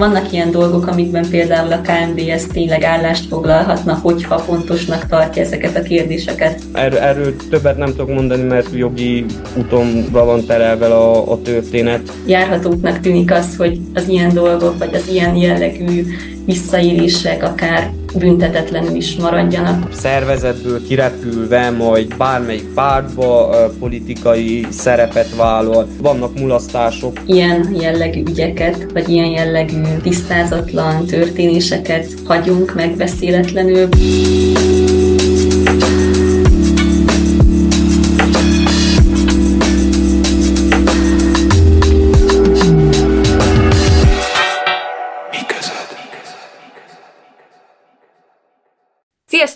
Vannak 0.00 0.32
ilyen 0.32 0.50
dolgok, 0.50 0.86
amikben 0.86 1.28
például 1.30 1.72
a 1.72 1.80
KMDS 1.80 2.46
tényleg 2.52 2.82
állást 2.82 3.26
foglalhatna, 3.28 3.94
hogyha 4.02 4.38
fontosnak 4.38 5.06
tartja 5.06 5.42
ezeket 5.42 5.76
a 5.76 5.82
kérdéseket. 5.82 6.60
Erről, 6.72 6.98
erről 6.98 7.36
többet 7.50 7.76
nem 7.76 7.90
tudok 7.90 8.08
mondani, 8.08 8.42
mert 8.42 8.68
jogi 8.72 9.24
útonra 9.58 10.24
van 10.24 10.46
terelve 10.46 10.86
a, 10.86 11.32
a 11.32 11.42
történet. 11.42 12.12
Járhatóknak 12.26 13.00
tűnik 13.00 13.32
az, 13.32 13.56
hogy 13.56 13.80
az 13.94 14.08
ilyen 14.08 14.34
dolgok, 14.34 14.78
vagy 14.78 14.94
az 14.94 15.08
ilyen 15.08 15.36
jellegű 15.36 16.04
visszaélések 16.46 17.42
akár 17.42 17.90
büntetetlenül 18.18 18.94
is 18.94 19.16
maradjanak. 19.16 19.92
Szervezetből 19.92 20.86
kirepülve, 20.86 21.70
majd 21.70 22.16
bármelyik 22.16 22.64
pártba 22.74 23.50
politikai 23.78 24.66
szerepet 24.70 25.36
vállal, 25.36 25.88
vannak 26.00 26.38
mulasztások. 26.38 27.20
Ilyen 27.26 27.76
jellegű 27.80 28.22
ügyeket, 28.28 28.86
vagy 28.92 29.08
ilyen 29.08 29.30
jellegű 29.30 29.82
tisztázatlan 30.02 31.06
történéseket 31.06 32.06
hagyunk 32.24 32.74
megbeszéletlenül. 32.74 33.88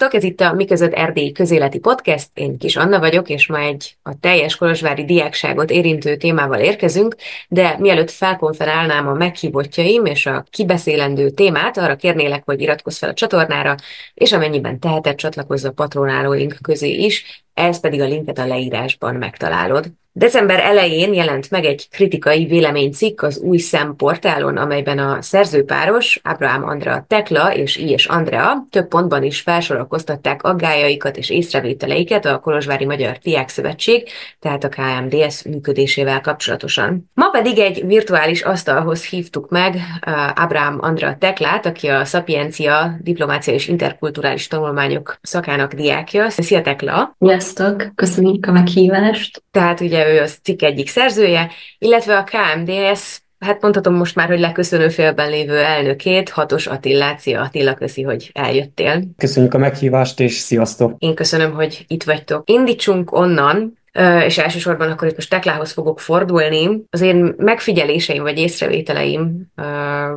Sziasztok, 0.01 0.23
ez 0.23 0.31
itt 0.31 0.41
a 0.41 0.53
Mi 0.53 0.65
között 0.65 0.93
Erdély 0.93 1.33
közéleti 1.33 1.79
podcast. 1.79 2.29
Én 2.35 2.59
Kis 2.59 2.77
Anna 2.77 2.99
vagyok, 2.99 3.29
és 3.29 3.47
ma 3.47 3.59
egy 3.59 3.97
a 4.03 4.19
teljes 4.21 4.57
kolozsvári 4.57 5.05
diákságot 5.05 5.71
érintő 5.71 6.17
témával 6.17 6.61
érkezünk, 6.61 7.17
de 7.49 7.77
mielőtt 7.79 8.11
felkonferálnám 8.11 9.09
a 9.09 9.13
meghívottjaim 9.13 10.05
és 10.05 10.27
a 10.27 10.45
kibeszélendő 10.51 11.31
témát, 11.31 11.79
arra 11.79 11.97
kérnélek, 11.97 12.43
hogy 12.45 12.61
iratkozz 12.61 12.99
fel 12.99 13.09
a 13.09 13.15
csatornára, 13.15 13.75
és 14.15 14.33
amennyiben 14.33 14.79
teheted, 14.79 15.15
csatlakozz 15.15 15.65
a 15.65 15.73
patronálóink 15.73 16.57
közé 16.63 16.91
is, 16.91 17.45
ez 17.61 17.81
pedig 17.81 18.01
a 18.01 18.07
linket 18.07 18.39
a 18.39 18.47
leírásban 18.47 19.15
megtalálod. 19.15 19.93
December 20.13 20.61
elején 20.61 21.15
jelent 21.15 21.51
meg 21.51 21.65
egy 21.65 21.89
kritikai 21.91 22.47
véleménycikk 22.47 23.23
az 23.23 23.39
új 23.39 23.59
szemportálon, 23.59 24.57
amelyben 24.57 24.99
a 24.99 25.23
szerzőpáros, 25.23 26.21
Abraham 26.23 26.65
Andrea 26.65 27.05
Tekla 27.09 27.55
és 27.55 27.77
I. 27.77 27.97
Andrea 28.07 28.67
több 28.71 28.89
pontban 28.89 29.23
is 29.23 29.41
felsorakoztatták 29.41 30.43
aggájaikat 30.43 31.17
és 31.17 31.31
észrevételeiket 31.31 32.25
a 32.25 32.39
Kolozsvári 32.39 32.85
Magyar 32.85 33.19
Diák 33.23 33.49
Szövetség, 33.49 34.09
tehát 34.39 34.65
a 34.65 34.69
KMDS 34.69 35.43
működésével 35.43 36.21
kapcsolatosan. 36.21 37.11
Ma 37.15 37.29
pedig 37.29 37.59
egy 37.59 37.87
virtuális 37.87 38.43
asztalhoz 38.43 39.05
hívtuk 39.05 39.51
meg 39.51 39.75
uh, 39.75 40.43
Abraham 40.43 40.79
Andrea 40.81 41.17
Teklát, 41.19 41.67
aki 41.67 41.87
a 41.87 42.05
Szapiencia 42.05 42.97
Diplomácia 43.01 43.55
és 43.55 43.69
Interkulturális 43.69 44.47
Tanulmányok 44.47 45.19
szakának 45.23 45.73
diákja. 45.73 46.31
Szia 46.31 46.63
Tekla! 46.63 47.15
Sziasztok! 47.51 47.93
Köszönjük 47.95 48.47
a 48.47 48.53
meghívást! 48.53 49.43
Tehát 49.51 49.81
ugye 49.81 50.13
ő 50.13 50.21
az 50.21 50.39
cikk 50.43 50.63
egyik 50.63 50.89
szerzője, 50.89 51.51
illetve 51.79 52.17
a 52.17 52.25
KMDS, 52.25 53.23
hát 53.39 53.63
mondhatom 53.63 53.95
most 53.95 54.15
már, 54.15 54.29
hogy 54.29 54.41
leköszönő 54.41 54.89
félben 54.89 55.31
lévő 55.31 55.57
elnökét, 55.59 56.29
Hatos 56.29 56.67
Attillát. 56.67 57.19
Szia 57.19 57.41
Attila, 57.41 57.75
köszi, 57.75 58.03
hogy 58.03 58.31
eljöttél. 58.35 59.03
Köszönjük 59.17 59.55
a 59.55 59.59
meghívást, 59.59 60.21
és 60.21 60.33
sziasztok! 60.33 60.95
Én 60.99 61.15
köszönöm, 61.15 61.53
hogy 61.53 61.85
itt 61.89 62.03
vagytok. 62.03 62.51
Indítsunk 62.51 63.13
onnan, 63.13 63.79
és 64.27 64.39
elsősorban 64.39 64.91
akkor 64.91 65.09
itt 65.09 65.17
most 65.17 65.31
Teklához 65.31 65.73
fogok 65.73 66.01
fordulni. 66.01 66.83
Az 66.91 67.01
én 67.01 67.35
megfigyeléseim 67.37 68.23
vagy 68.23 68.39
észrevételeim 68.39 69.47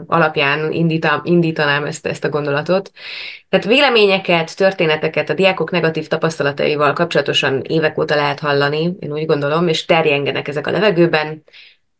alapján 0.08 0.72
indítam, 0.72 1.22
indítanám 1.24 1.86
ezt, 1.86 2.06
ezt 2.06 2.24
a 2.24 2.30
gondolatot. 2.30 2.92
Tehát 3.50 3.66
véleményeket, 3.66 4.58
történeteket 4.58 5.30
a 5.30 5.34
diákok 5.34 5.72
negatív 5.72 6.08
tapasztalataival 6.08 6.94
kapcsolatosan 6.94 7.62
évek 7.62 7.98
óta 7.98 8.16
lehet 8.16 8.40
hallani, 8.40 8.96
én 9.00 9.12
úgy 9.12 9.26
gondolom, 9.26 9.68
és 9.68 9.86
terjengenek 9.86 10.48
ezek 10.48 10.68
a 10.68 10.72
levegőben 10.72 11.44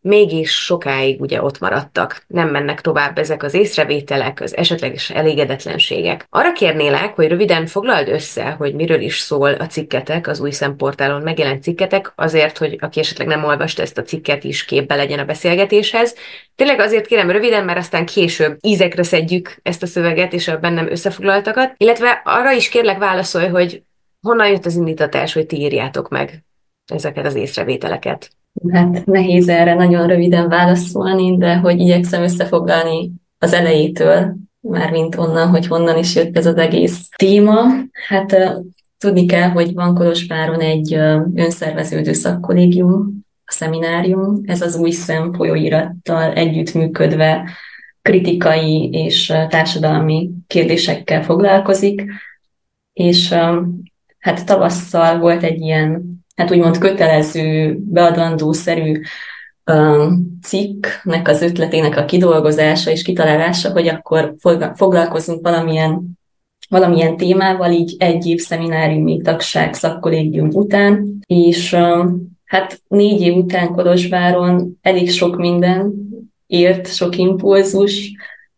mégis 0.04 0.52
sokáig 0.52 1.22
ugye 1.22 1.42
ott 1.42 1.60
maradtak. 1.60 2.24
Nem 2.28 2.50
mennek 2.50 2.82
tovább 2.82 3.18
ezek 3.18 3.44
az 3.44 3.54
észrevételek, 3.54 4.42
az 4.42 4.58
esetleges 4.58 5.10
elégedetlenségek. 5.10 6.26
Arra 6.30 6.52
kérnélek, 6.52 7.16
hogy 7.16 7.28
röviden 7.28 7.66
foglald 7.66 8.08
össze, 8.08 8.50
hogy 8.50 8.74
miről 8.76 9.02
is 9.02 9.20
szól 9.20 9.54
a 9.54 9.68
cikketek, 9.68 10.28
az 10.28 10.40
új 10.40 10.52
szemportálon 10.52 11.22
megjelent 11.22 11.64
cikketek, 11.64 12.12
azért, 12.16 12.58
hogy 12.58 12.78
aki 12.80 13.00
esetleg 13.00 13.28
nem 13.28 13.44
olvasta 13.44 13.82
ezt 13.82 13.98
a 13.98 14.04
cikket 14.04 14.44
is 14.44 14.66
képbe 14.66 14.96
legyen 14.96 15.20
a 15.20 15.26
beszélgetéshez. 15.26 16.16
Tényleg 16.56 16.80
azért 16.80 17.08
kérem 17.08 17.32
röviden, 17.32 17.66
mert 17.66 17.80
aztán 17.80 18.06
később 18.06 18.58
ízekre 18.62 19.04
szedjük 19.04 19.56
ezt 19.62 19.84
a 19.84 19.88
szöveget 19.88 20.34
és 20.34 20.48
a 20.48 20.58
bennem 20.58 20.92
összefoglaltakat, 20.92 21.74
illetve 21.78 22.22
arra 22.26 22.52
is 22.52 22.70
kérlek 22.70 22.98
válaszolj, 22.98 23.48
hogy 23.48 23.84
honnan 24.22 24.48
jött 24.48 24.66
az 24.66 24.76
indítatás, 24.76 25.34
hogy 25.34 25.46
ti 25.46 25.56
írjátok 25.56 26.10
meg 26.10 26.44
ezeket 26.86 27.26
az 27.26 27.36
észrevételeket. 27.36 28.30
Hát 28.72 29.06
nehéz 29.06 29.50
erre 29.50 29.74
nagyon 29.74 30.08
röviden 30.08 30.50
válaszolni, 30.50 31.38
de 31.38 31.56
hogy 31.56 31.80
igyekszem 31.80 32.24
összefoglalni 32.24 33.12
az 33.38 33.54
elejétől, 33.54 34.36
mármint 34.60 35.18
onnan, 35.18 35.48
hogy 35.48 35.68
honnan 35.68 35.98
is 35.98 36.16
jött 36.16 36.38
ez 36.38 36.46
az 36.46 36.56
egész 36.56 37.10
téma. 37.16 37.62
Hát 38.08 38.60
tudni 38.98 39.26
kell, 39.26 39.50
hogy 39.50 39.74
van 39.74 39.96
Kolozsváron 39.96 40.60
egy 40.60 40.94
önszerveződő 41.36 42.14
szakkollégium, 42.14 43.24
a 43.46 43.52
szeminárium, 43.52 44.42
ez 44.46 44.62
az 44.62 44.76
új 44.76 44.92
szem 44.92 45.34
folyóirattal 45.34 46.34
együttműködve 46.34 47.50
kritikai 48.02 48.90
és 48.92 49.26
társadalmi 49.50 50.30
kérdésekkel 50.48 51.24
foglalkozik, 51.24 52.04
és 52.94 53.34
hát 54.20 54.46
tavasszal 54.46 55.20
volt 55.20 55.44
egy 55.44 55.62
ilyen 55.62 56.23
hát 56.36 56.52
úgymond 56.52 56.78
kötelező, 56.78 57.78
beadandószerű 57.80 59.02
cikknek 60.42 61.28
az 61.28 61.42
ötletének 61.42 61.98
a 61.98 62.06
kidolgozása 62.06 62.92
és 62.92 63.02
kitalálása, 63.02 63.72
hogy 63.72 63.88
akkor 63.88 64.36
foglalkozunk 64.76 65.42
valamilyen, 65.42 66.20
valamilyen 66.70 67.18
témával, 67.18 67.72
így 67.72 67.96
egy 68.00 68.26
év 68.26 68.40
szemináriumi 68.40 69.22
tagság 69.22 69.74
szakkollégium 69.74 70.50
után, 70.52 71.20
és 71.26 71.76
hát 72.46 72.82
négy 72.88 73.22
év 73.22 73.36
után 73.36 73.68
Kolozsváron 73.68 74.80
elég 74.82 75.12
sok 75.12 75.38
minden 75.38 75.94
ért, 76.48 76.94
sok 76.94 77.18
impulzus, 77.18 78.12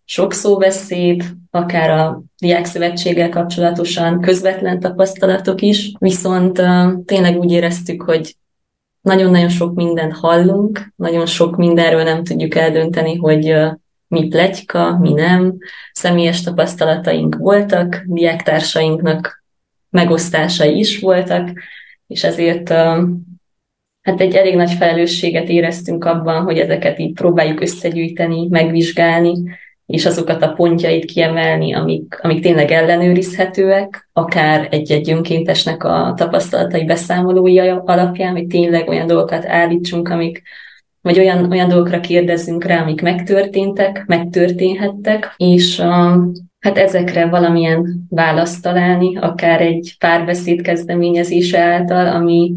sok 0.05 0.33
szóbeszéd, 0.33 1.23
akár 1.55 1.89
a 1.89 2.23
diákszövetséggel 2.37 3.29
kapcsolatosan 3.29 4.21
közvetlen 4.21 4.79
tapasztalatok 4.79 5.61
is, 5.61 5.91
viszont 5.99 6.61
tényleg 7.05 7.37
úgy 7.37 7.51
éreztük, 7.51 8.01
hogy 8.01 8.35
nagyon-nagyon 9.01 9.49
sok 9.49 9.75
mindent 9.75 10.13
hallunk, 10.13 10.93
nagyon 10.95 11.25
sok 11.25 11.55
mindenről 11.55 12.03
nem 12.03 12.23
tudjuk 12.23 12.55
eldönteni, 12.55 13.15
hogy 13.15 13.55
mi 14.07 14.27
plegyka, 14.27 14.97
mi 14.97 15.13
nem. 15.13 15.57
Személyes 15.91 16.41
tapasztalataink 16.41 17.35
voltak, 17.35 18.03
diáktársainknak 18.05 19.43
megosztásai 19.89 20.77
is 20.77 20.99
voltak, 20.99 21.49
és 22.07 22.23
ezért 22.23 22.69
hát 24.01 24.21
egy 24.21 24.35
elég 24.35 24.55
nagy 24.55 24.71
felelősséget 24.71 25.49
éreztünk 25.49 26.05
abban, 26.05 26.43
hogy 26.43 26.57
ezeket 26.57 26.99
így 26.99 27.13
próbáljuk 27.13 27.61
összegyűjteni, 27.61 28.47
megvizsgálni, 28.47 29.43
és 29.85 30.05
azokat 30.05 30.41
a 30.41 30.53
pontjait 30.53 31.05
kiemelni, 31.05 31.73
amik, 31.73 32.19
amik 32.21 32.41
tényleg 32.41 32.71
ellenőrizhetőek, 32.71 34.09
akár 34.13 34.67
egy-egy 34.71 35.11
önkéntesnek 35.11 35.83
a 35.83 36.13
tapasztalatai 36.17 36.85
beszámolói 36.85 37.59
alapján, 37.59 38.31
hogy 38.31 38.47
tényleg 38.47 38.87
olyan 38.87 39.07
dolgokat 39.07 39.45
állítsunk, 39.45 40.09
amik, 40.09 40.41
vagy 41.01 41.19
olyan, 41.19 41.51
olyan 41.51 41.67
dolgokra 41.67 41.99
kérdezzünk 41.99 42.63
rá, 42.63 42.81
amik 42.81 43.01
megtörténtek, 43.01 44.03
megtörténhettek, 44.07 45.33
és 45.37 45.79
a, 45.79 46.21
hát 46.59 46.77
ezekre 46.77 47.29
valamilyen 47.29 48.05
választ 48.09 48.61
találni, 48.61 49.17
akár 49.17 49.61
egy 49.61 49.95
párbeszéd 49.99 50.61
kezdeményezése 50.61 51.59
által, 51.59 52.07
ami 52.07 52.53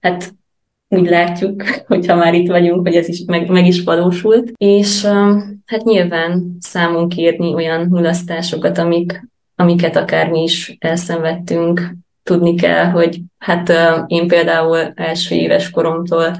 hát 0.00 0.32
úgy 0.92 1.08
látjuk, 1.08 1.62
hogyha 1.86 2.16
már 2.16 2.34
itt 2.34 2.48
vagyunk, 2.48 2.86
hogy 2.86 2.96
ez 2.96 3.08
is 3.08 3.22
meg, 3.26 3.50
meg 3.50 3.66
is 3.66 3.82
valósult. 3.82 4.52
És 4.56 5.04
hát 5.66 5.84
nyilván 5.84 6.56
számon 6.60 7.08
kérni 7.08 7.54
olyan 7.54 7.86
mulasztásokat, 7.86 8.78
amik, 8.78 9.28
amiket 9.56 9.96
akár 9.96 10.30
mi 10.30 10.42
is 10.42 10.76
elszenvedtünk. 10.78 11.94
Tudni 12.22 12.54
kell, 12.54 12.84
hogy 12.84 13.20
hát 13.38 13.72
én 14.06 14.28
például 14.28 14.92
első 14.94 15.34
éves 15.34 15.70
koromtól 15.70 16.36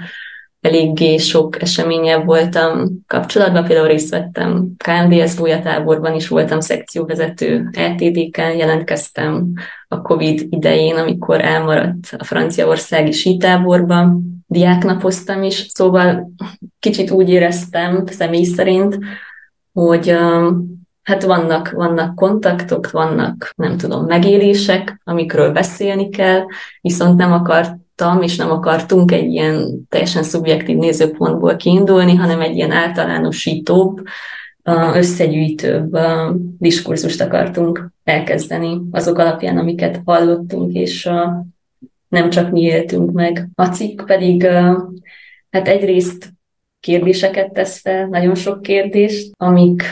eléggé 0.60 1.16
sok 1.16 1.62
eseménye 1.62 2.16
voltam 2.16 2.88
kapcsolatban, 3.06 3.64
például 3.64 3.88
részt 3.88 4.10
vettem 4.10 4.70
KMDS 4.76 5.34
táborban 5.62 6.14
is 6.14 6.28
voltam 6.28 6.60
szekcióvezető, 6.60 7.70
LTD-ken 7.72 8.56
jelentkeztem 8.56 9.52
a 9.88 10.00
Covid 10.00 10.46
idején, 10.50 10.96
amikor 10.96 11.40
elmaradt 11.40 12.14
a 12.18 12.24
franciaországi 12.24 13.12
sítáborban, 13.12 14.31
diáknapoztam 14.52 15.42
is, 15.42 15.66
szóval 15.74 16.32
kicsit 16.78 17.10
úgy 17.10 17.28
éreztem 17.28 18.06
személy 18.06 18.44
szerint, 18.44 18.98
hogy 19.72 20.16
hát 21.02 21.22
vannak, 21.22 21.70
vannak 21.70 22.14
kontaktok, 22.14 22.90
vannak, 22.90 23.52
nem 23.56 23.76
tudom, 23.76 24.04
megélések, 24.04 25.00
amikről 25.04 25.52
beszélni 25.52 26.08
kell, 26.08 26.44
viszont 26.80 27.16
nem 27.16 27.32
akartam 27.32 28.22
és 28.22 28.36
nem 28.36 28.50
akartunk 28.50 29.12
egy 29.12 29.32
ilyen 29.32 29.86
teljesen 29.88 30.22
szubjektív 30.22 30.76
nézőpontból 30.76 31.56
kiindulni, 31.56 32.14
hanem 32.14 32.40
egy 32.40 32.56
ilyen 32.56 32.70
általánosítóbb, 32.70 34.02
összegyűjtőbb 34.94 35.98
diskurzust 36.58 37.20
akartunk 37.20 37.90
elkezdeni 38.04 38.80
azok 38.90 39.18
alapján, 39.18 39.58
amiket 39.58 40.00
hallottunk, 40.04 40.72
és 40.72 41.10
nem 42.12 42.30
csak 42.30 42.50
mi 42.50 42.60
éltünk 42.60 43.12
meg. 43.12 43.48
A 43.54 43.66
cikk 43.66 44.02
pedig 44.06 44.46
hát 45.50 45.68
egyrészt 45.68 46.32
kérdéseket 46.80 47.52
tesz 47.52 47.80
fel, 47.80 48.06
nagyon 48.06 48.34
sok 48.34 48.62
kérdést, 48.62 49.30
amik 49.36 49.82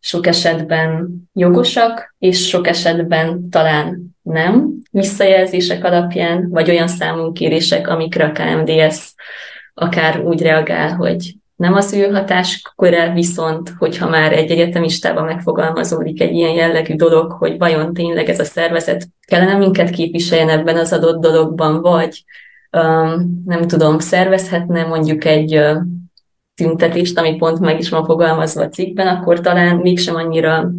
sok 0.00 0.26
esetben 0.26 1.08
jogosak, 1.32 2.14
és 2.18 2.48
sok 2.48 2.66
esetben 2.66 3.48
talán 3.50 4.16
nem 4.22 4.74
visszajelzések 4.90 5.84
alapján, 5.84 6.48
vagy 6.50 6.70
olyan 6.70 6.88
számunkérések, 6.88 7.88
amikre 7.88 8.24
a 8.24 8.32
KMDS 8.32 9.14
akár 9.74 10.20
úgy 10.20 10.42
reagál, 10.42 10.94
hogy 10.94 11.34
nem 11.56 11.74
az 11.74 11.92
ő 11.92 12.10
hatásköre, 12.10 13.12
viszont 13.12 13.74
hogyha 13.78 14.08
már 14.08 14.32
egy 14.32 14.50
egyetemistában 14.50 15.24
megfogalmazódik 15.24 16.20
egy 16.20 16.32
ilyen 16.32 16.54
jellegű 16.54 16.94
dolog, 16.94 17.32
hogy 17.32 17.58
vajon 17.58 17.94
tényleg 17.94 18.28
ez 18.28 18.40
a 18.40 18.44
szervezet 18.44 19.08
kellene 19.26 19.56
minket 19.56 19.90
képviseljen 19.90 20.48
ebben 20.48 20.76
az 20.76 20.92
adott 20.92 21.20
dologban, 21.20 21.80
vagy 21.80 22.24
um, 22.70 23.42
nem 23.44 23.66
tudom, 23.66 23.98
szervezhetne 23.98 24.84
mondjuk 24.84 25.24
egy 25.24 25.56
uh, 25.56 25.76
tüntetést, 26.54 27.18
ami 27.18 27.36
pont 27.36 27.58
meg 27.58 27.78
is 27.78 27.88
van 27.88 28.04
fogalmazva 28.04 28.62
a 28.62 28.68
cikkben, 28.68 29.06
akkor 29.06 29.40
talán 29.40 29.76
mégsem 29.76 30.14
annyira 30.14 30.70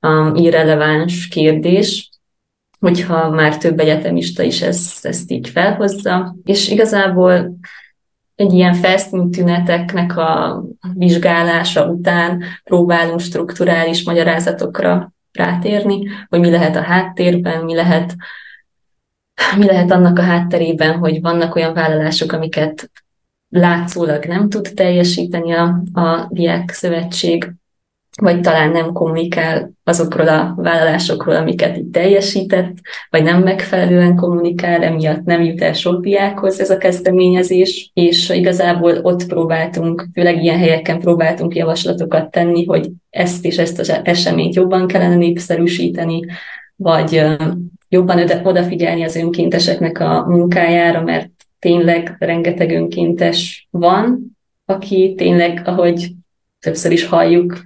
um, 0.00 0.34
irreleváns 0.34 1.28
kérdés, 1.28 2.10
hogyha 2.80 3.30
már 3.30 3.58
több 3.58 3.80
egyetemista 3.80 4.42
is 4.42 4.62
ezt, 4.62 5.06
ezt 5.06 5.30
így 5.30 5.48
felhozza. 5.48 6.36
És 6.44 6.68
igazából 6.70 7.58
egy 8.38 8.52
ilyen 8.52 8.74
felszíntüneteknek 8.74 10.16
a 10.16 10.62
vizsgálása 10.94 11.86
után 11.86 12.42
próbálunk 12.64 13.20
strukturális 13.20 14.04
magyarázatokra 14.04 15.12
rátérni, 15.32 16.08
hogy 16.28 16.40
mi 16.40 16.50
lehet 16.50 16.76
a 16.76 16.80
háttérben, 16.80 17.64
mi 17.64 17.74
lehet, 17.74 18.14
mi 19.56 19.66
lehet 19.66 19.90
annak 19.90 20.18
a 20.18 20.22
hátterében, 20.22 20.98
hogy 20.98 21.20
vannak 21.20 21.54
olyan 21.54 21.74
vállalások, 21.74 22.32
amiket 22.32 22.90
látszólag 23.48 24.24
nem 24.24 24.48
tud 24.48 24.72
teljesíteni 24.74 25.52
a, 25.52 25.82
a 25.92 26.28
Diák 26.30 26.70
Szövetség, 26.70 27.52
vagy 28.20 28.40
talán 28.40 28.70
nem 28.70 28.92
kommunikál 28.92 29.70
azokról 29.84 30.28
a 30.28 30.54
vállalásokról, 30.56 31.36
amiket 31.36 31.76
itt 31.76 31.92
teljesített, 31.92 32.76
vagy 33.10 33.22
nem 33.22 33.42
megfelelően 33.42 34.16
kommunikál, 34.16 34.82
emiatt 34.82 35.24
nem 35.24 35.42
jut 35.42 35.62
el 35.62 35.72
sok 35.72 36.02
diákhoz 36.02 36.60
ez 36.60 36.70
a 36.70 36.78
kezdeményezés, 36.78 37.90
és 37.94 38.28
igazából 38.28 38.98
ott 39.02 39.26
próbáltunk, 39.26 40.06
főleg 40.14 40.42
ilyen 40.42 40.58
helyeken 40.58 41.00
próbáltunk 41.00 41.54
javaslatokat 41.54 42.30
tenni, 42.30 42.64
hogy 42.64 42.90
ezt 43.10 43.44
és 43.44 43.58
ezt 43.58 43.78
az 43.78 44.00
eseményt 44.02 44.54
jobban 44.54 44.86
kellene 44.86 45.16
népszerűsíteni, 45.16 46.20
vagy 46.76 47.26
jobban 47.88 48.30
odafigyelni 48.42 49.02
az 49.02 49.16
önkénteseknek 49.16 50.00
a 50.00 50.26
munkájára, 50.28 51.02
mert 51.02 51.30
tényleg 51.58 52.16
rengeteg 52.18 52.70
önkéntes 52.70 53.68
van, 53.70 54.36
aki 54.64 55.14
tényleg, 55.16 55.62
ahogy 55.64 56.10
többször 56.60 56.92
is 56.92 57.06
halljuk, 57.06 57.64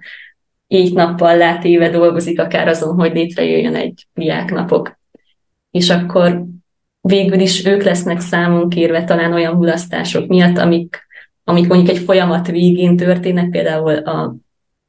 így 0.73 0.95
nappal 0.95 1.37
látéve 1.37 1.89
dolgozik 1.89 2.41
akár 2.41 2.69
azon, 2.69 2.95
hogy 2.95 3.13
létrejöjjön 3.13 3.75
egy 3.75 4.07
diáknapok. 4.15 4.99
És 5.71 5.91
akkor 5.91 6.45
végül 7.01 7.41
is 7.41 7.67
ők 7.67 7.83
lesznek 7.83 8.21
számon 8.21 8.69
kérve 8.69 9.05
talán 9.05 9.33
olyan 9.33 9.55
mulasztások 9.55 10.27
miatt, 10.27 10.59
amik, 10.59 11.07
amik 11.45 11.69
mondjuk 11.69 11.97
egy 11.97 12.03
folyamat 12.03 12.47
végén 12.47 12.97
történnek, 12.97 13.51
például 13.51 13.95
a 13.95 14.37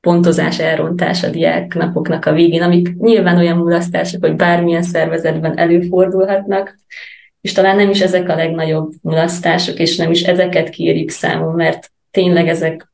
pontozás 0.02 0.60
elrontás 0.60 1.24
a 1.24 1.30
diáknapoknak 1.30 2.26
a 2.26 2.34
végén, 2.34 2.62
amik 2.62 2.96
nyilván 2.98 3.38
olyan 3.38 3.58
mulasztások, 3.58 4.26
hogy 4.26 4.36
bármilyen 4.36 4.84
szervezetben 4.84 5.58
előfordulhatnak, 5.58 6.78
és 7.42 7.52
talán 7.52 7.76
nem 7.76 7.90
is 7.90 8.02
ezek 8.02 8.30
a 8.30 8.36
legnagyobb 8.36 8.92
mulasztások, 9.02 9.80
és 9.80 9.98
nem 9.98 10.12
is 10.12 10.24
ezeket 10.24 10.70
kérjük 10.70 11.10
számon, 11.10 11.56
mert 11.56 11.92
tényleg 12.12 12.48
ezek 12.48 12.93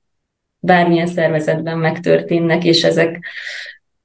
bármilyen 0.59 1.07
szervezetben 1.07 1.77
megtörténnek, 1.77 2.63
és 2.63 2.83
ezek 2.83 3.19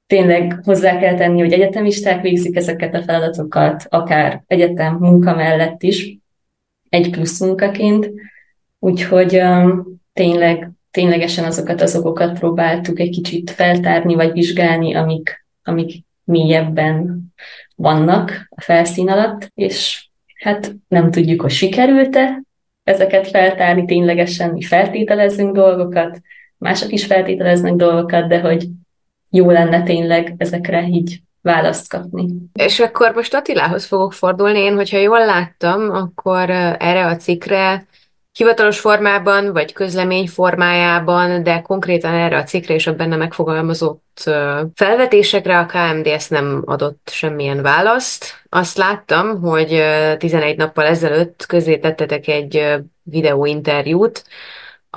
tényleg 0.07 0.59
hozzá 0.63 0.99
kell 0.99 1.15
tenni, 1.15 1.39
hogy 1.39 1.53
egyetemisták 1.53 2.21
végzik 2.21 2.55
ezeket 2.55 2.95
a 2.95 3.03
feladatokat, 3.03 3.85
akár 3.89 4.43
egyetem 4.47 4.95
munka 4.95 5.35
mellett 5.35 5.83
is, 5.83 6.17
egy 6.89 7.09
plusz 7.09 7.39
munkaként, 7.39 8.09
úgyhogy 8.79 9.35
um, 9.35 10.01
tényleg, 10.13 10.71
ténylegesen 10.91 11.45
azokat 11.45 11.81
az 11.81 11.95
okokat 11.95 12.39
próbáltuk 12.39 12.99
egy 12.99 13.09
kicsit 13.09 13.51
feltárni, 13.51 14.15
vagy 14.15 14.31
vizsgálni, 14.31 14.95
amik, 14.95 15.45
amik 15.63 16.03
mélyebben 16.23 17.25
vannak 17.75 18.47
a 18.49 18.61
felszín 18.61 19.09
alatt, 19.09 19.51
és 19.55 20.07
hát 20.43 20.75
nem 20.87 21.11
tudjuk, 21.11 21.41
hogy 21.41 21.51
sikerült-e 21.51 22.41
ezeket 22.83 23.27
feltárni 23.27 23.85
ténylegesen, 23.85 24.49
mi 24.49 24.61
feltételezzünk 24.61 25.55
dolgokat, 25.55 26.21
mások 26.65 26.91
is 26.91 27.05
feltételeznek 27.05 27.73
dolgokat, 27.73 28.27
de 28.27 28.39
hogy 28.39 28.67
jó 29.29 29.49
lenne 29.49 29.83
tényleg 29.83 30.33
ezekre 30.37 30.87
így 30.87 31.19
választ 31.41 31.89
kapni. 31.89 32.27
És 32.53 32.79
akkor 32.79 33.11
most 33.15 33.33
Attilához 33.33 33.85
fogok 33.85 34.13
fordulni. 34.13 34.59
Én, 34.59 34.75
hogyha 34.75 34.97
jól 34.97 35.25
láttam, 35.25 35.89
akkor 35.91 36.49
erre 36.79 37.05
a 37.05 37.15
cikkre 37.15 37.87
hivatalos 38.31 38.79
formában, 38.79 39.53
vagy 39.53 39.73
közlemény 39.73 40.27
formájában, 40.27 41.43
de 41.43 41.61
konkrétan 41.61 42.13
erre 42.13 42.37
a 42.37 42.43
cikkre 42.43 42.73
és 42.73 42.87
a 42.87 42.95
benne 42.95 43.15
megfogalmazott 43.15 44.29
felvetésekre 44.75 45.59
a 45.59 45.65
KMDS 45.65 46.27
nem 46.27 46.61
adott 46.65 47.09
semmilyen 47.11 47.61
választ. 47.61 48.25
Azt 48.49 48.77
láttam, 48.77 49.41
hogy 49.41 49.83
11 50.17 50.57
nappal 50.57 50.85
ezelőtt 50.85 51.45
közé 51.45 51.77
tettetek 51.77 52.27
egy 52.27 52.75
videóinterjút, 53.03 54.23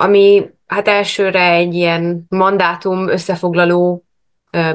ami 0.01 0.49
hát 0.67 0.87
elsőre 0.87 1.51
egy 1.51 1.73
ilyen 1.73 2.25
mandátum 2.29 3.07
összefoglaló 3.09 4.03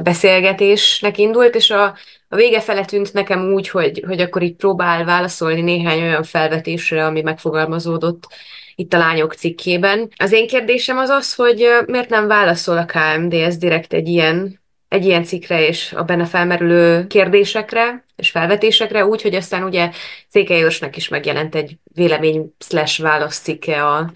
beszélgetésnek 0.03 1.17
indult, 1.17 1.55
és 1.55 1.69
a, 1.69 1.83
a 2.27 2.35
vége 2.35 2.61
fele 2.61 2.85
tűnt 2.85 3.13
nekem 3.13 3.53
úgy, 3.53 3.69
hogy, 3.69 4.03
hogy 4.07 4.19
akkor 4.19 4.41
így 4.41 4.55
próbál 4.55 5.05
válaszolni 5.05 5.61
néhány 5.61 6.01
olyan 6.01 6.23
felvetésre, 6.23 7.05
ami 7.05 7.21
megfogalmazódott 7.21 8.27
itt 8.75 8.93
a 8.93 8.97
lányok 8.97 9.33
cikkében. 9.33 10.09
Az 10.17 10.31
én 10.31 10.47
kérdésem 10.47 10.97
az 10.97 11.09
az, 11.09 11.35
hogy 11.35 11.67
miért 11.85 12.09
nem 12.09 12.27
válaszol 12.27 12.77
a 12.77 12.85
KMDS 12.85 13.57
direkt 13.57 13.93
egy 13.93 14.07
ilyen, 14.07 14.61
egy 14.87 15.05
ilyen 15.05 15.23
cikkre 15.23 15.67
és 15.67 15.93
a 15.93 16.03
benne 16.03 16.25
felmerülő 16.25 17.07
kérdésekre 17.07 18.05
és 18.15 18.29
felvetésekre, 18.29 19.05
úgy, 19.05 19.21
hogy 19.21 19.35
aztán 19.35 19.63
ugye 19.63 19.91
Székely 20.29 20.63
Őrsnek 20.63 20.95
is 20.95 21.07
megjelent 21.07 21.55
egy 21.55 21.77
vélemény 21.93 22.53
slash 22.59 23.01
válasz 23.01 23.39
cikke 23.39 23.85
a, 23.87 24.11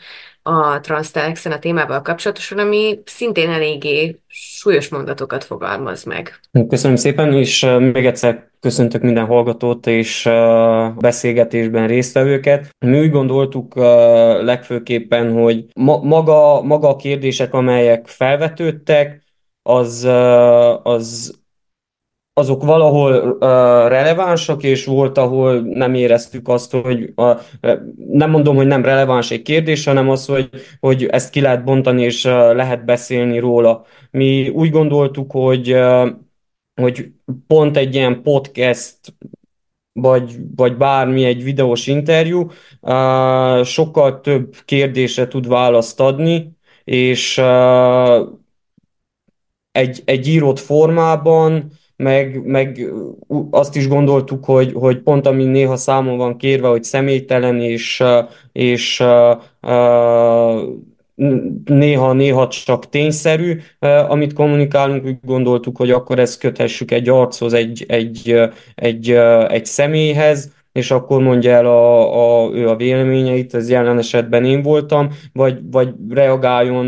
a 0.49 0.79
Transtelexen 0.79 1.51
a 1.51 1.59
témával 1.59 2.01
kapcsolatosan, 2.01 2.57
ami 2.57 2.99
szintén 3.05 3.49
eléggé 3.49 4.19
súlyos 4.27 4.89
mondatokat 4.89 5.43
fogalmaz 5.43 6.03
meg. 6.03 6.39
Köszönöm 6.67 6.95
szépen, 6.95 7.33
és 7.33 7.67
még 7.79 8.05
egyszer 8.05 8.49
köszöntök 8.59 9.01
minden 9.01 9.25
hallgatót 9.25 9.87
és 9.87 10.29
beszélgetésben 10.97 11.87
résztvevőket. 11.87 12.75
Mi 12.85 12.99
úgy 12.99 13.11
gondoltuk 13.11 13.75
legfőképpen, 14.43 15.31
hogy 15.31 15.65
maga, 15.73 16.61
maga 16.61 16.87
a 16.87 16.95
kérdések, 16.95 17.53
amelyek 17.53 18.07
felvetődtek, 18.07 19.23
az, 19.61 20.03
az 20.83 21.38
azok 22.39 22.63
valahol 22.63 23.13
uh, 23.13 23.39
relevánsak, 23.89 24.63
és 24.63 24.85
volt, 24.85 25.17
ahol 25.17 25.59
nem 25.59 25.93
éreztük 25.93 26.47
azt, 26.47 26.71
hogy 26.71 27.13
uh, 27.15 27.39
nem 28.09 28.29
mondom, 28.29 28.55
hogy 28.55 28.67
nem 28.67 28.85
releváns 28.85 29.31
egy 29.31 29.41
kérdés, 29.41 29.85
hanem 29.85 30.09
az, 30.09 30.25
hogy, 30.25 30.49
hogy 30.79 31.05
ezt 31.05 31.29
ki 31.29 31.41
lehet 31.41 31.63
bontani, 31.63 32.03
és 32.03 32.25
uh, 32.25 32.31
lehet 32.31 32.85
beszélni 32.85 33.39
róla. 33.39 33.85
Mi 34.11 34.49
úgy 34.49 34.69
gondoltuk, 34.69 35.31
hogy, 35.31 35.73
uh, 35.73 36.09
hogy 36.81 37.11
pont 37.47 37.77
egy 37.77 37.95
ilyen 37.95 38.21
podcast 38.21 38.99
vagy, 39.93 40.35
vagy 40.55 40.77
bármi 40.77 41.23
egy 41.23 41.43
videós 41.43 41.87
interjú 41.87 42.39
uh, 42.81 43.63
sokkal 43.63 44.21
több 44.21 44.55
kérdésre 44.65 45.27
tud 45.27 45.47
választ 45.47 45.99
adni, 45.99 46.57
és 46.83 47.37
uh, 47.37 48.27
egy, 49.71 50.01
egy 50.05 50.27
írott 50.27 50.59
formában 50.59 51.71
meg, 52.03 52.41
meg 52.45 52.91
azt 53.49 53.75
is 53.75 53.87
gondoltuk, 53.87 54.45
hogy, 54.45 54.71
hogy 54.73 54.97
pont 54.97 55.27
ami 55.27 55.43
néha 55.43 55.75
számon 55.75 56.17
van 56.17 56.37
kérve, 56.37 56.67
hogy 56.67 56.83
személytelen 56.83 57.61
és, 57.61 58.03
és 58.51 58.99
uh, 58.99 59.41
uh, 59.61 60.61
néha-néha 61.65 62.47
csak 62.47 62.89
tényszerű, 62.89 63.59
amit 64.07 64.33
kommunikálunk, 64.33 65.05
úgy 65.05 65.17
gondoltuk, 65.25 65.77
hogy 65.77 65.91
akkor 65.91 66.19
ezt 66.19 66.39
köthessük 66.39 66.91
egy 66.91 67.09
archoz, 67.09 67.53
egy, 67.53 67.85
egy, 67.87 68.39
egy, 68.75 69.09
egy 69.47 69.65
személyhez, 69.65 70.51
és 70.71 70.91
akkor 70.91 71.21
mondja 71.21 71.51
el 71.51 71.65
a, 71.65 72.45
a, 72.45 72.51
ő 72.53 72.69
a 72.69 72.75
véleményeit, 72.75 73.53
ez 73.53 73.69
jelen 73.69 73.97
esetben 73.97 74.45
én 74.45 74.61
voltam, 74.61 75.09
vagy, 75.33 75.59
vagy 75.71 75.89
reagáljon 76.09 76.85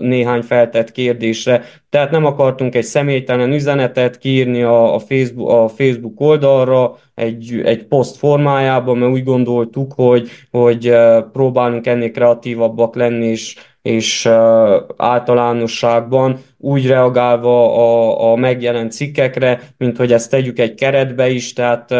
néhány 0.00 0.42
feltett 0.42 0.92
kérdésre. 0.92 1.64
Tehát 1.90 2.10
nem 2.10 2.24
akartunk 2.24 2.74
egy 2.74 2.84
személytelen 2.84 3.52
üzenetet 3.52 4.18
kiírni 4.18 4.62
a, 4.62 4.94
a, 4.94 4.98
Facebook, 4.98 5.50
a 5.50 5.68
Facebook 5.68 6.20
oldalra, 6.20 6.96
egy, 7.14 7.60
egy 7.64 7.84
poszt 7.84 8.16
formájában, 8.16 8.98
mert 8.98 9.12
úgy 9.12 9.24
gondoltuk, 9.24 9.92
hogy, 9.92 10.28
hogy 10.50 10.92
próbálunk 11.32 11.86
ennél 11.86 12.10
kreatívabbak 12.10 12.96
lenni, 12.96 13.26
és 13.26 13.56
és 13.88 14.28
általánosságban 14.96 16.38
úgy 16.58 16.86
reagálva 16.86 17.74
a, 17.76 18.32
a 18.32 18.36
megjelent 18.36 18.92
cikkekre, 18.92 19.60
mint 19.76 19.96
hogy 19.96 20.12
ezt 20.12 20.30
tegyük 20.30 20.58
egy 20.58 20.74
keretbe 20.74 21.30
is, 21.30 21.52
tehát 21.52 21.94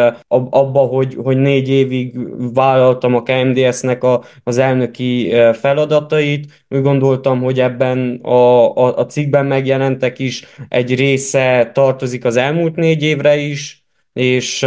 abba, 0.49 0.79
hogy, 0.79 1.17
hogy 1.23 1.37
négy 1.37 1.69
évig 1.69 2.19
vállaltam 2.53 3.15
a 3.15 3.23
KMDS-nek 3.23 4.03
a, 4.03 4.21
az 4.43 4.57
elnöki 4.57 5.33
feladatait, 5.53 6.51
úgy 6.69 6.81
gondoltam, 6.81 7.41
hogy 7.41 7.59
ebben 7.59 8.19
a, 8.21 8.75
a, 8.75 8.97
a 8.97 9.05
cikkben 9.05 9.45
megjelentek 9.79 10.19
is 10.19 10.45
egy 10.69 10.95
része 10.95 11.71
tartozik 11.73 12.25
az 12.25 12.35
elmúlt 12.35 12.75
négy 12.75 13.03
évre 13.03 13.35
is, 13.35 13.83
és, 14.13 14.65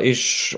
és 0.00 0.56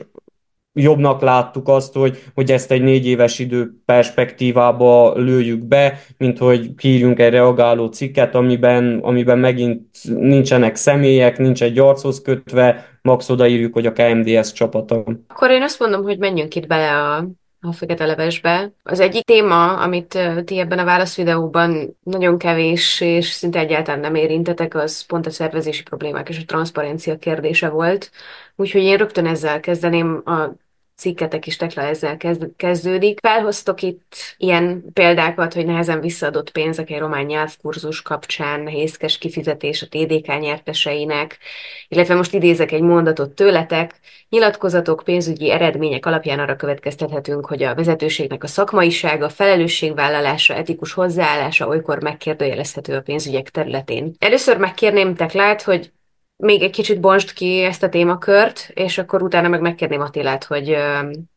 jobbnak 0.73 1.21
láttuk 1.21 1.69
azt, 1.69 1.95
hogy, 1.95 2.23
hogy 2.35 2.53
ezt 2.53 2.71
egy 2.71 2.83
négy 2.83 3.07
éves 3.07 3.39
idő 3.39 3.71
perspektívába 3.85 5.15
lőjük 5.17 5.65
be, 5.65 6.01
mint 6.19 6.39
hogy 6.39 6.75
kiírjunk 6.75 7.19
egy 7.19 7.31
reagáló 7.31 7.87
cikket, 7.87 8.35
amiben, 8.35 8.99
amiben 9.03 9.39
megint 9.39 9.89
nincsenek 10.03 10.77
személyek, 10.77 11.39
nincs 11.39 11.63
egy 11.63 11.79
archoz 11.79 12.23
kötve, 12.23 12.99
max 13.03 13.29
odaírjuk, 13.29 13.73
hogy 13.73 13.87
a 13.87 13.93
KMDS 13.93 14.53
csapata. 14.53 15.05
Akkor 15.29 15.51
én 15.51 15.63
azt 15.63 15.81
mondom, 15.81 16.03
hogy 16.03 16.19
menjünk 16.19 16.55
itt 16.55 16.67
bele 16.67 16.91
a 16.91 17.29
a 17.61 17.73
Fekete 17.73 18.07
Levesbe. 18.07 18.73
Az 18.83 19.01
egyik 19.01 19.25
téma, 19.25 19.77
amit 19.77 20.19
ti 20.45 20.59
ebben 20.59 20.79
a 20.79 20.85
válaszvideóban 20.85 21.97
nagyon 22.03 22.39
kevés 22.39 23.01
és 23.01 23.27
szinte 23.27 23.59
egyáltalán 23.59 24.01
nem 24.01 24.15
érintetek, 24.15 24.75
az 24.75 25.01
pont 25.03 25.27
a 25.27 25.31
szervezési 25.31 25.83
problémák 25.83 26.29
és 26.29 26.39
a 26.39 26.45
transzparencia 26.47 27.19
kérdése 27.19 27.69
volt. 27.69 28.11
Úgyhogy 28.57 28.83
én 28.83 28.97
rögtön 28.97 29.27
ezzel 29.27 29.61
kezdeném 29.61 30.23
a 30.25 30.51
cikketek 30.99 31.47
is 31.47 31.57
tekla 31.57 31.83
ezzel 31.83 32.17
kezd, 32.17 32.47
kezdődik. 32.57 33.19
Felhoztok 33.21 33.83
itt 33.83 34.15
ilyen 34.37 34.85
példákat, 34.93 35.55
hogy 35.55 35.67
nehezen 35.67 36.01
visszaadott 36.01 36.51
pénzek 36.51 36.91
egy 36.91 36.99
román 36.99 37.25
nyelvkurzus 37.25 38.03
kapcsán, 38.03 38.61
nehézkes 38.61 39.19
kifizetés 39.19 39.83
a 39.83 39.87
TDK 39.89 40.41
nyerteseinek, 40.41 41.39
illetve 41.89 42.15
most 42.15 42.35
idézek 42.35 42.73
egy 42.73 42.81
mondatot 42.81 43.31
tőletek, 43.31 43.95
nyilatkozatok, 44.29 45.03
pénzügyi 45.05 45.51
eredmények 45.51 46.07
alapján 46.07 46.39
arra 46.39 46.57
következtethetünk, 46.57 47.47
hogy 47.47 47.63
a 47.63 47.75
vezetőségnek 47.75 48.43
a 48.43 48.47
szakmaisága, 48.47 49.29
felelősségvállalása, 49.29 50.55
etikus 50.55 50.93
hozzáállása 50.93 51.67
olykor 51.67 52.03
megkérdőjelezhető 52.03 52.97
a 52.97 53.01
pénzügyek 53.01 53.51
területén. 53.51 54.15
Először 54.19 54.57
megkérném 54.57 55.15
Teklát, 55.15 55.63
hogy 55.63 55.91
még 56.39 56.63
egy 56.63 56.71
kicsit 56.71 57.01
bonst 57.01 57.33
ki 57.33 57.63
ezt 57.63 57.83
a 57.83 57.89
témakört, 57.89 58.71
és 58.75 58.99
akkor 58.99 59.23
utána 59.23 59.49
meg 59.49 59.61
megkérném 59.61 60.01
Attilát, 60.01 60.45
hogy 60.45 60.77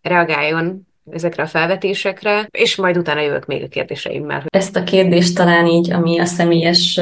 reagáljon 0.01 0.88
ezekre 1.12 1.43
a 1.43 1.48
felvetésekre, 1.48 2.48
és 2.51 2.75
majd 2.75 2.98
utána 2.98 3.22
jövök 3.22 3.46
még 3.46 3.63
a 3.63 3.67
kérdéseimmel. 3.67 4.43
Ezt 4.48 4.75
a 4.75 4.84
kérdést 4.84 5.36
talán 5.36 5.65
így, 5.65 5.91
ami 5.91 6.20
a 6.20 6.25
személyes 6.25 7.01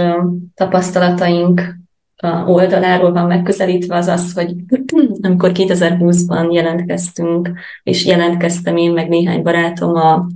tapasztalataink 0.55 1.61
oldaláról 2.45 3.11
van 3.11 3.25
megközelítve, 3.25 3.95
az 3.95 4.07
az, 4.07 4.33
hogy 4.33 4.55
amikor 5.21 5.51
2020-ban 5.53 6.53
jelentkeztünk, 6.53 7.51
és 7.83 8.05
jelentkeztem 8.05 8.77
én, 8.77 8.91
meg 8.91 9.07
néhány 9.07 9.41
barátom 9.41 9.95
a 9.95 10.27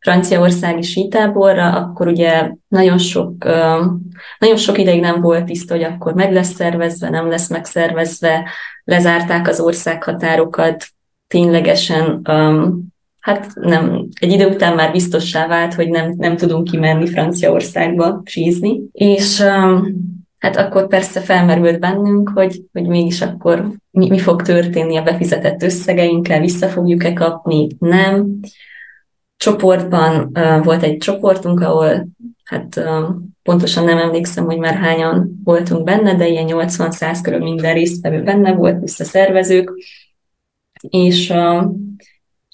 franciaországi 0.00 0.82
sítáborra, 0.82 1.72
akkor 1.72 2.06
ugye 2.06 2.50
nagyon 2.68 2.98
sok, 2.98 3.44
nagyon 4.38 4.56
sok 4.56 4.78
ideig 4.78 5.00
nem 5.00 5.20
volt 5.20 5.44
tiszta, 5.44 5.74
hogy 5.74 5.82
akkor 5.82 6.14
meg 6.14 6.32
lesz 6.32 6.54
szervezve, 6.54 7.10
nem 7.10 7.28
lesz 7.28 7.48
megszervezve, 7.48 8.48
lezárták 8.84 9.48
az 9.48 9.60
országhatárokat, 9.60 10.86
ténylegesen 11.26 12.20
hát 13.20 13.54
nem, 13.54 14.08
egy 14.20 14.32
idő 14.32 14.46
után 14.46 14.74
már 14.74 14.92
biztossá 14.92 15.46
vált, 15.46 15.74
hogy 15.74 15.88
nem, 15.88 16.14
nem 16.16 16.36
tudunk 16.36 16.70
kimenni 16.70 17.06
Franciaországba 17.06 18.22
sízni, 18.24 18.80
és 18.92 19.40
hát 20.38 20.56
akkor 20.56 20.86
persze 20.86 21.20
felmerült 21.20 21.80
bennünk, 21.80 22.30
hogy, 22.34 22.62
hogy 22.72 22.86
mégis 22.86 23.22
akkor 23.22 23.72
mi, 23.90 24.08
mi 24.08 24.18
fog 24.18 24.42
történni 24.42 24.96
a 24.96 25.02
befizetett 25.02 25.62
összegeinkkel, 25.62 26.40
vissza 26.40 26.68
fogjuk-e 26.68 27.12
kapni, 27.12 27.66
nem 27.78 28.40
csoportban 29.40 30.32
volt 30.62 30.82
egy 30.82 30.96
csoportunk, 30.96 31.60
ahol 31.60 32.08
hát 32.44 32.80
pontosan 33.42 33.84
nem 33.84 33.98
emlékszem, 33.98 34.44
hogy 34.44 34.58
már 34.58 34.74
hányan 34.74 35.40
voltunk 35.44 35.84
benne, 35.84 36.14
de 36.14 36.28
ilyen 36.28 36.46
80-100 36.48 37.18
körül 37.22 37.38
minden 37.38 37.74
résztvevő 37.74 38.22
benne 38.22 38.52
volt, 38.52 38.80
visszaszervezők, 38.80 39.72
és 40.88 41.30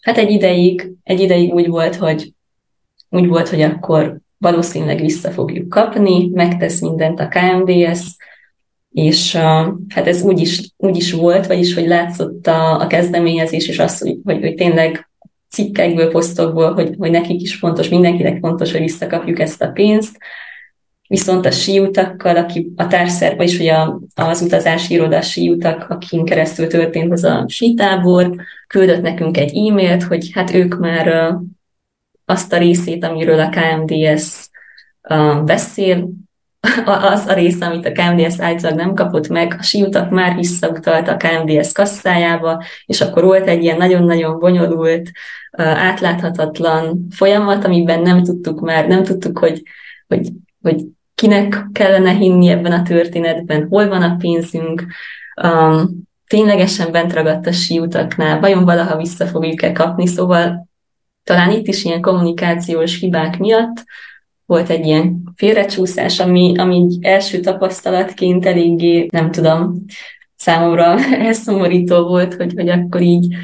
hát 0.02 0.16
egy 0.16 0.31
ideig, 0.31 0.93
egy 1.02 1.21
ideig 1.21 1.52
úgy 1.52 1.69
volt, 1.69 1.97
hogy 1.97 2.33
úgy 3.11 3.26
volt, 3.26 3.49
hogy 3.49 3.61
akkor 3.61 4.19
valószínűleg 4.38 5.00
vissza 5.00 5.31
fogjuk 5.31 5.69
kapni, 5.69 6.31
megtesz 6.33 6.81
mindent 6.81 7.21
a 7.21 7.28
KMDS, 7.28 8.16
és 8.90 9.35
hát 9.88 10.07
ez 10.07 10.23
úgy 10.23 10.40
is, 10.40 10.75
úgy 10.76 10.97
is 10.97 11.12
volt, 11.12 11.47
vagyis 11.47 11.75
hogy 11.75 11.87
látszott 11.87 12.47
a, 12.47 12.81
a 12.81 12.87
kezdeményezés, 12.87 13.69
és 13.69 13.78
az, 13.78 13.99
hogy, 13.99 14.19
hogy, 14.25 14.40
hogy 14.40 14.55
tényleg 14.55 15.09
cikkekből, 15.48 16.10
posztokból, 16.10 16.72
hogy, 16.72 16.94
hogy 16.98 17.10
nekik 17.10 17.40
is 17.40 17.54
fontos, 17.54 17.88
mindenkinek 17.88 18.38
fontos, 18.38 18.72
hogy 18.72 18.80
visszakapjuk 18.80 19.38
ezt 19.38 19.62
a 19.62 19.68
pénzt. 19.68 20.18
Viszont 21.08 21.46
a 21.46 21.50
síutakkal, 21.50 22.36
aki 22.36 22.72
a 22.76 22.86
társszerba 22.86 23.42
is, 23.42 23.56
hogy 23.56 23.66
a, 23.66 24.00
az 24.14 24.42
utazási 24.42 24.94
iroda 24.94 25.20
síutak, 25.20 25.90
akin 25.90 26.24
keresztül 26.24 26.66
történt 26.66 27.12
az 27.12 27.24
a 27.24 27.44
sítábor, 27.48 28.34
küldött 28.66 29.02
nekünk 29.02 29.36
egy 29.36 29.56
e-mailt, 29.56 30.02
hogy 30.02 30.30
hát 30.32 30.54
ők 30.54 30.78
már 30.78 31.36
azt 32.24 32.52
a 32.52 32.58
részét, 32.58 33.04
amiről 33.04 33.40
a 33.40 33.48
KMDS 33.48 34.48
beszél, 35.44 36.08
az 36.85 37.26
a 37.26 37.32
része, 37.32 37.66
amit 37.66 37.87
a 37.87 37.92
KMDS 37.92 38.40
általában 38.40 38.85
nem 38.85 38.94
kapott 38.94 39.28
meg, 39.28 39.56
a 39.58 39.62
siutak 39.62 40.11
már 40.11 40.35
visszautalt 40.35 41.08
a 41.08 41.16
KMDS 41.16 41.73
kasszájába, 41.73 42.64
és 42.87 43.00
akkor 43.00 43.25
volt 43.25 43.49
egy 43.49 43.62
ilyen 43.62 43.76
nagyon-nagyon 43.76 44.38
bonyolult, 44.38 45.11
átláthatatlan 45.58 47.06
folyamat, 47.11 47.64
amiben 47.64 48.00
nem 48.00 48.23
tudtuk 48.23 48.61
már, 48.61 48.87
nem 48.87 49.02
tudtuk, 49.02 49.38
hogy, 49.38 49.62
hogy, 50.08 50.28
hogy 50.62 50.85
kinek 51.14 51.66
kellene 51.73 52.12
hinni 52.12 52.49
ebben 52.49 52.73
a 52.73 52.82
történetben, 52.82 53.66
hol 53.68 53.88
van 53.88 54.02
a 54.02 54.16
pénzünk, 54.16 54.85
um, 55.42 56.04
ténylegesen 56.26 56.92
bent 56.92 57.12
ragadt 57.12 57.46
a 57.46 57.52
siutaknál, 57.52 58.40
vajon 58.40 58.64
valaha 58.64 58.96
vissza 58.96 59.26
fogjuk-e 59.26 59.73
kapni, 59.73 60.06
szóval 60.06 60.68
talán 61.25 61.50
itt 61.50 61.66
is 61.66 61.85
ilyen 61.85 62.00
kommunikációs 62.00 62.99
hibák 62.99 63.38
miatt 63.38 63.85
volt 64.46 64.68
egy 64.68 64.86
ilyen 64.86 65.22
félrecsúszás, 65.36 66.20
ami, 66.20 66.58
ami 66.58 66.98
első 67.00 67.40
tapasztalatként 67.40 68.46
eléggé, 68.46 69.06
nem 69.10 69.30
tudom, 69.30 69.84
számomra 70.36 70.98
elszomorító 71.26 72.06
volt, 72.06 72.34
hogy, 72.34 72.52
hogy 72.56 72.68
akkor 72.68 73.00
így 73.00 73.34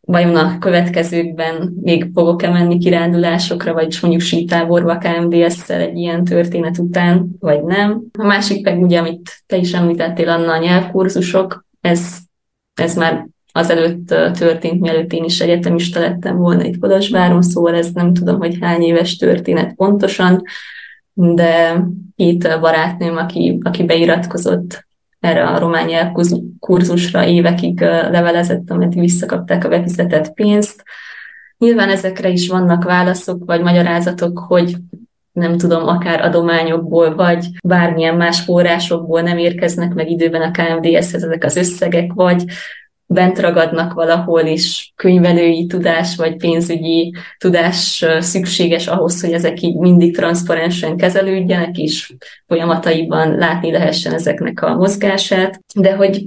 vajon 0.00 0.36
a 0.36 0.58
következőkben 0.58 1.78
még 1.82 2.10
fogok-e 2.14 2.50
menni 2.50 2.78
kirándulásokra, 2.78 3.72
vagy 3.72 3.98
mondjuk 4.00 4.22
sítáborba 4.22 4.98
KMDS-szel 4.98 5.80
egy 5.80 5.96
ilyen 5.96 6.24
történet 6.24 6.78
után, 6.78 7.36
vagy 7.38 7.62
nem. 7.62 8.02
A 8.18 8.26
másik 8.26 8.64
meg 8.64 8.82
ugye, 8.82 8.98
amit 8.98 9.42
te 9.46 9.56
is 9.56 9.72
említettél, 9.72 10.28
Anna, 10.28 10.52
a 10.52 10.58
nyelvkurzusok, 10.58 11.66
ez, 11.80 12.16
ez 12.74 12.96
már 12.96 13.28
azelőtt 13.58 14.06
történt, 14.38 14.80
mielőtt 14.80 15.12
én 15.12 15.24
is 15.24 15.40
egyetemista 15.40 16.00
lettem 16.00 16.36
volna 16.36 16.64
itt 16.64 16.78
Kolozsváron, 16.78 17.42
szóval 17.42 17.74
ez 17.74 17.90
nem 17.92 18.14
tudom, 18.14 18.38
hogy 18.38 18.58
hány 18.60 18.82
éves 18.82 19.16
történet 19.16 19.74
pontosan, 19.74 20.42
de 21.12 21.84
itt 22.16 22.58
barátnőm, 22.60 23.16
aki, 23.16 23.58
aki 23.62 23.84
beiratkozott 23.84 24.86
erre 25.20 25.46
a 25.46 25.58
román 25.58 25.86
nyelvkurzusra 25.86 27.26
évekig 27.26 27.80
levelezett, 27.80 28.70
ameddig 28.70 29.00
visszakapták 29.00 29.64
a 29.64 29.68
befizetett 29.68 30.32
pénzt. 30.32 30.82
Nyilván 31.58 31.88
ezekre 31.88 32.28
is 32.28 32.48
vannak 32.48 32.84
válaszok 32.84 33.44
vagy 33.44 33.60
magyarázatok, 33.60 34.38
hogy 34.38 34.76
nem 35.32 35.56
tudom, 35.56 35.86
akár 35.86 36.20
adományokból, 36.20 37.14
vagy 37.14 37.46
bármilyen 37.64 38.16
más 38.16 38.40
forrásokból 38.40 39.20
nem 39.20 39.38
érkeznek 39.38 39.94
meg 39.94 40.10
időben 40.10 40.42
a 40.42 40.50
KMDS-hez 40.50 41.22
ezek 41.24 41.44
az 41.44 41.56
összegek, 41.56 42.12
vagy 42.12 42.44
bent 43.10 43.38
ragadnak 43.38 43.92
valahol, 43.92 44.40
és 44.40 44.92
könyvelői 44.96 45.66
tudás 45.66 46.16
vagy 46.16 46.36
pénzügyi 46.36 47.14
tudás 47.38 48.04
szükséges 48.18 48.86
ahhoz, 48.86 49.20
hogy 49.20 49.32
ezek 49.32 49.62
így 49.62 49.76
mindig 49.76 50.16
transzparensen 50.16 50.96
kezelődjenek, 50.96 51.76
és 51.76 52.12
folyamataiban 52.46 53.34
látni 53.34 53.70
lehessen 53.70 54.14
ezeknek 54.14 54.62
a 54.62 54.74
mozgását, 54.74 55.60
de 55.74 55.94
hogy 55.94 56.26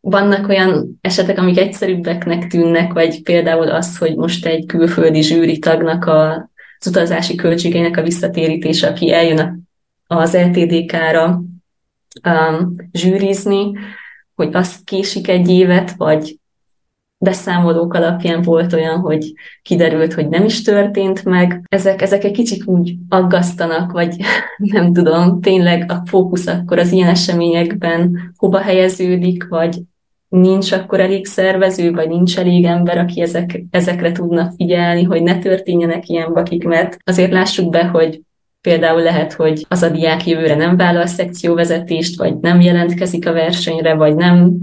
vannak 0.00 0.48
olyan 0.48 0.98
esetek, 1.00 1.38
amik 1.38 1.58
egyszerűbbeknek 1.58 2.46
tűnnek, 2.46 2.92
vagy 2.92 3.22
például 3.22 3.70
az, 3.70 3.98
hogy 3.98 4.16
most 4.16 4.46
egy 4.46 4.66
külföldi 4.66 5.22
zsűri 5.22 5.58
tagnak 5.58 6.04
a, 6.04 6.50
az 6.78 6.86
utazási 6.86 7.34
költségeinek 7.34 7.96
a 7.96 8.02
visszatérítése, 8.02 8.88
aki 8.88 9.12
eljön 9.12 9.68
az 10.06 10.36
LTDK-ra 10.36 11.42
um, 12.24 12.74
zsűrizni, 12.92 13.72
hogy 14.38 14.54
az 14.54 14.80
késik 14.84 15.28
egy 15.28 15.48
évet, 15.48 15.94
vagy 15.96 16.38
beszámolók 17.18 17.94
alapján 17.94 18.42
volt 18.42 18.72
olyan, 18.72 18.98
hogy 18.98 19.32
kiderült, 19.62 20.12
hogy 20.12 20.28
nem 20.28 20.44
is 20.44 20.62
történt 20.62 21.24
meg. 21.24 21.62
Ezek, 21.68 22.02
ezek 22.02 22.24
egy 22.24 22.32
kicsit 22.32 22.66
úgy 22.66 22.94
aggasztanak, 23.08 23.92
vagy 23.92 24.16
nem 24.56 24.92
tudom, 24.92 25.40
tényleg 25.40 25.90
a 25.90 26.02
fókusz 26.06 26.46
akkor 26.46 26.78
az 26.78 26.92
ilyen 26.92 27.08
eseményekben 27.08 28.32
hova 28.36 28.58
helyeződik, 28.58 29.48
vagy 29.48 29.78
nincs 30.28 30.72
akkor 30.72 31.00
elég 31.00 31.26
szervező, 31.26 31.92
vagy 31.92 32.08
nincs 32.08 32.38
elég 32.38 32.64
ember, 32.64 32.98
aki 32.98 33.20
ezek, 33.20 33.62
ezekre 33.70 34.12
tudna 34.12 34.52
figyelni, 34.56 35.02
hogy 35.02 35.22
ne 35.22 35.38
történjenek 35.38 36.08
ilyen 36.08 36.32
bakik, 36.32 36.64
mert 36.64 36.96
azért 37.04 37.32
lássuk 37.32 37.70
be, 37.70 37.84
hogy 37.84 38.20
Például 38.60 39.02
lehet, 39.02 39.32
hogy 39.32 39.66
az 39.68 39.82
a 39.82 39.90
diák 39.90 40.26
jövőre 40.26 40.54
nem 40.54 40.76
vállal 40.76 41.06
szekcióvezetést, 41.06 42.18
vagy 42.18 42.38
nem 42.38 42.60
jelentkezik 42.60 43.28
a 43.28 43.32
versenyre, 43.32 43.94
vagy 43.94 44.14
nem, 44.14 44.56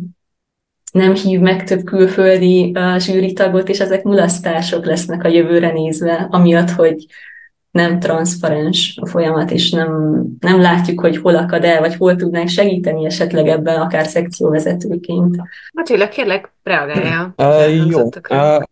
nem 0.92 1.14
hív 1.16 1.40
meg 1.40 1.64
több 1.64 1.84
külföldi 1.84 2.72
uh, 2.74 3.00
zsűritagot, 3.00 3.70
és 3.70 3.80
ezek 3.80 4.04
mulasztások 4.04 4.86
lesznek 4.86 5.24
a 5.24 5.28
jövőre 5.28 5.72
nézve, 5.72 6.28
amiatt, 6.32 6.70
hogy 6.70 7.06
nem 7.76 8.00
transzparens 8.00 8.98
a 9.02 9.06
folyamat, 9.06 9.52
és 9.52 9.72
nem, 9.72 10.22
nem 10.40 10.62
látjuk, 10.62 11.00
hogy 11.00 11.18
hol 11.18 11.36
akad 11.36 11.64
el, 11.64 11.80
vagy 11.80 11.96
hol 11.96 12.16
tudnánk 12.16 12.48
segíteni 12.48 13.06
esetleg 13.06 13.48
ebben, 13.48 13.82
akár 13.82 14.06
szekcióvezetőként. 14.06 15.36
Attila, 15.74 16.08
kérlek, 16.08 16.54
reagáljál. 16.64 17.34
Uh, 17.46 17.90
jó, 17.90 18.02
uh, 18.04 18.12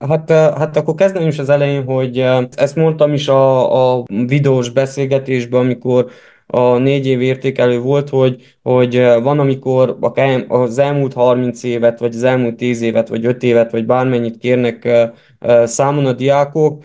hát, 0.08 0.30
uh, 0.30 0.58
hát 0.58 0.78
akkor 0.78 0.96
kezdem 0.96 1.28
is 1.28 1.40
az 1.40 1.50
elején, 1.50 1.84
hogy 1.84 2.20
uh, 2.20 2.44
ezt 2.56 2.76
mondtam 2.76 3.14
is 3.14 3.28
a, 3.28 3.98
a 3.98 4.04
videós 4.08 4.70
beszélgetésben, 4.70 5.60
amikor 5.60 6.06
a 6.48 6.78
négy 6.78 7.08
év 7.08 7.22
értékelő 7.22 7.80
volt, 7.80 8.10
hogy, 8.10 8.56
hogy 8.62 8.96
van, 9.24 9.40
amikor 9.40 9.98
az 10.48 10.80
elmúlt 10.80 11.14
30 11.14 11.64
évet, 11.64 12.00
vagy 12.00 12.16
az 12.16 12.24
elmúlt 12.24 12.56
10 12.56 12.82
évet, 12.82 13.08
vagy 13.08 13.26
5 13.26 13.44
évet, 13.44 13.72
vagy 13.72 13.86
bármennyit 13.86 14.38
kérnek 14.38 14.88
számon 15.64 16.06
a 16.06 16.14
diákok, 16.14 16.84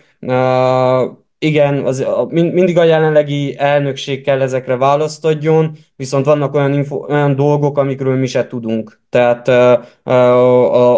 igen, 1.39 1.85
az, 1.85 1.99
a, 1.99 2.27
mindig 2.31 2.77
a 2.77 2.83
jelenlegi 2.83 3.55
elnökség 3.57 4.23
kell 4.23 4.41
ezekre 4.41 4.77
választ 4.77 5.25
adjon, 5.25 5.77
viszont 5.95 6.25
vannak 6.25 6.53
olyan, 6.53 6.73
info, 6.73 7.05
olyan 7.09 7.35
dolgok, 7.35 7.77
amikről 7.77 8.15
mi 8.15 8.27
se 8.27 8.47
tudunk. 8.47 9.01
Tehát 9.09 9.47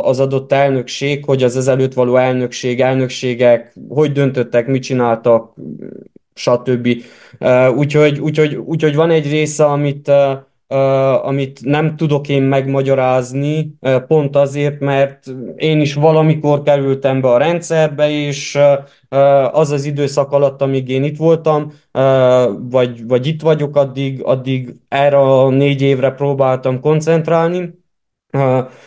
az 0.05 0.19
adott 0.19 0.51
elnökség, 0.51 1.25
hogy 1.25 1.43
az 1.43 1.57
ezelőtt 1.57 1.93
való 1.93 2.15
elnökség, 2.15 2.81
elnökségek 2.81 3.73
hogy 3.89 4.11
döntöttek, 4.11 4.67
mit 4.67 4.83
csináltak, 4.83 5.53
stb. 6.33 6.87
Úgyhogy, 7.75 8.19
úgyhogy, 8.19 8.55
úgyhogy 8.55 8.95
van 8.95 9.09
egy 9.09 9.29
része, 9.29 9.65
amit 9.65 10.11
amit 11.23 11.59
nem 11.63 11.95
tudok 11.95 12.29
én 12.29 12.43
megmagyarázni, 12.43 13.75
uh, 13.79 14.01
pont 14.01 14.35
azért, 14.35 14.79
mert 14.79 15.25
én 15.55 15.81
is 15.81 15.93
valamikor 15.93 16.61
kerültem 16.61 17.21
be 17.21 17.27
a 17.27 17.37
rendszerbe, 17.37 18.09
és 18.09 18.55
uh, 18.55 19.57
az 19.57 19.71
az 19.71 19.85
időszak 19.85 20.31
alatt, 20.31 20.61
amíg 20.61 20.89
én 20.89 21.03
itt 21.03 21.17
voltam, 21.17 21.71
vagy, 22.69 23.07
vagy 23.07 23.27
itt 23.27 23.41
vagyok, 23.41 23.75
addig, 23.75 24.23
addig 24.23 24.75
erre 24.87 25.17
a 25.17 25.49
négy 25.49 25.81
évre 25.81 26.11
próbáltam 26.11 26.79
koncentrálni, 26.79 27.79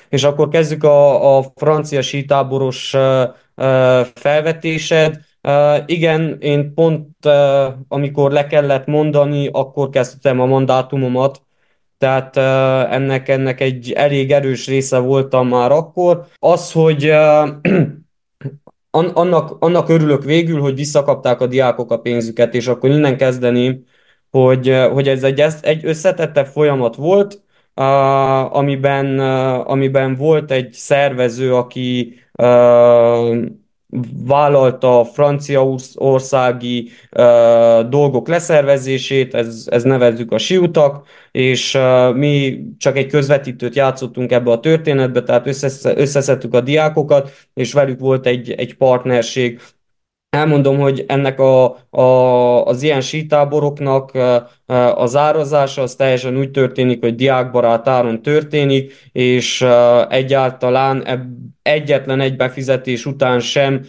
és 0.09 0.25
akkor 0.25 0.49
kezdjük 0.49 0.85
a, 0.85 1.37
a 1.37 1.45
francia 1.55 2.03
sítáboros 2.03 2.97
felvetésed. 4.15 5.21
Igen, 5.87 6.37
én 6.41 6.75
pont 6.75 7.09
amikor 7.89 8.33
le 8.33 8.47
kellett 8.47 8.87
mondani, 8.87 9.49
akkor 9.53 9.89
kezdtem 9.91 10.41
a 10.41 10.47
mandátumomat, 10.47 11.43
tehát 11.99 12.37
ennek, 12.91 13.29
ennek 13.29 13.61
egy 13.61 13.93
elég 13.93 14.33
erős 14.33 14.67
része 14.67 14.99
voltam 14.99 15.49
már 15.49 15.71
akkor. 15.73 16.27
Az, 16.39 16.73
hogy 16.73 17.05
annak, 18.91 19.57
annak 19.59 19.89
örülök 19.89 20.25
végül, 20.25 20.61
hogy 20.61 20.75
visszakapták 20.75 21.41
a 21.41 21.47
diákok 21.47 21.91
a 21.91 22.01
pénzüket, 22.01 22.55
és 22.55 22.67
akkor 22.67 22.91
innen 22.91 23.17
kezdeném, 23.17 23.85
hogy, 24.31 24.77
hogy 24.93 25.09
ez 25.09 25.23
egy, 25.23 25.45
egy 25.61 25.85
összetettebb 25.85 26.47
folyamat 26.47 26.97
volt, 26.97 27.43
amiben, 28.51 29.19
amiben 29.61 30.15
volt 30.15 30.51
egy 30.51 30.73
szervező, 30.73 31.55
aki 31.55 32.15
vállalta 34.27 35.01
a 35.01 35.05
franciaországi 35.05 36.91
uh, 37.17 37.89
dolgok 37.89 38.29
leszervezését, 38.29 39.35
ez, 39.35 39.67
ez 39.71 39.83
nevezzük 39.83 40.33
a 40.33 40.39
siutak, 40.39 41.07
és 41.31 41.75
uh, 41.75 42.15
mi 42.15 42.65
csak 42.79 42.97
egy 42.97 43.07
közvetítőt 43.07 43.75
játszottunk 43.75 44.33
ebbe 44.33 44.51
a 44.51 44.61
történetbe, 44.61 45.23
tehát 45.23 45.47
összeszedtük 45.97 46.55
a 46.55 46.61
diákokat, 46.61 47.31
és 47.55 47.73
velük 47.73 48.01
volt 48.01 48.27
egy, 48.27 48.51
egy 48.51 48.77
partnerség, 48.77 49.61
elmondom, 50.35 50.79
hogy 50.79 51.05
ennek 51.09 51.41
a, 51.41 51.77
a, 51.91 52.03
az 52.65 52.83
ilyen 52.83 53.01
sítáboroknak 53.01 54.19
az 54.95 55.17
árazása 55.17 55.83
az 55.83 55.95
teljesen 55.95 56.37
úgy 56.37 56.51
történik, 56.51 57.03
hogy 57.03 57.15
diákbarát 57.15 57.89
áron 57.89 58.23
történik, 58.23 58.93
és 59.13 59.67
egyáltalán 60.09 61.07
egyetlen 61.65 62.21
egy 62.21 62.37
befizetés 62.37 63.07
után 63.07 63.41
sem, 63.41 63.85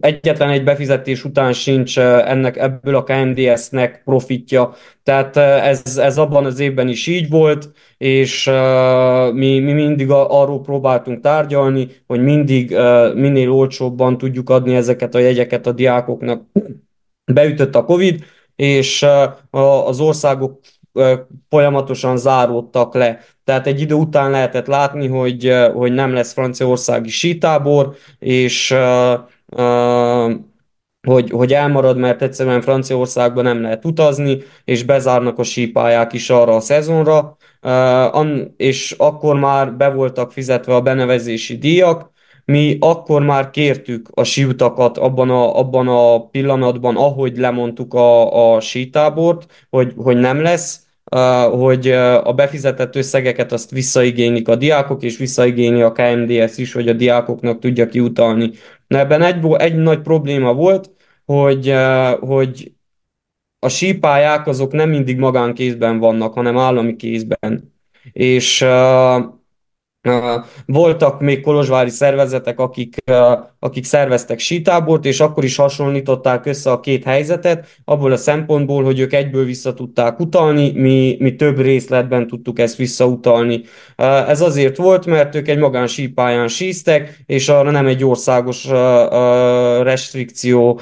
egyetlen 0.00 0.50
egy 0.50 0.64
befizetés 0.64 1.24
után 1.24 1.52
sincs 1.52 1.98
ennek 1.98 2.56
ebből 2.56 2.94
a 2.94 3.02
KMDS-nek 3.02 4.02
profitja. 4.04 4.74
Tehát 5.02 5.36
ez, 5.36 5.96
ez 5.98 6.18
abban 6.18 6.44
az 6.44 6.60
évben 6.60 6.88
is 6.88 7.06
így 7.06 7.28
volt, 7.28 7.70
és 7.98 8.50
mi, 9.32 9.58
mi 9.58 9.72
mindig 9.72 10.10
arról 10.10 10.60
próbáltunk 10.60 11.20
tárgyalni, 11.20 11.88
hogy 12.06 12.22
mindig 12.22 12.70
minél 13.14 13.50
olcsóbban 13.50 14.18
tudjuk 14.18 14.50
adni 14.50 14.74
ezeket 14.74 15.14
a 15.14 15.18
jegyeket 15.18 15.66
a 15.66 15.72
diákoknak. 15.72 16.42
Beütött 17.32 17.74
a 17.74 17.84
Covid, 17.84 18.24
és 18.56 19.06
az 19.50 20.00
országok 20.00 20.60
folyamatosan 21.48 22.16
záródtak 22.16 22.94
le. 22.94 23.20
Tehát 23.44 23.66
egy 23.66 23.80
idő 23.80 23.94
után 23.94 24.30
lehetett 24.30 24.66
látni, 24.66 25.06
hogy, 25.08 25.52
hogy 25.74 25.92
nem 25.92 26.12
lesz 26.12 26.32
franciaországi 26.32 27.08
sítábor, 27.08 27.94
és 28.18 28.74
hogy, 31.06 31.30
hogy 31.30 31.52
elmarad, 31.52 31.96
mert 31.96 32.22
egyszerűen 32.22 32.60
Franciaországban 32.60 33.44
nem 33.44 33.62
lehet 33.62 33.84
utazni, 33.84 34.38
és 34.64 34.82
bezárnak 34.82 35.38
a 35.38 35.42
sípályák 35.42 36.12
is 36.12 36.30
arra 36.30 36.54
a 36.54 36.60
szezonra, 36.60 37.36
és 38.56 38.94
akkor 38.98 39.38
már 39.38 39.72
be 39.76 39.88
voltak 39.88 40.32
fizetve 40.32 40.74
a 40.74 40.80
benevezési 40.80 41.58
díjak, 41.58 42.14
mi 42.44 42.76
akkor 42.80 43.22
már 43.22 43.50
kértük 43.50 44.08
a 44.14 44.24
síutakat 44.24 44.98
abban 44.98 45.30
a, 45.30 45.58
abban 45.58 45.88
a 45.88 46.26
pillanatban, 46.26 46.96
ahogy 46.96 47.36
lemondtuk 47.36 47.94
a, 47.94 48.54
a 48.54 48.60
sítábort, 48.60 49.66
hogy, 49.70 49.92
hogy 49.96 50.16
nem 50.16 50.42
lesz, 50.42 50.85
hogy 51.50 51.88
a 52.24 52.32
befizetett 52.32 52.96
összegeket 52.96 53.52
azt 53.52 53.70
visszaigénylik 53.70 54.48
a 54.48 54.56
diákok, 54.56 55.02
és 55.02 55.16
visszaigényli 55.16 55.82
a 55.82 55.92
KMDS 55.92 56.58
is, 56.58 56.72
hogy 56.72 56.88
a 56.88 56.92
diákoknak 56.92 57.58
tudja 57.58 57.88
kiutalni. 57.88 58.50
Na 58.86 58.98
ebben 58.98 59.22
egy, 59.22 59.46
egy 59.56 59.74
nagy 59.74 60.00
probléma 60.00 60.54
volt, 60.54 60.90
hogy, 61.24 61.74
hogy 62.20 62.72
a 63.58 63.68
sípályák 63.68 64.46
azok 64.46 64.72
nem 64.72 64.88
mindig 64.88 65.18
magánkézben 65.18 65.98
vannak, 65.98 66.34
hanem 66.34 66.58
állami 66.58 66.96
kézben. 66.96 67.74
És 68.12 68.64
voltak 70.66 71.20
még 71.20 71.40
kolozsvári 71.40 71.90
szervezetek, 71.90 72.60
akik, 72.60 72.96
akik 73.66 73.84
szerveztek 73.84 74.38
sítábort, 74.38 75.04
és 75.04 75.20
akkor 75.20 75.44
is 75.44 75.56
hasonlították 75.56 76.46
össze 76.46 76.70
a 76.70 76.80
két 76.80 77.04
helyzetet, 77.04 77.66
abból 77.84 78.12
a 78.12 78.16
szempontból, 78.16 78.84
hogy 78.84 78.98
ők 78.98 79.12
egyből 79.12 79.44
vissza 79.44 79.74
tudták 79.74 80.20
utalni, 80.20 80.72
mi, 80.74 81.16
mi 81.18 81.34
több 81.34 81.60
részletben 81.60 82.26
tudtuk 82.26 82.58
ezt 82.58 82.76
visszautalni. 82.76 83.60
Ez 84.28 84.40
azért 84.40 84.76
volt, 84.76 85.06
mert 85.06 85.34
ők 85.34 85.48
egy 85.48 85.58
magán 85.58 85.86
sípályán 85.86 86.48
síztek, 86.48 87.22
és 87.26 87.48
arra 87.48 87.70
nem 87.70 87.86
egy 87.86 88.04
országos 88.04 88.66
restrikció 89.82 90.80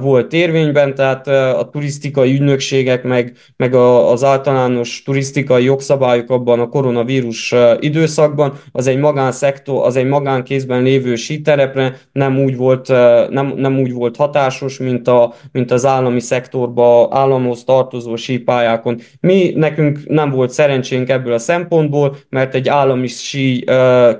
volt 0.00 0.32
érvényben, 0.32 0.94
tehát 0.94 1.26
a 1.58 1.68
turisztikai 1.72 2.32
ügynökségek, 2.32 3.02
meg, 3.02 3.32
meg 3.56 3.74
az 3.74 4.24
általános 4.24 5.02
turisztikai 5.04 5.64
jogszabályok 5.64 6.30
abban 6.30 6.60
a 6.60 6.68
koronavírus 6.68 7.54
időszakban, 7.80 8.52
az 8.72 8.86
egy 8.86 8.98
magánszektor, 8.98 9.86
az 9.86 9.96
egy 9.96 10.06
magánkézben 10.06 10.82
lévő 10.82 11.14
síterepre 11.14 11.98
nem 12.24 12.38
úgy 12.38 12.56
volt, 12.56 12.88
nem, 13.30 13.52
nem 13.56 13.78
úgy 13.78 13.92
volt 13.92 14.16
hatásos, 14.16 14.78
mint, 14.78 15.08
a, 15.08 15.32
mint 15.52 15.70
az 15.70 15.86
állami 15.86 16.20
szektorba, 16.20 17.08
államhoz 17.10 17.64
tartozó 17.64 18.16
sípályákon. 18.16 19.00
Mi 19.20 19.52
nekünk 19.56 20.00
nem 20.06 20.30
volt 20.30 20.50
szerencsénk 20.50 21.08
ebből 21.08 21.32
a 21.32 21.38
szempontból, 21.38 22.16
mert 22.28 22.54
egy 22.54 22.68
állami 22.68 23.06
sí 23.06 23.64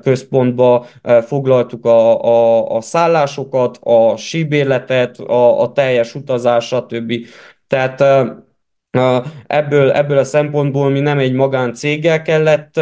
központba 0.02 0.86
foglaltuk 1.26 1.84
a, 1.86 2.24
a, 2.24 2.68
a 2.76 2.80
szállásokat, 2.80 3.78
a 3.82 4.16
síbérletet, 4.16 5.18
a, 5.18 5.60
a 5.62 5.72
teljes 5.72 6.14
utazás, 6.14 6.66
stb. 6.66 7.12
Tehát 7.66 8.04
Ebből, 9.46 9.90
ebből 9.90 10.18
a 10.18 10.24
szempontból 10.24 10.90
mi 10.90 11.00
nem 11.00 11.18
egy 11.18 11.32
magáncéggel 11.32 12.22
kellett 12.22 12.76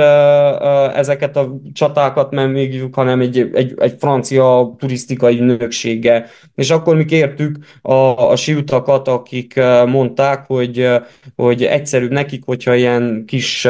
ezeket 0.94 1.37
a 1.37 1.61
csatákat 1.72 2.31
megvégjük, 2.31 2.94
hanem 2.94 3.20
egy, 3.20 3.51
egy, 3.55 3.75
egy 3.77 3.94
francia 3.98 4.75
turisztikai 4.79 5.38
nökséggel. 5.38 6.27
És 6.55 6.70
akkor 6.70 6.96
mi 6.96 7.05
kértük 7.05 7.57
a, 7.83 7.94
a 8.31 8.37
siutakat, 8.37 9.09
akik 9.09 9.61
mondták, 9.87 10.44
hogy, 10.46 10.88
hogy 11.37 11.64
egyszerűbb 11.64 12.11
nekik, 12.12 12.42
hogyha 12.44 12.75
ilyen 12.75 13.25
kis 13.27 13.68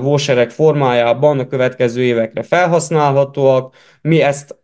vóserek 0.00 0.50
formájában 0.50 1.38
a 1.38 1.46
következő 1.46 2.02
évekre 2.02 2.42
felhasználhatóak. 2.42 3.74
Mi 4.02 4.22
ezt 4.22 4.57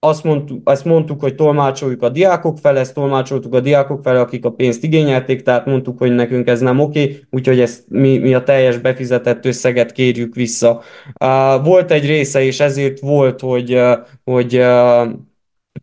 azt 0.00 0.24
mondtuk, 0.24 0.68
azt 0.68 0.84
mondtuk, 0.84 1.20
hogy 1.20 1.34
tolmácsoljuk 1.34 2.02
a 2.02 2.08
diákok 2.08 2.58
fel, 2.58 2.78
ezt 2.78 2.94
tolmácsoltuk 2.94 3.54
a 3.54 3.60
diákok 3.60 4.02
fel, 4.02 4.16
akik 4.16 4.44
a 4.44 4.50
pénzt 4.50 4.84
igényelték, 4.84 5.42
tehát 5.42 5.66
mondtuk, 5.66 5.98
hogy 5.98 6.14
nekünk 6.14 6.48
ez 6.48 6.60
nem 6.60 6.80
oké, 6.80 7.20
úgyhogy 7.30 7.60
ezt 7.60 7.84
mi, 7.88 8.18
mi 8.18 8.34
a 8.34 8.42
teljes 8.42 8.78
befizetett 8.78 9.44
összeget 9.44 9.92
kérjük 9.92 10.34
vissza. 10.34 10.82
Uh, 11.20 11.64
volt 11.64 11.90
egy 11.90 12.06
része, 12.06 12.42
és 12.42 12.60
ezért 12.60 13.00
volt, 13.00 13.40
hogy, 13.40 13.74
uh, 13.74 13.98
hogy 14.24 14.56
uh, 14.56 15.08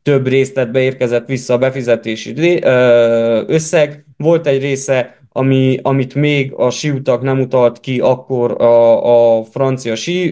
több 0.02 0.28
részletbe 0.28 0.80
érkezett 0.80 1.28
vissza 1.28 1.54
a 1.54 1.58
befizetési 1.58 2.60
összeg. 3.48 4.06
Volt 4.18 4.48
egy 4.48 4.62
része, 4.62 5.20
ami, 5.32 5.80
amit 5.82 6.16
még 6.16 6.54
a 6.54 6.70
siutak 6.70 7.22
nem 7.22 7.40
utalt 7.40 7.80
ki 7.80 8.00
akkor 8.00 8.62
a, 8.62 9.38
a 9.38 9.44
francia 9.44 9.96
sí 9.96 10.32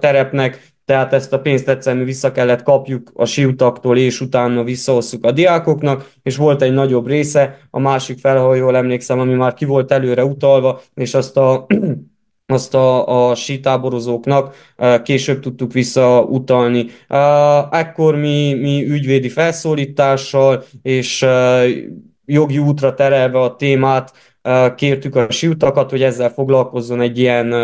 terepnek, 0.00 0.69
tehát 0.90 1.12
ezt 1.12 1.32
a 1.32 1.40
pénzt 1.40 1.68
egyszerűen 1.68 2.04
vissza 2.04 2.32
kellett 2.32 2.62
kapjuk 2.62 3.10
a 3.14 3.24
siutaktól, 3.24 3.98
és 3.98 4.20
utána 4.20 4.64
visszahosszuk 4.64 5.24
a 5.24 5.30
diákoknak, 5.30 6.10
és 6.22 6.36
volt 6.36 6.62
egy 6.62 6.72
nagyobb 6.72 7.06
része, 7.06 7.58
a 7.70 7.78
másik 7.78 8.18
fel, 8.18 8.38
ha 8.38 8.54
jól 8.54 8.76
emlékszem, 8.76 9.18
ami 9.18 9.34
már 9.34 9.54
ki 9.54 9.64
volt 9.64 9.92
előre 9.92 10.24
utalva, 10.24 10.80
és 10.94 11.14
azt 11.14 11.36
a 11.36 11.66
azt 12.46 12.74
a, 12.74 13.28
a 13.28 13.34
sítáborozóknak 13.34 14.54
később 15.02 15.40
tudtuk 15.40 15.72
visszautalni. 15.72 16.86
Ekkor 17.70 18.16
mi, 18.16 18.54
mi 18.54 18.84
ügyvédi 18.88 19.28
felszólítással 19.28 20.64
és 20.82 21.26
jogi 22.24 22.58
útra 22.58 22.94
terelve 22.94 23.40
a 23.40 23.56
témát 23.56 24.12
kértük 24.74 25.16
a 25.16 25.30
siutakat, 25.30 25.90
hogy 25.90 26.02
ezzel 26.02 26.30
foglalkozzon 26.30 27.00
egy 27.00 27.18
ilyen 27.18 27.54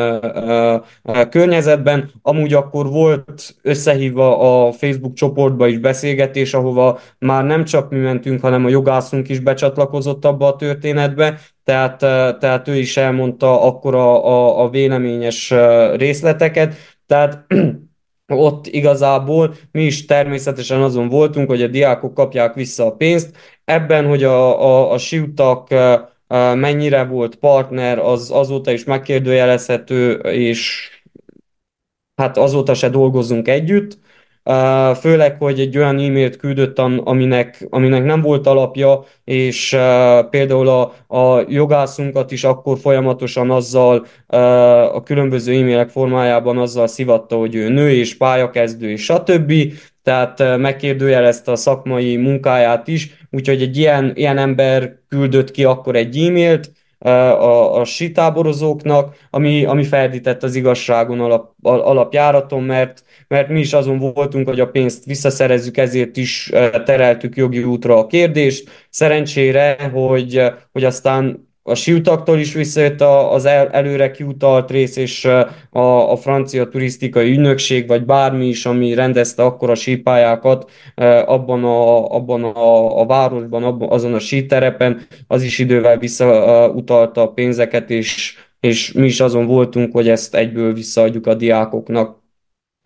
környezetben. 1.30 2.10
Amúgy 2.22 2.52
akkor 2.52 2.86
volt 2.86 3.56
összehívva 3.62 4.66
a 4.66 4.72
Facebook 4.72 5.14
csoportba 5.14 5.66
is 5.66 5.78
beszélgetés, 5.78 6.54
ahova 6.54 6.98
már 7.18 7.44
nem 7.44 7.64
csak 7.64 7.90
mi 7.90 7.98
mentünk, 7.98 8.40
hanem 8.40 8.64
a 8.64 8.68
jogászunk 8.68 9.28
is 9.28 9.38
becsatlakozott 9.38 10.24
abba 10.24 10.46
a 10.46 10.56
történetbe, 10.56 11.38
tehát, 11.64 11.98
tehát 12.38 12.68
ő 12.68 12.76
is 12.76 12.96
elmondta 12.96 13.62
akkor 13.62 13.94
a, 13.94 14.26
a, 14.26 14.62
a 14.64 14.68
véleményes 14.70 15.54
részleteket. 15.94 16.74
Tehát 17.06 17.46
ott 18.26 18.66
igazából 18.66 19.54
mi 19.72 19.82
is 19.82 20.04
természetesen 20.04 20.82
azon 20.82 21.08
voltunk, 21.08 21.48
hogy 21.48 21.62
a 21.62 21.66
diákok 21.66 22.14
kapják 22.14 22.54
vissza 22.54 22.86
a 22.86 22.92
pénzt. 22.92 23.36
Ebben, 23.64 24.06
hogy 24.06 24.24
a, 24.24 24.62
a, 24.62 24.92
a 24.92 24.98
siutak 24.98 25.68
mennyire 26.54 27.04
volt 27.04 27.34
partner, 27.34 27.98
az 27.98 28.30
azóta 28.30 28.70
is 28.70 28.84
megkérdőjelezhető, 28.84 30.12
és 30.14 30.90
hát 32.16 32.36
azóta 32.36 32.74
se 32.74 32.88
dolgozunk 32.88 33.48
együtt. 33.48 33.98
Főleg, 35.00 35.36
hogy 35.38 35.60
egy 35.60 35.76
olyan 35.76 35.98
e-mailt 35.98 36.36
küldött, 36.36 36.78
aminek, 36.78 37.66
aminek 37.70 38.04
nem 38.04 38.20
volt 38.20 38.46
alapja, 38.46 39.04
és 39.24 39.76
például 40.30 40.68
a, 40.68 40.92
a 41.16 41.44
jogászunkat 41.48 42.30
is 42.30 42.44
akkor 42.44 42.78
folyamatosan 42.78 43.50
azzal 43.50 44.06
a 44.92 45.02
különböző 45.02 45.52
e-mailek 45.52 45.88
formájában 45.88 46.58
azzal 46.58 46.86
szivatta, 46.86 47.36
hogy 47.36 47.54
ő 47.54 47.68
nő 47.68 47.90
és 47.90 48.16
pályakezdő 48.16 48.90
és 48.90 49.04
stb. 49.04 49.52
Tehát 50.06 50.58
megkérdőjelezte 50.58 51.50
a 51.50 51.56
szakmai 51.56 52.16
munkáját 52.16 52.88
is, 52.88 53.26
úgyhogy 53.30 53.62
egy 53.62 53.76
ilyen, 53.76 54.12
ilyen 54.14 54.38
ember 54.38 54.98
küldött 55.08 55.50
ki 55.50 55.64
akkor 55.64 55.96
egy 55.96 56.18
e-mailt, 56.18 56.72
a, 56.98 57.78
a 57.80 57.84
sitáborozóknak, 57.84 59.16
ami, 59.30 59.64
ami 59.64 59.84
ferdített 59.84 60.42
az 60.42 60.54
igazságon 60.54 61.20
alap, 61.20 61.52
alapjáraton, 61.62 62.62
mert, 62.62 63.02
mert 63.28 63.48
mi 63.48 63.60
is 63.60 63.72
azon 63.72 63.98
voltunk, 63.98 64.48
hogy 64.48 64.60
a 64.60 64.70
pénzt 64.70 65.04
visszaszerezzük, 65.04 65.76
ezért 65.76 66.16
is 66.16 66.50
tereltük 66.84 67.36
jogi 67.36 67.64
útra 67.64 67.98
a 67.98 68.06
kérdést. 68.06 68.70
Szerencsére, 68.90 69.90
hogy, 69.92 70.42
hogy 70.72 70.84
aztán 70.84 71.48
a 71.68 71.74
siutaktól 71.74 72.38
is 72.38 72.54
visszajött 72.54 73.00
az 73.30 73.44
el, 73.44 73.68
előre 73.68 74.10
kiutalt 74.10 74.70
rész, 74.70 74.96
és 74.96 75.24
a, 75.70 76.10
a 76.10 76.16
francia 76.16 76.68
turisztikai 76.68 77.30
ügynökség, 77.30 77.86
vagy 77.86 78.04
bármi 78.04 78.46
is, 78.46 78.66
ami 78.66 78.94
rendezte 78.94 79.44
akkor 79.44 79.70
a 79.70 79.74
sípályákat 79.74 80.70
abban 81.24 81.64
a, 81.64 82.10
abban 82.14 82.44
a, 82.44 83.00
a 83.00 83.06
városban, 83.06 83.64
abban, 83.64 83.88
azon 83.90 84.14
a 84.14 84.18
síterepen, 84.18 85.06
az 85.26 85.42
is 85.42 85.58
idővel 85.58 85.98
visszautalta 85.98 87.22
a 87.22 87.32
pénzeket, 87.32 87.90
és, 87.90 88.36
és 88.60 88.92
mi 88.92 89.06
is 89.06 89.20
azon 89.20 89.46
voltunk, 89.46 89.92
hogy 89.92 90.08
ezt 90.08 90.34
egyből 90.34 90.72
visszaadjuk 90.72 91.26
a 91.26 91.34
diákoknak. 91.34 92.24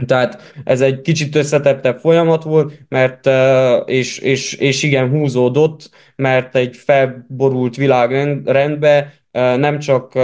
Tehát 0.06 0.52
ez 0.64 0.80
egy 0.80 1.00
kicsit 1.00 1.36
összetettebb 1.36 1.98
folyamat 1.98 2.42
volt, 2.42 2.72
mert 2.88 3.28
és, 3.88 4.18
és, 4.18 4.54
és 4.54 4.82
igen, 4.82 5.08
húzódott, 5.08 5.90
mert 6.16 6.56
egy 6.56 6.76
felborult 6.76 7.76
világrendbe 7.76 9.12
nem 9.32 9.78
csak 9.78 10.14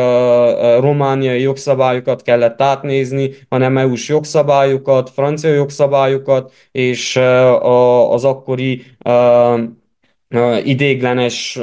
romániai 0.80 1.40
jogszabályokat 1.40 2.22
kellett 2.22 2.62
átnézni, 2.62 3.30
hanem 3.48 3.78
EU-s 3.78 4.08
jogszabályokat, 4.08 5.10
francia 5.10 5.52
jogszabályokat, 5.54 6.52
és 6.72 7.16
az 8.10 8.24
akkori 8.24 8.84
idéglenes 10.64 11.58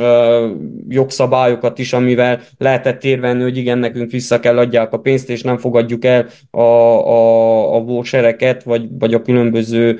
jogszabályokat 0.88 1.80
is, 1.80 1.93
amivel 1.93 2.41
lehetett 2.58 3.04
érvelni, 3.04 3.41
hogy 3.41 3.58
igen, 3.58 3.78
nekünk 3.78 4.12
vissza 4.12 4.39
kell 4.39 4.58
adják 4.58 4.93
a 4.93 4.99
pénzt, 4.99 5.30
és 5.30 5.41
nem 5.41 5.58
fogadjuk 5.58 6.06
el 6.06 6.28
a, 6.52 6.62
a, 6.62 7.76
a 7.76 7.80
vósereket, 7.80 8.63
vagy, 8.63 8.88
vagy 8.99 9.13
a 9.13 9.21
különböző 9.21 9.99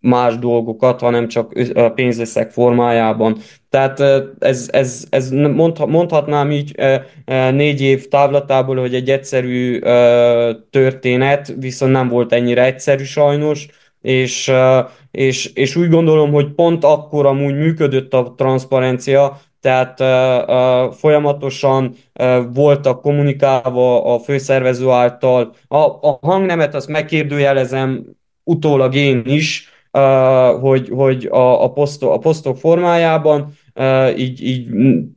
más 0.00 0.38
dolgokat, 0.38 1.00
hanem 1.00 1.28
csak 1.28 1.52
pénzösszeg 1.94 2.50
formájában. 2.50 3.36
Tehát 3.70 4.00
ez, 4.38 4.68
ez, 4.72 5.04
ez 5.10 5.30
mondhatnám 5.86 6.50
így 6.50 6.74
négy 7.50 7.80
év 7.80 8.08
távlatából, 8.08 8.76
hogy 8.76 8.94
egy 8.94 9.10
egyszerű 9.10 9.78
történet, 10.70 11.54
viszont 11.58 11.92
nem 11.92 12.08
volt 12.08 12.32
ennyire 12.32 12.64
egyszerű 12.64 13.04
sajnos, 13.04 13.68
és, 14.06 14.52
és, 15.10 15.46
és 15.46 15.76
úgy 15.76 15.88
gondolom, 15.88 16.32
hogy 16.32 16.52
pont 16.52 16.84
akkor 16.84 17.26
amúgy 17.26 17.54
működött 17.54 18.14
a 18.14 18.34
transzparencia, 18.36 19.40
tehát 19.60 20.00
uh, 20.00 20.06
uh, 20.08 20.92
folyamatosan 20.92 21.94
uh, 22.20 22.54
voltak 22.54 23.00
kommunikálva 23.00 24.14
a 24.14 24.18
főszervező 24.18 24.88
által. 24.88 25.54
A, 25.68 25.76
a 25.78 26.18
hangnemet 26.20 26.74
azt 26.74 26.88
megkérdőjelezem 26.88 28.04
utólag 28.44 28.94
én 28.94 29.22
is, 29.24 29.68
uh, 29.92 30.60
hogy, 30.60 30.88
hogy 30.88 31.26
a, 31.26 31.64
a, 31.64 31.72
posztok, 31.72 32.12
a 32.12 32.18
posztok 32.18 32.56
formájában 32.56 33.52
így, 34.16 34.42
így 34.42 34.68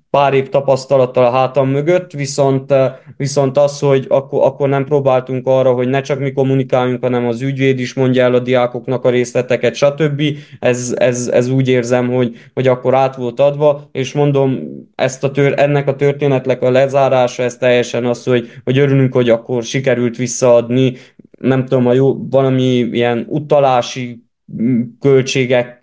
pár 0.09 0.33
év 0.33 0.49
tapasztalattal 0.49 1.25
a 1.25 1.31
hátam 1.31 1.69
mögött, 1.69 2.11
viszont, 2.11 2.73
viszont 3.17 3.57
az, 3.57 3.79
hogy 3.79 4.05
akkor, 4.09 4.43
akkor 4.43 4.69
nem 4.69 4.85
próbáltunk 4.85 5.47
arra, 5.47 5.73
hogy 5.73 5.87
ne 5.87 6.01
csak 6.01 6.19
mi 6.19 6.31
kommunikáljunk, 6.31 7.03
hanem 7.03 7.27
az 7.27 7.41
ügyvéd 7.41 7.79
is 7.79 7.93
mondja 7.93 8.23
el 8.23 8.33
a 8.33 8.39
diákoknak 8.39 9.05
a 9.05 9.09
részleteket, 9.09 9.75
stb. 9.75 10.21
Ez, 10.59 10.93
ez, 10.97 11.27
ez 11.27 11.49
úgy 11.49 11.67
érzem, 11.67 12.09
hogy, 12.09 12.35
hogy 12.53 12.67
akkor 12.67 12.95
át 12.95 13.15
volt 13.15 13.39
adva, 13.39 13.89
és 13.91 14.13
mondom, 14.13 14.59
ezt 14.95 15.23
a 15.23 15.31
tör, 15.31 15.53
ennek 15.57 15.87
a 15.87 15.95
történetnek 15.95 16.61
a 16.61 16.71
lezárása, 16.71 17.43
ez 17.43 17.57
teljesen 17.57 18.05
az, 18.05 18.23
hogy, 18.23 18.47
hogy 18.63 18.77
örülünk, 18.77 19.13
hogy 19.13 19.29
akkor 19.29 19.63
sikerült 19.63 20.17
visszaadni, 20.17 20.93
nem 21.39 21.65
tudom, 21.65 21.87
a 21.87 21.93
jó, 21.93 22.27
valami 22.29 22.63
ilyen 22.73 23.25
utalási 23.29 24.23
költségek 24.99 25.79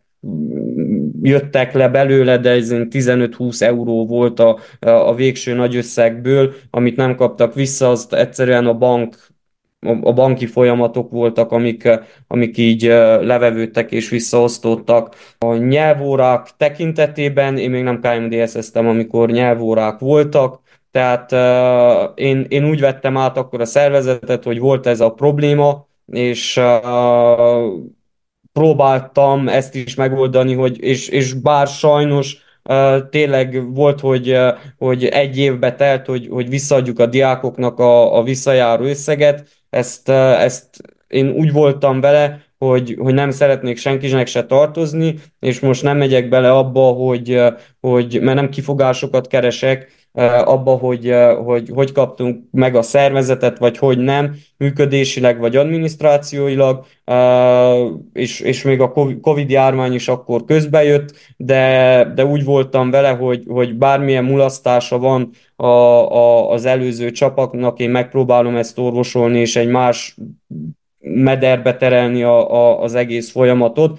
jöttek 1.27 1.73
le 1.73 1.89
belőle, 1.89 2.39
de 2.39 2.51
ez 2.51 2.69
15-20 2.73 3.61
euró 3.61 4.07
volt 4.07 4.41
a, 4.41 4.59
a 4.81 5.15
végső 5.15 5.55
nagy 5.55 5.77
összegből, 5.77 6.55
amit 6.71 6.97
nem 6.97 7.15
kaptak 7.15 7.55
vissza, 7.55 7.91
azt 7.91 8.15
egyszerűen 8.15 8.67
a 8.67 8.75
bank 8.75 9.17
a 10.01 10.13
banki 10.13 10.47
folyamatok 10.47 11.11
voltak, 11.11 11.53
amik, 11.53 11.89
amik 12.27 12.59
így 12.59 12.83
levevődtek 13.21 13.93
és 13.93 14.09
visszaosztottak. 14.09 15.15
A 15.39 15.55
nyelvórák 15.55 16.49
tekintetében 16.57 17.59
én 17.59 17.71
még 17.71 17.83
nem 17.83 18.01
KMDS-eztem, 18.01 18.87
amikor 18.87 19.31
nyelvórák 19.31 19.99
voltak, 19.99 20.61
tehát 20.91 21.33
uh, 21.33 22.13
én, 22.15 22.47
én 22.49 22.69
úgy 22.69 22.81
vettem 22.81 23.17
át 23.17 23.37
akkor 23.37 23.61
a 23.61 23.65
szervezetet, 23.65 24.45
hogy 24.45 24.59
volt 24.59 24.87
ez 24.87 25.01
a 25.01 25.13
probléma, 25.13 25.89
és 26.07 26.57
uh, 26.57 26.65
próbáltam 28.57 29.49
ezt 29.49 29.75
is 29.75 29.95
megoldani, 29.95 30.55
hogy, 30.55 30.83
és, 30.83 31.09
és 31.09 31.33
bár 31.33 31.67
sajnos 31.67 32.37
uh, 32.65 33.09
tényleg 33.11 33.75
volt, 33.75 34.01
hogy, 34.01 34.31
uh, 34.31 34.59
hogy 34.79 35.05
egy 35.05 35.39
évbe 35.39 35.75
telt, 35.75 36.07
hogy, 36.07 36.29
hogy 36.31 36.49
visszaadjuk 36.49 36.99
a 36.99 37.07
diákoknak 37.07 37.79
a, 37.79 38.19
a 38.19 38.23
visszajáró 38.23 38.85
összeget, 38.85 39.49
ezt, 39.71 40.09
uh, 40.09 40.43
ezt 40.43 40.81
én 41.09 41.29
úgy 41.31 41.53
voltam 41.53 42.01
vele, 42.01 42.41
hogy, 42.59 42.97
hogy 42.99 43.15
nem 43.15 43.31
szeretnék 43.31 43.77
senkinek 43.77 44.27
se 44.27 44.47
tartozni, 44.47 45.15
és 45.41 45.61
most 45.61 45.83
nem 45.83 45.97
megyek 45.97 46.29
bele 46.29 46.51
abba, 46.51 46.81
hogy, 46.81 47.41
hogy 47.81 48.19
mert 48.21 48.37
nem 48.37 48.49
kifogásokat 48.49 49.27
keresek, 49.27 49.96
abba, 50.45 50.71
hogy, 50.71 51.15
hogy 51.45 51.71
hogy 51.75 51.93
kaptunk 51.93 52.45
meg 52.51 52.75
a 52.75 52.83
szervezetet, 52.83 53.59
vagy 53.59 53.79
hogy 53.79 53.99
nem, 53.99 54.35
működésileg 54.57 55.39
vagy 55.39 55.57
adminisztrációilag, 55.57 56.85
és, 58.13 58.41
és 58.41 58.63
még 58.63 58.81
a 58.81 58.93
Covid 59.21 59.51
járvány 59.51 59.93
is 59.93 60.09
akkor 60.09 60.45
közbejött, 60.45 61.15
de, 61.37 62.13
de 62.15 62.25
úgy 62.25 62.45
voltam 62.45 62.91
vele, 62.91 63.11
hogy, 63.11 63.45
hogy 63.49 63.75
bármilyen 63.75 64.25
mulasztása 64.25 64.99
van 64.99 65.31
a, 65.57 65.67
a, 65.67 66.51
az 66.51 66.65
előző 66.65 67.11
csapatnak, 67.11 67.79
én 67.79 67.91
megpróbálom 67.91 68.57
ezt 68.57 68.79
orvosolni, 68.79 69.39
és 69.39 69.57
egy 69.57 69.69
más 69.69 70.17
mederbe 70.99 71.77
terelni 71.77 72.23
a, 72.23 72.53
a, 72.53 72.83
az 72.83 72.95
egész 72.95 73.31
folyamatot. 73.31 73.99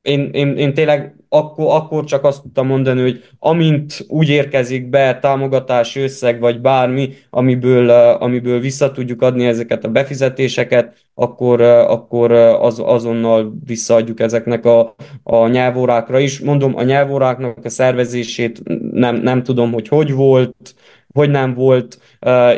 Én, 0.00 0.30
én, 0.32 0.56
én 0.56 0.74
tényleg 0.74 1.21
akkor, 1.34 1.66
akkor 1.74 2.04
csak 2.04 2.24
azt 2.24 2.42
tudtam 2.42 2.66
mondani, 2.66 3.00
hogy 3.00 3.24
amint 3.38 4.04
úgy 4.08 4.28
érkezik 4.28 4.88
be 4.88 5.18
támogatási 5.18 6.00
összeg, 6.00 6.40
vagy 6.40 6.60
bármi, 6.60 7.12
amiből, 7.30 7.90
amiből 8.20 8.60
vissza 8.60 8.92
tudjuk 8.92 9.22
adni 9.22 9.46
ezeket 9.46 9.84
a 9.84 9.88
befizetéseket, 9.88 10.96
akkor, 11.14 11.60
akkor 11.60 12.32
az, 12.32 12.82
azonnal 12.84 13.54
visszaadjuk 13.66 14.20
ezeknek 14.20 14.64
a, 14.64 14.94
a 15.22 15.46
nyelvórákra 15.48 16.18
is. 16.18 16.40
Mondom, 16.40 16.76
a 16.76 16.82
nyelvóráknak 16.82 17.64
a 17.64 17.68
szervezését 17.68 18.62
nem, 18.92 19.16
nem 19.16 19.42
tudom, 19.42 19.72
hogy 19.72 19.88
hogy 19.88 20.12
volt, 20.12 20.74
hogy 21.12 21.30
nem 21.30 21.54
volt. 21.54 21.98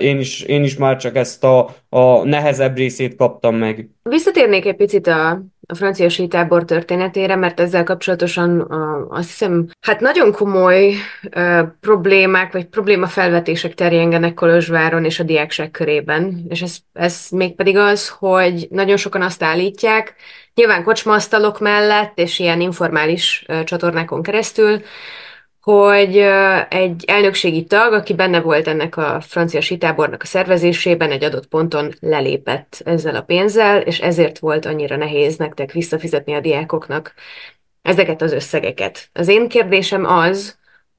Én 0.00 0.18
is, 0.18 0.40
én 0.40 0.62
is 0.62 0.76
már 0.76 0.96
csak 0.96 1.16
ezt 1.16 1.44
a, 1.44 1.74
a 1.88 2.24
nehezebb 2.24 2.76
részét 2.76 3.16
kaptam 3.16 3.56
meg. 3.56 3.88
Visszatérnék 4.02 4.66
egy 4.66 4.76
picit 4.76 5.06
a, 5.06 5.30
a 5.66 5.74
francia 5.74 6.08
sítábor 6.08 6.64
történetére, 6.64 7.36
mert 7.36 7.60
ezzel 7.60 7.84
kapcsolatosan 7.84 8.60
uh, 8.60 9.16
azt 9.18 9.28
hiszem, 9.28 9.68
hát 9.80 10.00
nagyon 10.00 10.32
komoly 10.32 10.94
uh, 11.36 11.60
problémák, 11.80 12.52
vagy 12.52 12.64
problémafelvetések 12.66 13.74
terjengenek 13.74 14.34
Kolozsváron 14.34 15.04
és 15.04 15.20
a 15.20 15.24
diákság 15.24 15.70
körében, 15.70 16.44
és 16.48 16.62
ez, 16.62 16.76
ez 16.92 17.26
mégpedig 17.30 17.76
az, 17.76 18.08
hogy 18.08 18.66
nagyon 18.70 18.96
sokan 18.96 19.22
azt 19.22 19.42
állítják, 19.42 20.14
nyilván 20.54 20.84
kocsmasztalok 20.84 21.60
mellett, 21.60 22.18
és 22.18 22.38
ilyen 22.38 22.60
informális 22.60 23.44
uh, 23.48 23.64
csatornákon 23.64 24.22
keresztül, 24.22 24.82
hogy 25.64 26.16
egy 26.68 27.04
elnökségi 27.06 27.64
tag, 27.64 27.92
aki 27.92 28.14
benne 28.14 28.40
volt 28.40 28.68
ennek 28.68 28.96
a 28.96 29.20
francia 29.20 29.60
sitábornak 29.60 30.22
a 30.22 30.26
szervezésében, 30.26 31.10
egy 31.10 31.24
adott 31.24 31.46
ponton 31.46 31.94
lelépett 32.00 32.82
ezzel 32.84 33.16
a 33.16 33.22
pénzzel, 33.22 33.80
és 33.80 34.00
ezért 34.00 34.38
volt 34.38 34.66
annyira 34.66 34.96
nehéz 34.96 35.36
nektek 35.36 35.72
visszafizetni 35.72 36.34
a 36.34 36.40
diákoknak 36.40 37.14
ezeket 37.82 38.22
az 38.22 38.32
összegeket. 38.32 39.08
Az 39.12 39.28
én 39.28 39.48
kérdésem 39.48 40.04
az, 40.04 40.58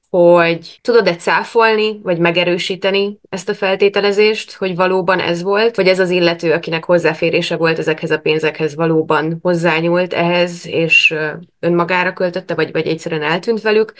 hogy 0.09 0.79
tudod-e 0.81 1.15
cáfolni, 1.15 1.99
vagy 2.03 2.17
megerősíteni 2.17 3.19
ezt 3.29 3.49
a 3.49 3.53
feltételezést, 3.53 4.53
hogy 4.53 4.75
valóban 4.75 5.19
ez 5.19 5.41
volt, 5.41 5.75
vagy 5.75 5.87
ez 5.87 5.99
az 5.99 6.09
illető, 6.09 6.53
akinek 6.53 6.83
hozzáférése 6.83 7.55
volt 7.55 7.79
ezekhez 7.79 8.11
a 8.11 8.19
pénzekhez, 8.19 8.75
valóban 8.75 9.39
hozzányúlt 9.41 10.13
ehhez, 10.13 10.67
és 10.67 11.15
önmagára 11.59 12.13
költötte, 12.13 12.55
vagy, 12.55 12.71
vagy 12.71 12.87
egyszerűen 12.87 13.23
eltűnt 13.23 13.61
velük, 13.61 13.93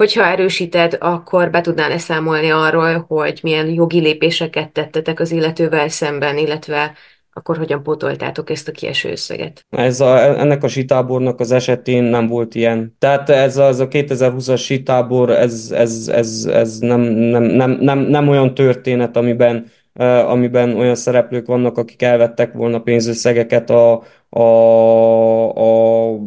Hogyha 0.00 0.26
erősíted, 0.26 0.96
akkor 1.00 1.50
be 1.50 1.60
tudnál 1.60 1.98
számolni 1.98 2.50
arról, 2.50 3.04
hogy 3.08 3.40
milyen 3.42 3.68
jogi 3.68 4.00
lépéseket 4.00 4.70
tettetek 4.70 5.20
az 5.20 5.30
illetővel 5.30 5.88
szemben, 5.88 6.38
illetve 6.38 6.92
akkor 7.32 7.56
hogyan 7.56 7.82
pótoltátok 7.82 8.50
ezt 8.50 8.68
a 8.68 8.72
kieső 8.72 9.10
összeget? 9.10 9.66
Ez 9.70 10.00
a, 10.00 10.38
ennek 10.40 10.62
a 10.62 10.68
sitábornak 10.68 11.40
az 11.40 11.52
esetén 11.52 12.02
nem 12.02 12.26
volt 12.26 12.54
ilyen. 12.54 12.96
Tehát 12.98 13.30
ez 13.30 13.56
a, 13.56 13.66
ez 13.66 13.78
a 13.80 13.88
2020-as 13.88 14.60
sitábor, 14.60 15.30
ez, 15.30 15.70
ez, 15.74 16.08
ez, 16.08 16.48
ez 16.52 16.78
nem, 16.78 17.00
nem, 17.00 17.42
nem, 17.42 17.70
nem, 17.70 17.98
nem 17.98 18.28
olyan 18.28 18.54
történet, 18.54 19.16
amiben, 19.16 19.66
amiben 20.26 20.76
olyan 20.76 20.94
szereplők 20.94 21.46
vannak, 21.46 21.78
akik 21.78 22.02
elvettek 22.02 22.52
volna 22.52 22.78
pénzösszegeket 22.78 23.70
a, 23.70 24.02
a, 24.28 24.42
a 25.60 26.18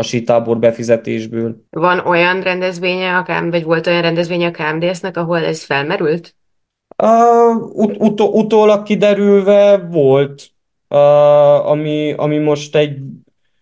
a 0.00 0.02
sítábor 0.02 0.58
befizetésből. 0.58 1.56
Van 1.70 1.98
olyan 1.98 2.40
rendezvénye, 2.40 3.16
a 3.16 3.48
vagy 3.50 3.64
volt 3.64 3.86
olyan 3.86 4.02
rendezvénye 4.02 4.46
a 4.46 4.50
KMDS-nek, 4.50 5.16
ahol 5.16 5.44
ez 5.44 5.64
felmerült? 5.64 6.34
Uh, 7.02 7.56
ut- 7.72 8.00
ut- 8.00 8.20
utólag 8.20 8.82
kiderülve 8.82 9.76
volt, 9.90 10.50
uh, 10.88 11.70
ami, 11.70 12.12
ami 12.16 12.38
most 12.38 12.76
egy 12.76 12.98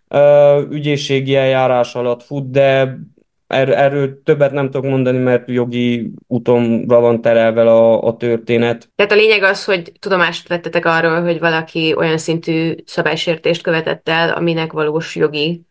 uh, 0.09 0.71
ügyészségi 0.71 1.35
eljárás 1.35 1.95
alatt 1.95 2.23
fut, 2.23 2.51
de 2.51 2.99
er- 3.47 3.75
erről 3.75 4.23
többet 4.23 4.53
nem 4.53 4.71
tudok 4.71 4.91
mondani, 4.91 5.19
mert 5.19 5.49
jogi 5.49 6.11
útonra 6.27 7.01
van 7.01 7.21
terelve 7.21 7.63
a, 7.63 8.03
a 8.03 8.17
történet. 8.17 8.91
Tehát 8.95 9.13
a 9.13 9.15
lényeg 9.15 9.43
az, 9.43 9.65
hogy 9.65 9.93
tudomást 9.99 10.49
vettetek 10.49 10.87
arról, 10.87 11.23
hogy 11.23 11.39
valaki 11.39 11.95
olyan 11.97 12.19
szintű 12.19 12.75
szabálysértést 12.85 13.63
követett 13.63 14.09
el, 14.09 14.31
aminek 14.31 14.73
valós 14.73 15.17
jogi 15.17 15.67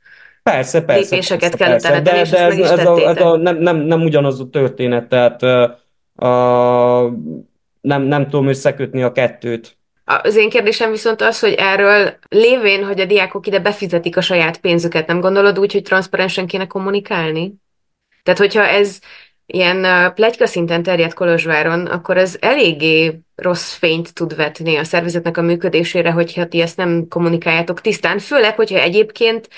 Persze, 0.51 0.81
persze. 0.81 1.01
lépéseket 1.15 1.57
persze, 1.57 1.57
kellett 1.57 1.81
persze, 1.81 2.01
de, 2.01 2.11
de, 2.11 2.11
de 2.11 2.19
ez, 2.19 2.79
ez, 2.79 2.85
a, 2.85 3.09
ez 3.09 3.21
a, 3.21 3.37
nem, 3.37 3.57
nem, 3.57 3.77
nem 3.77 4.01
ugyanaz 4.01 4.39
a 4.39 4.49
történet, 4.49 5.07
tehát 5.07 5.41
uh, 5.41 7.13
nem, 7.81 8.01
nem 8.01 8.23
tudom 8.29 8.47
összekötni 8.47 9.03
a 9.03 9.11
kettőt. 9.11 9.77
Az 10.05 10.35
én 10.35 10.49
kérdésem 10.49 10.91
viszont 10.91 11.21
az, 11.21 11.39
hogy 11.39 11.53
erről 11.57 12.13
lévén, 12.29 12.83
hogy 12.85 12.99
a 12.99 13.05
diákok 13.05 13.47
ide 13.47 13.59
befizetik 13.59 14.17
a 14.17 14.21
saját 14.21 14.57
pénzüket, 14.57 15.07
nem 15.07 15.19
gondolod 15.19 15.59
úgy, 15.59 15.71
hogy 15.71 15.81
transzparensen 15.81 16.47
kéne 16.47 16.67
kommunikálni? 16.67 17.53
Tehát, 18.23 18.39
hogyha 18.39 18.67
ez 18.67 18.99
ilyen 19.45 20.11
plegyka 20.13 20.45
szinten 20.45 20.83
terjed 20.83 21.13
Kolozsváron, 21.13 21.85
akkor 21.85 22.17
ez 22.17 22.37
eléggé 22.39 23.19
rossz 23.35 23.73
fényt 23.73 24.13
tud 24.13 24.35
vetni 24.35 24.75
a 24.75 24.83
szervezetnek 24.83 25.37
a 25.37 25.41
működésére, 25.41 26.11
hogyha 26.11 26.47
ti 26.47 26.61
ezt 26.61 26.77
nem 26.77 27.07
kommunikáljátok 27.07 27.81
tisztán, 27.81 28.19
főleg, 28.19 28.55
hogyha 28.55 28.79
egyébként 28.79 29.49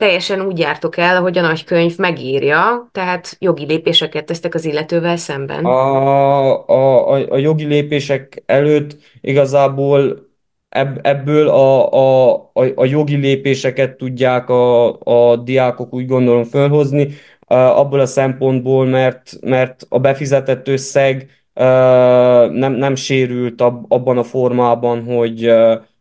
teljesen 0.00 0.40
úgy 0.40 0.58
jártok 0.58 0.96
el, 0.96 1.16
ahogy 1.16 1.38
a 1.38 1.40
nagykönyv 1.40 1.98
megírja, 1.98 2.88
tehát 2.92 3.36
jogi 3.38 3.64
lépéseket 3.64 4.24
tesztek 4.24 4.54
az 4.54 4.64
illetővel 4.64 5.16
szemben. 5.16 5.64
A, 5.64 6.68
a, 6.68 7.08
a, 7.12 7.26
a 7.30 7.36
jogi 7.36 7.64
lépések 7.64 8.42
előtt 8.46 8.96
igazából 9.20 10.28
ebb, 10.68 10.98
ebből 11.02 11.48
a, 11.48 11.92
a, 11.92 12.34
a, 12.52 12.64
a 12.74 12.84
jogi 12.84 13.16
lépéseket 13.16 13.96
tudják 13.96 14.48
a, 14.48 14.98
a 14.98 15.36
diákok 15.36 15.94
úgy 15.94 16.06
gondolom 16.06 16.44
fölhozni, 16.44 17.08
abból 17.46 18.00
a 18.00 18.06
szempontból, 18.06 18.86
mert, 18.86 19.38
mert 19.40 19.86
a 19.88 19.98
befizetett 19.98 20.68
összeg 20.68 21.28
nem, 22.52 22.72
nem 22.72 22.94
sérült 22.94 23.60
abban 23.88 24.18
a 24.18 24.22
formában, 24.22 25.04
hogy, 25.04 25.52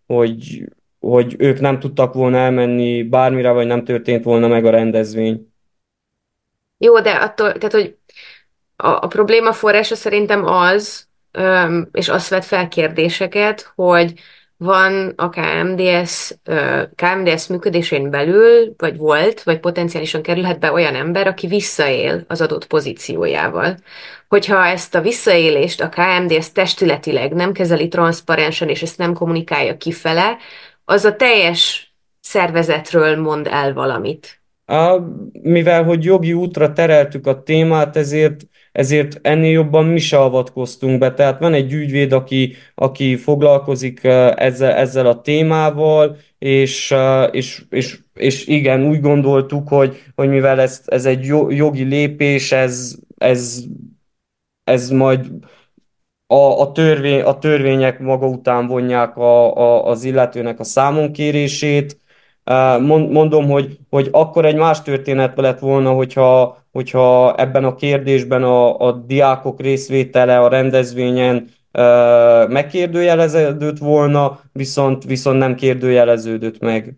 hogy 0.08 0.64
hogy 1.00 1.36
ők 1.38 1.60
nem 1.60 1.80
tudtak 1.80 2.14
volna 2.14 2.38
elmenni 2.38 3.04
bármire, 3.04 3.52
vagy 3.52 3.68
nem 3.68 3.84
történt 3.84 4.24
volna 4.24 4.48
meg 4.48 4.66
a 4.66 4.70
rendezvény. 4.70 5.54
Jó, 6.78 7.00
de 7.00 7.12
attól, 7.12 7.52
tehát, 7.52 7.72
hogy 7.72 7.98
a, 8.76 8.88
a 8.88 9.08
probléma 9.08 9.54
forrása 9.54 9.96
szerintem 9.96 10.46
az, 10.46 11.08
öm, 11.32 11.90
és 11.92 12.10
azt 12.10 12.30
vet 12.30 12.46
fel 12.46 12.68
kérdéseket, 12.68 13.72
hogy 13.76 14.14
van 14.58 15.14
a 15.16 15.30
KMDS, 15.30 16.34
KMDS 16.96 17.48
működésén 17.48 18.10
belül, 18.10 18.74
vagy 18.78 18.98
volt, 18.98 19.44
vagy 19.44 19.60
potenciálisan 19.60 20.22
kerülhet 20.22 20.60
be 20.60 20.72
olyan 20.72 20.96
ember, 20.96 21.28
aki 21.28 21.48
visszaél 21.48 22.24
az 22.28 22.42
adott 22.42 22.68
pozíciójával. 22.68 23.78
Hogyha 24.28 24.66
ezt 24.66 24.96
a 24.96 25.02
visszaélést 25.02 25.82
a 25.82 25.90
KMDS 25.90 26.52
testületileg 26.52 27.34
nem 27.34 27.52
kezeli 27.52 27.88
transzparensen, 27.88 28.70
és 28.70 28.82
ezt 28.82 28.98
nem 28.98 29.14
kommunikálja 29.14 29.78
kifele, 29.78 30.38
az 30.90 31.06
a 31.06 31.16
teljes 31.16 31.94
szervezetről 32.20 33.22
mond 33.22 33.48
el 33.48 33.74
valamit. 33.74 34.42
A, 34.66 35.00
mivel 35.32 35.84
hogy 35.84 36.04
jogi 36.04 36.34
útra 36.34 36.74
tereltük 36.74 37.28
a 37.28 37.44
témát, 37.44 37.98
ezért, 37.98 38.48
ezért 38.72 39.20
ennél 39.22 39.52
jobban 39.52 39.86
mi 39.86 40.00
se 40.00 40.20
avatkoztunk 40.20 41.00
be. 41.00 41.14
Tehát 41.14 41.40
van 41.40 41.54
egy 41.54 41.74
ügyvéd, 41.74 42.12
aki, 42.12 42.56
aki 42.76 43.16
foglalkozik 43.16 44.04
ezzel, 44.04 44.72
ezzel 44.72 45.06
a 45.06 45.22
témával, 45.22 46.18
és, 46.38 46.96
és, 47.32 47.64
és, 47.70 48.00
és 48.14 48.48
igen, 48.48 48.86
úgy 48.86 49.02
gondoltuk, 49.02 49.68
hogy, 49.68 50.04
hogy 50.16 50.30
mivel 50.30 50.60
ez, 50.60 50.82
ez 50.86 51.06
egy 51.06 51.26
jogi 51.50 51.84
lépés, 51.84 52.52
ez, 52.52 52.96
ez, 53.18 53.64
ez 54.64 54.90
majd 54.90 55.26
a, 56.32 56.60
a, 56.62 56.72
törvény, 56.72 57.22
a 57.22 57.38
törvények 57.38 58.00
maga 58.00 58.28
után 58.28 58.68
vonják 58.68 59.18
a, 59.18 59.58
a, 59.58 59.86
az 59.86 60.04
illetőnek 60.04 60.60
a 60.60 60.64
számonkérését. 60.64 62.00
Mondom, 63.10 63.50
hogy, 63.50 63.80
hogy 63.90 64.08
akkor 64.12 64.46
egy 64.46 64.56
más 64.56 64.82
történet 64.82 65.38
lett 65.38 65.60
volna, 65.60 65.92
hogyha, 65.92 66.58
hogyha 66.72 67.36
ebben 67.36 67.64
a 67.64 67.76
kérdésben 67.76 68.44
a, 68.44 68.80
a 68.80 68.92
diákok 68.92 69.62
részvétele 69.62 70.40
a 70.40 70.48
rendezvényen 70.48 71.50
megkérdőjeleződött 72.48 73.78
volna, 73.78 74.40
viszont, 74.52 75.04
viszont 75.04 75.38
nem 75.38 75.56
kérdőjeleződött 75.56 76.60
meg. 76.60 76.98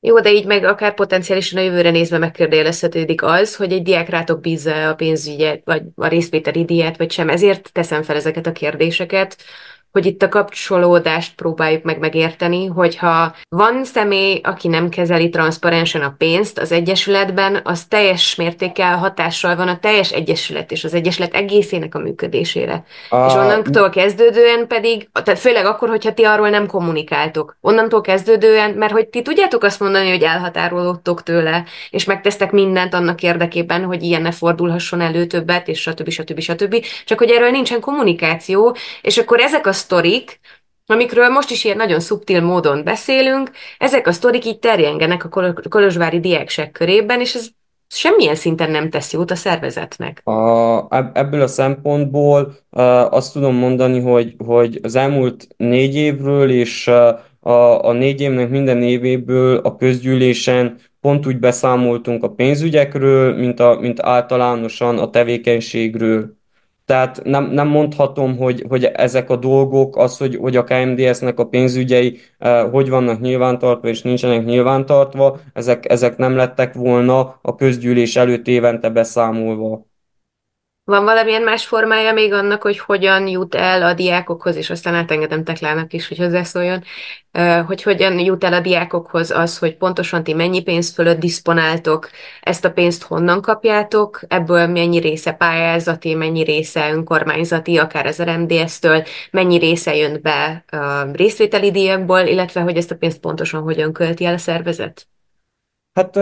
Jó, 0.00 0.20
de 0.20 0.32
így 0.32 0.46
meg 0.46 0.64
akár 0.64 0.94
potenciálisan 0.94 1.58
a 1.58 1.62
jövőre 1.62 1.90
nézve 1.90 2.18
megkérdőjelezhetődik 2.18 3.22
az, 3.22 3.56
hogy 3.56 3.72
egy 3.72 3.82
diák 3.82 4.08
rátok 4.08 4.40
bízza 4.40 4.88
a 4.88 4.94
pénzügyet, 4.94 5.62
vagy 5.64 5.82
a 5.94 6.06
részvételi 6.06 6.64
díjat, 6.64 6.96
vagy 6.96 7.10
sem. 7.10 7.28
Ezért 7.28 7.72
teszem 7.72 8.02
fel 8.02 8.16
ezeket 8.16 8.46
a 8.46 8.52
kérdéseket, 8.52 9.36
hogy 9.96 10.06
itt 10.06 10.22
a 10.22 10.28
kapcsolódást 10.28 11.34
próbáljuk 11.34 11.82
meg 11.82 11.98
megérteni, 11.98 12.66
hogyha 12.66 13.34
van 13.48 13.84
személy, 13.84 14.40
aki 14.42 14.68
nem 14.68 14.88
kezeli 14.88 15.28
transzparensen 15.28 16.02
a 16.02 16.14
pénzt 16.18 16.58
az 16.58 16.72
egyesületben, 16.72 17.60
az 17.64 17.84
teljes 17.84 18.34
mértékkel 18.34 18.96
hatással 18.96 19.56
van 19.56 19.68
a 19.68 19.78
teljes 19.78 20.12
egyesület 20.12 20.72
és 20.72 20.84
az 20.84 20.94
egyesület 20.94 21.34
egészének 21.34 21.94
a 21.94 21.98
működésére. 21.98 22.84
A... 23.08 23.26
És 23.26 23.32
onnantól 23.32 23.90
kezdődően 23.90 24.66
pedig, 24.66 25.08
tehát 25.24 25.40
főleg 25.40 25.66
akkor, 25.66 25.88
hogyha 25.88 26.14
ti 26.14 26.24
arról 26.24 26.48
nem 26.48 26.66
kommunikáltok, 26.66 27.56
onnantól 27.60 28.00
kezdődően, 28.00 28.70
mert 28.70 28.92
hogy 28.92 29.06
ti 29.06 29.22
tudjátok 29.22 29.62
azt 29.62 29.80
mondani, 29.80 30.10
hogy 30.10 30.22
elhatárolódtok 30.22 31.22
tőle, 31.22 31.64
és 31.90 32.04
megtesztek 32.04 32.50
mindent 32.50 32.94
annak 32.94 33.22
érdekében, 33.22 33.84
hogy 33.84 34.02
ilyen 34.02 34.22
ne 34.22 34.30
fordulhasson 34.30 35.00
elő 35.00 35.26
többet, 35.26 35.68
és 35.68 35.80
stb. 35.80 36.08
stb. 36.10 36.40
stb. 36.40 36.84
Csak 37.04 37.18
hogy 37.18 37.30
erről 37.30 37.50
nincsen 37.50 37.80
kommunikáció, 37.80 38.76
és 39.00 39.18
akkor 39.18 39.40
ezek 39.40 39.66
a 39.66 39.72
sztorik, 39.86 40.40
amikről 40.86 41.28
most 41.28 41.50
is 41.50 41.64
ilyen 41.64 41.76
nagyon 41.76 42.00
szubtil 42.00 42.40
módon 42.40 42.84
beszélünk, 42.84 43.50
ezek 43.78 44.06
a 44.06 44.12
sztorik 44.12 44.44
így 44.44 44.58
terjengenek 44.58 45.24
a 45.24 45.58
kolozsvári 45.68 46.20
diáksek 46.20 46.70
körében, 46.72 47.20
és 47.20 47.34
ez 47.34 47.46
semmilyen 47.88 48.34
szinten 48.34 48.70
nem 48.70 48.90
tesz 48.90 49.12
jót 49.12 49.30
a 49.30 49.34
szervezetnek. 49.34 50.20
A, 50.24 50.86
ebből 51.12 51.40
a 51.40 51.46
szempontból 51.46 52.56
azt 53.10 53.32
tudom 53.32 53.54
mondani, 53.54 54.00
hogy, 54.00 54.34
hogy 54.46 54.78
az 54.82 54.94
elmúlt 54.94 55.46
négy 55.56 55.94
évről 55.94 56.50
és 56.50 56.88
a, 57.40 57.84
a 57.84 57.92
négy 57.92 58.20
évnek 58.20 58.50
minden 58.50 58.82
évéből 58.82 59.56
a 59.56 59.76
közgyűlésen 59.76 60.78
pont 61.00 61.26
úgy 61.26 61.38
beszámoltunk 61.38 62.22
a 62.22 62.30
pénzügyekről, 62.30 63.36
mint, 63.36 63.60
a, 63.60 63.78
mint 63.80 64.00
általánosan 64.00 64.98
a 64.98 65.10
tevékenységről. 65.10 66.35
Tehát 66.86 67.20
nem, 67.24 67.50
nem 67.50 67.68
mondhatom, 67.68 68.36
hogy, 68.36 68.64
hogy 68.68 68.84
ezek 68.84 69.30
a 69.30 69.36
dolgok, 69.36 69.96
az, 69.96 70.18
hogy, 70.18 70.36
hogy 70.36 70.56
a 70.56 70.64
KMDS-nek 70.64 71.38
a 71.38 71.46
pénzügyei 71.46 72.18
eh, 72.38 72.70
hogy 72.70 72.88
vannak 72.88 73.20
nyilvántartva 73.20 73.88
és 73.88 74.02
nincsenek 74.02 74.44
nyilvántartva, 74.44 75.38
ezek, 75.52 75.90
ezek 75.90 76.16
nem 76.16 76.36
lettek 76.36 76.74
volna 76.74 77.38
a 77.42 77.54
közgyűlés 77.54 78.16
előtt 78.16 78.46
évente 78.48 78.90
beszámolva. 78.90 79.86
Van 80.86 81.04
valamilyen 81.04 81.42
más 81.42 81.66
formája 81.66 82.12
még 82.12 82.32
annak, 82.32 82.62
hogy 82.62 82.78
hogyan 82.78 83.26
jut 83.26 83.54
el 83.54 83.82
a 83.82 83.94
diákokhoz, 83.94 84.56
és 84.56 84.70
aztán 84.70 84.94
átengedem 84.94 85.44
Teklának 85.44 85.92
is, 85.92 86.08
hogy 86.08 86.18
hozzászóljon, 86.18 86.82
hogy 87.66 87.82
hogyan 87.82 88.18
jut 88.18 88.44
el 88.44 88.52
a 88.52 88.60
diákokhoz 88.60 89.30
az, 89.30 89.58
hogy 89.58 89.76
pontosan 89.76 90.22
ti 90.24 90.32
mennyi 90.32 90.62
pénz 90.62 90.90
fölött 90.90 91.18
diszponáltok, 91.18 92.10
ezt 92.42 92.64
a 92.64 92.72
pénzt 92.72 93.02
honnan 93.02 93.42
kapjátok, 93.42 94.20
ebből 94.28 94.66
mennyi 94.66 94.98
része 94.98 95.32
pályázati, 95.32 96.14
mennyi 96.14 96.42
része 96.42 96.90
önkormányzati, 96.92 97.78
akár 97.78 98.06
az 98.06 98.22
RMDS-től, 98.22 99.04
mennyi 99.30 99.58
része 99.58 99.96
jön 99.96 100.20
be 100.22 100.64
részvételi 101.12 101.70
díjakból, 101.70 102.20
illetve 102.20 102.60
hogy 102.60 102.76
ezt 102.76 102.90
a 102.90 102.96
pénzt 102.96 103.20
pontosan 103.20 103.62
hogyan 103.62 103.92
költi 103.92 104.24
el 104.24 104.34
a 104.34 104.38
szervezet? 104.38 105.06
Hát 105.94 106.16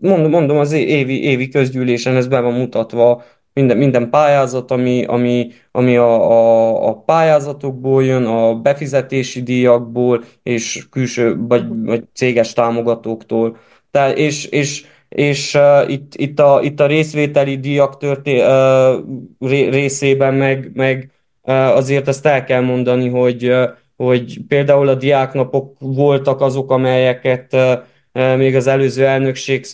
mondom, 0.00 0.30
mondom 0.30 0.58
az 0.58 0.72
évi, 0.72 1.22
évi 1.22 1.48
közgyűlésen 1.48 2.16
ez 2.16 2.26
be 2.26 2.40
van 2.40 2.52
mutatva, 2.52 3.24
minden, 3.60 3.76
minden 3.76 4.10
pályázat, 4.10 4.70
ami, 4.70 5.04
ami, 5.04 5.50
ami 5.72 5.96
a, 5.96 6.30
a, 6.30 6.88
a 6.88 6.94
pályázatokból 6.94 8.04
jön, 8.04 8.24
a 8.24 8.54
befizetési 8.54 9.42
díjakból, 9.42 10.24
és 10.42 10.86
külső 10.90 11.36
vagy, 11.38 11.64
vagy 11.84 12.04
céges 12.14 12.52
támogatóktól. 12.52 13.56
Tehát, 13.90 14.18
és, 14.18 14.44
és, 14.44 14.84
és 15.08 15.54
uh, 15.54 15.90
itt, 15.90 16.14
itt, 16.14 16.40
a, 16.40 16.60
itt 16.62 16.80
a 16.80 16.86
részvételi 16.86 17.58
díjak 17.58 17.96
történ, 17.96 18.44
uh, 18.44 19.50
részében 19.70 20.34
meg, 20.34 20.70
meg 20.74 21.10
uh, 21.42 21.76
azért 21.76 22.08
ezt 22.08 22.26
el 22.26 22.44
kell 22.44 22.60
mondani, 22.60 23.08
hogy, 23.08 23.48
uh, 23.48 23.68
hogy 23.96 24.38
például 24.48 24.88
a 24.88 24.94
diáknapok 24.94 25.76
voltak 25.78 26.40
azok, 26.40 26.70
amelyeket 26.70 27.52
uh, 27.52 28.36
még 28.36 28.56
az 28.56 28.66
előző 28.66 29.06
elnökség 29.06 29.66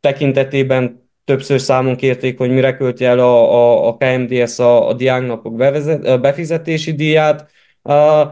tekintetében 0.00 1.05
többször 1.26 1.60
számon 1.60 1.96
kérték, 1.96 2.38
hogy 2.38 2.50
mire 2.50 2.76
költi 2.76 3.04
el 3.04 3.18
a, 3.18 3.54
a, 3.54 3.88
a 3.88 3.96
KMDS 3.96 4.58
a, 4.58 4.88
a 4.88 4.92
diáknapok 4.92 5.56
befizetési 6.20 6.92
díját. 6.92 7.50
Uh, 7.82 8.28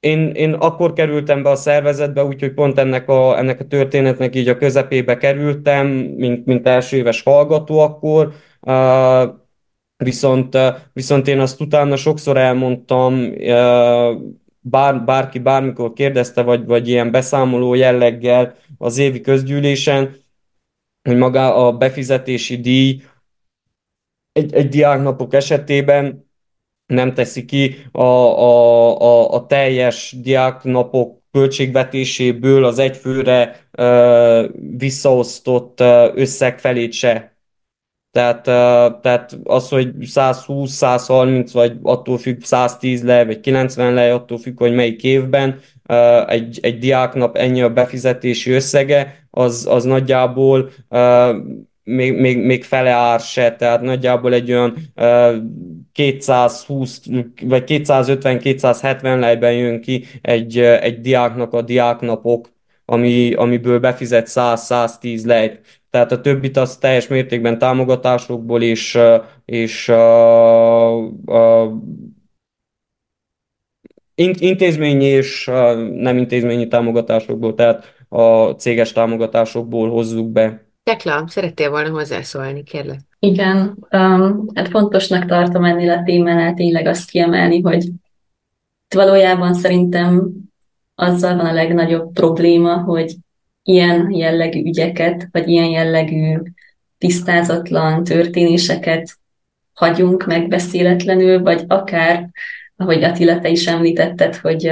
én, 0.00 0.30
én 0.30 0.52
akkor 0.52 0.92
kerültem 0.92 1.42
be 1.42 1.50
a 1.50 1.56
szervezetbe, 1.56 2.24
úgyhogy 2.24 2.52
pont 2.52 2.78
ennek 2.78 3.08
a, 3.08 3.38
ennek 3.38 3.60
a 3.60 3.64
történetnek 3.64 4.34
így 4.36 4.48
a 4.48 4.56
közepébe 4.56 5.16
kerültem, 5.16 5.86
mint, 6.16 6.46
mint 6.46 6.66
első 6.66 6.96
éves 6.96 7.22
hallgató 7.22 7.78
akkor. 7.78 8.32
Uh, 8.60 9.34
viszont, 9.96 10.58
viszont 10.92 11.28
én 11.28 11.40
azt 11.40 11.60
utána 11.60 11.96
sokszor 11.96 12.36
elmondtam, 12.36 13.14
uh, 13.14 14.20
bár, 14.60 15.04
bárki 15.04 15.38
bármikor 15.38 15.92
kérdezte, 15.92 16.42
vagy, 16.42 16.66
vagy 16.66 16.88
ilyen 16.88 17.10
beszámoló 17.10 17.74
jelleggel 17.74 18.54
az 18.78 18.98
évi 18.98 19.20
közgyűlésen, 19.20 20.24
hogy 21.06 21.16
maga 21.16 21.66
a 21.66 21.72
befizetési 21.72 22.60
díj 22.60 23.02
egy, 24.32 24.54
egy 24.54 24.68
diáknapok 24.68 25.34
esetében 25.34 26.30
nem 26.86 27.14
teszi 27.14 27.44
ki 27.44 27.76
a, 27.92 28.02
a, 28.02 29.00
a, 29.00 29.32
a 29.32 29.46
teljes 29.46 30.14
diáknapok 30.20 31.22
költségvetéséből 31.30 32.64
az 32.64 32.78
egyfőre 32.78 33.68
ö, 33.70 34.48
visszaosztott 34.76 35.80
összeg 36.14 36.58
felét 36.58 36.92
se. 36.92 37.36
Tehát, 38.10 38.42
tehát 39.02 39.38
az, 39.44 39.68
hogy 39.68 40.04
120, 40.04 40.70
130, 40.70 41.52
vagy 41.52 41.78
attól 41.82 42.18
függ 42.18 42.40
110 42.42 43.04
le, 43.04 43.24
vagy 43.24 43.40
90 43.40 43.94
le, 43.94 44.14
attól 44.14 44.38
függ, 44.38 44.58
hogy 44.58 44.74
melyik 44.74 45.02
évben 45.02 45.60
egy, 46.26 46.58
egy 46.62 46.78
diáknap 46.78 47.36
ennyi 47.36 47.62
a 47.62 47.72
befizetési 47.72 48.50
összege, 48.50 49.28
az, 49.30 49.66
az 49.70 49.84
nagyjából 49.84 50.70
még, 51.86 52.12
még, 52.12 52.38
még 52.38 52.64
fele 52.64 52.90
ár 52.90 53.20
se, 53.20 53.56
tehát 53.56 53.80
nagyjából 53.80 54.32
egy 54.32 54.52
olyan 54.52 54.74
220 55.92 57.02
vagy 57.42 57.64
250-270 57.66 59.18
lejben 59.18 59.52
jön 59.52 59.80
ki 59.80 60.04
egy, 60.22 60.58
egy 60.58 61.00
diáknak 61.00 61.52
a 61.52 61.62
diáknapok, 61.62 62.48
ami, 62.84 63.32
amiből 63.32 63.78
befizet 63.78 64.26
100-110 64.30 65.24
lejt. 65.24 65.60
Tehát 65.90 66.12
a 66.12 66.20
többit 66.20 66.56
az 66.56 66.76
teljes 66.76 67.06
mértékben 67.06 67.58
támogatásokból 67.58 68.62
és, 68.62 68.98
és 69.44 69.88
a, 69.88 70.96
a 71.26 71.72
intézményi 74.38 75.04
és 75.04 75.44
nem 75.92 76.16
intézményi 76.16 76.68
támogatásokból, 76.68 77.54
tehát 77.54 77.94
a 78.08 78.50
céges 78.50 78.92
támogatásokból 78.92 79.90
hozzuk 79.90 80.30
be. 80.30 80.64
Tekla, 80.82 81.24
szerettél 81.26 81.70
volna 81.70 81.90
hozzászólni, 81.90 82.62
kérlek. 82.62 83.00
Igen, 83.18 83.86
um, 83.90 84.46
hát 84.54 84.68
fontosnak 84.68 85.24
tartom 85.26 85.64
ennél 85.64 85.90
a 85.90 86.02
témánál 86.02 86.54
tényleg 86.54 86.86
azt 86.86 87.10
kiemelni, 87.10 87.60
hogy 87.60 87.88
valójában 88.94 89.54
szerintem 89.54 90.32
azzal 90.94 91.36
van 91.36 91.46
a 91.46 91.52
legnagyobb 91.52 92.12
probléma, 92.12 92.76
hogy 92.76 93.16
ilyen 93.62 94.10
jellegű 94.10 94.64
ügyeket, 94.64 95.28
vagy 95.30 95.48
ilyen 95.48 95.68
jellegű 95.68 96.38
tisztázatlan 96.98 98.04
történéseket 98.04 99.18
hagyunk 99.72 100.26
megbeszéletlenül, 100.26 101.42
vagy 101.42 101.64
akár, 101.66 102.30
ahogy 102.76 103.02
Attila, 103.02 103.38
te 103.38 103.48
is 103.48 103.66
említetted, 103.66 104.36
hogy 104.36 104.70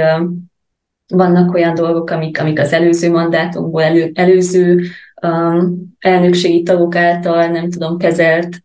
vannak 1.07 1.53
olyan 1.53 1.73
dolgok, 1.73 2.09
amik, 2.09 2.39
amik 2.39 2.59
az 2.59 2.73
előző 2.73 3.11
mandátumból, 3.11 3.81
elő, 3.81 4.11
előző 4.13 4.81
um, 5.21 5.95
elnökségi 5.99 6.63
tagok 6.63 6.95
által, 6.95 7.47
nem 7.47 7.69
tudom, 7.69 7.97
kezelt 7.97 8.61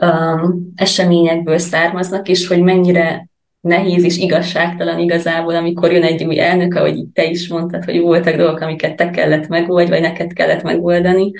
um, 0.00 0.72
eseményekből 0.76 1.58
származnak, 1.58 2.28
és 2.28 2.46
hogy 2.46 2.62
mennyire 2.62 3.28
nehéz 3.60 4.04
és 4.04 4.18
igazságtalan 4.18 4.98
igazából, 4.98 5.54
amikor 5.54 5.92
jön 5.92 6.02
egy 6.02 6.24
új 6.24 6.40
elnök, 6.40 6.74
ahogy 6.74 7.04
te 7.12 7.24
is 7.24 7.48
mondtad, 7.48 7.84
hogy 7.84 8.00
voltak 8.00 8.36
dolgok, 8.36 8.60
amiket 8.60 8.96
te 8.96 9.10
kellett 9.10 9.48
megoldani, 9.48 9.90
vagy 9.90 10.00
neked 10.00 10.32
kellett 10.32 10.62
megoldani. 10.62 11.30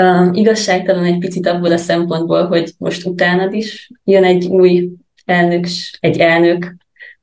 Um, 0.00 0.34
igazságtalan 0.34 1.04
egy 1.04 1.18
picit 1.18 1.46
abból 1.46 1.72
a 1.72 1.76
szempontból, 1.76 2.46
hogy 2.46 2.72
most 2.78 3.06
utánad 3.06 3.52
is 3.52 3.90
jön 4.04 4.24
egy 4.24 4.46
új 4.46 4.90
elnök, 5.24 5.66
egy 6.00 6.18
elnök, 6.18 6.74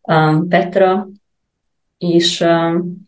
um, 0.02 0.48
Petra, 0.48 1.08
és 1.98 2.42
um, 2.42 3.08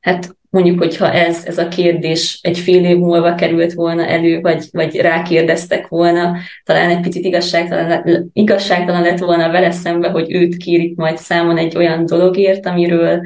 hát 0.00 0.36
mondjuk, 0.50 0.78
hogyha 0.78 1.12
ez, 1.12 1.44
ez 1.46 1.58
a 1.58 1.68
kérdés 1.68 2.38
egy 2.42 2.58
fél 2.58 2.84
év 2.84 2.98
múlva 2.98 3.34
került 3.34 3.72
volna 3.72 4.06
elő, 4.06 4.40
vagy, 4.40 4.68
vagy 4.70 4.96
rákérdeztek 4.96 5.88
volna, 5.88 6.36
talán 6.64 6.90
egy 6.90 7.00
picit 7.00 7.24
igazságtalan, 7.24 8.30
igazságtalan 8.32 9.02
lett 9.02 9.18
volna 9.18 9.50
vele 9.50 9.70
szembe, 9.70 10.10
hogy 10.10 10.32
őt 10.32 10.56
kérik 10.56 10.96
majd 10.96 11.18
számon 11.18 11.56
egy 11.56 11.76
olyan 11.76 12.06
dologért, 12.06 12.66
amiről 12.66 13.20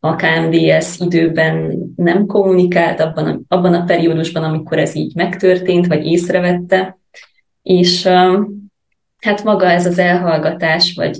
a 0.00 0.14
KMDS 0.14 0.98
időben 0.98 1.78
nem 1.96 2.26
kommunikált, 2.26 3.00
abban 3.00 3.26
a, 3.26 3.40
abban 3.48 3.74
a 3.74 3.84
periódusban, 3.84 4.42
amikor 4.42 4.78
ez 4.78 4.96
így 4.96 5.14
megtörtént, 5.14 5.86
vagy 5.86 6.06
észrevette. 6.06 6.98
És 7.62 8.08
hát 9.20 9.44
maga 9.44 9.70
ez 9.70 9.86
az 9.86 9.98
elhallgatás, 9.98 10.94
vagy, 10.94 11.18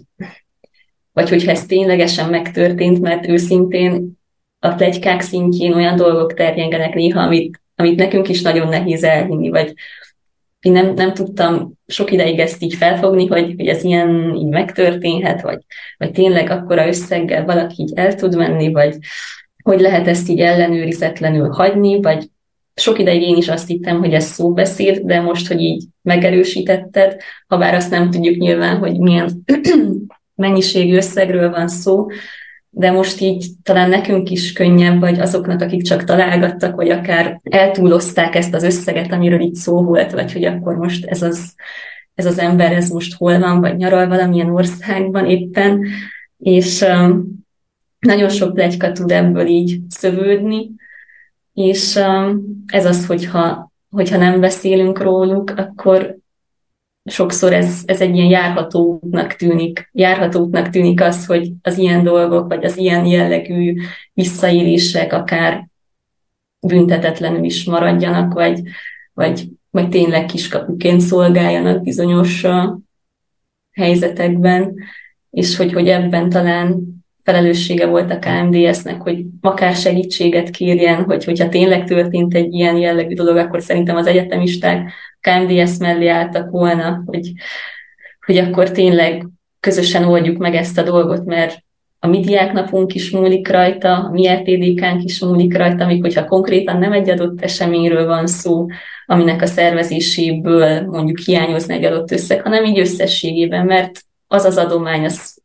vagy 1.13 1.29
hogyha 1.29 1.51
ez 1.51 1.67
ténylegesen 1.67 2.31
megtörtént, 2.31 3.01
mert 3.01 3.29
őszintén 3.29 4.19
a 4.59 4.69
plegykák 4.69 5.21
szintjén 5.21 5.75
olyan 5.75 5.97
dolgok 5.97 6.35
terjengenek 6.35 6.95
néha, 6.95 7.21
amit, 7.21 7.61
amit 7.75 7.99
nekünk 7.99 8.29
is 8.29 8.43
nagyon 8.43 8.69
nehéz 8.69 9.03
elhinni, 9.03 9.49
vagy 9.49 9.75
én 10.61 10.73
nem, 10.73 10.95
nem 10.95 11.15
tudtam 11.15 11.73
sok 11.87 12.13
ideig 12.13 12.39
ezt 12.39 12.63
így 12.63 12.75
felfogni, 12.75 13.27
hogy, 13.27 13.55
hogy 13.57 13.67
ez 13.67 13.85
ilyen 13.85 14.35
így 14.35 14.49
megtörténhet, 14.49 15.41
vagy, 15.41 15.59
vagy 15.97 16.11
tényleg 16.11 16.51
akkora 16.51 16.87
összeggel 16.87 17.45
valaki 17.45 17.83
így 17.83 17.93
el 17.95 18.15
tud 18.15 18.37
menni, 18.37 18.73
vagy 18.73 18.97
hogy 19.63 19.81
lehet 19.81 20.07
ezt 20.07 20.29
így 20.29 20.41
ellenőrizetlenül 20.41 21.49
hagyni, 21.51 22.01
vagy 22.01 22.31
sok 22.79 22.99
ideig 22.99 23.23
én 23.23 23.37
is 23.37 23.49
azt 23.49 23.69
hittem, 23.69 23.99
hogy 23.99 24.13
ez 24.13 24.25
szóbeszéd, 24.25 24.99
de 24.99 25.21
most, 25.21 25.49
hogy 25.49 25.61
így 25.61 25.85
megerősítetted, 26.03 27.17
ha 27.47 27.59
bár 27.59 27.75
azt 27.75 27.91
nem 27.91 28.11
tudjuk 28.11 28.37
nyilván, 28.37 28.77
hogy 28.77 28.99
milyen 28.99 29.45
mennyiségű 30.35 30.97
összegről 30.97 31.51
van 31.51 31.69
szó, 31.69 32.07
de 32.71 32.91
most 32.91 33.21
így 33.21 33.47
talán 33.63 33.89
nekünk 33.89 34.31
is 34.31 34.53
könnyebb, 34.53 35.01
vagy 35.01 35.21
azoknak, 35.21 35.61
akik 35.61 35.83
csak 35.83 36.05
találgattak, 36.05 36.77
vagy 36.77 36.91
akár 36.91 37.41
eltúlozták 37.43 38.35
ezt 38.35 38.55
az 38.55 38.63
összeget, 38.63 39.13
amiről 39.13 39.41
itt 39.41 39.55
szó 39.55 39.83
volt, 39.83 40.13
vagy 40.13 40.33
hogy 40.33 40.45
akkor 40.45 40.77
most 40.77 41.07
ez 41.07 41.23
az, 41.23 41.55
ez 42.15 42.27
az 42.27 42.39
ember, 42.39 42.73
ez 42.73 42.89
most 42.89 43.15
hol 43.15 43.39
van, 43.39 43.61
vagy 43.61 43.77
nyaral 43.77 44.09
valamilyen 44.09 44.51
országban 44.51 45.27
éppen, 45.27 45.85
és 46.39 46.81
um, 46.81 47.39
nagyon 47.99 48.29
sok 48.29 48.55
plegyka 48.55 48.93
tud 48.93 49.11
ebből 49.11 49.47
így 49.47 49.81
szövődni, 49.89 50.71
és 51.59 51.95
um, 51.95 52.65
ez 52.67 52.85
az, 52.85 53.07
hogyha, 53.07 53.73
hogyha 53.91 54.17
nem 54.17 54.41
beszélünk 54.41 55.01
róluk, 55.01 55.51
akkor 55.57 56.17
sokszor 57.05 57.53
ez, 57.53 57.83
ez 57.87 58.01
egy 58.01 58.15
ilyen 58.15 58.29
járhatónak 58.29 59.35
tűnik, 59.35 59.91
járhatónak 59.93 60.71
tűnik 60.71 61.01
az, 61.01 61.27
hogy 61.27 61.53
az 61.63 61.79
ilyen 61.79 62.03
dolgok, 62.05 62.49
vagy 62.49 62.65
az 62.65 62.77
ilyen 62.77 63.07
jellegű 63.07 63.77
visszaélések 64.13 65.13
akár 65.13 65.69
büntetetlenül 66.67 67.45
is 67.45 67.65
maradjanak, 67.65 68.33
vagy, 68.33 68.63
vagy, 69.13 69.49
vagy 69.71 69.89
tényleg 69.89 70.27
kiskapuként 70.27 71.01
szolgáljanak 71.01 71.83
bizonyos 71.83 72.47
helyzetekben, 73.73 74.75
és 75.31 75.57
hogy, 75.57 75.73
hogy 75.73 75.89
ebben 75.89 76.29
talán 76.29 76.98
felelőssége 77.29 77.87
volt 77.87 78.11
a 78.11 78.19
KMDS-nek, 78.19 79.01
hogy 79.01 79.25
akár 79.41 79.75
segítséget 79.75 80.51
kérjen, 80.51 81.05
hogy 81.05 81.25
hogyha 81.25 81.49
tényleg 81.49 81.85
történt 81.85 82.35
egy 82.35 82.53
ilyen 82.53 82.77
jellegű 82.77 83.15
dolog, 83.15 83.37
akkor 83.37 83.63
szerintem 83.63 83.97
az 83.97 84.07
egyetemisták 84.07 84.93
KMDS 85.21 85.79
mellé 85.79 86.07
álltak 86.07 86.51
volna, 86.51 87.03
hogy, 87.07 87.33
hogy 88.27 88.37
akkor 88.37 88.71
tényleg 88.71 89.27
közösen 89.61 90.05
oldjuk 90.05 90.37
meg 90.37 90.55
ezt 90.55 90.79
a 90.79 90.83
dolgot, 90.83 91.25
mert 91.25 91.59
a 91.99 92.07
mi 92.07 92.21
diáknapunk 92.21 92.95
is 92.95 93.11
múlik 93.11 93.49
rajta, 93.49 93.95
a 93.95 94.11
mi 94.11 94.29
RTDK-nk 94.29 95.05
is 95.05 95.21
múlik 95.21 95.57
rajta, 95.57 95.87
még 95.87 96.03
hogyha 96.03 96.25
konkrétan 96.25 96.79
nem 96.79 96.93
egy 96.93 97.11
adott 97.11 97.43
eseményről 97.43 98.07
van 98.07 98.27
szó, 98.27 98.67
aminek 99.07 99.43
a 99.43 99.47
szervezéséből 99.47 100.87
mondjuk 100.87 101.19
hiányozna 101.19 101.75
egy 101.75 101.85
adott 101.85 102.11
összeg, 102.11 102.43
hanem 102.43 102.65
így 102.65 102.79
összességében, 102.79 103.67
mert 103.67 104.01
az 104.27 104.45
az 104.45 104.57
adomány, 104.57 105.05
az 105.05 105.37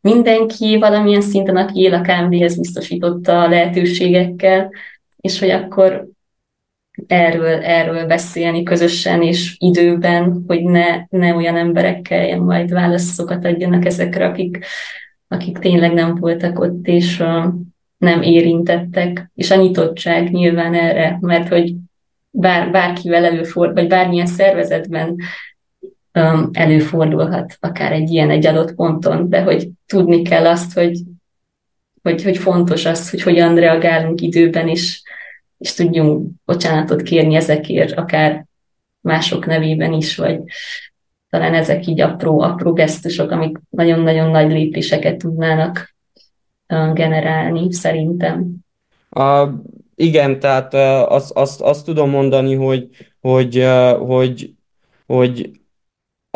mindenki 0.00 0.78
valamilyen 0.78 1.20
szinten, 1.20 1.56
aki 1.56 1.80
él 1.80 1.94
a 1.94 2.00
KMD-hez 2.00 2.56
biztosította 2.58 3.42
a 3.42 3.48
lehetőségekkel, 3.48 4.70
és 5.16 5.38
hogy 5.38 5.50
akkor 5.50 6.08
erről, 7.06 7.62
erről 7.62 8.06
beszélni 8.06 8.62
közösen 8.62 9.22
és 9.22 9.56
időben, 9.58 10.44
hogy 10.46 10.62
ne, 10.62 11.04
ne 11.08 11.34
olyan 11.34 11.56
emberek 11.56 12.02
kelljen 12.02 12.40
majd 12.40 12.70
válaszokat 12.70 13.44
adjanak 13.44 13.84
ezekre, 13.84 14.26
akik, 14.26 14.64
akik 15.28 15.58
tényleg 15.58 15.92
nem 15.92 16.14
voltak 16.14 16.58
ott, 16.58 16.86
és 16.86 17.20
uh, 17.20 17.44
nem 17.98 18.22
érintettek, 18.22 19.30
és 19.34 19.50
a 19.50 19.56
nyitottság 19.56 20.30
nyilván 20.30 20.74
erre, 20.74 21.18
mert 21.20 21.48
hogy 21.48 21.74
bár, 22.30 22.70
bárkivel 22.70 23.24
előfordul, 23.24 23.74
vagy 23.74 23.88
bármilyen 23.88 24.26
szervezetben 24.26 25.16
előfordulhat 26.52 27.56
akár 27.60 27.92
egy 27.92 28.10
ilyen 28.10 28.30
egy 28.30 28.46
adott 28.46 28.74
ponton, 28.74 29.28
de 29.28 29.42
hogy 29.42 29.68
tudni 29.86 30.22
kell 30.22 30.46
azt, 30.46 30.72
hogy, 30.72 30.98
hogy, 32.02 32.22
hogy 32.22 32.36
fontos 32.36 32.84
az, 32.84 33.10
hogy 33.10 33.22
hogyan 33.22 33.54
reagálunk 33.54 34.20
időben, 34.20 34.68
és, 34.68 35.02
és 35.58 35.74
tudjunk 35.74 36.30
bocsánatot 36.44 37.02
kérni 37.02 37.34
ezekért, 37.34 37.92
akár 37.92 38.46
mások 39.00 39.46
nevében 39.46 39.92
is, 39.92 40.16
vagy 40.16 40.40
talán 41.30 41.54
ezek 41.54 41.86
így 41.86 42.00
apró, 42.00 42.40
apró 42.40 42.72
gesztusok, 42.72 43.30
amik 43.30 43.58
nagyon-nagyon 43.70 44.30
nagy 44.30 44.50
lépéseket 44.50 45.18
tudnának 45.18 45.94
generálni, 46.92 47.72
szerintem. 47.72 48.54
A, 49.10 49.48
igen, 49.94 50.38
tehát 50.38 50.74
azt, 51.10 51.30
azt, 51.30 51.60
azt 51.60 51.84
tudom 51.84 52.10
mondani, 52.10 52.54
hogy, 52.54 52.88
hogy, 53.20 53.66
hogy, 53.98 54.54
hogy 55.06 55.50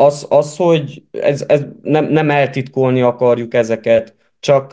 az, 0.05 0.25
az 0.29 0.55
hogy 0.55 1.03
ez, 1.11 1.43
ez 1.47 1.65
nem, 1.81 2.05
nem 2.05 2.29
eltitkolni 2.29 3.01
akarjuk 3.01 3.53
ezeket, 3.53 4.15
csak 4.39 4.71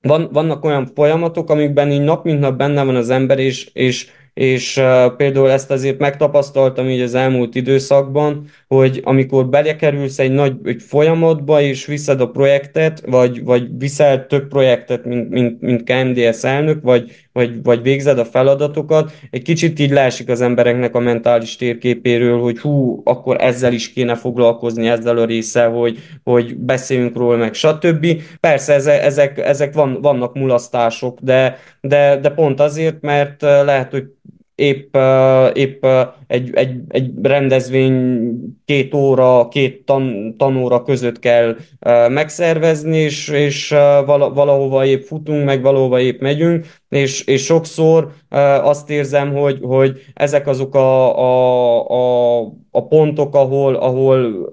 van, 0.00 0.28
vannak 0.32 0.64
olyan 0.64 0.86
folyamatok, 0.94 1.50
amikben 1.50 1.90
így 1.90 2.02
nap 2.02 2.24
mint 2.24 2.40
nap 2.40 2.56
benne 2.56 2.84
van 2.84 2.96
az 2.96 3.10
ember, 3.10 3.38
és, 3.38 3.70
és 3.72 4.10
és 4.34 4.80
például 5.16 5.50
ezt 5.50 5.70
azért 5.70 5.98
megtapasztaltam 5.98 6.88
így 6.88 7.00
az 7.00 7.14
elmúlt 7.14 7.54
időszakban, 7.54 8.46
hogy 8.68 9.00
amikor 9.04 9.48
belekerülsz 9.48 10.18
egy 10.18 10.32
nagy 10.32 10.56
egy 10.64 10.82
folyamatba, 10.82 11.60
és 11.60 11.86
viszed 11.86 12.20
a 12.20 12.30
projektet, 12.30 13.02
vagy, 13.06 13.44
vagy 13.44 13.78
viszel 13.78 14.26
több 14.26 14.48
projektet, 14.48 15.04
mint, 15.04 15.30
mint, 15.30 15.60
mint 15.60 15.82
KMDS 15.82 16.44
elnök, 16.44 16.82
vagy, 16.82 17.10
vagy, 17.32 17.62
vagy 17.62 17.82
végzed 17.82 18.18
a 18.18 18.24
feladatokat, 18.24 19.12
egy 19.30 19.42
kicsit 19.42 19.78
így 19.78 19.90
leesik 19.90 20.28
az 20.28 20.40
embereknek 20.40 20.94
a 20.94 20.98
mentális 20.98 21.56
térképéről, 21.56 22.40
hogy 22.40 22.58
hú, 22.58 23.00
akkor 23.04 23.36
ezzel 23.40 23.72
is 23.72 23.92
kéne 23.92 24.14
foglalkozni, 24.14 24.88
ezzel 24.88 25.16
a 25.16 25.24
résszel, 25.24 25.70
hogy, 25.70 25.98
hogy 26.24 26.56
beszéljünk 26.56 27.16
róla, 27.16 27.36
meg 27.36 27.54
stb. 27.54 28.06
Persze 28.40 28.72
ezek, 29.02 29.38
ezek, 29.38 29.74
van, 29.74 30.00
vannak 30.00 30.34
mulasztások, 30.34 31.18
de, 31.20 31.58
de, 31.80 32.16
de 32.16 32.30
pont 32.30 32.60
azért, 32.60 33.00
mert 33.00 33.42
lehet, 33.42 33.90
hogy 33.90 34.04
épp, 34.54 34.96
épp 35.52 35.86
egy, 36.26 36.50
egy, 36.54 36.80
egy 36.88 37.10
rendezvény 37.22 38.30
két 38.64 38.94
óra, 38.94 39.48
két 39.48 39.84
tan, 39.84 40.34
tanóra 40.38 40.82
között 40.82 41.18
kell 41.18 41.56
megszervezni, 42.08 42.96
és, 42.96 43.28
és 43.28 43.68
valahova 44.06 44.84
épp 44.84 45.02
futunk, 45.02 45.44
meg 45.44 45.62
valahova 45.62 46.00
épp 46.00 46.20
megyünk, 46.20 46.66
és, 46.88 47.24
és 47.24 47.44
sokszor 47.44 48.12
azt 48.62 48.90
érzem, 48.90 49.34
hogy, 49.34 49.58
hogy 49.62 50.00
ezek 50.14 50.46
azok 50.46 50.74
a, 50.74 51.18
a, 51.18 51.88
a, 51.88 52.40
a 52.70 52.86
pontok, 52.86 53.34
ahol, 53.34 53.74
ahol 53.74 54.50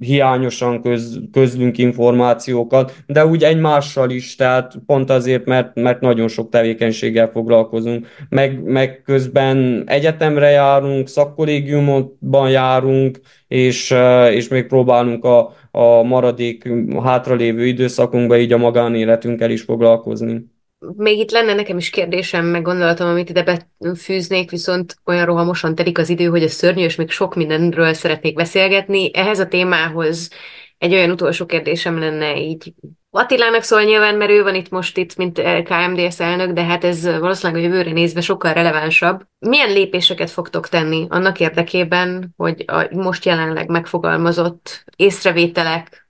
hiányosan 0.00 0.82
köz, 0.82 1.20
közlünk 1.32 1.78
információkat, 1.78 3.02
de 3.06 3.26
úgy 3.26 3.42
egymással 3.42 4.10
is, 4.10 4.34
tehát 4.34 4.74
pont 4.86 5.10
azért, 5.10 5.44
mert, 5.44 5.74
mert 5.74 6.00
nagyon 6.00 6.28
sok 6.28 6.48
tevékenységgel 6.48 7.30
foglalkozunk, 7.30 8.06
meg, 8.28 8.62
meg 8.62 9.02
közben 9.04 9.82
egyetemre 9.86 10.48
járunk, 10.48 11.08
szakkollégiumban 11.08 12.50
járunk, 12.50 13.20
és, 13.48 13.94
és 14.30 14.48
még 14.48 14.66
próbálunk 14.66 15.24
a, 15.24 15.54
a 15.70 16.02
maradék 16.02 16.68
hátralévő 17.02 17.66
időszakunkban 17.66 18.38
így 18.38 18.52
a 18.52 18.58
magánéletünkkel 18.58 19.50
is 19.50 19.62
foglalkozni 19.62 20.52
még 20.96 21.18
itt 21.18 21.30
lenne 21.30 21.54
nekem 21.54 21.76
is 21.76 21.90
kérdésem, 21.90 22.46
meg 22.46 22.62
gondolatom, 22.62 23.08
amit 23.08 23.30
ide 23.30 23.66
befűznék, 23.78 24.50
viszont 24.50 24.96
olyan 25.04 25.24
rohamosan 25.24 25.74
telik 25.74 25.98
az 25.98 26.08
idő, 26.08 26.26
hogy 26.26 26.42
a 26.42 26.48
szörnyű, 26.48 26.84
és 26.84 26.96
még 26.96 27.10
sok 27.10 27.34
mindenről 27.34 27.92
szeretnék 27.92 28.34
beszélgetni. 28.34 29.10
Ehhez 29.14 29.38
a 29.38 29.48
témához 29.48 30.30
egy 30.78 30.92
olyan 30.92 31.10
utolsó 31.10 31.46
kérdésem 31.46 31.98
lenne 31.98 32.36
így 32.40 32.74
Attilának 33.16 33.62
szól 33.62 33.82
nyilván, 33.82 34.14
mert 34.14 34.30
ő 34.30 34.42
van 34.42 34.54
itt 34.54 34.70
most 34.70 34.96
itt, 34.96 35.16
mint 35.16 35.42
KMDS 35.64 36.20
elnök, 36.20 36.52
de 36.52 36.64
hát 36.64 36.84
ez 36.84 37.04
valószínűleg 37.04 37.62
a 37.62 37.66
jövőre 37.66 37.90
nézve 37.90 38.20
sokkal 38.20 38.52
relevánsabb. 38.52 39.26
Milyen 39.38 39.72
lépéseket 39.72 40.30
fogtok 40.30 40.68
tenni 40.68 41.06
annak 41.08 41.40
érdekében, 41.40 42.34
hogy 42.36 42.64
a 42.66 42.88
most 42.90 43.24
jelenleg 43.24 43.68
megfogalmazott 43.68 44.84
észrevételek, 44.96 46.03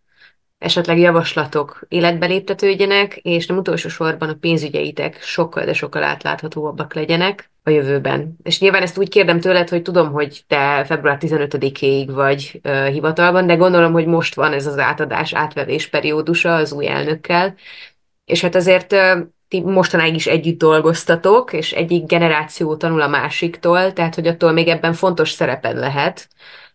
esetleg 0.65 0.99
javaslatok 0.99 1.85
életbe 1.89 2.27
léptetődjenek, 2.27 3.17
és 3.17 3.47
nem 3.47 3.57
utolsó 3.57 3.89
sorban 3.89 4.29
a 4.29 4.37
pénzügyeitek 4.41 5.23
sokkal, 5.23 5.65
de 5.65 5.73
sokkal 5.73 6.03
átláthatóbbak 6.03 6.95
legyenek 6.95 7.51
a 7.63 7.71
jövőben. 7.71 8.37
És 8.43 8.61
nyilván 8.61 8.83
ezt 8.83 8.99
úgy 8.99 9.09
kérdem 9.09 9.41
tőled, 9.41 9.69
hogy 9.69 9.83
tudom, 9.83 10.13
hogy 10.13 10.45
te 10.47 10.85
február 10.85 11.19
15-ig 11.21 12.09
vagy 12.13 12.61
uh, 12.65 12.87
hivatalban, 12.87 13.47
de 13.47 13.55
gondolom, 13.55 13.93
hogy 13.93 14.07
most 14.07 14.35
van 14.35 14.53
ez 14.53 14.67
az 14.67 14.79
átadás, 14.79 15.35
átvevés 15.35 15.89
periódusa 15.89 16.55
az 16.55 16.73
új 16.73 16.89
elnökkel, 16.89 17.55
és 18.25 18.41
hát 18.41 18.55
azért 18.55 18.93
uh, 18.93 19.19
ti 19.49 19.61
mostanáig 19.61 20.15
is 20.15 20.27
együtt 20.27 20.59
dolgoztatok, 20.59 21.53
és 21.53 21.73
egyik 21.73 22.07
generáció 22.07 22.77
tanul 22.77 23.01
a 23.01 23.09
másiktól, 23.09 23.93
tehát 23.93 24.15
hogy 24.15 24.27
attól 24.27 24.53
még 24.53 24.69
ebben 24.69 24.93
fontos 24.93 25.31
szereped 25.31 25.77
lehet, 25.77 26.29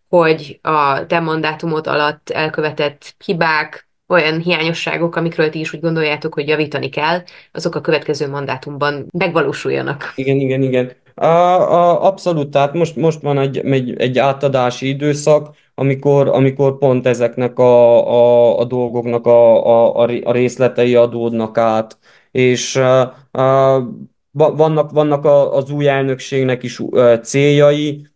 hogy 0.09 0.59
a 0.61 1.05
te 1.05 1.19
mandátumod 1.19 1.87
alatt 1.87 2.29
elkövetett 2.29 3.15
hibák, 3.25 3.89
olyan 4.07 4.39
hiányosságok, 4.39 5.15
amikről 5.15 5.49
ti 5.49 5.59
is 5.59 5.73
úgy 5.73 5.79
gondoljátok, 5.79 6.33
hogy 6.33 6.47
javítani 6.47 6.89
kell, 6.89 7.21
azok 7.51 7.75
a 7.75 7.81
következő 7.81 8.29
mandátumban 8.29 9.07
megvalósuljanak. 9.17 10.13
Igen, 10.15 10.35
igen, 10.35 10.61
igen. 10.61 10.91
A, 11.15 11.25
a, 11.25 12.05
abszolút, 12.05 12.49
tehát 12.49 12.73
most, 12.73 12.95
most 12.95 13.21
van 13.21 13.39
egy, 13.39 13.57
egy, 13.57 13.95
egy 13.97 14.17
átadási 14.17 14.87
időszak, 14.87 15.55
amikor, 15.75 16.27
amikor 16.27 16.77
pont 16.77 17.05
ezeknek 17.05 17.59
a, 17.59 18.07
a, 18.07 18.57
a 18.59 18.63
dolgoknak 18.65 19.25
a, 19.25 19.65
a, 19.65 20.07
a 20.23 20.31
részletei 20.31 20.95
adódnak 20.95 21.57
át, 21.57 21.97
és 22.31 22.75
a, 22.75 23.01
a, 23.31 23.83
vannak, 24.31 24.91
vannak 24.91 25.25
az 25.25 25.69
új 25.71 25.87
elnökségnek 25.87 26.63
is 26.63 26.81
céljai, 27.21 28.07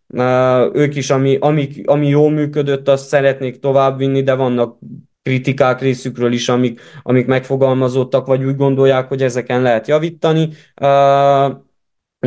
ők 0.74 0.96
is, 0.96 1.10
ami, 1.10 1.38
ami, 1.40 1.70
ami 1.86 2.08
jól 2.08 2.32
működött, 2.32 2.88
azt 2.88 3.08
szeretnék 3.08 3.60
továbbvinni, 3.60 4.24
de 4.24 4.34
vannak 4.34 4.78
kritikák 5.24 5.82
részükről 5.82 6.32
is, 6.32 6.50
amik, 6.50 6.82
amik 7.04 7.26
megfogalmazottak, 7.26 8.26
vagy 8.26 8.44
úgy 8.44 8.56
gondolják, 8.56 9.08
hogy 9.08 9.24
ezeken 9.24 9.62
lehet 9.62 9.88
javítani. 9.88 10.50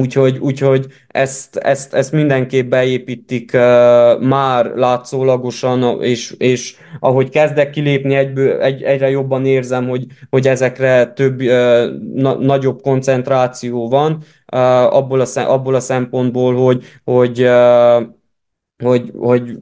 Úgyhogy, 0.01 0.39
úgyhogy 0.39 0.87
ezt, 1.09 1.57
ezt, 1.57 1.95
ezt 1.95 2.13
mindenképp 2.13 2.71
beépítik 2.71 3.53
már 4.21 4.73
látszólagosan, 4.75 6.03
és, 6.03 6.35
és 6.39 6.77
ahogy 7.01 7.29
kezdek 7.29 7.71
kilépni, 7.71 8.15
egyből, 8.15 8.61
egy, 8.61 8.83
egyre 8.83 9.11
jobban 9.11 9.47
érzem, 9.47 9.89
hogy, 9.89 10.07
hogy 10.31 10.49
ezekre 10.49 11.07
több, 11.07 11.41
na, 12.15 12.35
nagyobb 12.35 12.81
koncentráció 12.81 13.89
van, 13.89 14.23
abból, 14.47 15.21
a, 15.21 15.27
abból 15.35 15.75
a 15.75 15.81
szempontból, 15.81 16.55
hogy, 16.55 16.85
hogy, 17.05 17.49
hogy, 18.83 19.13
hogy 19.19 19.59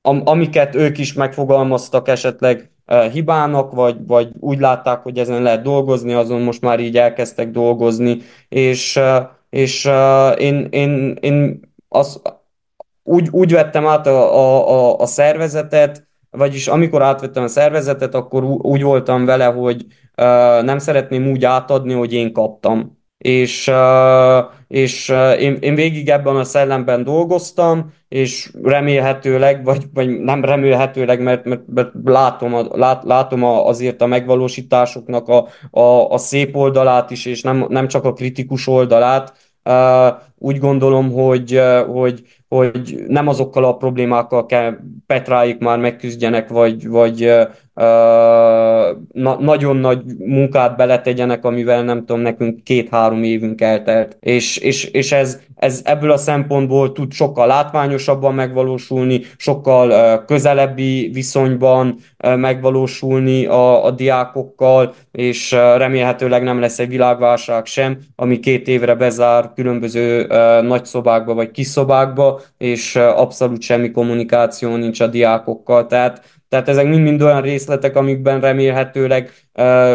am, 0.00 0.22
amiket 0.24 0.74
ők 0.74 0.98
is 0.98 1.12
megfogalmaztak 1.12 2.08
esetleg 2.08 2.70
hibának, 3.12 3.72
vagy, 3.72 3.96
vagy 4.06 4.28
úgy 4.40 4.58
látták, 4.58 5.02
hogy 5.02 5.18
ezen 5.18 5.42
lehet 5.42 5.62
dolgozni, 5.62 6.12
azon 6.12 6.40
most 6.40 6.60
már 6.60 6.80
így 6.80 6.96
elkezdtek 6.96 7.50
dolgozni, 7.50 8.18
és 8.48 9.00
és 9.50 9.84
én, 10.36 10.66
én, 10.70 11.16
én 11.20 11.60
az, 11.88 12.22
úgy, 13.02 13.28
úgy 13.30 13.52
vettem 13.52 13.86
át 13.86 14.06
a, 14.06 14.36
a, 14.36 14.98
a 14.98 15.06
szervezetet, 15.06 16.06
vagyis 16.30 16.66
amikor 16.68 17.02
átvettem 17.02 17.42
a 17.42 17.48
szervezetet, 17.48 18.14
akkor 18.14 18.44
úgy 18.44 18.82
voltam 18.82 19.24
vele, 19.24 19.44
hogy 19.44 19.86
nem 20.62 20.78
szeretném 20.78 21.26
úgy 21.26 21.44
átadni, 21.44 21.92
hogy 21.92 22.12
én 22.12 22.32
kaptam. 22.32 22.95
És, 23.18 23.70
és 24.68 25.08
én, 25.38 25.56
én 25.60 25.74
végig 25.74 26.08
ebben 26.08 26.36
a 26.36 26.44
szellemben 26.44 27.04
dolgoztam, 27.04 27.92
és 28.08 28.50
remélhetőleg, 28.62 29.64
vagy, 29.64 29.84
vagy 29.94 30.20
nem 30.20 30.44
remélhetőleg, 30.44 31.22
mert, 31.22 31.44
mert, 31.44 31.62
mert 31.74 31.90
látom, 32.04 32.54
a, 32.54 32.62
lát, 32.70 33.04
látom 33.04 33.44
a, 33.44 33.66
azért 33.66 34.02
a 34.02 34.06
megvalósításoknak 34.06 35.28
a, 35.28 35.46
a, 35.70 36.10
a 36.10 36.18
szép 36.18 36.56
oldalát 36.56 37.10
is, 37.10 37.26
és 37.26 37.42
nem, 37.42 37.66
nem 37.68 37.88
csak 37.88 38.04
a 38.04 38.12
kritikus 38.12 38.66
oldalát, 38.66 39.46
úgy 40.38 40.58
gondolom, 40.58 41.12
hogy, 41.12 41.60
hogy, 41.86 42.22
hogy 42.48 43.04
nem 43.08 43.28
azokkal 43.28 43.64
a 43.64 43.76
problémákkal 43.76 44.46
kell 44.46 44.76
Petráik 45.06 45.58
már 45.58 45.78
megküzdjenek, 45.78 46.48
vagy, 46.48 46.88
vagy 46.88 47.32
na, 49.12 49.36
nagyon 49.40 49.76
nagy 49.76 50.02
munkát 50.18 50.76
beletegyenek, 50.76 51.44
amivel 51.44 51.82
nem 51.82 51.98
tudom, 51.98 52.20
nekünk 52.20 52.62
két-három 52.62 53.22
évünk 53.22 53.60
eltelt. 53.60 54.16
És, 54.20 54.56
és, 54.56 54.84
és 54.84 55.12
ez, 55.12 55.40
ez 55.56 55.80
ebből 55.84 56.10
a 56.10 56.16
szempontból 56.16 56.92
tud 56.92 57.12
sokkal 57.12 57.46
látványosabban 57.46 58.34
megvalósulni, 58.34 59.20
sokkal 59.36 60.24
közelebbi 60.24 61.10
viszonyban 61.12 61.98
megvalósulni 62.36 63.46
a, 63.46 63.84
a 63.84 63.90
diákokkal, 63.90 64.94
és 65.12 65.52
remélhetőleg 65.52 66.42
nem 66.42 66.60
lesz 66.60 66.78
egy 66.78 66.88
világválság 66.88 67.66
sem, 67.66 67.98
ami 68.16 68.40
két 68.40 68.68
évre 68.68 68.94
bezár 68.94 69.52
különböző 69.54 70.26
nagy 70.62 70.84
szobákba 70.84 71.34
vagy 71.34 71.50
kis 71.50 71.66
szobákba, 71.66 72.40
és 72.58 72.96
abszolút 72.96 73.62
semmi 73.62 73.90
kommunikáció 73.90 74.76
nincs 74.76 75.00
a 75.00 75.06
diákokkal. 75.06 75.86
Tehát 75.86 76.22
tehát 76.48 76.68
ezek 76.68 76.86
mind-mind 76.88 77.22
olyan 77.22 77.42
részletek, 77.42 77.96
amikben 77.96 78.40
remélhetőleg 78.40 79.30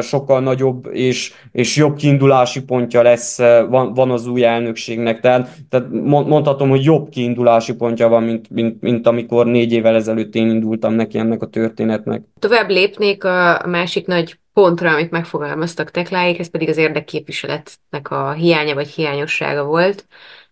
sokkal 0.02 0.41
nagyobb 0.41 0.88
és, 0.91 1.34
és 1.52 1.76
jobb 1.76 1.95
kiindulási 1.95 2.64
pontja 2.64 3.02
lesz, 3.02 3.38
van, 3.70 3.93
van 3.93 4.12
az 4.12 4.28
új 4.28 4.43
elnökségnek. 4.43 5.20
Tehát, 5.20 5.49
tehát 5.70 5.88
mondhatom, 6.10 6.70
hogy 6.70 6.84
jobb 6.84 7.10
kiindulási 7.10 7.76
pontja 7.76 8.08
van, 8.08 8.24
mint, 8.24 8.49
mint, 8.49 8.82
mint 8.82 9.08
amikor 9.08 9.45
négy 9.45 9.72
évvel 9.72 9.95
ezelőtt 9.95 10.36
én 10.36 10.49
indultam 10.49 10.93
neki 10.93 11.18
ennek 11.18 11.41
a 11.41 11.47
történetnek. 11.47 12.22
Tovább 12.39 12.70
lépnék 12.70 13.24
a 13.24 13.64
másik 13.68 14.08
nagy 14.08 14.39
pontra, 14.54 14.91
amit 14.91 15.12
megfogalmaztak 15.12 15.91
tekláik, 15.91 16.39
ez 16.39 16.49
pedig 16.49 16.70
az 16.70 16.78
érdekképviseletnek 16.78 18.12
a 18.12 18.32
hiánya 18.32 18.74
vagy 18.74 18.88
hiányossága 18.88 19.64
volt. 19.64 20.06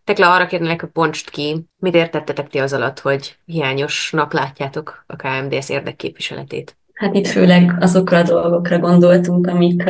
Tekla, 0.03 0.33
arra 0.33 0.45
kérnélek, 0.45 0.79
hogy 0.79 0.89
pontst 0.89 1.29
ki, 1.29 1.65
mit 1.77 1.95
értettetek 1.95 2.49
ti 2.49 2.57
az 2.57 2.73
alatt, 2.73 2.99
hogy 2.99 3.37
hiányosnak 3.45 4.33
látjátok 4.33 5.03
a 5.07 5.15
KMDS 5.15 5.69
érdekképviseletét? 5.69 6.77
Hát 6.93 7.15
itt 7.15 7.27
főleg 7.27 7.75
azokra 7.79 8.17
a 8.17 8.23
dolgokra 8.23 8.79
gondoltunk, 8.79 9.47
amik, 9.47 9.83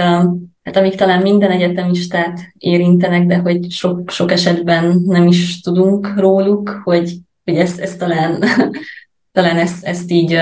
hát 0.63 0.75
amik 0.75 0.95
talán 0.95 1.21
minden 1.21 1.51
egyetemistát 1.51 2.39
érintenek, 2.57 3.25
de 3.25 3.37
hogy 3.37 3.71
sok, 3.71 4.09
sok 4.09 4.31
esetben 4.31 5.01
nem 5.05 5.27
is 5.27 5.61
tudunk 5.61 6.13
róluk, 6.17 6.81
hogy, 6.83 7.15
hogy 7.43 7.55
ezt, 7.55 7.79
ezt 7.79 7.99
talán, 7.99 8.43
talán 9.31 9.57
ezt, 9.57 9.85
ezt 9.85 10.11
így 10.11 10.41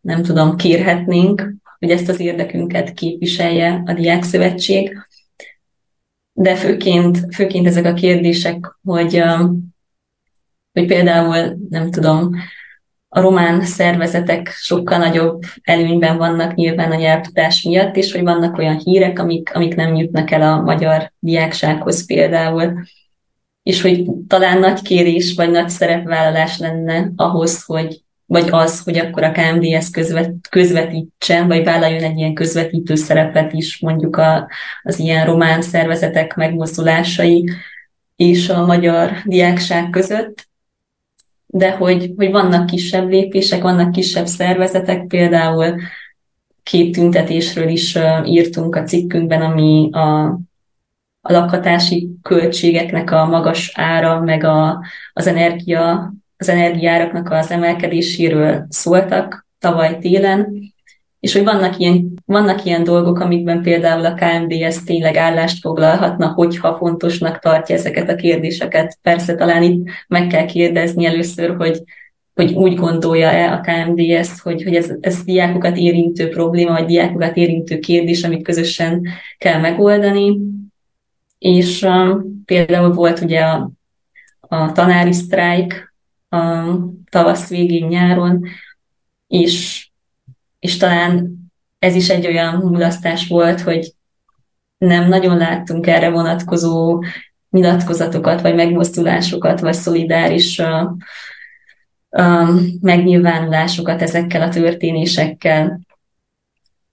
nem 0.00 0.22
tudom, 0.22 0.56
kérhetnénk, 0.56 1.54
hogy 1.78 1.90
ezt 1.90 2.08
az 2.08 2.20
érdekünket 2.20 2.92
képviselje 2.92 3.82
a 3.86 3.92
Diákszövetség 3.92 4.98
de 6.32 6.54
főként, 6.54 7.34
főként 7.34 7.66
ezek 7.66 7.84
a 7.84 7.92
kérdések, 7.92 8.76
hogy, 8.84 9.22
hogy 10.72 10.86
például, 10.86 11.56
nem 11.70 11.90
tudom, 11.90 12.30
a 13.14 13.20
román 13.20 13.64
szervezetek 13.64 14.48
sokkal 14.48 14.98
nagyobb 14.98 15.42
előnyben 15.62 16.16
vannak 16.16 16.54
nyilván 16.54 16.90
a 16.92 16.94
nyelvtudás 16.94 17.62
miatt, 17.62 17.96
és 17.96 18.12
hogy 18.12 18.22
vannak 18.22 18.58
olyan 18.58 18.78
hírek, 18.78 19.18
amik, 19.18 19.54
amik 19.54 19.74
nem 19.74 19.94
jutnak 19.94 20.30
el 20.30 20.42
a 20.42 20.60
magyar 20.60 21.12
diáksághoz 21.18 22.06
például. 22.06 22.72
és 23.62 23.82
hogy 23.82 24.04
talán 24.28 24.58
nagy 24.58 24.82
kérés 24.82 25.34
vagy 25.34 25.50
nagy 25.50 25.68
szerepvállalás 25.68 26.58
lenne 26.58 27.10
ahhoz, 27.16 27.64
hogy 27.64 28.01
vagy 28.32 28.48
az, 28.50 28.80
hogy 28.80 28.98
akkor 28.98 29.22
a 29.22 29.32
KMDS 29.32 29.90
közvet, 29.90 30.34
közvetítsen, 30.48 31.48
vagy 31.48 31.64
vállaljon 31.64 32.02
egy 32.02 32.16
ilyen 32.16 32.34
közvetítő 32.34 32.94
szerepet 32.94 33.52
is, 33.52 33.80
mondjuk 33.80 34.16
a, 34.16 34.48
az 34.82 34.98
ilyen 34.98 35.26
román 35.26 35.62
szervezetek 35.62 36.34
megmozdulásai 36.34 37.50
és 38.16 38.48
a 38.48 38.66
magyar 38.66 39.10
diákság 39.24 39.90
között, 39.90 40.48
de 41.46 41.70
hogy, 41.70 42.12
hogy 42.16 42.30
vannak 42.30 42.66
kisebb 42.66 43.08
lépések, 43.08 43.62
vannak 43.62 43.92
kisebb 43.92 44.26
szervezetek, 44.26 45.06
például 45.06 45.74
két 46.62 46.94
tüntetésről 46.94 47.68
is 47.68 47.98
írtunk 48.24 48.76
a 48.76 48.82
cikkünkben, 48.82 49.42
ami 49.42 49.88
a, 49.92 50.24
a 51.20 51.32
lakhatási 51.32 52.10
költségeknek 52.22 53.10
a 53.10 53.26
magas 53.26 53.72
ára, 53.74 54.20
meg 54.20 54.44
a, 54.44 54.84
az 55.12 55.26
energia 55.26 56.12
az 56.42 56.48
energiáraknak 56.48 57.30
az 57.30 57.50
emelkedéséről 57.50 58.66
szóltak 58.68 59.46
tavaly 59.58 59.98
télen, 59.98 60.62
és 61.20 61.32
hogy 61.32 61.44
vannak 61.44 61.78
ilyen, 61.78 62.18
vannak 62.24 62.64
ilyen 62.64 62.84
dolgok, 62.84 63.18
amikben 63.18 63.62
például 63.62 64.04
a 64.04 64.14
KMDS 64.14 64.82
tényleg 64.84 65.16
állást 65.16 65.60
foglalhatna, 65.60 66.28
hogyha 66.28 66.76
fontosnak 66.76 67.38
tartja 67.38 67.74
ezeket 67.74 68.08
a 68.08 68.14
kérdéseket. 68.14 68.98
Persze 69.02 69.34
talán 69.34 69.62
itt 69.62 69.88
meg 70.08 70.26
kell 70.26 70.44
kérdezni 70.44 71.04
először, 71.04 71.56
hogy, 71.56 71.82
hogy 72.34 72.52
úgy 72.52 72.74
gondolja-e 72.74 73.52
a 73.52 73.60
KMDS, 73.60 74.40
hogy, 74.40 74.62
hogy 74.62 74.74
ez, 74.74 74.92
ez 75.00 75.24
diákokat 75.24 75.76
érintő 75.76 76.28
probléma, 76.28 76.72
vagy 76.72 76.84
diákokat 76.84 77.36
érintő 77.36 77.78
kérdés, 77.78 78.24
amit 78.24 78.44
közösen 78.44 79.06
kell 79.38 79.60
megoldani. 79.60 80.38
És 81.38 81.82
um, 81.82 82.42
például 82.44 82.92
volt 82.92 83.20
ugye 83.20 83.40
a, 83.40 83.70
a 84.40 84.72
tanári 84.72 85.12
sztrájk, 85.12 85.91
a 86.32 86.78
tavasz 87.10 87.48
végén, 87.48 87.86
nyáron, 87.86 88.44
és, 89.26 89.86
és 90.58 90.76
talán 90.76 91.36
ez 91.78 91.94
is 91.94 92.08
egy 92.08 92.26
olyan 92.26 92.54
mulasztás 92.54 93.28
volt, 93.28 93.60
hogy 93.60 93.92
nem 94.78 95.08
nagyon 95.08 95.36
láttunk 95.36 95.86
erre 95.86 96.10
vonatkozó 96.10 97.02
nyilatkozatokat, 97.50 98.40
vagy 98.40 98.54
megmozdulásokat, 98.54 99.60
vagy 99.60 99.74
szolidáris 99.74 100.58
uh, 100.58 100.90
uh, 102.10 102.60
megnyilvánulásokat 102.80 104.02
ezekkel 104.02 104.42
a 104.42 104.48
történésekkel. 104.48 105.80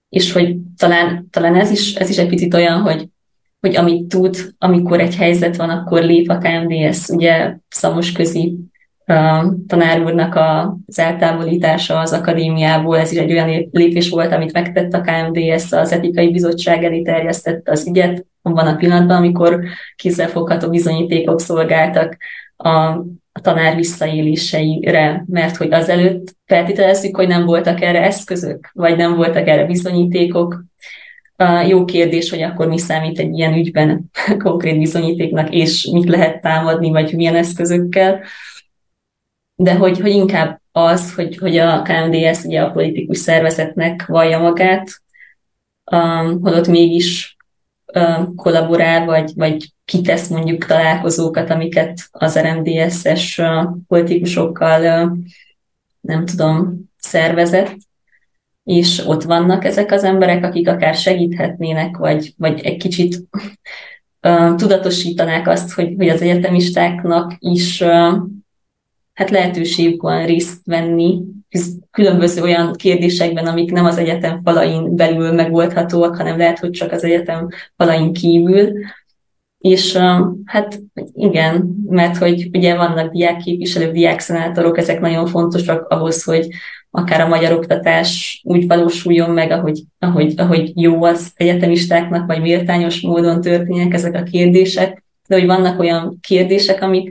És 0.08 0.32
hogy 0.32 0.56
talán, 0.76 1.28
talán 1.30 1.54
ez, 1.56 1.70
is, 1.70 1.94
ez 1.94 2.08
is 2.08 2.16
egy 2.18 2.28
picit 2.28 2.54
olyan, 2.54 2.80
hogy, 2.80 3.08
hogy 3.60 3.76
amit 3.76 4.08
tud, 4.08 4.54
amikor 4.58 5.00
egy 5.00 5.16
helyzet 5.16 5.56
van, 5.56 5.70
akkor 5.70 6.02
lép 6.02 6.28
a 6.28 6.38
KMDS, 6.38 7.08
ugye 7.08 7.56
szamos 7.68 8.12
közi 8.12 8.70
tanár 9.66 10.02
úrnak 10.04 10.34
az 10.86 10.98
eltávolítása 10.98 11.98
az 11.98 12.12
akadémiából, 12.12 12.98
ez 12.98 13.12
is 13.12 13.18
egy 13.18 13.32
olyan 13.32 13.68
lépés 13.70 14.08
volt, 14.08 14.32
amit 14.32 14.52
megtett 14.52 14.92
a 14.92 15.00
KMDS, 15.00 15.72
az 15.72 15.92
etikai 15.92 16.30
bizottság 16.30 16.84
elé 16.84 17.02
terjesztette 17.02 17.70
az 17.70 17.86
ügyet, 17.88 18.26
van 18.42 18.66
a 18.66 18.76
pillanatban, 18.76 19.16
amikor 19.16 19.60
kézzelfogható 19.96 20.68
bizonyítékok 20.68 21.40
szolgáltak 21.40 22.16
a, 22.56 22.68
a 23.32 23.40
tanár 23.42 23.76
visszaéléseire, 23.76 25.24
mert 25.26 25.56
hogy 25.56 25.72
azelőtt 25.72 26.34
feltételezzük, 26.46 27.16
hogy 27.16 27.28
nem 27.28 27.44
voltak 27.44 27.80
erre 27.80 28.02
eszközök, 28.02 28.70
vagy 28.72 28.96
nem 28.96 29.16
voltak 29.16 29.48
erre 29.48 29.64
bizonyítékok. 29.64 30.64
A 31.36 31.60
jó 31.60 31.84
kérdés, 31.84 32.30
hogy 32.30 32.42
akkor 32.42 32.68
mi 32.68 32.78
számít 32.78 33.18
egy 33.18 33.38
ilyen 33.38 33.54
ügyben 33.54 34.10
konkrét 34.44 34.78
bizonyítéknak, 34.78 35.54
és 35.54 35.88
mit 35.92 36.08
lehet 36.08 36.40
támadni, 36.40 36.90
vagy 36.90 37.12
milyen 37.14 37.36
eszközökkel 37.36 38.20
de 39.60 39.74
hogy, 39.74 40.00
hogy 40.00 40.10
inkább 40.10 40.60
az, 40.72 41.14
hogy, 41.14 41.36
hogy 41.36 41.56
a 41.56 41.82
KMDS 41.82 42.44
ugye 42.44 42.62
a 42.62 42.70
politikus 42.70 43.18
szervezetnek 43.18 44.06
vallja 44.06 44.38
magát, 44.38 44.90
um, 45.92 46.40
holott 46.40 46.66
mégis 46.66 47.36
um, 47.94 48.34
kollaborál, 48.34 49.04
vagy, 49.04 49.32
vagy 49.34 49.72
kitesz 49.84 50.28
mondjuk 50.28 50.64
találkozókat, 50.64 51.50
amiket 51.50 51.98
az 52.10 52.38
RMDS-es 52.38 53.38
uh, 53.38 53.68
politikusokkal 53.86 55.04
uh, 55.04 55.18
nem 56.00 56.26
tudom, 56.26 56.90
szervezett, 56.98 57.76
és 58.64 59.06
ott 59.06 59.22
vannak 59.22 59.64
ezek 59.64 59.92
az 59.92 60.04
emberek, 60.04 60.44
akik 60.44 60.68
akár 60.68 60.94
segíthetnének, 60.94 61.96
vagy, 61.96 62.34
vagy 62.36 62.60
egy 62.60 62.76
kicsit 62.76 63.16
uh, 64.22 64.54
tudatosítanák 64.60 65.48
azt, 65.48 65.72
hogy, 65.72 65.94
hogy 65.96 66.08
az 66.08 66.22
egyetemistáknak 66.22 67.36
is 67.38 67.80
uh, 67.80 68.14
hát 69.20 69.30
lehetőség 69.30 70.00
van 70.00 70.26
részt 70.26 70.60
venni 70.64 71.20
különböző 71.90 72.42
olyan 72.42 72.72
kérdésekben, 72.72 73.46
amik 73.46 73.72
nem 73.72 73.84
az 73.84 73.96
egyetem 73.96 74.40
falain 74.44 74.96
belül 74.96 75.32
megoldhatóak, 75.32 76.16
hanem 76.16 76.38
lehet, 76.38 76.58
hogy 76.58 76.70
csak 76.70 76.92
az 76.92 77.04
egyetem 77.04 77.48
falain 77.76 78.12
kívül. 78.12 78.72
És 79.58 79.96
hát 80.44 80.80
igen, 81.12 81.74
mert 81.86 82.16
hogy 82.16 82.48
ugye 82.52 82.76
vannak 82.76 83.12
diákképviselők, 83.12 83.92
diákszenátorok, 83.92 84.78
ezek 84.78 85.00
nagyon 85.00 85.26
fontosak 85.26 85.88
ahhoz, 85.88 86.24
hogy 86.24 86.48
akár 86.90 87.20
a 87.20 87.28
magyar 87.28 87.52
oktatás 87.52 88.40
úgy 88.44 88.66
valósuljon 88.66 89.30
meg, 89.30 89.50
ahogy, 89.50 89.82
ahogy, 89.98 90.34
ahogy 90.36 90.72
jó 90.74 91.04
az 91.04 91.32
egyetemistáknak, 91.34 92.26
vagy 92.26 92.40
méltányos 92.40 93.00
módon 93.00 93.40
történnek 93.40 93.94
ezek 93.94 94.14
a 94.14 94.22
kérdések, 94.22 95.04
de 95.28 95.34
hogy 95.34 95.46
vannak 95.46 95.80
olyan 95.80 96.18
kérdések, 96.20 96.82
amik 96.82 97.10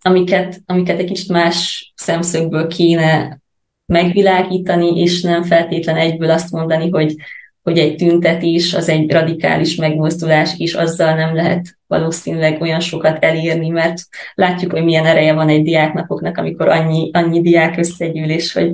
amiket, 0.00 0.60
amiket 0.66 0.98
egy 0.98 1.06
kicsit 1.06 1.28
más 1.28 1.92
szemszögből 1.96 2.66
kéne 2.66 3.40
megvilágítani, 3.86 5.00
és 5.00 5.20
nem 5.20 5.42
feltétlen 5.42 5.96
egyből 5.96 6.30
azt 6.30 6.50
mondani, 6.50 6.90
hogy, 6.90 7.14
hogy 7.62 7.78
egy 7.78 7.96
tüntetés 7.96 8.74
az 8.74 8.88
egy 8.88 9.12
radikális 9.12 9.76
megmozdulás, 9.76 10.54
és 10.58 10.74
azzal 10.74 11.14
nem 11.14 11.34
lehet 11.34 11.78
valószínűleg 11.86 12.60
olyan 12.60 12.80
sokat 12.80 13.24
elérni, 13.24 13.68
mert 13.68 14.02
látjuk, 14.34 14.72
hogy 14.72 14.84
milyen 14.84 15.06
ereje 15.06 15.32
van 15.32 15.48
egy 15.48 15.62
diáknapoknak, 15.62 16.36
amikor 16.36 16.68
annyi, 16.68 17.10
annyi 17.12 17.40
diák 17.40 17.76
összegyűl, 17.76 18.30
és 18.30 18.52
hogy 18.52 18.72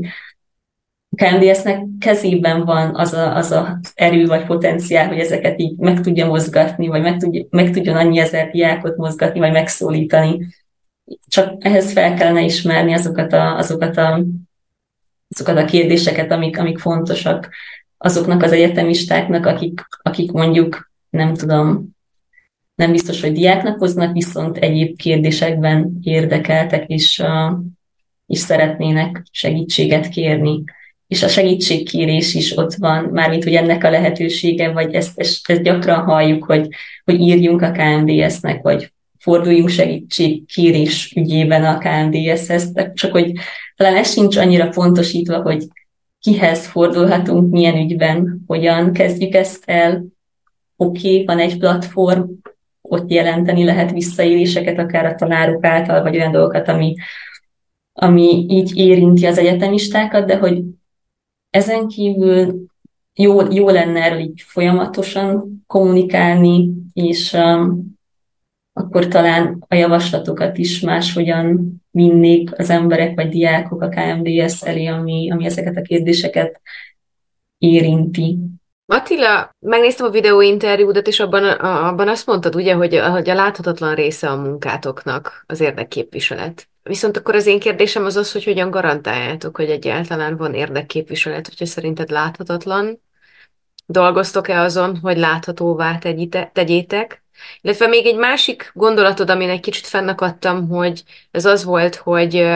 KMDS-nek 1.16 1.82
kezében 2.00 2.64
van 2.64 2.94
az, 2.94 3.12
a, 3.12 3.36
az 3.36 3.50
a 3.50 3.78
erő 3.94 4.26
vagy 4.26 4.44
potenciál, 4.44 5.08
hogy 5.08 5.18
ezeket 5.18 5.60
így 5.60 5.76
meg 5.76 6.00
tudja 6.00 6.26
mozgatni, 6.26 6.86
vagy 6.86 7.02
meg, 7.02 7.16
tudja, 7.16 7.44
meg 7.50 7.70
tudjon 7.70 7.96
annyi 7.96 8.18
ezer 8.18 8.50
diákot 8.50 8.96
mozgatni, 8.96 9.40
vagy 9.40 9.52
megszólítani 9.52 10.46
csak 11.28 11.64
ehhez 11.64 11.92
fel 11.92 12.14
kellene 12.14 12.42
ismerni 12.42 12.92
azokat 12.92 13.32
a, 13.32 13.56
azokat 13.56 13.96
a, 13.96 14.24
azokat 15.28 15.56
a 15.56 15.64
kérdéseket, 15.64 16.30
amik, 16.30 16.58
amik 16.58 16.78
fontosak 16.78 17.50
azoknak 17.98 18.42
az 18.42 18.52
egyetemistáknak, 18.52 19.46
akik, 19.46 19.86
akik 20.02 20.32
mondjuk, 20.32 20.90
nem 21.10 21.34
tudom, 21.34 21.94
nem 22.74 22.90
biztos, 22.90 23.20
hogy 23.20 23.32
diáknak 23.32 23.78
hoznak, 23.78 24.12
viszont 24.12 24.56
egyéb 24.56 24.96
kérdésekben 24.96 25.98
érdekeltek, 26.02 26.88
és, 26.88 27.22
és 28.26 28.38
szeretnének 28.38 29.22
segítséget 29.30 30.08
kérni. 30.08 30.62
És 31.06 31.22
a 31.22 31.28
segítségkérés 31.28 32.34
is 32.34 32.56
ott 32.56 32.74
van, 32.74 33.04
mármint, 33.04 33.44
hogy 33.44 33.54
ennek 33.54 33.84
a 33.84 33.90
lehetősége, 33.90 34.72
vagy 34.72 34.94
ezt, 34.94 35.18
ezt, 35.18 35.50
ezt 35.50 35.62
gyakran 35.62 36.04
halljuk, 36.04 36.44
hogy, 36.44 36.68
hogy 37.04 37.20
írjunk 37.20 37.62
a 37.62 37.70
KMDS-nek, 37.70 38.62
vagy 38.62 38.92
forduljunk 39.24 39.68
segítségkérés 39.68 41.12
ügyében 41.16 41.64
a 41.64 41.78
KMDS-hez, 41.78 42.72
csak 42.94 43.12
hogy 43.12 43.32
talán 43.76 43.96
ez 43.96 44.12
sincs 44.12 44.36
annyira 44.36 44.68
pontosítva, 44.68 45.42
hogy 45.42 45.66
kihez 46.20 46.66
fordulhatunk, 46.66 47.50
milyen 47.50 47.76
ügyben, 47.76 48.44
hogyan 48.46 48.92
kezdjük 48.92 49.34
ezt 49.34 49.62
el. 49.66 50.04
Oké, 50.76 51.12
okay, 51.12 51.24
van 51.24 51.38
egy 51.38 51.58
platform, 51.58 52.22
ott 52.80 53.10
jelenteni 53.10 53.64
lehet 53.64 53.90
visszaéléseket, 53.90 54.78
akár 54.78 55.06
a 55.06 55.14
tanárok 55.14 55.64
által, 55.64 56.02
vagy 56.02 56.16
olyan 56.16 56.32
dolgokat, 56.32 56.68
ami, 56.68 56.94
ami 57.92 58.46
így 58.48 58.76
érinti 58.76 59.26
az 59.26 59.38
egyetemistákat, 59.38 60.26
de 60.26 60.36
hogy 60.36 60.62
ezen 61.50 61.88
kívül 61.88 62.66
jó, 63.14 63.52
jó 63.52 63.68
lenne 63.68 64.02
erről 64.02 64.18
így 64.18 64.42
folyamatosan 64.46 65.62
kommunikálni, 65.66 66.70
és 66.92 67.32
um, 67.32 67.94
akkor 68.76 69.08
talán 69.08 69.64
a 69.68 69.74
javaslatokat 69.74 70.58
is 70.58 70.80
máshogyan 70.80 71.74
vinnék 71.90 72.58
az 72.58 72.70
emberek 72.70 73.14
vagy 73.14 73.28
diákok 73.28 73.82
a 73.82 73.88
KMDS 73.88 74.62
elé, 74.62 74.86
ami, 74.86 75.30
ami 75.30 75.44
ezeket 75.44 75.76
a 75.76 75.82
kérdéseket 75.82 76.60
érinti. 77.58 78.38
Attila, 78.86 79.50
megnéztem 79.58 80.06
a 80.06 80.10
videóinterjúdat, 80.10 81.06
és 81.06 81.20
abban, 81.20 81.44
a, 81.44 81.86
abban 81.86 82.08
azt 82.08 82.26
mondtad, 82.26 82.54
ugye, 82.54 82.74
hogy, 82.74 82.98
hogy 82.98 83.30
a 83.30 83.34
láthatatlan 83.34 83.94
része 83.94 84.30
a 84.30 84.36
munkátoknak 84.36 85.44
az 85.46 85.60
érdekképviselet. 85.60 86.68
Viszont 86.82 87.16
akkor 87.16 87.34
az 87.34 87.46
én 87.46 87.60
kérdésem 87.60 88.04
az 88.04 88.16
az, 88.16 88.32
hogy 88.32 88.44
hogyan 88.44 88.70
garantáljátok, 88.70 89.56
hogy 89.56 89.70
egyáltalán 89.70 90.36
van 90.36 90.54
érdekképviselet, 90.54 91.48
hogyha 91.48 91.66
szerinted 91.66 92.10
láthatatlan. 92.10 93.00
Dolgoztok-e 93.86 94.60
azon, 94.60 94.96
hogy 94.96 95.16
láthatóvá 95.16 95.98
tegyétek? 96.52 97.23
Illetve 97.60 97.86
még 97.86 98.06
egy 98.06 98.16
másik 98.16 98.70
gondolatod, 98.74 99.30
amin 99.30 99.48
egy 99.48 99.60
kicsit 99.60 99.86
fennakadtam, 99.86 100.68
hogy 100.68 101.02
ez 101.30 101.44
az 101.44 101.64
volt, 101.64 101.94
hogy 101.94 102.46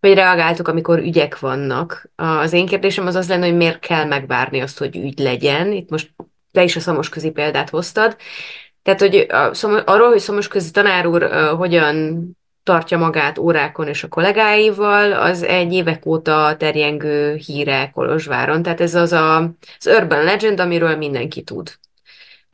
hogy 0.00 0.14
reagáltuk, 0.14 0.68
amikor 0.68 0.98
ügyek 0.98 1.38
vannak. 1.38 2.10
Az 2.16 2.52
én 2.52 2.66
kérdésem 2.66 3.06
az 3.06 3.14
az 3.14 3.28
lenne, 3.28 3.46
hogy 3.46 3.56
miért 3.56 3.78
kell 3.78 4.04
megvárni 4.04 4.60
azt, 4.60 4.78
hogy 4.78 4.96
ügy 4.96 5.18
legyen. 5.18 5.72
Itt 5.72 5.90
most 5.90 6.10
te 6.52 6.62
is 6.62 6.76
a 6.76 6.80
szamosközi 6.80 7.30
példát 7.30 7.70
hoztad. 7.70 8.16
Tehát, 8.82 9.00
hogy 9.00 9.26
a, 9.28 9.50
arról, 9.84 10.08
hogy 10.08 10.18
szamosközi 10.18 10.70
tanár 10.70 11.06
úr 11.06 11.30
hogyan 11.56 12.24
tartja 12.62 12.98
magát 12.98 13.38
órákon 13.38 13.88
és 13.88 14.02
a 14.02 14.08
kollégáival, 14.08 15.12
az 15.12 15.42
egy 15.42 15.72
évek 15.72 16.06
óta 16.06 16.56
terjengő 16.58 17.34
híre 17.34 17.90
Kolozsváron. 17.94 18.62
Tehát 18.62 18.80
ez 18.80 18.94
az 18.94 19.12
a, 19.12 19.36
az 19.78 19.86
urban 19.86 20.24
legend, 20.24 20.60
amiről 20.60 20.96
mindenki 20.96 21.42
tud. 21.42 21.72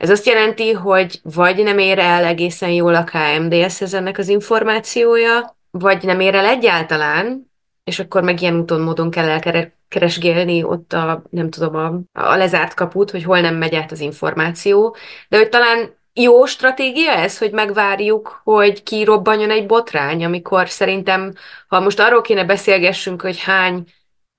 Ez 0.03 0.09
azt 0.09 0.25
jelenti, 0.25 0.71
hogy 0.71 1.19
vagy 1.23 1.63
nem 1.63 1.77
ér 1.77 1.99
el 1.99 2.25
egészen 2.25 2.69
jól 2.69 2.95
a 2.95 3.03
KMDS-hez 3.03 3.93
ennek 3.93 4.17
az 4.17 4.27
információja, 4.27 5.57
vagy 5.71 6.03
nem 6.03 6.19
ér 6.19 6.35
el 6.35 6.45
egyáltalán, 6.45 7.51
és 7.83 7.99
akkor 7.99 8.23
meg 8.23 8.41
ilyen 8.41 8.59
úton, 8.59 8.81
módon 8.81 9.09
kell 9.09 9.29
elkeresgélni 9.29 10.63
ott 10.63 10.93
a, 10.93 11.23
nem 11.29 11.49
tudom, 11.49 11.75
a, 11.75 12.19
a 12.19 12.35
lezárt 12.35 12.73
kaput, 12.73 13.11
hogy 13.11 13.23
hol 13.23 13.39
nem 13.39 13.55
megy 13.55 13.75
át 13.75 13.91
az 13.91 13.99
információ, 13.99 14.95
de 15.29 15.37
hogy 15.37 15.49
talán 15.49 15.95
jó 16.13 16.45
stratégia 16.45 17.11
ez, 17.11 17.37
hogy 17.37 17.51
megvárjuk, 17.51 18.41
hogy 18.43 18.83
kirobbanjon 18.83 19.51
egy 19.51 19.65
botrány, 19.65 20.25
amikor 20.25 20.69
szerintem, 20.69 21.33
ha 21.67 21.79
most 21.79 21.99
arról 21.99 22.21
kéne 22.21 22.45
beszélgessünk, 22.45 23.21
hogy 23.21 23.39
hány 23.39 23.83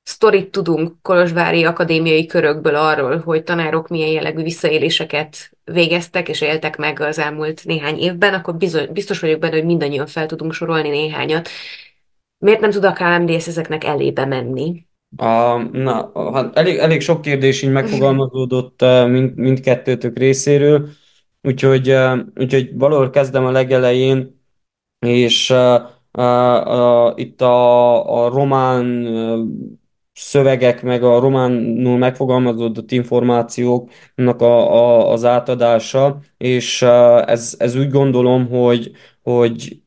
sztorit 0.05 0.50
tudunk 0.50 0.92
Kolozsvári 1.02 1.64
akadémiai 1.64 2.26
körökből 2.26 2.74
arról, 2.74 3.18
hogy 3.18 3.42
tanárok 3.42 3.88
milyen 3.88 4.09
jellegű 4.09 4.42
visszaéléseket 4.42 5.50
végeztek 5.64 6.28
és 6.28 6.40
éltek 6.40 6.76
meg 6.76 7.00
az 7.00 7.18
elmúlt 7.18 7.64
néhány 7.64 7.98
évben, 7.98 8.34
akkor 8.34 8.57
bizony, 8.57 8.92
biztos 8.92 9.20
vagyok 9.20 9.38
benne, 9.38 9.55
hogy 9.55 9.64
mindannyian 9.64 10.07
fel 10.07 10.26
tudunk 10.26 10.52
sorolni 10.52 10.88
néhányat. 10.88 11.48
Miért 12.38 12.61
nem 12.61 12.70
tud 12.70 12.84
a 12.84 12.92
KMDS 12.92 13.46
ezeknek 13.46 13.84
elébe 13.84 14.24
menni? 14.24 14.86
A, 15.16 15.59
na, 15.72 16.11
hát 16.32 16.57
elég, 16.57 16.76
elég 16.76 17.00
sok 17.00 17.20
kérdés 17.20 17.62
így 17.62 17.70
megfogalmazódott 17.70 18.80
mind, 19.07 19.36
mindkettőtök 19.36 20.18
részéről, 20.18 20.88
úgyhogy, 21.42 21.96
úgyhogy 22.34 22.70
valahol 22.74 23.11
kezdem 23.11 23.44
a 23.44 23.50
legelején, 23.50 24.42
és 25.07 25.50
uh, 25.50 25.82
uh, 26.12 27.12
itt 27.14 27.40
a, 27.40 28.24
a 28.24 28.28
román 28.28 29.07
szövegek, 30.14 30.82
meg 30.82 31.02
a 31.02 31.18
románul 31.18 31.98
megfogalmazódott 31.98 32.92
információknak 32.92 34.40
a, 34.40 34.72
a, 34.74 35.12
az 35.12 35.24
átadása, 35.24 36.18
és 36.36 36.82
ez, 37.26 37.54
ez 37.58 37.76
úgy 37.76 37.90
gondolom, 37.90 38.48
hogy, 38.48 38.90
hogy 39.22 39.82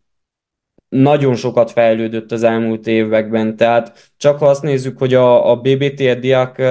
nagyon 0.90 1.36
sokat 1.36 1.72
fejlődött 1.72 2.32
az 2.32 2.44
elmúlt 2.44 2.88
években. 2.88 3.56
Tehát 3.56 4.12
csak 4.18 4.40
ha 4.40 4.46
azt 4.46 4.62
nézzük, 4.62 4.98
hogy 4.98 5.14
a, 5.14 5.52
a 5.52 5.56
BBT 5.56 6.20
diák 6.20 6.62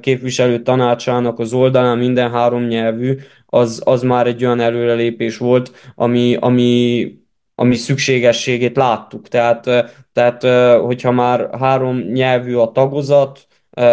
képviselő 0.00 0.62
tanácsának 0.62 1.38
az 1.38 1.52
oldalán 1.52 1.98
minden 1.98 2.30
három 2.30 2.66
nyelvű, 2.66 3.16
az, 3.46 3.82
az 3.84 4.02
már 4.02 4.26
egy 4.26 4.44
olyan 4.44 4.60
előrelépés 4.60 5.38
volt, 5.38 5.72
ami, 5.94 6.36
ami 6.40 7.06
ami 7.60 7.74
szükségességét 7.74 8.76
láttuk. 8.76 9.28
Tehát, 9.28 9.64
tehát 10.12 10.42
hogyha 10.80 11.10
már 11.10 11.48
három 11.58 11.98
nyelvű 11.98 12.54
a 12.54 12.72
tagozat, 12.72 13.46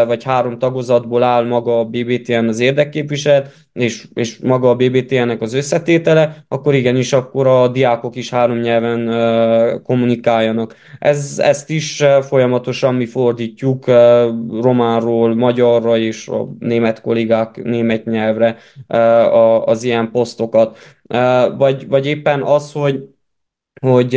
vagy 0.07 0.23
három 0.23 0.59
tagozatból 0.59 1.23
áll 1.23 1.45
maga 1.45 1.79
a 1.79 1.85
BBTN 1.85 2.47
az 2.47 2.59
érdekképviselet, 2.59 3.53
és, 3.73 4.05
és 4.13 4.37
maga 4.37 4.69
a 4.69 4.75
BBTN-nek 4.75 5.41
az 5.41 5.53
összetétele, 5.53 6.45
akkor 6.47 6.73
igenis 6.73 7.13
akkor 7.13 7.47
a 7.47 7.67
diákok 7.67 8.15
is 8.15 8.29
három 8.29 8.59
nyelven 8.59 9.07
uh, 9.07 9.81
kommunikáljanak. 9.81 10.75
Ez, 10.99 11.39
ezt 11.43 11.69
is 11.69 12.03
folyamatosan 12.21 12.95
mi 12.95 13.05
fordítjuk 13.05 13.85
románról, 14.61 15.35
magyarra 15.35 15.97
és 15.97 16.27
a 16.27 16.47
német 16.59 17.01
kollégák 17.01 17.63
német 17.63 18.05
nyelvre 18.05 18.57
uh, 18.87 19.67
az 19.67 19.83
ilyen 19.83 20.11
posztokat. 20.11 20.77
Vagy, 21.57 21.87
vagy 21.87 22.05
éppen 22.05 22.41
az, 22.41 22.71
hogy 22.71 23.15
hogy 23.79 24.15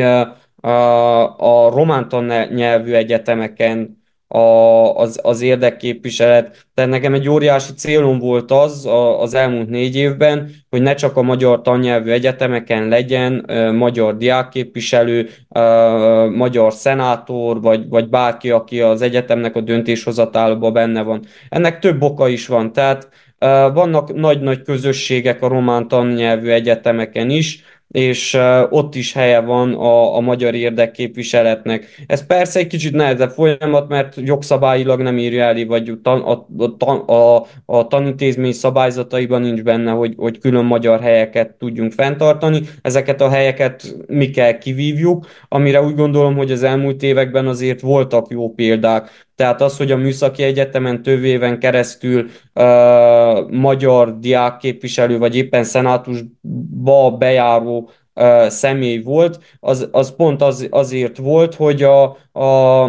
a, 0.60 1.36
a 1.36 1.70
román 1.70 2.06
nyelvű 2.54 2.92
egyetemeken 2.92 4.00
a, 4.32 4.94
az, 4.96 5.20
az 5.22 5.40
érdekképviselet. 5.40 6.66
Tehát 6.74 6.90
nekem 6.90 7.14
egy 7.14 7.28
óriási 7.28 7.72
célom 7.72 8.18
volt 8.18 8.50
az 8.50 8.86
a, 8.86 9.20
az 9.20 9.34
elmúlt 9.34 9.68
négy 9.68 9.96
évben, 9.96 10.50
hogy 10.70 10.82
ne 10.82 10.94
csak 10.94 11.16
a 11.16 11.22
magyar 11.22 11.60
tannyelvű 11.60 12.10
egyetemeken 12.10 12.88
legyen 12.88 13.44
uh, 13.48 13.72
magyar 13.72 14.16
diákképviselő, 14.16 15.28
uh, 15.48 16.30
magyar 16.30 16.72
szenátor, 16.72 17.60
vagy, 17.60 17.88
vagy 17.88 18.08
bárki, 18.08 18.50
aki 18.50 18.80
az 18.80 19.02
egyetemnek 19.02 19.56
a 19.56 19.60
döntéshozatálóban 19.60 20.72
benne 20.72 21.02
van. 21.02 21.24
Ennek 21.48 21.78
több 21.78 22.02
oka 22.02 22.28
is 22.28 22.46
van. 22.46 22.72
Tehát 22.72 23.08
uh, 23.40 23.48
vannak 23.74 24.14
nagy-nagy 24.14 24.62
közösségek 24.62 25.42
a 25.42 25.48
román 25.48 25.88
tannyelvű 25.88 26.48
egyetemeken 26.48 27.30
is, 27.30 27.64
és 27.90 28.38
ott 28.70 28.94
is 28.94 29.12
helye 29.12 29.40
van 29.40 29.74
a, 29.74 30.16
a 30.16 30.20
magyar 30.20 30.54
érdekképviseletnek. 30.54 32.04
Ez 32.06 32.26
persze 32.26 32.58
egy 32.58 32.66
kicsit 32.66 32.92
nehezebb 32.92 33.30
folyamat, 33.30 33.88
mert 33.88 34.16
jogszabályilag 34.16 35.00
nem 35.00 35.18
írja 35.18 35.44
el, 35.44 35.66
vagy 35.66 35.98
a, 36.02 36.10
a, 36.10 36.46
a, 36.78 37.12
a, 37.12 37.46
a 37.64 37.86
tanintézmény 37.86 38.52
szabályzataiban 38.52 39.42
nincs 39.42 39.62
benne, 39.62 39.90
hogy, 39.90 40.14
hogy 40.16 40.38
külön 40.38 40.64
magyar 40.64 41.00
helyeket 41.00 41.54
tudjunk 41.58 41.92
fenntartani. 41.92 42.60
Ezeket 42.82 43.20
a 43.20 43.28
helyeket 43.28 43.96
mi 44.06 44.30
kell 44.30 44.58
kivívjuk, 44.58 45.26
amire 45.48 45.82
úgy 45.82 45.94
gondolom, 45.94 46.36
hogy 46.36 46.50
az 46.50 46.62
elmúlt 46.62 47.02
években 47.02 47.46
azért 47.46 47.80
voltak 47.80 48.26
jó 48.30 48.50
példák. 48.50 49.28
Tehát 49.40 49.60
az, 49.60 49.76
hogy 49.76 49.90
a 49.90 49.96
Műszaki 49.96 50.42
Egyetemen 50.42 51.02
több 51.02 51.24
éven 51.24 51.58
keresztül 51.58 52.30
uh, 52.54 53.50
magyar 53.50 54.18
diákképviselő, 54.18 55.18
vagy 55.18 55.36
éppen 55.36 55.64
szenátusba 55.64 57.10
bejáró 57.18 57.90
uh, 58.14 58.46
személy 58.46 59.02
volt, 59.02 59.38
az, 59.60 59.88
az 59.92 60.16
pont 60.16 60.42
az, 60.42 60.66
azért 60.70 61.16
volt, 61.16 61.54
hogy 61.54 61.82
a, 61.82 62.16
a, 62.32 62.82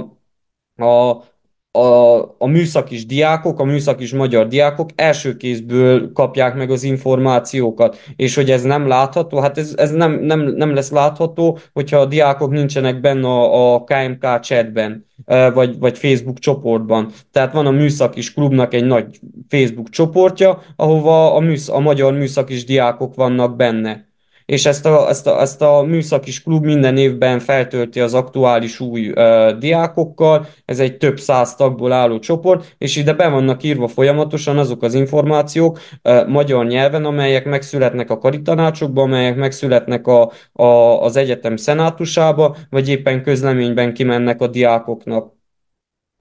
a 0.76 1.24
a, 1.72 2.20
a 2.38 2.48
műszakis 2.48 3.06
diákok, 3.06 3.60
a 3.60 3.64
műszakis 3.64 4.14
magyar 4.14 4.48
diákok 4.48 4.90
első 4.96 5.38
kézből 5.38 6.12
kapják 6.12 6.56
meg 6.56 6.72
az 6.72 6.84
információkat, 6.84 7.98
és 8.16 8.36
hogy 8.36 8.52
ez 8.52 8.64
nem 8.64 8.88
látható, 8.88 9.40
hát 9.40 9.58
ez, 9.58 9.74
ez 9.78 9.92
nem, 9.92 10.20
nem, 10.20 10.40
nem 10.40 10.74
lesz 10.74 10.92
látható, 10.92 11.58
hogyha 11.74 11.98
a 11.98 12.06
diákok 12.06 12.52
nincsenek 12.52 13.00
benne 13.00 13.28
a, 13.28 13.74
a 13.74 13.84
KMK 13.84 14.40
chatben, 14.40 15.06
vagy, 15.54 15.80
vagy 15.80 15.98
Facebook 15.98 16.40
csoportban. 16.40 17.12
Tehát 17.32 17.54
van 17.54 17.66
a 17.66 17.72
műszakis 17.72 18.34
klubnak 18.34 18.74
egy 18.74 18.86
nagy 18.86 19.20
Facebook 19.50 19.90
csoportja, 19.90 20.62
ahova 20.76 21.36
a, 21.36 21.40
műsz, 21.40 21.70
a 21.70 21.80
magyar 21.80 22.14
műszakis 22.14 22.66
diákok 22.66 23.16
vannak 23.16 23.56
benne 23.56 24.10
és 24.52 24.66
ezt 24.66 24.86
a, 24.86 25.10
ezt 25.10 25.28
a, 25.28 25.42
ezt 25.42 25.62
a 25.62 25.82
műszakis 25.82 26.44
klub 26.44 26.66
minden 26.66 26.98
évben 26.98 27.40
feltölti 27.40 28.00
az 28.00 28.14
aktuális 28.14 28.80
új 28.80 29.10
uh, 29.10 29.52
diákokkal, 29.58 30.48
ez 30.66 30.80
egy 30.80 30.98
több 30.98 31.20
száz 31.20 31.56
tagból 31.56 31.92
álló 31.92 32.20
csoport, 32.20 32.76
és 32.78 32.96
ide 32.96 33.14
be 33.14 33.28
vannak 33.28 33.64
írva 33.64 33.88
folyamatosan 33.88 34.58
azok 34.58 34.84
az 34.84 34.94
információk 34.94 35.80
uh, 36.04 36.28
magyar 36.28 36.66
nyelven, 36.66 37.06
amelyek 37.06 37.46
megszületnek 37.46 38.10
a 38.10 38.18
karitanácsokban, 38.18 39.04
amelyek 39.04 39.36
megszületnek 39.36 40.08
a, 40.08 40.32
a, 40.54 40.66
az 41.02 41.16
egyetem 41.16 41.56
szenátusába, 41.56 42.56
vagy 42.70 42.90
éppen 42.90 43.24
közleményben 43.24 43.94
kimennek 43.94 44.42
a 44.42 44.48
diákoknak. 44.48 45.41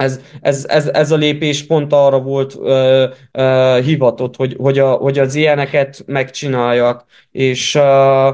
Ez, 0.00 0.20
ez, 0.40 0.66
ez, 0.68 0.86
ez 0.86 1.10
a 1.10 1.16
lépés 1.16 1.66
pont 1.66 1.92
arra 1.92 2.20
volt 2.20 2.56
ö, 2.60 3.06
ö, 3.32 3.78
hivatott, 3.84 4.36
hogy, 4.36 4.56
hogy, 4.58 4.78
a, 4.78 4.90
hogy 4.90 5.18
az 5.18 5.34
ilyeneket 5.34 6.02
megcsináljak, 6.06 7.04
és 7.32 7.74
ö, 7.74 8.28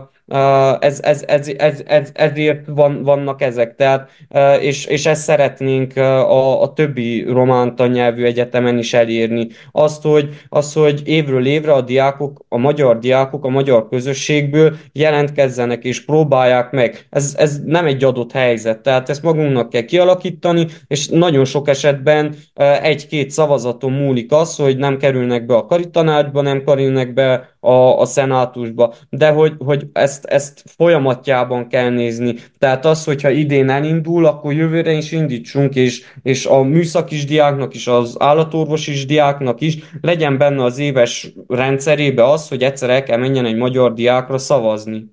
ez, 0.81 1.01
ez, 1.03 1.25
ez, 1.27 1.49
ez, 1.57 1.83
ez, 1.87 2.11
ezért 2.15 2.67
van, 2.67 3.03
vannak 3.03 3.43
ezek, 3.43 3.75
tehát, 3.75 4.11
és, 4.61 4.85
és 4.85 5.07
ezt 5.07 5.23
szeretnénk 5.23 5.97
a, 5.97 6.63
a 6.63 6.73
többi 6.73 7.23
román 7.23 7.75
nyelvű 7.93 8.25
egyetemen 8.25 8.79
is 8.79 8.95
elérni. 8.95 9.49
Azt 9.73 10.03
hogy, 10.03 10.29
azt, 10.49 10.75
hogy 10.75 11.03
évről 11.05 11.47
évre 11.47 11.73
a 11.73 11.81
diákok, 11.81 12.45
a 12.49 12.57
magyar 12.57 12.99
diákok 12.99 13.45
a 13.45 13.49
magyar 13.49 13.89
közösségből 13.89 14.77
jelentkezzenek 14.93 15.85
és 15.85 16.05
próbálják 16.05 16.71
meg. 16.71 17.07
Ez, 17.11 17.35
ez 17.39 17.61
nem 17.65 17.87
egy 17.87 18.05
adott 18.05 18.33
helyzet, 18.33 18.81
tehát 18.81 19.09
ezt 19.09 19.23
magunknak 19.23 19.71
kell 19.71 19.83
kialakítani, 19.83 20.67
és 20.87 21.09
nagyon 21.09 21.45
sok 21.45 21.69
esetben 21.69 22.35
egy-két 22.83 23.31
szavazaton 23.31 23.93
múlik 23.93 24.33
az, 24.33 24.57
hogy 24.57 24.77
nem 24.77 24.97
kerülnek 24.97 25.47
be 25.47 25.55
a 25.55 25.67
karitanácsba, 25.67 26.41
nem 26.41 26.65
kerülnek 26.65 27.15
be 27.15 27.57
a, 27.61 28.01
a 28.01 28.05
szenátusba, 28.05 28.95
de 29.11 29.31
hogy, 29.31 29.53
hogy 29.59 29.87
ezt, 29.93 30.16
ezt 30.25 30.63
folyamatjában 30.77 31.69
kell 31.69 31.91
nézni. 31.91 32.35
Tehát 32.59 32.85
az, 32.85 33.05
hogyha 33.05 33.31
idén 33.31 33.69
elindul, 33.71 34.27
akkor 34.27 34.53
jövőre 34.53 34.93
is 34.93 35.13
indítsunk, 35.13 35.75
és, 35.75 36.03
és 36.23 36.47
a 36.47 36.63
műszakis 36.63 37.25
diáknak 37.25 37.75
is, 37.75 37.87
az 37.87 38.17
állatorvosis 38.19 39.07
diáknak 39.07 39.61
is 39.61 39.79
legyen 40.01 40.39
benne 40.39 40.65
az 40.65 40.79
éves 40.79 41.33
rendszerébe 41.49 42.31
az, 42.31 42.49
hogy 42.49 42.63
egyszer 42.63 42.91
el 42.91 43.03
kell 43.03 43.19
menjen 43.19 43.47
egy 43.47 43.57
magyar 43.57 43.93
diákra 43.93 44.39
szavazni. 44.39 45.05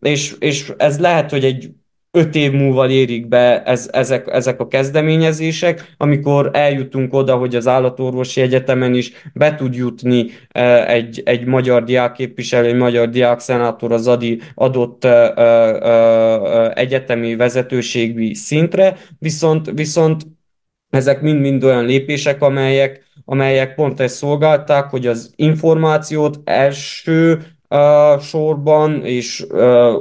És, 0.00 0.34
és 0.38 0.72
ez 0.76 0.98
lehet, 0.98 1.30
hogy 1.30 1.44
egy 1.44 1.70
öt 2.12 2.34
év 2.34 2.52
múlva 2.52 2.88
érik 2.88 3.28
be 3.28 3.62
ez, 3.62 3.88
ezek, 3.92 4.28
ezek 4.32 4.60
a 4.60 4.68
kezdeményezések, 4.68 5.94
amikor 5.96 6.50
eljutunk 6.52 7.14
oda, 7.14 7.36
hogy 7.36 7.54
az 7.54 7.66
állatorvosi 7.66 8.40
egyetemen 8.40 8.94
is 8.94 9.12
be 9.34 9.54
tud 9.54 9.74
jutni 9.74 10.30
e, 10.48 10.86
egy, 10.86 11.22
egy 11.24 11.44
magyar 11.44 11.84
diákképviselő, 11.84 12.68
egy 12.68 12.76
magyar 12.76 13.08
diákszenátor 13.08 13.92
az 13.92 14.06
adi 14.06 14.40
adott 14.54 15.04
e, 15.04 15.08
e, 15.08 16.72
egyetemi 16.74 17.36
vezetőségi 17.36 18.34
szintre, 18.34 18.96
viszont, 19.18 19.70
viszont 19.74 20.26
ezek 20.90 21.20
mind-mind 21.20 21.64
olyan 21.64 21.84
lépések, 21.84 22.42
amelyek, 22.42 23.04
amelyek 23.24 23.74
pont 23.74 24.00
ezt 24.00 24.16
szolgálták, 24.16 24.84
hogy 24.84 25.06
az 25.06 25.32
információt 25.36 26.40
első 26.44 27.42
sorban, 28.20 29.04
és 29.04 29.46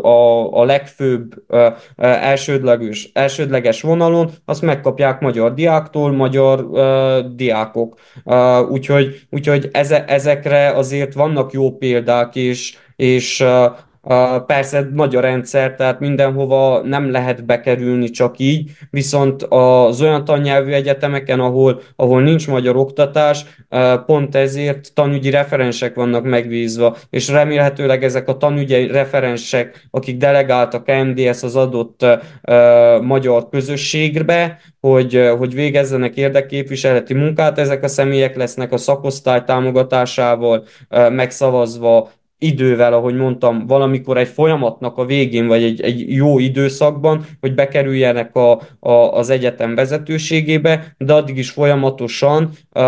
a, 0.01 0.53
a 0.59 0.63
legfőbb 0.63 1.43
elsődleges, 1.97 3.09
elsődleges 3.13 3.81
vonalon 3.81 4.29
azt 4.45 4.61
megkapják 4.61 5.19
magyar 5.19 5.53
diáktól, 5.53 6.11
magyar 6.11 6.65
diákok. 7.35 7.99
Úgyhogy 8.69 9.21
úgyhogy 9.29 9.69
eze, 9.71 10.05
ezekre 10.05 10.69
azért 10.69 11.13
vannak 11.13 11.51
jó 11.51 11.71
példák, 11.71 12.35
és, 12.35 12.77
és 12.95 13.43
Persze 14.45 14.89
nagy 14.93 15.15
a 15.15 15.19
rendszer, 15.19 15.75
tehát 15.75 15.99
mindenhova 15.99 16.81
nem 16.81 17.11
lehet 17.11 17.45
bekerülni 17.45 18.09
csak 18.09 18.39
így, 18.39 18.71
viszont 18.89 19.43
az 19.43 20.01
olyan 20.01 20.25
tannyelvű 20.25 20.71
egyetemeken, 20.71 21.39
ahol, 21.39 21.81
ahol 21.95 22.21
nincs 22.21 22.47
magyar 22.47 22.75
oktatás, 22.75 23.45
pont 24.05 24.35
ezért 24.35 24.93
tanügyi 24.93 25.29
referensek 25.29 25.95
vannak 25.95 26.23
megbízva, 26.23 26.95
és 27.09 27.27
remélhetőleg 27.27 28.03
ezek 28.03 28.27
a 28.27 28.37
tanügyi 28.37 28.87
referensek, 28.87 29.87
akik 29.91 30.17
delegáltak 30.17 30.91
MDS 31.03 31.43
az 31.43 31.55
adott 31.55 32.05
magyar 33.01 33.49
közösségbe, 33.49 34.59
hogy, 34.79 35.29
hogy 35.37 35.53
végezzenek 35.53 36.15
érdekképviseleti 36.15 37.13
munkát, 37.13 37.59
ezek 37.59 37.83
a 37.83 37.87
személyek 37.87 38.35
lesznek 38.35 38.71
a 38.71 38.77
szakosztály 38.77 39.43
támogatásával 39.43 40.63
megszavazva 41.09 42.09
idővel, 42.39 42.93
ahogy 42.93 43.15
mondtam, 43.15 43.67
valamikor 43.67 44.17
egy 44.17 44.27
folyamatnak 44.27 44.97
a 44.97 45.05
végén, 45.05 45.47
vagy 45.47 45.63
egy, 45.63 45.81
egy 45.81 46.15
jó 46.15 46.39
időszakban, 46.39 47.25
hogy 47.39 47.53
bekerüljenek 47.53 48.35
a, 48.35 48.61
a, 48.79 48.91
az 48.91 49.29
egyetem 49.29 49.75
vezetőségébe, 49.75 50.95
de 50.97 51.13
addig 51.13 51.37
is 51.37 51.49
folyamatosan 51.49 52.49
uh, 52.73 52.83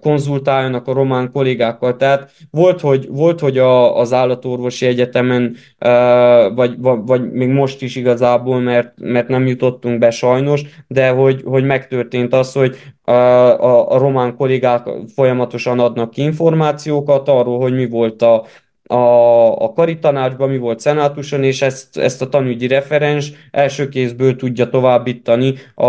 konzultáljanak 0.00 0.86
a 0.86 0.92
román 0.92 1.30
kollégákkal. 1.32 1.96
Tehát 1.96 2.30
volt, 2.50 2.80
hogy, 2.80 3.08
volt, 3.10 3.40
hogy 3.40 3.58
a, 3.58 3.98
az 3.98 4.12
állatorvosi 4.12 4.86
egyetemen, 4.86 5.56
uh, 5.80 6.54
vagy, 6.54 6.74
vagy, 6.78 6.98
vagy 7.06 7.32
még 7.32 7.48
most 7.48 7.82
is 7.82 7.96
igazából, 7.96 8.60
mert, 8.60 8.92
mert 8.96 9.28
nem 9.28 9.46
jutottunk 9.46 9.98
be 9.98 10.10
sajnos, 10.10 10.62
de 10.86 11.08
hogy, 11.08 11.42
hogy 11.44 11.64
megtörtént 11.64 12.34
az, 12.34 12.52
hogy 12.52 12.76
a, 13.08 13.94
a, 13.94 13.98
román 13.98 14.36
kollégák 14.36 14.88
folyamatosan 15.14 15.78
adnak 15.78 16.10
ki 16.10 16.22
információkat 16.22 17.28
arról, 17.28 17.60
hogy 17.60 17.74
mi 17.74 17.88
volt 17.88 18.22
a, 18.22 18.44
a, 18.88 19.62
a 19.62 19.72
karitanácsban, 19.72 20.48
mi 20.48 20.58
volt 20.58 20.80
szenátuson, 20.80 21.44
és 21.44 21.62
ezt, 21.62 21.98
ezt 21.98 22.22
a 22.22 22.28
tanügyi 22.28 22.66
referens 22.66 23.32
első 23.50 23.88
kézből 23.88 24.36
tudja 24.36 24.68
továbbítani 24.68 25.54
a, 25.74 25.84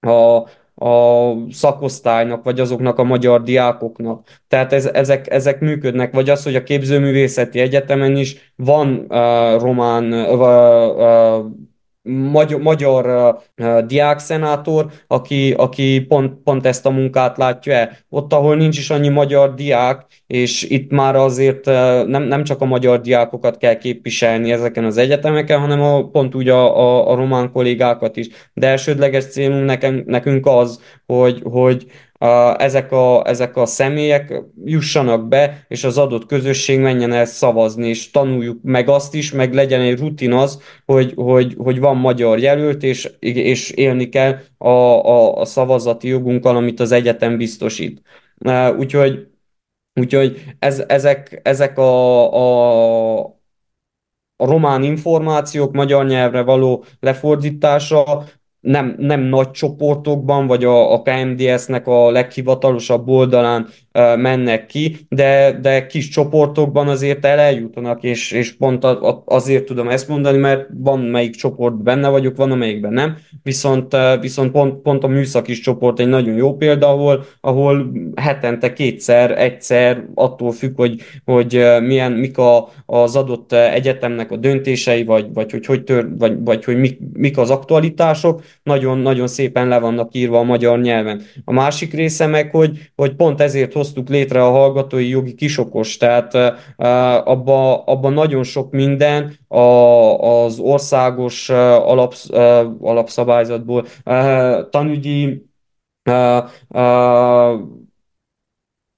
a, 0.00 0.46
a 0.74 1.32
szakosztálynak, 1.50 2.44
vagy 2.44 2.60
azoknak 2.60 2.98
a 2.98 3.04
magyar 3.04 3.42
diákoknak. 3.42 4.28
Tehát 4.48 4.72
ez, 4.72 4.86
ezek, 4.86 5.30
ezek 5.30 5.60
működnek, 5.60 6.12
vagy 6.12 6.30
az, 6.30 6.44
hogy 6.44 6.54
a 6.54 6.62
képzőművészeti 6.62 7.60
egyetemen 7.60 8.16
is 8.16 8.52
van 8.56 9.06
uh, 9.08 9.60
román 9.60 10.12
uh, 10.12 10.40
uh, 10.40 11.44
magyar, 12.08 12.60
magyar 12.60 13.06
uh, 13.56 13.78
diákszenátor, 13.78 14.86
aki, 15.06 15.52
aki 15.52 16.00
pont, 16.00 16.42
pont 16.44 16.66
ezt 16.66 16.86
a 16.86 16.90
munkát 16.90 17.36
látja 17.36 17.72
el. 17.72 17.90
Ott, 18.08 18.32
ahol 18.32 18.56
nincs 18.56 18.78
is 18.78 18.90
annyi 18.90 19.08
magyar 19.08 19.54
diák, 19.54 20.06
és 20.26 20.62
itt 20.62 20.90
már 20.90 21.16
azért 21.16 21.66
uh, 21.66 21.74
nem, 22.06 22.22
nem 22.22 22.44
csak 22.44 22.60
a 22.60 22.64
magyar 22.64 23.00
diákokat 23.00 23.56
kell 23.56 23.74
képviselni 23.74 24.52
ezeken 24.52 24.84
az 24.84 24.96
egyetemeken, 24.96 25.60
hanem 25.60 25.82
a, 25.82 26.08
pont 26.08 26.34
úgy 26.34 26.48
a, 26.48 26.78
a, 26.78 27.10
a 27.10 27.14
román 27.14 27.52
kollégákat 27.52 28.16
is. 28.16 28.28
De 28.54 28.66
elsődleges 28.66 29.26
célunk 29.26 29.64
nekem, 29.64 30.02
nekünk 30.06 30.46
az, 30.46 30.80
hogy, 31.06 31.42
hogy 31.44 31.86
a, 32.18 32.62
ezek, 32.62 32.92
a, 32.92 33.26
ezek 33.26 33.56
a 33.56 33.66
személyek 33.66 34.42
jussanak 34.64 35.28
be, 35.28 35.64
és 35.68 35.84
az 35.84 35.98
adott 35.98 36.26
közösség 36.26 36.80
menjen 36.80 37.12
el 37.12 37.24
szavazni, 37.24 37.88
és 37.88 38.10
tanuljuk 38.10 38.58
meg 38.62 38.88
azt 38.88 39.14
is, 39.14 39.32
meg 39.32 39.54
legyen 39.54 39.80
egy 39.80 39.98
rutin 39.98 40.32
az, 40.32 40.62
hogy, 40.86 41.12
hogy, 41.16 41.54
hogy 41.58 41.80
van 41.80 41.96
magyar 41.96 42.38
jelölt, 42.38 42.82
és, 42.82 43.10
és 43.20 43.70
élni 43.70 44.08
kell 44.08 44.38
a, 44.58 44.68
a, 44.68 45.40
a 45.40 45.44
szavazati 45.44 46.08
jogunkkal, 46.08 46.56
amit 46.56 46.80
az 46.80 46.92
egyetem 46.92 47.36
biztosít. 47.36 48.02
Úgyhogy, 48.78 49.26
úgyhogy 49.94 50.44
ez, 50.58 50.84
ezek, 50.88 51.40
ezek 51.42 51.78
a, 51.78 52.32
a 52.34 53.38
a 54.40 54.46
román 54.46 54.82
információk 54.82 55.72
magyar 55.72 56.06
nyelvre 56.06 56.42
való 56.42 56.84
lefordítása 57.00 58.24
nem, 58.60 58.94
nem 58.98 59.20
nagy 59.20 59.50
csoportokban, 59.50 60.46
vagy 60.46 60.64
a, 60.64 60.92
a 60.92 61.02
KMDS-nek 61.02 61.86
a 61.86 62.10
leghivatalosabb 62.10 63.08
oldalán 63.08 63.68
mennek 64.16 64.66
ki, 64.66 64.96
de, 65.08 65.58
de 65.60 65.86
kis 65.86 66.08
csoportokban 66.08 66.88
azért 66.88 67.24
el 67.24 67.38
és, 68.00 68.32
és 68.32 68.56
pont 68.56 68.86
azért 69.24 69.64
tudom 69.64 69.88
ezt 69.88 70.08
mondani, 70.08 70.38
mert 70.38 70.66
van 70.74 70.98
melyik 70.98 71.34
csoport 71.34 71.82
benne 71.82 72.08
vagyok, 72.08 72.36
van 72.36 72.50
amelyikben 72.50 72.92
nem, 72.92 73.16
viszont, 73.42 73.96
viszont 74.20 74.50
pont, 74.50 74.82
pont 74.82 75.04
a 75.04 75.06
műszakis 75.06 75.60
csoport 75.60 76.00
egy 76.00 76.08
nagyon 76.08 76.34
jó 76.34 76.56
példa, 76.56 76.88
ahol, 76.88 77.24
ahol 77.40 77.92
hetente 78.16 78.72
kétszer, 78.72 79.38
egyszer, 79.38 80.04
attól 80.14 80.52
függ, 80.52 80.76
hogy, 80.76 81.00
hogy 81.24 81.64
milyen, 81.82 82.12
mik 82.12 82.38
a, 82.38 82.68
az 82.86 83.16
adott 83.16 83.52
egyetemnek 83.52 84.30
a 84.30 84.36
döntései, 84.36 85.04
vagy, 85.04 85.26
vagy 85.32 85.50
hogy, 85.50 85.66
hogy 85.66 85.84
tör, 85.84 86.08
vagy, 86.18 86.44
vagy 86.44 86.64
hogy 86.64 86.78
mik, 86.78 86.98
mik 87.12 87.38
az 87.38 87.50
aktualitások, 87.50 88.42
nagyon-nagyon 88.62 89.26
szépen 89.26 89.68
le 89.68 89.78
vannak 89.78 90.14
írva 90.14 90.38
a 90.38 90.42
magyar 90.42 90.80
nyelven. 90.80 91.22
A 91.44 91.52
másik 91.52 91.94
része 91.94 92.26
meg, 92.26 92.50
hogy, 92.50 92.90
hogy 92.96 93.14
pont 93.14 93.40
ezért 93.40 93.72
hoz 93.72 93.87
hoztuk 93.88 94.08
létre 94.08 94.44
a 94.44 94.50
hallgatói 94.50 95.08
jogi 95.08 95.34
kisokos, 95.34 95.96
tehát 95.96 96.34
abban 97.24 97.82
abba 97.84 98.08
nagyon 98.08 98.42
sok 98.42 98.70
minden 98.70 99.38
a, 99.48 99.58
az 99.58 100.58
országos 100.58 101.48
alapsz, 101.48 102.30
alapszabályzatból. 102.80 103.86
Tanügyi 104.70 105.46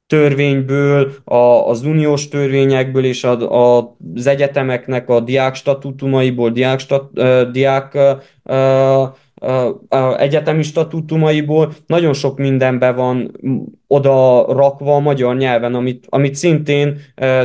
törvényből, 0.07 1.13
a, 1.25 1.35
az 1.69 1.83
uniós 1.83 2.29
törvényekből 2.29 3.05
és 3.05 3.25
a, 3.25 3.79
az 4.15 4.27
egyetemeknek 4.27 5.09
a 5.09 5.21
diák 5.21 5.55
statutumaiból, 5.55 6.51
diák, 6.51 6.79
stat, 6.79 7.13
diák 7.51 7.99
egyetemi 10.17 10.63
statutumaiból 10.63 11.73
nagyon 11.87 12.13
sok 12.13 12.39
mindenbe 12.39 12.93
van 12.93 13.31
oda 13.87 14.45
rakva 14.53 14.95
a 14.95 15.01
magyar 15.01 15.37
nyelven, 15.37 15.75
amit, 15.75 16.07
amit 16.09 16.35
szintén 16.35 17.01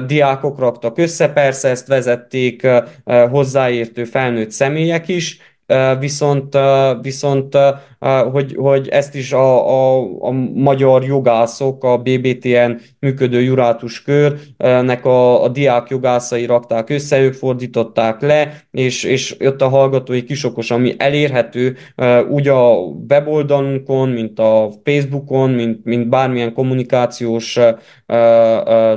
diákok 0.06 0.60
raktak 0.60 0.98
össze, 0.98 1.30
persze 1.30 1.70
ezt 1.70 1.88
vezették 1.88 2.68
hozzáértő 3.30 4.04
felnőtt 4.04 4.52
személyek 4.52 5.08
is, 5.08 5.39
viszont, 5.99 6.57
viszont 7.01 7.57
hogy, 8.32 8.55
hogy 8.57 8.88
ezt 8.88 9.16
is 9.16 9.32
a, 9.32 9.70
a, 9.70 10.01
a 10.20 10.32
magyar 10.53 11.03
jogászok, 11.03 11.84
a 11.84 11.97
BBTN 11.97 12.72
működő 12.99 13.41
jurátus 13.41 14.01
körnek 14.01 15.05
a, 15.05 15.43
a 15.43 15.47
diák 15.47 15.89
jogászai 15.89 16.45
rakták 16.45 16.89
össze, 16.89 17.20
ők 17.20 17.34
fordították 17.34 18.22
le, 18.22 18.61
és, 18.72 19.03
és 19.03 19.36
jött 19.39 19.61
a 19.61 19.70
hallgatói 19.70 20.24
kisokos, 20.24 20.72
ami 20.72 20.95
elérhető 20.97 21.76
úgy 22.30 22.47
a 22.47 22.74
weboldalunkon, 23.09 24.09
mint 24.09 24.39
a 24.39 24.70
Facebookon, 24.84 25.49
mint, 25.49 25.84
mint 25.84 26.09
bármilyen 26.09 26.53
kommunikációs 26.53 27.59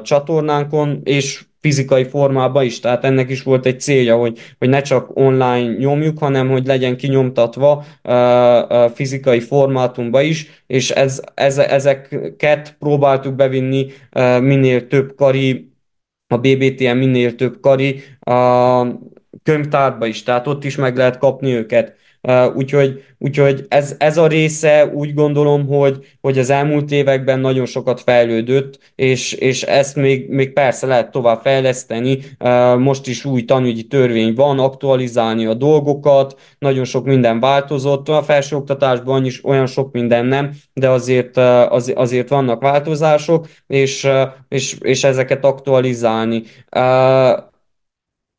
csatornánkon, 0.03 1.01
és 1.05 1.47
fizikai 1.61 2.05
formában 2.05 2.65
is, 2.65 2.81
tehát 2.81 3.05
ennek 3.05 3.31
is 3.31 3.43
volt 3.43 3.67
egy 3.67 3.81
célja, 3.81 4.17
hogy, 4.17 4.39
hogy 4.59 4.69
ne 4.69 4.81
csak 4.81 5.17
online 5.17 5.77
nyomjuk, 5.79 6.19
hanem 6.19 6.49
hogy 6.49 6.67
legyen 6.67 6.97
kinyomtatva 6.97 7.85
uh, 8.05 8.91
fizikai 8.91 9.41
formátumba 9.41 10.21
is, 10.21 10.65
és 10.67 10.91
ez, 10.91 11.23
ez, 11.35 11.59
ezeket 11.59 12.77
próbáltuk 12.79 13.35
bevinni 13.35 13.87
uh, 14.13 14.41
minél 14.41 14.87
több 14.87 15.15
kari, 15.15 15.73
a 16.27 16.37
BBTN 16.37 16.97
minél 16.97 17.35
több 17.35 17.61
kari 17.61 18.03
a 18.21 18.83
könyvtárba 19.43 20.07
is, 20.07 20.23
tehát 20.23 20.47
ott 20.47 20.65
is 20.65 20.77
meg 20.77 20.97
lehet 20.97 21.19
kapni 21.19 21.53
őket. 21.53 21.97
Úgyhogy, 22.55 23.03
úgyhogy 23.19 23.65
ez, 23.69 23.95
ez 23.99 24.17
a 24.17 24.27
része 24.27 24.87
úgy 24.95 25.15
gondolom, 25.15 25.67
hogy, 25.67 26.17
hogy 26.21 26.39
az 26.39 26.51
elmúlt 26.51 26.91
években 26.91 27.41
nagyon 27.41 27.67
sokat 27.67 28.01
fejlődött, 28.01 28.79
és, 28.95 29.33
és 29.33 29.63
ezt 29.63 29.97
még, 29.97 30.29
még 30.29 30.53
persze 30.53 30.87
lehet 30.87 31.11
tovább 31.11 31.41
fejleszteni. 31.41 32.19
Most 32.79 33.07
is 33.07 33.25
új 33.25 33.45
tanügyi 33.45 33.87
törvény 33.87 34.35
van, 34.35 34.59
aktualizálni 34.59 35.47
a 35.47 35.55
dolgokat, 35.55 36.41
nagyon 36.59 36.85
sok 36.85 37.05
minden 37.05 37.41
változott. 37.41 38.09
A 38.09 38.23
felsőoktatásban 38.23 39.25
is 39.25 39.45
olyan 39.45 39.67
sok 39.67 39.93
minden 39.93 40.27
nem, 40.27 40.51
de 40.73 40.89
azért, 40.89 41.37
az, 41.69 41.93
azért 41.95 42.29
vannak 42.29 42.63
változások, 42.63 43.49
és, 43.67 44.09
és, 44.49 44.77
és 44.81 45.05
ezeket 45.05 45.45
aktualizálni. 45.45 46.43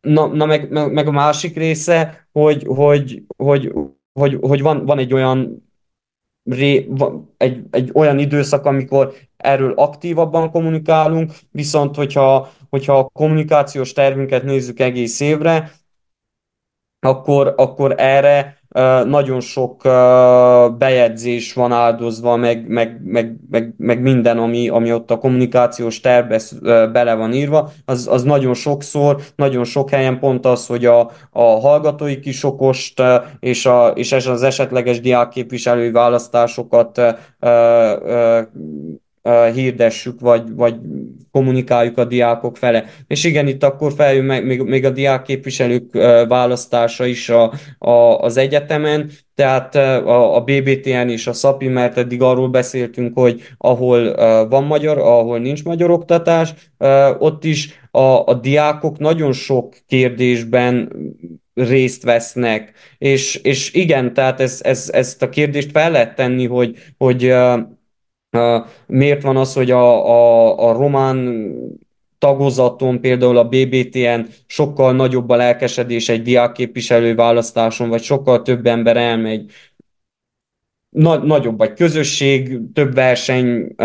Na, 0.01 0.27
na 0.27 0.45
meg, 0.45 0.69
meg, 0.69 0.91
meg 0.91 1.07
a 1.07 1.11
másik 1.11 1.55
része, 1.55 2.27
hogy, 2.31 2.63
hogy, 2.67 3.23
hogy, 3.37 3.73
hogy, 4.13 4.37
hogy 4.41 4.61
van, 4.61 4.85
van 4.85 4.97
egy 4.97 5.13
olyan 5.13 5.69
ré, 6.43 6.89
egy, 7.37 7.63
egy 7.71 7.91
olyan 7.93 8.19
időszak, 8.19 8.65
amikor 8.65 9.13
erről 9.37 9.73
aktívabban 9.73 10.51
kommunikálunk, 10.51 11.31
viszont 11.51 11.95
hogyha, 11.95 12.51
hogyha 12.69 12.97
a 12.97 13.09
kommunikációs 13.09 13.93
tervünket 13.93 14.43
nézzük 14.43 14.79
egész 14.79 15.19
évre, 15.19 15.71
akkor, 16.99 17.53
akkor 17.57 17.93
erre 17.97 18.58
nagyon 19.05 19.39
sok 19.39 19.81
bejegyzés 20.77 21.53
van 21.53 21.71
áldozva, 21.71 22.35
meg, 22.35 22.67
meg, 22.67 23.01
meg, 23.03 23.35
meg, 23.49 23.73
meg 23.77 24.01
minden, 24.01 24.37
ami, 24.37 24.69
ami 24.69 24.93
ott 24.93 25.11
a 25.11 25.17
kommunikációs 25.17 25.99
tervbe 25.99 26.41
bele 26.91 27.13
van 27.13 27.33
írva, 27.33 27.69
az, 27.85 28.07
az 28.11 28.23
nagyon 28.23 28.53
sokszor, 28.53 29.21
nagyon 29.35 29.63
sok 29.63 29.89
helyen 29.89 30.19
pont 30.19 30.45
az, 30.45 30.67
hogy 30.67 30.85
a, 30.85 30.99
a 31.31 31.43
hallgatói 31.43 32.19
kisokost 32.19 33.01
és, 33.39 33.65
a, 33.65 33.87
és 33.87 34.11
az 34.11 34.43
esetleges 34.43 34.99
diákképviselői 34.99 35.91
választásokat 35.91 37.01
hirdessük, 39.53 40.19
vagy, 40.19 40.55
vagy 40.55 40.75
kommunikáljuk 41.31 41.97
a 41.97 42.05
diákok 42.05 42.57
fele. 42.57 42.85
És 43.07 43.23
igen, 43.23 43.47
itt 43.47 43.63
akkor 43.63 43.93
feljön 43.93 44.25
meg 44.25 44.45
még, 44.45 44.61
még 44.61 44.85
a 44.85 44.89
diákképviselők 44.89 45.93
választása 46.27 47.05
is 47.05 47.29
a, 47.29 47.53
a, 47.77 47.91
az 48.19 48.37
egyetemen, 48.37 49.09
tehát 49.35 49.75
a, 49.75 50.35
a 50.35 50.41
BBTN 50.41 51.07
és 51.09 51.27
a 51.27 51.33
SZAPI, 51.33 51.67
mert 51.67 51.97
eddig 51.97 52.21
arról 52.21 52.49
beszéltünk, 52.49 53.17
hogy 53.17 53.41
ahol 53.57 54.15
van 54.47 54.63
magyar, 54.63 54.97
ahol 54.97 55.39
nincs 55.39 55.63
magyar 55.63 55.91
oktatás, 55.91 56.53
ott 57.17 57.43
is 57.43 57.79
a, 57.91 57.99
a 58.25 58.33
diákok 58.33 58.97
nagyon 58.97 59.31
sok 59.31 59.75
kérdésben 59.87 60.91
részt 61.53 62.03
vesznek, 62.03 62.73
és, 62.97 63.35
és 63.35 63.73
igen, 63.73 64.13
tehát 64.13 64.39
ez, 64.39 64.59
ez, 64.63 64.89
ezt 64.93 65.21
a 65.21 65.29
kérdést 65.29 65.71
fel 65.71 65.91
lehet 65.91 66.15
tenni, 66.15 66.47
hogy, 66.47 66.75
hogy 66.97 67.33
Miért 68.87 69.21
van 69.21 69.37
az, 69.37 69.53
hogy 69.53 69.71
a, 69.71 70.09
a, 70.09 70.69
a 70.69 70.73
román 70.73 71.49
tagozaton, 72.17 73.01
például 73.01 73.37
a 73.37 73.47
BBTN 73.47 74.19
sokkal 74.45 74.93
nagyobb 74.93 75.29
a 75.29 75.35
lelkesedés 75.35 76.09
egy 76.09 76.21
diákképviselő 76.21 77.15
választáson, 77.15 77.89
vagy 77.89 78.01
sokkal 78.01 78.41
több 78.41 78.65
ember 78.65 78.97
elmegy. 78.97 79.51
Na, 80.89 81.17
nagyobb 81.17 81.57
vagy 81.57 81.73
közösség, 81.73 82.59
több 82.73 82.93
verseny 82.93 83.75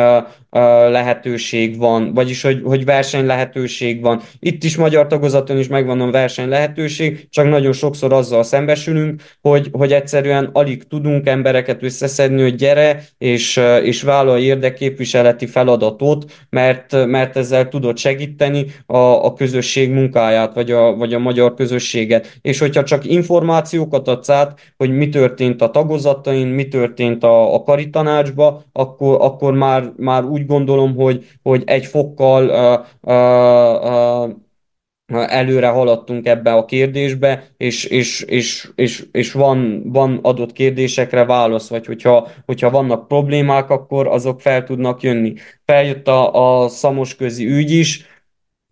lehetőség 0.91 1.79
van, 1.79 2.15
vagyis 2.15 2.43
hogy, 2.43 2.61
hogy 2.65 2.85
verseny 2.85 3.27
lehetőség 3.27 4.01
van. 4.01 4.21
Itt 4.39 4.65
is 4.65 4.77
magyar 4.77 5.07
tagozaton 5.07 5.59
is 5.59 5.69
megvan 5.69 6.01
a 6.01 6.11
verseny 6.11 6.49
lehetőség, 6.49 7.29
csak 7.31 7.49
nagyon 7.49 7.73
sokszor 7.73 8.13
azzal 8.13 8.43
szembesülünk, 8.43 9.23
hogy, 9.41 9.69
hogy 9.73 9.93
egyszerűen 9.93 10.51
alig 10.53 10.83
tudunk 10.83 11.29
embereket 11.29 11.83
összeszedni, 11.83 12.43
hogy 12.43 12.55
gyere, 12.55 13.03
és, 13.19 13.61
és 13.83 14.03
vállalj 14.03 14.43
érdekképviseleti 14.43 15.47
feladatot, 15.47 16.33
mert, 16.51 17.07
mert 17.07 17.37
ezzel 17.37 17.69
tudod 17.69 17.99
segíteni 17.99 18.67
a, 18.87 18.97
a 18.97 19.33
közösség 19.33 19.91
munkáját, 19.91 20.55
vagy 20.55 20.71
a, 20.71 20.97
vagy 20.97 21.15
a 21.15 21.19
magyar 21.19 21.55
közösséget. 21.55 22.39
És 22.41 22.59
hogyha 22.59 22.83
csak 22.83 23.05
információkat 23.05 24.09
adsz 24.09 24.29
át, 24.29 24.61
hogy 24.77 24.91
mi 24.91 25.09
történt 25.09 25.63
a 25.63 25.71
tagozatain, 25.71 26.47
mi 26.47 26.69
történt 26.69 27.25
a, 27.25 27.55
a 27.55 27.63
karitanácsba, 27.63 28.63
akkor, 28.73 29.17
akkor 29.21 29.53
már, 29.55 29.93
már 29.97 30.25
úgy 30.25 30.44
gondolom, 30.47 30.95
hogy, 30.95 31.27
hogy 31.43 31.63
egy 31.67 31.87
fokkal 31.87 32.49
uh, 32.49 33.13
uh, 33.13 34.29
uh, 34.29 35.35
előre 35.35 35.69
haladtunk 35.69 36.27
ebbe 36.27 36.53
a 36.53 36.65
kérdésbe, 36.65 37.49
és, 37.57 37.85
és, 37.85 38.21
és, 38.21 38.71
és, 38.75 39.05
és 39.13 39.33
van, 39.33 39.83
van 39.93 40.19
adott 40.23 40.53
kérdésekre 40.53 41.25
válasz, 41.25 41.69
vagy 41.69 41.87
hogyha, 41.87 42.29
hogyha 42.47 42.71
vannak 42.71 43.09
problémák, 43.09 43.71
akkor 43.71 44.07
azok 44.07 44.41
fel 44.41 44.65
tudnak 44.65 45.03
jönni. 45.03 45.35
Feljött 45.65 46.09
a, 46.09 46.63
a 46.63 46.69
szamosközi 46.69 47.47
ügy 47.47 47.71
is, 47.71 48.07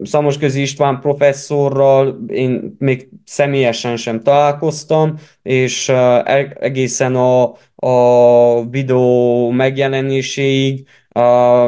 Szamosközi 0.05 0.61
István 0.61 1.01
professzorral 1.01 2.25
én 2.27 2.77
még 2.79 3.09
személyesen 3.25 3.97
sem 3.97 4.21
találkoztam, 4.21 5.15
és 5.43 5.89
e-, 5.89 6.57
egészen 6.61 7.15
a, 7.15 7.55
a 7.75 8.69
videó 8.71 9.51
megjelenéséig 9.51 10.87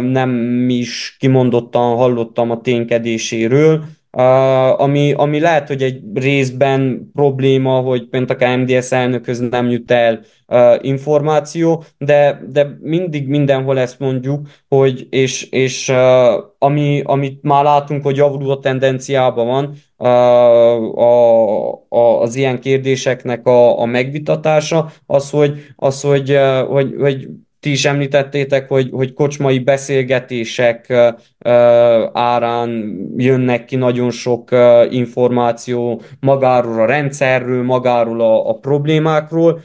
nem 0.01 0.67
is 0.69 1.17
kimondottan 1.19 1.97
hallottam 1.97 2.51
a 2.51 2.61
ténykedéséről, 2.61 3.85
Uh, 4.17 4.81
ami, 4.81 5.13
ami 5.13 5.41
lehet, 5.41 5.69
hogy 5.69 5.83
egy 5.83 6.01
részben 6.15 7.11
probléma, 7.15 7.81
hogy 7.81 8.09
pont 8.09 8.31
a 8.31 8.57
MDS 8.57 8.93
elnökhöz 8.93 9.39
nem 9.39 9.71
jut 9.71 9.91
el 9.91 10.21
uh, 10.49 10.75
információ, 10.81 11.85
de, 11.99 12.43
de 12.49 12.79
mindig 12.81 13.29
mindenhol 13.29 13.79
ezt 13.79 13.99
mondjuk, 13.99 14.47
hogy 14.69 15.07
és, 15.11 15.43
és 15.43 15.89
uh, 15.89 15.97
ami, 16.59 17.03
amit 17.05 17.43
már 17.43 17.65
látunk, 17.65 18.03
hogy 18.03 18.17
javuló 18.17 18.57
tendenciában 18.57 19.47
van 19.47 19.75
uh, 19.97 20.09
a, 20.99 21.73
a, 21.89 22.21
az 22.21 22.37
ilyen 22.37 22.61
kérdéseknek 22.61 23.47
a, 23.47 23.81
a 23.81 23.85
megvitatása, 23.85 24.91
az, 25.07 25.31
hogy, 25.31 25.59
az, 25.77 26.01
hogy, 26.01 26.31
uh, 26.31 26.61
hogy, 26.61 26.95
hogy 26.99 27.29
ti 27.65 27.71
is 27.71 27.85
említettétek, 27.85 28.69
hogy, 28.69 28.89
hogy 28.93 29.13
kocsmai 29.13 29.59
beszélgetések 29.59 30.93
árán 32.13 32.99
jönnek 33.17 33.65
ki 33.65 33.77
nagyon 33.77 34.11
sok 34.11 34.49
információ 34.91 36.03
magáról 36.21 36.81
a 36.81 36.87
rendszerről, 36.87 37.63
magáról 37.63 38.21
a, 38.21 38.49
a 38.49 38.55
problémákról. 38.55 39.61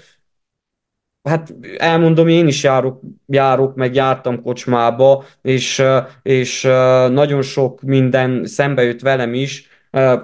Hát 1.24 1.56
elmondom, 1.78 2.28
én 2.28 2.48
is 2.48 2.64
járok, 2.64 3.00
járok, 3.26 3.76
meg 3.76 3.96
jártam 3.96 4.42
kocsmába, 4.42 5.24
és, 5.42 5.84
és 6.22 6.62
nagyon 7.10 7.42
sok 7.42 7.82
minden 7.82 8.46
szembe 8.46 8.84
jött 8.84 9.02
velem 9.02 9.34
is, 9.34 9.68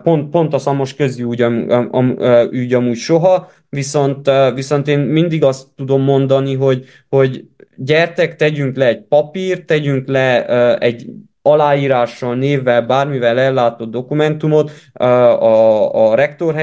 pont, 0.03 0.29
pont 0.29 0.53
a 0.53 0.57
szamos 0.57 0.95
közügy 0.95 1.41
am, 1.41 2.17
ügy 2.51 2.73
amúgy 2.73 2.95
soha, 2.95 3.49
viszont, 3.69 4.29
viszont 4.53 4.87
én 4.87 4.99
mindig 4.99 5.43
azt 5.43 5.67
tudom 5.75 6.01
mondani, 6.01 6.55
hogy, 6.55 6.85
hogy 7.09 7.45
gyertek, 7.77 8.35
tegyünk 8.35 8.75
le 8.75 8.87
egy 8.87 9.01
papírt, 9.01 9.65
tegyünk 9.65 10.07
le 10.07 10.45
egy 10.77 11.09
aláírással, 11.41 12.35
névvel, 12.35 12.81
bármivel 12.81 13.39
ellátott 13.39 13.91
dokumentumot 13.91 14.71
a, 14.93 16.11
a 16.11 16.15
rektor 16.15 16.55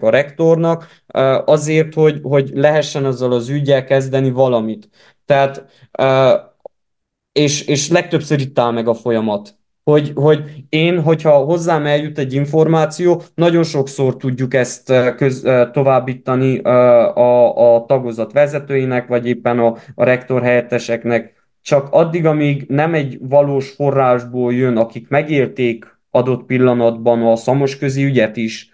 a 0.00 0.10
rektornak, 0.10 1.02
azért, 1.44 1.94
hogy, 1.94 2.18
hogy 2.22 2.50
lehessen 2.54 3.04
azzal 3.04 3.32
az 3.32 3.48
ügyel 3.48 3.84
kezdeni 3.84 4.30
valamit. 4.30 4.88
Tehát, 5.24 5.64
és, 7.32 7.66
és 7.66 7.88
legtöbbször 7.88 8.40
itt 8.40 8.58
áll 8.58 8.70
meg 8.70 8.88
a 8.88 8.94
folyamat 8.94 9.59
hogy, 9.84 10.12
hogy 10.14 10.64
én, 10.68 11.02
hogyha 11.02 11.30
hozzám 11.30 11.86
eljut 11.86 12.18
egy 12.18 12.34
információ, 12.34 13.22
nagyon 13.34 13.62
sokszor 13.62 14.16
tudjuk 14.16 14.54
ezt 14.54 14.90
eh, 14.90 15.14
köz, 15.14 15.44
eh, 15.44 15.70
továbbítani 15.72 16.60
eh, 16.64 17.16
a, 17.16 17.74
a 17.74 17.84
tagozat 17.86 18.32
vezetőinek, 18.32 19.06
vagy 19.06 19.26
éppen 19.26 19.58
a, 19.58 19.76
a 19.94 20.04
rektor 20.04 20.42
helyetteseknek, 20.42 21.32
csak 21.62 21.88
addig, 21.90 22.26
amíg 22.26 22.64
nem 22.68 22.94
egy 22.94 23.18
valós 23.20 23.70
forrásból 23.70 24.54
jön, 24.54 24.76
akik 24.76 25.08
megélték 25.08 25.98
adott 26.10 26.44
pillanatban 26.46 27.22
a 27.22 27.36
szamosközi 27.36 28.04
ügyet 28.04 28.36
is, 28.36 28.70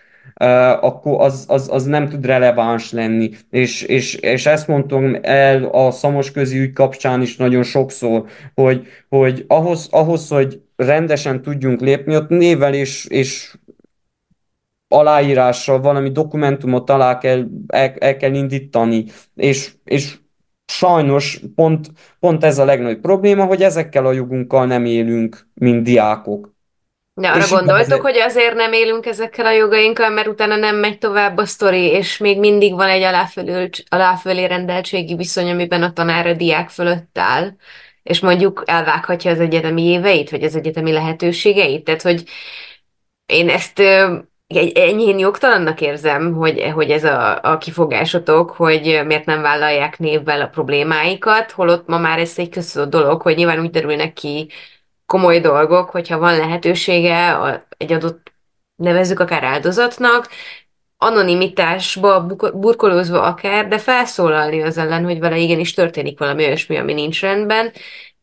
akkor 0.81 1.21
az, 1.21 1.45
az, 1.49 1.69
az 1.73 1.85
nem 1.85 2.09
tud 2.09 2.27
releváns 2.27 2.93
lenni. 2.93 3.31
És, 3.51 3.83
és, 3.83 4.15
és 4.15 4.47
ezt 4.47 4.69
mondtam 4.69 5.17
el 5.23 5.65
a 5.65 5.91
szamosközi 5.91 6.59
ügy 6.59 6.73
kapcsán 6.73 7.23
is 7.23 7.37
nagyon 7.37 7.63
sokszor, 7.63 8.25
hogy, 8.55 8.87
hogy 9.09 9.45
ahhoz, 9.49 9.89
ahhoz, 9.91 10.29
hogy 10.29 10.61
rendesen 10.77 11.43
tudjunk 11.43 11.81
lépni, 11.81 12.17
ott 12.17 12.29
névvel 12.29 12.75
és, 12.75 13.07
és 13.07 13.55
aláírással 14.89 15.81
valami 15.81 16.11
dokumentumot 16.11 16.91
alá 16.91 17.19
kell, 17.19 17.45
el, 17.67 17.95
el 17.99 18.17
kell 18.17 18.35
indítani, 18.35 19.05
és, 19.35 19.73
és 19.85 20.17
sajnos 20.67 21.41
pont, 21.55 21.87
pont 22.21 22.45
ez 22.45 22.59
a 22.59 22.65
legnagyobb 22.65 23.01
probléma, 23.01 23.45
hogy 23.45 23.63
ezekkel 23.63 24.07
a 24.07 24.13
jogunkkal 24.13 24.67
nem 24.67 24.85
élünk, 24.85 25.49
mint 25.55 25.83
diákok. 25.83 26.55
De 27.15 27.29
arra 27.29 27.39
és 27.39 27.51
gondoltok, 27.51 27.81
azért... 27.81 28.01
hogy 28.01 28.17
azért 28.17 28.55
nem 28.55 28.73
élünk 28.73 29.07
ezekkel 29.07 29.47
a 29.47 29.53
jogainkkal, 29.53 30.11
mert 30.11 30.27
utána 30.27 30.57
nem 30.57 30.77
megy 30.77 30.99
tovább 30.99 31.37
a 31.37 31.45
sztori, 31.45 31.85
és 31.85 32.19
még 32.19 32.39
mindig 32.39 32.75
van 32.75 32.89
egy 32.89 33.03
aláfölé 33.89 34.45
rendeltségi 34.45 35.15
viszony, 35.15 35.51
amiben 35.51 35.83
a 35.83 35.93
tanár 35.93 36.27
a 36.27 36.33
diák 36.33 36.69
fölött 36.69 37.19
áll, 37.19 37.55
és 38.07 38.21
mondjuk 38.21 38.63
elvághatja 38.67 39.31
az 39.31 39.41
egyetemi 39.41 39.83
éveit, 39.83 40.31
vagy 40.31 40.43
az 40.43 40.57
egyetemi 40.57 40.93
lehetőségeit. 40.93 41.85
Tehát, 41.85 42.03
hogy 42.03 42.25
én 43.27 43.49
ezt 43.49 43.79
enyhén 44.75 45.19
jogtalannak 45.19 45.81
érzem, 45.81 46.35
hogy, 46.35 46.71
hogy 46.75 46.91
ez 46.91 47.05
a, 47.05 47.43
a 47.43 47.59
kifogásotok, 47.59 48.51
hogy 48.51 49.03
miért 49.07 49.25
nem 49.25 49.43
vállalják 49.43 49.99
névvel 49.99 50.41
a 50.41 50.47
problémáikat, 50.47 51.51
holott 51.51 51.87
ma 51.87 51.99
már 51.99 52.19
ez 52.19 52.33
egy 52.37 52.49
köztudott 52.49 52.91
dolog, 52.91 53.23
hogy 53.23 53.37
nyilván 53.37 53.61
úgy 53.61 53.71
derülnek 53.71 54.13
ki 54.13 54.51
komoly 55.07 55.41
dolgok, 55.41 55.91
hogyha 55.91 56.19
van 56.19 56.37
lehetősége 56.37 57.39
egy 57.77 57.93
adott, 57.93 58.33
nevezzük 58.77 59.21
akár 59.21 59.45
áldozatnak, 59.45 60.29
anonimitásba 60.99 62.27
burkolózva 62.55 63.23
akár, 63.23 63.69
de 63.69 63.79
felszólalni 63.79 64.63
az 64.63 64.79
ellen, 64.79 65.05
hogy 65.05 65.19
vele 65.19 65.39
igenis 65.39 65.75
történik 65.75 66.19
valami 66.19 66.45
olyasmi, 66.45 66.77
ami 66.77 66.93
nincs 66.93 67.21
rendben, 67.21 67.73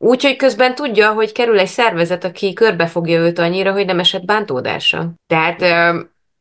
Úgyhogy 0.04 0.36
közben 0.36 0.76
tudja, 0.76 1.12
hogy 1.12 1.32
kerül 1.32 1.60
egy 1.60 1.68
szervezet, 1.68 2.24
aki 2.24 2.54
körbefogja 2.54 3.20
őt 3.20 3.40
annyira, 3.40 3.72
hogy 3.72 3.86
nem 3.86 4.00
esett 4.00 4.26
bántódása. 4.26 5.14
Tehát 5.28 5.62
ö, 5.62 6.00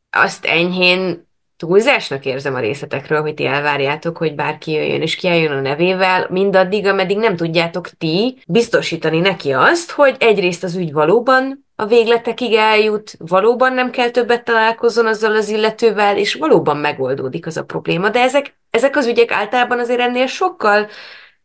azt 0.09 0.45
enyhén 0.45 1.27
túlzásnak 1.57 2.25
érzem 2.25 2.55
a 2.55 2.59
részletekről, 2.59 3.21
hogy 3.21 3.33
ti 3.33 3.45
elvárjátok, 3.45 4.17
hogy 4.17 4.35
bárki 4.35 4.71
jöjjön 4.71 5.01
és 5.01 5.15
kiálljon 5.15 5.57
a 5.57 5.61
nevével, 5.61 6.27
mindaddig, 6.29 6.87
ameddig 6.87 7.17
nem 7.17 7.35
tudjátok 7.35 7.89
ti 7.89 8.37
biztosítani 8.47 9.19
neki 9.19 9.51
azt, 9.51 9.91
hogy 9.91 10.15
egyrészt 10.19 10.63
az 10.63 10.75
ügy 10.75 10.93
valóban 10.93 11.65
a 11.83 11.87
végletekig 11.87 12.53
eljut, 12.53 13.15
valóban 13.17 13.73
nem 13.73 13.91
kell 13.91 14.09
többet 14.09 14.43
találkozzon 14.43 15.05
azzal 15.05 15.35
az 15.35 15.49
illetővel, 15.49 16.17
és 16.17 16.33
valóban 16.33 16.77
megoldódik 16.77 17.45
az 17.45 17.57
a 17.57 17.63
probléma. 17.63 18.09
De 18.09 18.19
ezek, 18.19 18.57
ezek 18.69 18.95
az 18.95 19.07
ügyek 19.07 19.31
általában 19.31 19.79
azért 19.79 19.99
ennél 19.99 20.27
sokkal 20.27 20.87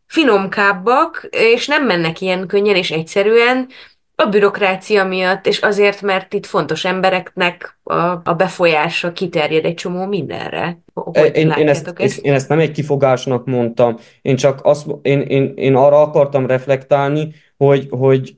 finomkábbak, 0.07 1.29
és 1.31 1.67
nem 1.67 1.87
mennek 1.87 2.21
ilyen 2.21 2.47
könnyen 2.47 2.77
és 2.77 2.91
egyszerűen, 2.91 3.69
a 4.15 4.27
bürokrácia 4.27 5.05
miatt, 5.05 5.47
és 5.47 5.59
azért, 5.59 6.03
mert 6.03 6.35
itt 6.35 6.47
fontos 6.47 6.85
embereknek 6.85 7.79
a, 7.83 7.95
a 8.25 8.35
befolyása 8.37 9.13
kiterjed 9.13 9.65
egy 9.65 9.75
csomó 9.75 10.07
mindenre. 10.07 10.79
Hogy 10.95 11.31
én, 11.37 11.51
én, 11.51 11.69
ezt, 11.69 11.93
ezt? 11.97 12.19
én 12.19 12.33
ezt 12.33 12.49
nem 12.49 12.59
egy 12.59 12.71
kifogásnak 12.71 13.47
mondtam, 13.47 13.97
én 14.23 14.37
csak 14.37 14.61
azt, 14.63 14.87
én, 15.03 15.21
én, 15.21 15.53
én 15.57 15.75
arra 15.75 16.01
akartam 16.01 16.47
reflektálni, 16.47 17.35
hogy, 17.57 17.87
hogy 17.91 18.37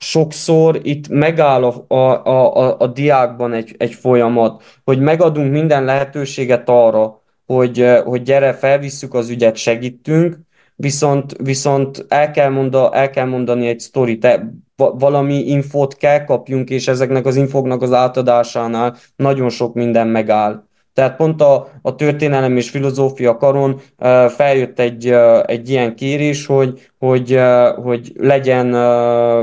sokszor 0.00 0.80
itt 0.82 1.08
megáll 1.08 1.64
a, 1.64 1.84
a, 1.94 2.24
a, 2.26 2.76
a 2.78 2.86
diákban 2.86 3.52
egy, 3.52 3.74
egy 3.78 3.94
folyamat, 3.94 4.62
hogy 4.84 5.00
megadunk 5.00 5.50
minden 5.50 5.84
lehetőséget 5.84 6.68
arra, 6.68 7.22
hogy, 7.46 7.86
hogy 8.04 8.22
gyere, 8.22 8.52
felvisszük 8.52 9.14
az 9.14 9.28
ügyet, 9.30 9.56
segítünk, 9.56 10.38
viszont, 10.76 11.36
viszont 11.42 12.04
el, 12.08 12.30
kell 12.30 12.48
monda, 12.48 12.94
el 12.94 13.10
kell 13.10 13.26
mondani 13.26 13.66
egy 13.68 13.80
sztorit, 13.80 14.40
valami 14.76 15.34
infót 15.34 15.96
kell 15.96 16.24
kapjunk, 16.24 16.70
és 16.70 16.88
ezeknek 16.88 17.26
az 17.26 17.36
infoknak 17.36 17.82
az 17.82 17.92
átadásánál 17.92 18.96
nagyon 19.16 19.48
sok 19.48 19.74
minden 19.74 20.08
megáll. 20.08 20.68
Tehát 20.92 21.16
pont 21.16 21.40
a, 21.40 21.68
a 21.82 21.94
történelem 21.94 22.56
és 22.56 22.70
filozófia 22.70 23.36
karon 23.36 23.80
feljött 24.28 24.78
egy, 24.78 25.06
egy 25.44 25.68
ilyen 25.68 25.94
kérés, 25.94 26.46
hogy, 26.46 26.90
hogy, 26.98 27.40
hogy 27.82 28.12
legyen 28.16 28.66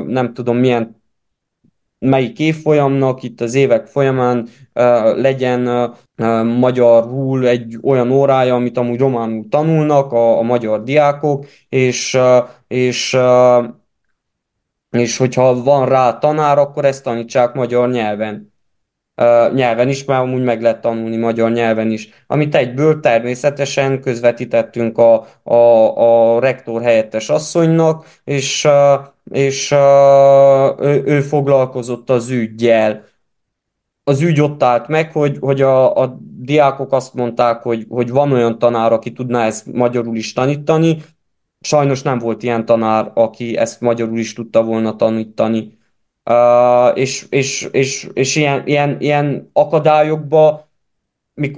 nem 0.03 0.33
tudom 0.33 0.57
milyen 0.57 0.95
melyik 1.99 2.39
évfolyamnak 2.39 3.23
itt 3.23 3.41
az 3.41 3.53
évek 3.53 3.85
folyamán 3.85 4.47
uh, 4.73 5.17
legyen 5.17 5.67
uh, 5.67 6.43
magyarul 6.43 7.47
egy 7.47 7.77
olyan 7.83 8.11
órája, 8.11 8.55
amit 8.55 8.77
amúgy 8.77 8.99
románul 8.99 9.45
tanulnak 9.49 10.11
a, 10.11 10.37
a 10.37 10.41
magyar 10.41 10.83
diákok, 10.83 11.45
és, 11.69 12.13
uh, 12.13 12.49
és 12.67 13.13
uh, 13.13 13.65
és 14.89 15.17
hogyha 15.17 15.63
van 15.63 15.85
rá 15.85 16.17
tanár, 16.17 16.57
akkor 16.57 16.85
ezt 16.85 17.03
tanítsák 17.03 17.53
magyar 17.53 17.89
nyelven. 17.89 18.53
Nyelven 19.53 19.89
is, 19.89 20.05
mert 20.05 20.21
amúgy 20.21 20.43
meg 20.43 20.61
lehet 20.61 20.81
tanulni 20.81 21.17
magyar 21.17 21.51
nyelven 21.51 21.91
is. 21.91 22.09
Amit 22.27 22.55
egyből 22.55 22.99
természetesen 22.99 24.01
közvetítettünk 24.01 24.97
a, 24.97 25.27
a, 25.43 25.55
a 26.35 26.39
rektor 26.39 26.81
helyettes 26.81 27.29
asszonynak, 27.29 28.05
és, 28.23 28.67
és 29.31 29.71
ő, 30.79 31.03
ő 31.05 31.21
foglalkozott 31.21 32.09
az 32.09 32.29
ügyjel. 32.29 33.03
Az 34.03 34.21
ügy 34.21 34.41
ott 34.41 34.63
állt 34.63 34.87
meg, 34.87 35.11
hogy, 35.11 35.37
hogy 35.39 35.61
a, 35.61 35.95
a 35.95 36.17
diákok 36.39 36.93
azt 36.93 37.13
mondták, 37.13 37.61
hogy, 37.61 37.85
hogy 37.89 38.09
van 38.09 38.31
olyan 38.31 38.59
tanár, 38.59 38.91
aki 38.91 39.11
tudná 39.11 39.45
ezt 39.45 39.73
magyarul 39.73 40.15
is 40.15 40.33
tanítani, 40.33 40.97
Sajnos 41.61 42.01
nem 42.01 42.19
volt 42.19 42.43
ilyen 42.43 42.65
tanár, 42.65 43.11
aki 43.13 43.57
ezt 43.57 43.81
magyarul 43.81 44.17
is 44.17 44.33
tudta 44.33 44.63
volna 44.63 44.95
tanítani. 44.95 45.76
És, 46.93 47.25
és, 47.29 47.67
és, 47.71 48.07
és 48.13 48.35
ilyen, 48.35 48.61
ilyen, 48.65 48.95
ilyen 48.99 49.49
akadályokba, 49.53 50.67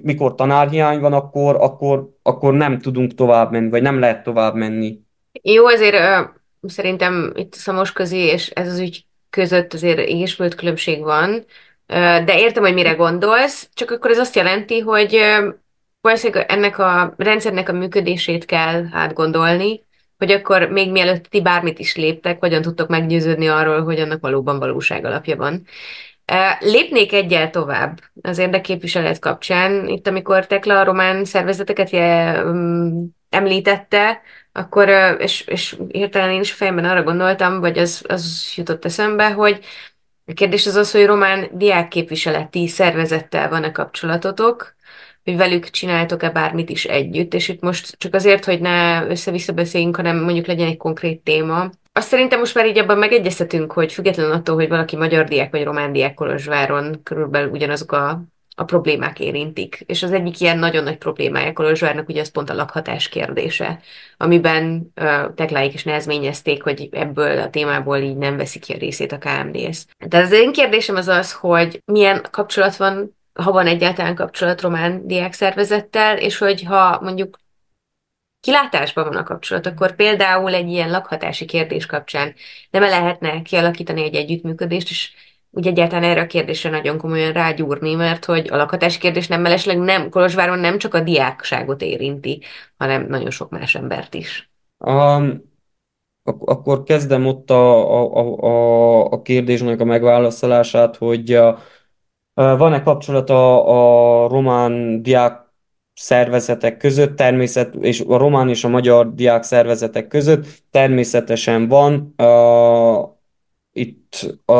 mikor 0.02 0.36
tanárhiány 0.36 1.00
van, 1.00 1.14
akkor, 1.14 1.56
akkor, 1.56 2.10
akkor 2.22 2.54
nem 2.54 2.80
tudunk 2.80 3.14
tovább 3.14 3.52
menni, 3.52 3.70
vagy 3.70 3.82
nem 3.82 4.00
lehet 4.00 4.24
tovább 4.24 4.56
menni. 4.56 5.00
Jó, 5.42 5.66
azért 5.66 5.96
uh, 5.96 6.30
szerintem 6.70 7.32
itt 7.36 7.54
Szamos 7.54 7.92
közé 7.92 8.18
és 8.18 8.50
ez 8.50 8.68
az 8.68 8.80
ügy 8.80 9.06
között 9.30 9.74
azért 9.74 10.00
égésföld 10.00 10.56
különbség 10.56 11.02
van, 11.02 11.30
uh, 11.34 12.24
de 12.24 12.40
értem, 12.40 12.64
hogy 12.64 12.74
mire 12.74 12.94
gondolsz, 12.94 13.70
csak 13.74 13.92
akkor 13.92 14.12
ez 14.12 14.18
azt 14.18 14.36
jelenti, 14.36 14.80
hogy 14.80 15.18
valószínűleg 16.02 16.52
ennek 16.52 16.78
a 16.78 17.14
rendszernek 17.18 17.70
a 17.70 17.74
működését 17.74 18.46
kell 18.46 18.86
átgondolni, 18.92 19.88
hogy 20.20 20.32
akkor 20.32 20.70
még 20.70 20.92
mielőtt 20.92 21.26
ti 21.26 21.42
bármit 21.42 21.80
is 21.80 21.96
léptek, 21.96 22.40
hogyan 22.40 22.62
tudtok 22.62 22.88
meggyőződni 22.90 23.48
arról, 23.48 23.84
hogy 23.84 24.00
annak 24.00 24.22
valóban 24.22 24.60
valóság 24.60 25.06
alapja 25.06 25.36
van. 25.36 25.66
Lépnék 26.60 27.14
egyel 27.14 27.50
tovább 27.50 28.00
az 28.22 28.38
érdekképviselet 28.38 29.20
kapcsán. 29.20 29.88
Itt, 29.88 30.08
amikor 30.08 30.48
Tekla 30.48 30.80
a 30.80 30.84
román 30.84 31.26
szervezeteket 31.26 31.94
említette, 33.30 34.22
akkor, 34.52 34.90
és, 35.20 35.42
és 35.48 35.78
hirtelen 35.88 36.32
én 36.32 36.40
is 36.40 36.52
fejemben 36.52 36.86
arra 36.86 37.04
gondoltam, 37.04 37.60
vagy 37.60 37.78
az, 37.78 38.04
az 38.08 38.54
jutott 38.56 38.86
eszembe, 38.86 39.32
hogy 39.32 39.60
a 40.26 40.34
kérdés 40.34 40.68
az 40.68 40.76
az, 40.76 40.92
hogy 40.92 41.06
román 41.06 41.48
diákképviseleti 41.52 42.68
szervezettel 42.68 43.50
van-e 43.50 43.72
kapcsolatotok, 43.72 44.76
hogy 45.30 45.38
velük 45.38 45.70
csináltok-e 45.70 46.30
bármit 46.30 46.70
is 46.70 46.86
együtt, 46.86 47.34
és 47.34 47.48
itt 47.48 47.62
most 47.62 47.98
csak 47.98 48.14
azért, 48.14 48.46
hogy 48.46 48.60
ne 48.60 49.06
össze-vissza 49.08 49.54
beszéljünk, 49.54 49.96
hanem 49.96 50.24
mondjuk 50.24 50.46
legyen 50.46 50.68
egy 50.68 50.78
konkrét 50.78 51.22
téma. 51.24 51.70
Azt 51.92 52.08
szerintem 52.08 52.40
most 52.40 52.56
már 52.56 52.66
így 52.66 52.78
abban 52.78 52.98
megegyeztetünk, 52.98 53.72
hogy 53.72 53.94
függetlenül 53.94 54.32
attól, 54.32 54.56
hogy 54.56 54.68
valaki 54.68 54.96
magyar 54.96 55.26
diák 55.26 55.52
vagy 55.52 55.64
román 55.64 55.92
diák 55.92 56.14
Kolozsváron 56.14 57.04
körülbelül 57.04 57.50
ugyanazok 57.50 57.92
a, 57.92 58.22
a 58.56 58.64
problémák 58.64 59.20
érintik. 59.20 59.84
És 59.86 60.04
az 60.04 60.12
egyik 60.12 60.40
ilyen 60.40 60.58
nagyon 60.58 60.84
nagy 60.84 60.98
problémája 60.98 61.54
Kolozsvárnak 61.54 62.10
ugye 62.10 62.22
az 62.22 62.32
pont 62.32 62.50
a 62.50 62.54
lakhatás 62.54 63.10
kérdése, 63.10 63.80
amiben 64.18 64.92
uh, 65.02 65.34
tekláik 65.36 65.74
is 65.74 65.84
nehezményezték, 65.84 66.64
hogy 66.64 66.90
ebből 66.92 67.40
a 67.40 67.50
témából 67.50 67.98
így 67.98 68.18
nem 68.18 68.38
veszik 68.38 68.62
ki 68.62 68.74
a 68.74 68.78
részét 68.78 69.12
a 69.12 69.18
KMDS. 69.18 69.86
Tehát 70.08 70.26
az 70.26 70.32
én 70.32 70.52
kérdésem 70.52 70.96
az 70.96 71.08
az, 71.08 71.34
hogy 71.34 71.82
milyen 71.86 72.26
kapcsolat 72.32 72.76
van 72.76 73.18
ha 73.42 73.52
van 73.52 73.68
egyáltalán 73.68 74.16
kapcsolat 74.16 74.62
román 74.62 75.08
diákszervezettel, 75.08 76.18
és 76.18 76.38
hogy 76.38 76.64
ha 76.64 77.00
mondjuk 77.02 77.38
kilátásban 78.40 79.04
van 79.04 79.16
a 79.16 79.24
kapcsolat, 79.24 79.66
akkor 79.66 79.96
például 79.96 80.54
egy 80.54 80.70
ilyen 80.70 80.90
lakhatási 80.90 81.46
kérdés 81.46 81.86
kapcsán 81.86 82.34
nem 82.70 82.82
lehetne 82.82 83.42
kialakítani 83.42 84.04
egy 84.04 84.16
együttműködést, 84.16 84.90
és 84.90 85.12
úgy 85.52 85.68
egyáltalán 85.68 86.10
erre 86.10 86.22
a 86.22 86.28
kérdésre 86.28 86.70
nagyon 86.70 86.98
komolyan 86.98 87.34
rágyúrni, 87.34 87.96
mert 87.96 88.26
hogy 88.26 88.48
a 88.52 88.56
lakhatási 88.56 89.00
kérdés 89.00 89.28
nem 89.28 89.42
mellesleg 89.42 89.78
nem, 89.78 90.10
Kolozsváron 90.10 90.60
nem 90.60 90.78
csak 90.78 90.94
a 90.94 91.02
diákságot 91.02 91.82
érinti, 91.82 92.42
hanem 92.78 93.08
nagyon 93.08 93.30
sok 93.30 93.50
más 93.50 93.76
embert 93.76 94.14
is. 94.14 94.52
Um, 94.78 95.42
ak- 96.24 96.50
akkor 96.50 96.84
kezdem 96.84 97.26
ott 97.26 97.50
a, 97.50 97.94
a, 98.02 98.44
a, 98.44 99.12
a 99.12 99.22
kérdésnek 99.22 99.80
a 99.80 99.86
megválaszolását, 99.86 100.96
hogy 100.96 101.34
a, 101.34 101.60
van-e 102.40 102.82
kapcsolat 102.82 103.30
a, 103.30 104.28
román 104.28 105.02
diák 105.02 105.48
szervezetek 105.94 106.78
között, 106.78 107.16
természet, 107.16 107.76
és 107.76 108.04
a 108.08 108.18
román 108.18 108.50
és 108.50 108.64
a 108.64 108.68
magyar 108.68 109.14
diák 109.14 109.44
szervezetek 109.44 110.08
között 110.08 110.46
természetesen 110.72 111.68
van. 111.68 112.16
itt 113.72 114.38
a, 114.46 114.54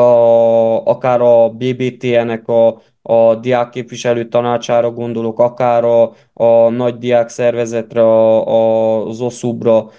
akár 0.86 1.20
a 1.20 1.48
BBTN-nek 1.48 2.48
a, 2.48 2.80
a 3.02 3.34
diákképviselő 3.34 4.28
tanácsára 4.28 4.90
gondolok, 4.90 5.38
akár 5.38 5.84
a, 5.84 6.12
a 6.32 6.68
nagy 6.68 6.98
diák 6.98 7.28
szervezetre, 7.28 8.02
a, 8.02 8.48
a, 8.48 9.06
az 9.06 9.20
OSZUB-ra, 9.20 9.90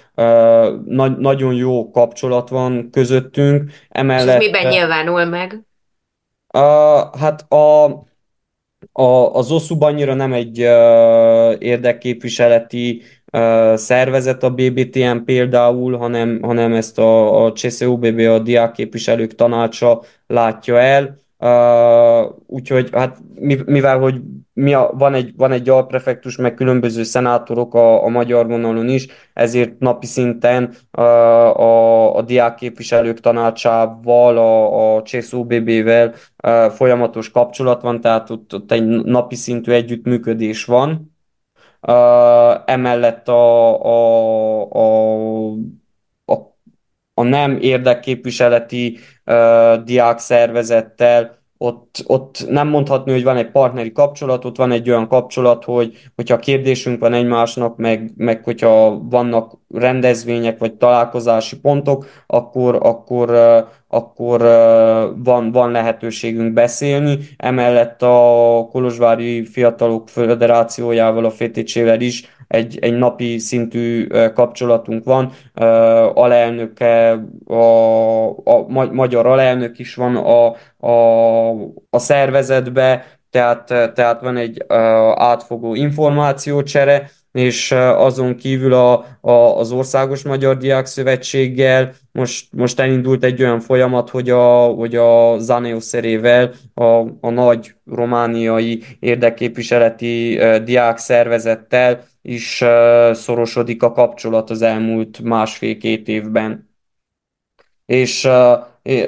nagy, 0.86 1.18
nagyon 1.18 1.54
jó 1.54 1.90
kapcsolat 1.90 2.50
van 2.50 2.90
közöttünk. 2.92 3.72
Emellett, 3.90 4.28
És 4.28 4.34
ez 4.34 4.52
miben 4.52 4.68
nyilvánul 4.68 5.26
meg? 5.26 5.66
Hát 7.20 7.52
a, 7.52 7.86
a, 8.92 9.34
az 9.34 9.52
OSZUB 9.52 9.82
annyira 9.82 10.14
nem 10.14 10.34
egy 10.34 10.62
uh, 10.62 11.56
érdekképviseleti 11.60 13.02
uh, 13.34 13.76
szervezet 13.76 14.44
a 14.44 14.50
BBTM 14.50 15.18
például, 15.18 15.98
hanem, 15.98 16.42
hanem 16.42 16.74
ezt 16.74 17.00
a, 17.00 17.44
a 17.46 17.52
CSUBB, 17.52 18.20
a 18.20 18.40
diákképviselők 18.40 19.36
tanácsa 19.36 20.04
látja 20.28 20.80
el. 20.80 21.21
Uh, 21.42 22.32
úgyhogy 22.48 22.90
hát 22.92 23.18
mivel, 23.66 24.00
hogy 24.00 24.22
mi 24.54 24.74
a, 24.74 24.92
van, 24.94 25.14
egy, 25.14 25.34
van 25.38 25.52
egy 25.52 25.70
alprefektus, 25.70 26.36
meg 26.36 26.54
különböző 26.54 27.04
szenátorok 27.04 27.74
a, 27.74 28.04
a 28.04 28.08
magyar 28.08 28.48
vonalon 28.48 28.90
is, 28.90 29.08
ezért 29.34 29.80
napi 29.80 30.06
szinten 30.06 30.74
uh, 30.98 31.04
a, 31.60 32.16
a 32.16 32.22
diákképviselők 32.22 33.20
tanácsával, 33.20 34.38
a, 34.38 34.96
a 34.96 35.02
CSUBB-vel 35.02 36.14
uh, 36.44 36.66
folyamatos 36.72 37.32
kapcsolat 37.32 37.82
van, 37.82 38.02
tehát 38.02 38.30
ott, 38.30 38.54
ott 38.54 38.72
egy 38.72 38.86
napi 38.88 39.36
szintű 39.36 39.72
együttműködés 39.72 40.66
van. 40.66 41.16
Uh, 41.88 42.62
emellett 42.66 43.28
a, 43.28 43.86
a, 43.86 44.62
a, 44.72 45.54
a 47.22 47.24
nem 47.24 47.58
érdekképviseleti 47.62 48.98
uh, 49.26 49.84
diák 49.84 50.20
szervezettel, 50.20 51.40
ott, 51.64 52.04
ott 52.06 52.46
nem 52.50 52.68
mondhatni, 52.68 53.12
hogy 53.12 53.24
van 53.24 53.38
egy 53.38 53.52
partneri 53.52 53.92
kapcsolat, 53.92 54.46
ott 54.46 54.58
van 54.58 54.72
egy 54.72 54.90
olyan 54.90 55.08
kapcsolat, 55.08 55.64
hogy 55.64 55.98
hogyha 56.16 56.38
kérdésünk 56.38 57.00
van 57.00 57.14
egymásnak, 57.14 57.78
meg, 57.78 58.12
meg 58.16 58.44
hogyha 58.44 59.02
vannak 59.10 59.54
rendezvények 59.74 60.60
vagy 60.60 60.74
találkozási 60.74 61.60
pontok, 61.60 62.06
akkor, 62.28 62.80
akkor, 62.82 63.30
akkor 63.88 64.42
van, 65.24 65.52
van 65.52 65.72
lehetőségünk 65.72 66.54
beszélni. 66.54 67.18
Emellett 67.38 68.02
a 68.02 68.68
Kolozsvári 68.72 69.46
Fiatalok 69.46 70.10
Föderációjával, 70.10 71.26
a 71.26 71.30
FTC-vel 71.30 72.02
is 72.02 72.30
egy, 72.52 72.78
egy 72.82 72.98
napi 72.98 73.38
szintű 73.38 74.08
kapcsolatunk 74.34 75.04
van. 75.04 75.32
Alelnöke, 76.14 77.24
a, 77.46 78.28
a 78.30 78.68
magyar 78.92 79.26
alelnök 79.26 79.80
is 79.80 79.96
van 79.96 80.16
a, 80.16 80.56
a, 80.88 81.52
a 81.90 82.00
szervezetbe, 82.00 83.06
tehát, 83.30 83.66
tehát 83.94 84.22
van 84.22 84.38
egy 84.38 84.66
átfogó 85.16 85.76
információcsere, 85.76 87.10
és 87.32 87.72
azon 87.96 88.36
kívül 88.36 88.74
a, 88.74 89.06
a, 89.22 89.32
az 89.32 89.72
Országos 89.72 90.24
Magyar 90.24 90.58
Diák 90.58 90.86
Szövetséggel 90.86 91.94
most, 92.12 92.48
most 92.54 92.80
elindult 92.80 93.24
egy 93.24 93.44
olyan 93.44 93.60
folyamat, 93.60 94.10
hogy 94.10 94.30
a, 94.30 94.66
hogy 94.66 94.96
a 94.96 95.38
Zaneoszerével, 95.38 96.52
a, 96.74 96.84
a 97.22 97.30
nagy 97.30 97.74
romániai 97.86 98.84
érdekképviseleti 99.00 100.40
diák 100.64 100.98
szervezettel 100.98 102.04
is 102.22 102.64
szorosodik 103.12 103.84
a 103.84 103.92
kapcsolat 103.92 104.50
az 104.50 104.62
elmúlt 104.62 105.20
másfél-két 105.20 106.08
évben. 106.08 106.70
És 107.86 108.28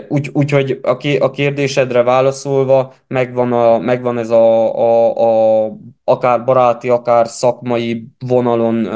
úgy, 0.07 0.29
úgy 0.33 0.79
a, 0.81 0.97
a 1.19 1.31
kérdésedre 1.31 2.03
válaszolva 2.03 2.93
megvan, 3.07 3.53
a, 3.53 3.77
megvan 3.77 4.17
ez 4.17 4.29
a, 4.29 4.75
a, 4.75 5.65
a 5.65 5.71
akár 6.03 6.43
baráti, 6.43 6.89
akár 6.89 7.27
szakmai 7.27 8.07
vonalon 8.19 8.87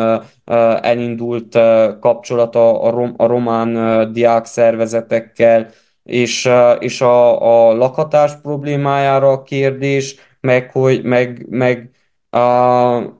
elindult 0.82 1.60
kapcsolat 2.00 2.56
a, 2.56 2.86
a, 2.86 2.90
rom, 2.90 3.14
a 3.18 3.26
román 3.26 4.12
diák 4.12 4.46
szervezetekkel, 4.46 5.70
és, 6.04 6.50
és 6.80 7.02
a, 7.02 7.42
a 7.70 7.74
lakhatás 7.74 8.36
problémájára 8.42 9.32
a 9.32 9.44
kérdés, 9.44 10.16
meg, 10.40 10.72
hogy, 10.72 11.04
meg, 11.04 11.46
meg 11.50 11.90
a 12.30 13.17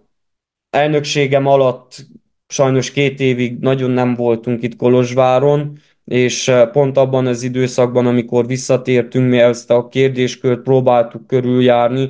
elnökségem 0.78 1.46
alatt 1.46 2.06
sajnos 2.48 2.92
két 2.92 3.20
évig 3.20 3.58
nagyon 3.60 3.92
nem 3.92 4.14
voltunk 4.14 4.64
itt 4.64 4.76
Kolozsváron, 4.76 5.80
és 6.08 6.52
pont 6.72 6.98
abban 6.98 7.28
az 7.28 7.44
időszakban, 7.44 8.06
amikor 8.06 8.48
visszatértünk, 8.48 9.30
mi 9.30 9.38
ezt 9.38 9.72
a 9.72 9.88
kérdéskört 9.88 10.62
próbáltuk 10.62 11.28
körüljárni, 11.28 12.10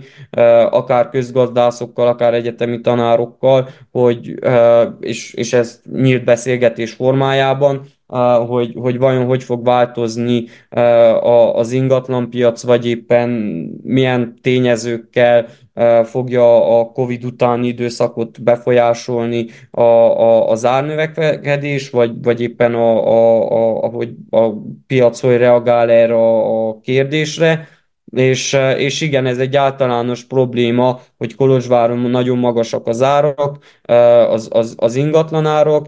akár 0.70 1.10
közgazdászokkal, 1.10 2.08
akár 2.08 2.34
egyetemi 2.34 2.82
tanárokkal, 2.82 3.70
hogy, 3.92 4.34
és, 5.00 5.34
és 5.34 5.54
ez 5.54 5.82
nyílt 5.92 6.24
beszélgetés 6.24 6.92
formájában, 6.92 7.82
hogy, 8.48 8.74
hogy 8.76 8.98
vajon 8.98 9.26
hogy 9.26 9.44
fog 9.44 9.66
változni 9.66 10.46
az 11.54 11.72
ingatlanpiac, 11.72 12.64
vagy 12.64 12.86
éppen 12.88 13.30
milyen 13.84 14.36
tényezőkkel 14.42 15.46
fogja 16.04 16.80
a 16.80 16.92
COVID 16.92 17.24
utáni 17.24 17.68
időszakot 17.68 18.44
befolyásolni 18.44 19.46
a, 19.72 19.82
a, 19.82 20.50
az 20.50 20.66
árnövekedés, 20.66 21.90
vagy, 21.90 22.12
vagy 22.22 22.42
éppen 22.42 22.74
a, 22.74 23.08
a, 23.08 23.52
a, 23.52 23.84
ahogy 23.84 24.14
a 24.30 24.50
piac 24.88 25.20
hogy 25.20 25.38
reagál 25.38 25.90
erre 25.90 26.16
a, 26.16 26.68
a 26.68 26.80
kérdésre. 26.80 27.68
És, 28.12 28.58
és 28.78 29.02
igen, 29.02 29.26
ez 29.26 29.38
egy 29.38 29.56
általános 29.56 30.24
probléma, 30.24 31.00
hogy 31.18 31.36
Kolozsváron 31.36 31.98
nagyon 32.00 32.38
magasak 32.38 32.88
az 32.88 33.02
árak, 33.02 33.58
az, 34.30 34.48
az, 34.52 34.76
az 34.78 34.96
ingatlanárak, 34.96 35.88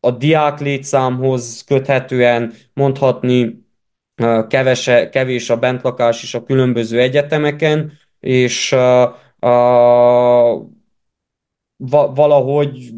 a 0.00 0.10
diák 0.10 0.60
létszámhoz 0.60 1.64
köthetően 1.66 2.52
mondhatni 2.74 3.68
kevese, 4.48 5.08
kevés 5.08 5.50
a 5.50 5.58
bentlakás 5.58 6.22
is 6.22 6.34
a 6.34 6.42
különböző 6.42 7.00
egyetemeken, 7.00 7.92
és 8.20 8.72
uh, 8.72 9.02
uh, 9.40 10.66
va- 11.76 12.16
valahogy 12.16 12.92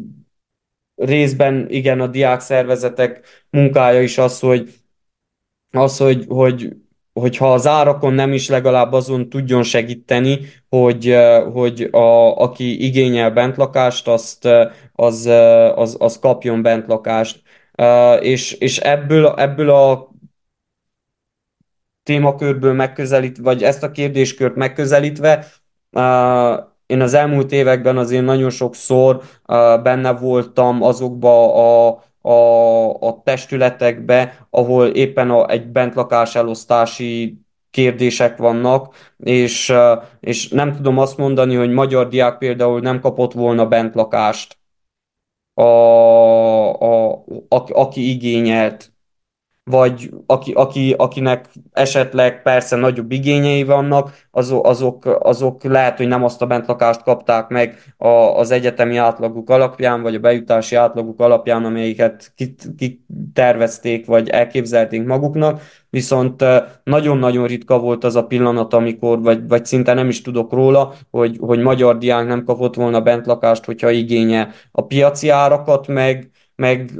részben 0.95 1.65
igen 1.69 1.99
a 1.99 2.07
diák 2.07 2.39
szervezetek 2.39 3.25
munkája 3.49 4.01
is 4.01 4.17
az, 4.17 4.39
hogy 4.39 4.73
az, 5.71 5.97
hogy, 5.97 6.25
hogy 6.27 6.75
hogyha 7.13 7.53
az 7.53 7.67
árakon 7.67 8.13
nem 8.13 8.33
is 8.33 8.49
legalább 8.49 8.93
azon 8.93 9.29
tudjon 9.29 9.63
segíteni, 9.63 10.39
hogy, 10.69 11.15
hogy 11.53 11.87
a, 11.91 12.37
aki 12.37 12.85
igényel 12.85 13.31
bentlakást, 13.31 14.07
azt, 14.07 14.47
az, 14.93 15.25
az, 15.75 15.95
az 15.99 16.19
kapjon 16.19 16.61
bentlakást. 16.61 17.41
És, 18.19 18.51
és 18.51 18.77
ebből, 18.77 19.27
ebből 19.27 19.69
a 19.69 20.12
témakörből 22.03 22.73
megközelít, 22.73 23.37
vagy 23.37 23.63
ezt 23.63 23.83
a 23.83 23.91
kérdéskört 23.91 24.55
megközelítve, 24.55 25.45
én 26.85 27.01
az 27.01 27.13
elmúlt 27.13 27.51
években 27.51 27.97
azért 27.97 28.25
nagyon 28.25 28.49
sokszor 28.49 29.21
benne 29.83 30.11
voltam 30.13 30.81
azokba 30.81 31.53
a, 31.55 32.03
a, 32.21 32.89
a 32.89 33.21
testületekbe, 33.23 34.47
ahol 34.49 34.87
éppen 34.87 35.29
a, 35.29 35.49
egy 35.49 35.67
bentlakás 35.67 36.35
elosztási 36.35 37.41
kérdések 37.69 38.37
vannak, 38.37 39.13
és, 39.17 39.73
és 40.19 40.49
nem 40.49 40.75
tudom 40.75 40.97
azt 40.97 41.17
mondani, 41.17 41.55
hogy 41.55 41.71
magyar 41.71 42.07
diák 42.07 42.37
például 42.37 42.79
nem 42.79 42.99
kapott 42.99 43.33
volna 43.33 43.67
bentlakást, 43.67 44.57
a, 45.53 45.61
a, 45.61 47.11
a, 47.49 47.63
aki 47.73 48.09
igényelt 48.09 48.92
vagy 49.65 50.09
aki, 50.25 50.51
aki, 50.51 50.93
akinek 50.97 51.49
esetleg 51.71 52.41
persze 52.41 52.75
nagyobb 52.75 53.11
igényei 53.11 53.63
vannak, 53.63 54.27
azok, 54.31 54.65
azok, 54.65 55.19
azok 55.19 55.63
lehet, 55.63 55.97
hogy 55.97 56.07
nem 56.07 56.23
azt 56.23 56.41
a 56.41 56.45
bentlakást 56.45 57.03
kapták 57.03 57.47
meg 57.47 57.93
a, 57.97 58.07
az 58.07 58.51
egyetemi 58.51 58.97
átlaguk 58.97 59.49
alapján, 59.49 60.01
vagy 60.01 60.15
a 60.15 60.19
bejutási 60.19 60.75
átlaguk 60.75 61.19
alapján, 61.19 61.65
amelyiket 61.65 62.33
kitervezték, 62.77 64.05
vagy 64.05 64.29
elképzelték 64.29 65.03
maguknak, 65.05 65.61
viszont 65.89 66.43
nagyon-nagyon 66.83 67.47
ritka 67.47 67.79
volt 67.79 68.03
az 68.03 68.15
a 68.15 68.25
pillanat, 68.25 68.73
amikor, 68.73 69.21
vagy, 69.21 69.47
vagy 69.47 69.65
szinte 69.65 69.93
nem 69.93 70.09
is 70.09 70.21
tudok 70.21 70.51
róla, 70.51 70.93
hogy, 71.11 71.37
hogy 71.39 71.59
magyar 71.59 71.97
diák 71.97 72.27
nem 72.27 72.43
kapott 72.43 72.75
volna 72.75 73.01
bentlakást, 73.01 73.65
hogyha 73.65 73.89
igénye 73.89 74.49
a 74.71 74.85
piaci 74.85 75.29
árakat, 75.29 75.87
meg, 75.87 76.31
meg 76.55 76.91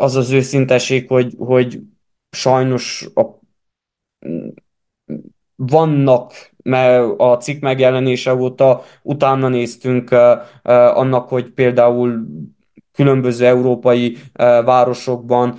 az 0.00 0.16
az 0.16 0.30
őszinteség, 0.30 1.08
hogy, 1.08 1.34
hogy 1.38 1.80
sajnos 2.30 3.08
a, 3.14 3.22
vannak, 5.56 6.32
mert 6.62 7.20
a 7.20 7.36
cikk 7.36 7.60
megjelenése 7.60 8.34
óta 8.34 8.82
utána 9.02 9.48
néztünk 9.48 10.10
annak, 10.62 11.28
hogy 11.28 11.50
például 11.50 12.26
különböző 12.92 13.46
európai 13.46 14.16
városokban 14.64 15.58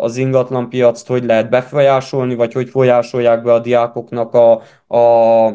az 0.00 0.16
ingatlanpiact 0.16 1.06
hogy 1.06 1.24
lehet 1.24 1.50
befolyásolni, 1.50 2.34
vagy 2.34 2.52
hogy 2.52 2.68
folyásolják 2.68 3.42
be 3.42 3.52
a 3.52 3.58
diákoknak 3.60 4.34
a, 4.34 4.60
a, 4.86 5.46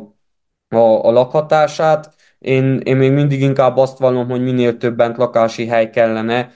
a, 0.67 0.77
a 0.77 1.11
lakhatását. 1.11 2.15
Én, 2.39 2.79
én 2.83 2.97
még 2.97 3.11
mindig 3.11 3.41
inkább 3.41 3.77
azt 3.77 3.97
vallom, 3.97 4.29
hogy 4.29 4.43
minél 4.43 4.77
több 4.77 4.95
bent 4.95 5.17
lakási 5.17 5.65
hely 5.65 5.89
kellene, 5.89 6.51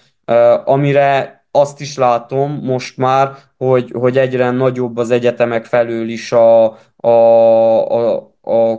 amire 0.65 1.45
azt 1.51 1.81
is 1.81 1.97
látom 1.97 2.59
most 2.63 2.97
már, 2.97 3.31
hogy, 3.57 3.91
hogy 3.99 4.17
egyre 4.17 4.51
nagyobb 4.51 4.97
az 4.97 5.11
egyetemek 5.11 5.65
felől 5.65 6.09
is 6.09 6.31
a, 6.31 6.65
a, 6.95 7.07
a, 7.07 8.15
a, 8.41 8.71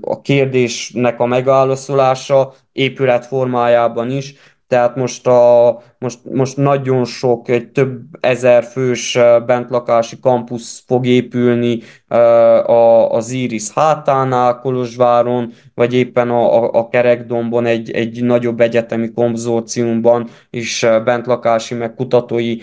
a 0.00 0.20
kérdésnek 0.20 1.20
a 1.20 1.26
megválaszolása 1.26 2.54
épület 2.72 3.26
formájában 3.26 4.10
is. 4.10 4.34
Tehát 4.68 4.96
most, 4.96 5.26
a, 5.26 5.80
most, 5.98 6.18
most 6.32 6.56
nagyon 6.56 7.04
sok, 7.04 7.48
egy 7.48 7.68
több 7.68 8.00
ezer 8.20 8.64
fős 8.64 9.18
bentlakási 9.46 10.18
kampusz 10.20 10.84
fog 10.86 11.06
épülni 11.06 11.80
az 13.08 13.30
Iris 13.30 13.70
hátánál, 13.70 14.58
Kolozsváron, 14.58 15.52
vagy 15.74 15.94
éppen 15.94 16.30
a, 16.30 16.62
a, 16.62 16.70
a 16.72 16.88
Kerekdombon 16.88 17.66
egy, 17.66 17.90
egy 17.90 18.24
nagyobb 18.24 18.60
egyetemi 18.60 19.12
konzorciumban 19.12 20.28
is 20.50 20.86
bentlakási, 21.04 21.74
meg 21.74 21.94
kutatói 21.94 22.56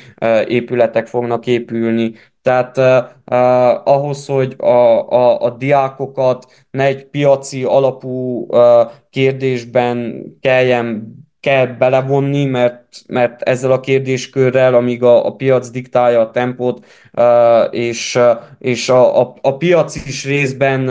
épületek 0.47 1.07
fognak 1.07 1.47
épülni. 1.47 2.13
Tehát 2.41 2.77
uh, 2.77 3.93
ahhoz, 3.93 4.25
hogy 4.25 4.55
a, 4.57 5.09
a, 5.09 5.41
a 5.41 5.49
diákokat 5.49 6.45
ne 6.71 6.83
egy 6.83 7.05
piaci 7.05 7.63
alapú 7.63 8.45
uh, 8.49 8.91
kérdésben 9.09 10.25
kelljen 10.41 11.13
kell 11.45 11.65
belevonni, 11.65 12.45
mert, 12.45 13.03
mert 13.07 13.41
ezzel 13.41 13.71
a 13.71 13.79
kérdéskörrel, 13.79 14.73
amíg 14.73 15.03
a, 15.03 15.25
a 15.25 15.35
piac 15.35 15.69
diktálja 15.69 16.19
a 16.19 16.31
tempót, 16.31 16.85
uh, 17.13 17.67
és, 17.71 18.15
uh, 18.15 18.23
és 18.59 18.89
a, 18.89 19.21
a, 19.21 19.33
a 19.41 19.57
piac 19.57 19.95
is 19.95 20.25
részben 20.25 20.89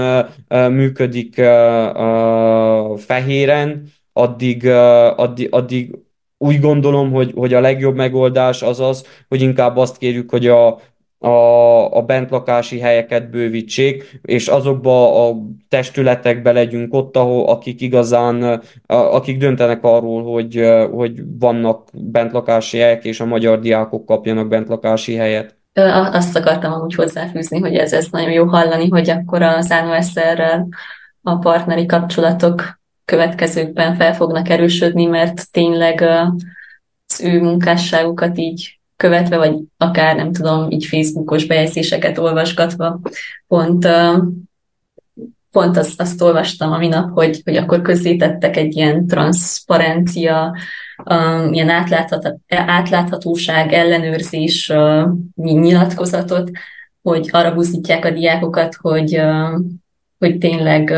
uh, 0.49 0.69
működik 0.69 1.35
fehéren, 2.97 3.93
addig, 4.13 4.69
addig, 5.17 5.49
addig 5.51 5.95
úgy 6.39 6.61
gondolom, 6.61 7.13
hogy, 7.13 7.33
hogy 7.35 7.55
a 7.55 7.61
legjobb 7.61 7.95
megoldás 7.95 8.63
az 8.63 8.81
az, 8.81 9.07
hogy 9.29 9.43
inkább 9.43 9.77
azt 9.77 9.99
kérjük, 9.99 10.31
hogy 10.31 10.47
a, 10.47 10.79
a, 11.19 11.97
a 11.97 12.03
bentlakási 12.03 12.79
helyeket 12.79 13.31
bővítsék, 13.31 14.21
és 14.23 14.49
azokba 14.49 15.29
a 15.29 15.37
testületekbe 15.69 16.53
legyünk 16.53 16.95
ott, 16.95 17.17
ahol 17.17 17.49
akik 17.49 17.81
igazán, 17.81 18.63
akik 18.87 19.39
döntenek 19.39 19.85
arról, 19.85 20.33
hogy, 20.33 20.71
hogy 20.93 21.23
vannak 21.39 21.89
bentlakási 21.93 22.79
helyek, 22.79 23.05
és 23.05 23.21
a 23.21 23.25
magyar 23.25 23.59
diákok 23.59 24.07
kapjanak 24.07 24.49
bentlakási 24.49 25.15
helyet. 25.15 25.57
Azt 26.13 26.37
akartam 26.37 26.73
amúgy 26.73 26.95
hozzáfűzni, 26.95 27.59
hogy 27.59 27.75
ez, 27.75 27.93
ez 27.93 28.07
nagyon 28.11 28.33
jó 28.33 28.45
hallani, 28.45 28.89
hogy 28.89 29.11
akkor 29.11 29.43
az 29.43 29.71
ANOSR-rel 29.71 30.69
a 31.23 31.39
partneri 31.39 31.87
kapcsolatok 31.87 32.81
következőkben 33.05 33.95
fel 33.95 34.15
fognak 34.15 34.49
erősödni, 34.49 35.05
mert 35.05 35.51
tényleg 35.51 36.01
az 37.07 37.21
ő 37.23 37.41
munkásságukat 37.41 38.39
így 38.39 38.79
követve, 39.05 39.37
vagy 39.37 39.57
akár 39.77 40.17
nem 40.17 40.33
tudom, 40.33 40.71
így 40.71 40.85
Facebookos 40.85 41.47
bejegyzéseket 41.47 42.19
olvasgatva, 42.19 43.01
pont, 43.47 43.89
pont 45.51 45.77
azt, 45.77 46.01
azt 46.01 46.23
olvastam 46.23 46.73
a 46.73 46.79
minap, 46.79 47.11
hogy, 47.11 47.41
hogy 47.45 47.57
akkor 47.57 47.83
közzétettek 47.83 48.57
egy 48.57 48.77
ilyen 48.77 49.07
transzparencia, 49.07 50.57
ilyen 51.51 51.69
átláthat, 51.69 52.35
átláthatóság, 52.49 53.73
ellenőrzés 53.73 54.73
nyilatkozatot, 55.35 56.51
hogy 57.03 57.29
arra 57.33 57.55
buzdítják 57.55 58.05
a 58.05 58.11
diákokat, 58.11 58.75
hogy, 58.75 59.21
hogy 60.19 60.39
tényleg 60.39 60.93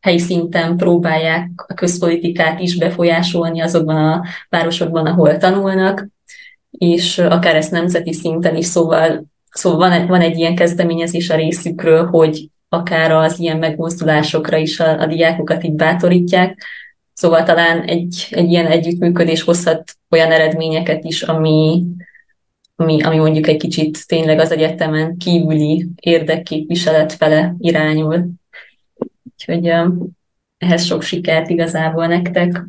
helyi 0.00 0.18
szinten 0.18 0.76
próbálják 0.76 1.50
a 1.66 1.74
közpolitikát 1.74 2.60
is 2.60 2.76
befolyásolni 2.76 3.60
azokban 3.60 3.96
a 3.96 4.22
városokban, 4.48 5.06
ahol 5.06 5.36
tanulnak, 5.36 6.08
és 6.80 7.18
akár 7.18 7.56
ezt 7.56 7.70
nemzeti 7.70 8.12
szinten 8.12 8.56
is, 8.56 8.66
szóval, 8.66 9.24
szóval 9.50 9.78
van, 9.78 9.92
egy, 9.92 10.06
van 10.06 10.20
egy 10.20 10.38
ilyen 10.38 10.54
kezdeményezés 10.54 11.30
a 11.30 11.36
részükről, 11.36 12.06
hogy 12.06 12.48
akár 12.68 13.12
az 13.12 13.38
ilyen 13.38 13.58
megmozdulásokra 13.58 14.56
is 14.56 14.80
a, 14.80 15.00
a 15.00 15.06
diákokat 15.06 15.64
így 15.64 15.74
bátorítják, 15.74 16.64
Szóval 17.20 17.42
talán 17.42 17.82
egy, 17.82 18.26
egy 18.30 18.50
ilyen 18.50 18.66
együttműködés 18.66 19.42
hozhat 19.42 19.96
olyan 20.10 20.30
eredményeket 20.32 21.04
is, 21.04 21.22
ami, 21.22 21.84
ami, 22.76 23.02
ami 23.02 23.16
mondjuk 23.16 23.46
egy 23.46 23.56
kicsit 23.56 24.06
tényleg 24.06 24.38
az 24.38 24.50
egyetemen 24.50 25.16
kívüli 25.16 25.88
érdekképviselet 26.00 27.12
fele 27.12 27.54
irányul. 27.58 28.30
Úgyhogy 29.32 29.72
ehhez 30.58 30.84
sok 30.84 31.02
sikert 31.02 31.48
igazából 31.48 32.06
nektek. 32.06 32.64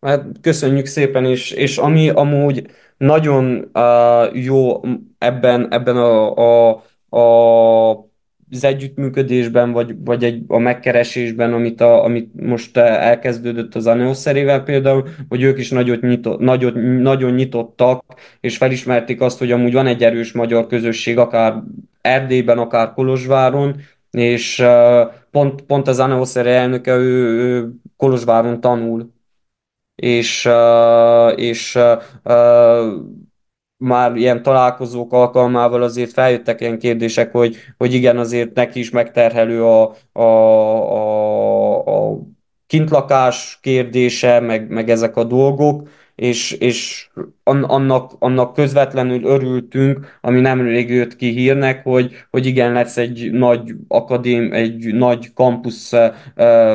Hát 0.00 0.24
köszönjük 0.40 0.86
szépen, 0.86 1.24
és, 1.24 1.50
és 1.50 1.78
ami 1.78 2.08
amúgy 2.08 2.66
nagyon 2.96 3.70
uh, 3.72 4.44
jó 4.44 4.80
ebben, 5.18 5.72
ebben 5.72 5.96
a, 5.96 6.34
a, 6.36 6.82
a 7.18 8.06
az 8.50 8.64
együttműködésben, 8.64 9.72
vagy, 9.72 9.94
vagy 10.04 10.24
egy, 10.24 10.42
a 10.46 10.58
megkeresésben, 10.58 11.52
amit, 11.52 11.80
a, 11.80 12.04
amit 12.04 12.40
most 12.40 12.76
elkezdődött 12.76 13.74
az 13.74 13.86
Aneoszerével 13.86 14.62
például, 14.62 15.08
hogy 15.28 15.42
ők 15.42 15.58
is 15.58 15.70
nagyot 15.70 16.00
nyitott, 16.00 16.40
nagyot, 16.40 16.74
nagyon 17.00 17.32
nyitottak, 17.32 18.04
és 18.40 18.56
felismerték 18.56 19.20
azt, 19.20 19.38
hogy 19.38 19.52
amúgy 19.52 19.72
van 19.72 19.86
egy 19.86 20.04
erős 20.04 20.32
magyar 20.32 20.66
közösség, 20.66 21.18
akár 21.18 21.62
Erdélyben, 22.00 22.58
akár 22.58 22.92
Kolozsváron, 22.92 23.76
és 24.10 24.64
pont, 25.30 25.62
pont 25.62 25.88
az 25.88 25.98
Aneoszere 25.98 26.50
elnöke, 26.50 26.94
ő, 26.94 27.38
ő 27.38 27.70
Kolozsváron 27.96 28.60
tanul, 28.60 29.14
és, 29.96 30.48
és 31.34 31.78
már 33.76 34.16
ilyen 34.16 34.42
találkozók 34.42 35.12
alkalmával 35.12 35.82
azért 35.82 36.12
feljöttek 36.12 36.60
ilyen 36.60 36.78
kérdések, 36.78 37.32
hogy, 37.32 37.56
hogy 37.76 37.94
igen, 37.94 38.18
azért 38.18 38.54
neki 38.54 38.78
is 38.78 38.90
megterhelő 38.90 39.64
a, 39.64 39.94
a, 40.12 40.22
a, 40.92 42.10
a 42.10 42.18
kintlakás 42.66 43.58
kérdése, 43.62 44.40
meg, 44.40 44.68
meg 44.68 44.90
ezek 44.90 45.16
a 45.16 45.24
dolgok, 45.24 45.88
és, 46.16 46.52
és 46.52 47.08
annak, 47.44 48.12
annak 48.18 48.54
közvetlenül 48.54 49.24
örültünk, 49.24 50.18
ami 50.20 50.40
nemrég 50.40 50.90
jött 50.90 51.16
ki 51.16 51.30
hírnek, 51.30 51.82
hogy, 51.82 52.12
hogy 52.30 52.46
igen, 52.46 52.72
lesz 52.72 52.96
egy 52.96 53.30
nagy 53.32 53.74
akadém, 53.88 54.52
egy 54.52 54.94
nagy 54.94 55.32
kampusz 55.32 55.92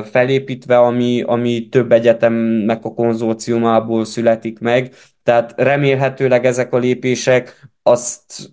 felépítve, 0.04 0.78
ami, 0.78 1.22
ami 1.22 1.68
több 1.70 1.92
egyetemnek 1.92 2.86
a 2.86 2.94
konzorciumából 2.94 4.06
születik 4.06 4.60
meg, 4.60 4.94
tehát 5.24 5.54
remélhetőleg 5.58 6.46
ezek 6.46 6.74
a 6.74 6.78
lépések 6.78 7.70
azt 7.84 8.52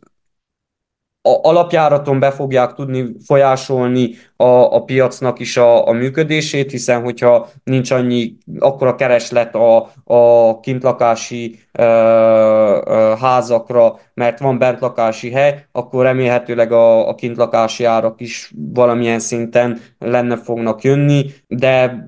a 1.22 1.38
alapjáraton 1.48 2.18
be 2.18 2.30
fogják 2.30 2.72
tudni 2.74 3.14
folyásolni 3.24 4.14
a, 4.36 4.44
a 4.44 4.84
piacnak 4.84 5.38
is 5.38 5.56
a, 5.56 5.86
a 5.88 5.92
működését, 5.92 6.70
hiszen 6.70 7.02
hogyha 7.02 7.48
nincs 7.64 7.90
annyi, 7.90 8.36
akkor 8.58 8.86
a 8.86 8.94
kereslet 8.94 9.54
a, 9.54 9.90
a 10.04 10.60
kintlakási 10.60 11.58
ö, 11.72 11.82
ö, 11.82 13.14
házakra, 13.20 13.98
mert 14.14 14.38
van 14.38 14.58
bentlakási 14.58 15.30
hely, 15.30 15.66
akkor 15.72 16.04
remélhetőleg 16.04 16.72
a, 16.72 17.08
a 17.08 17.14
kintlakási 17.14 17.84
árak 17.84 18.20
is 18.20 18.52
valamilyen 18.74 19.18
szinten 19.18 19.80
lenne 19.98 20.36
fognak 20.36 20.82
jönni, 20.82 21.24
de 21.46 22.04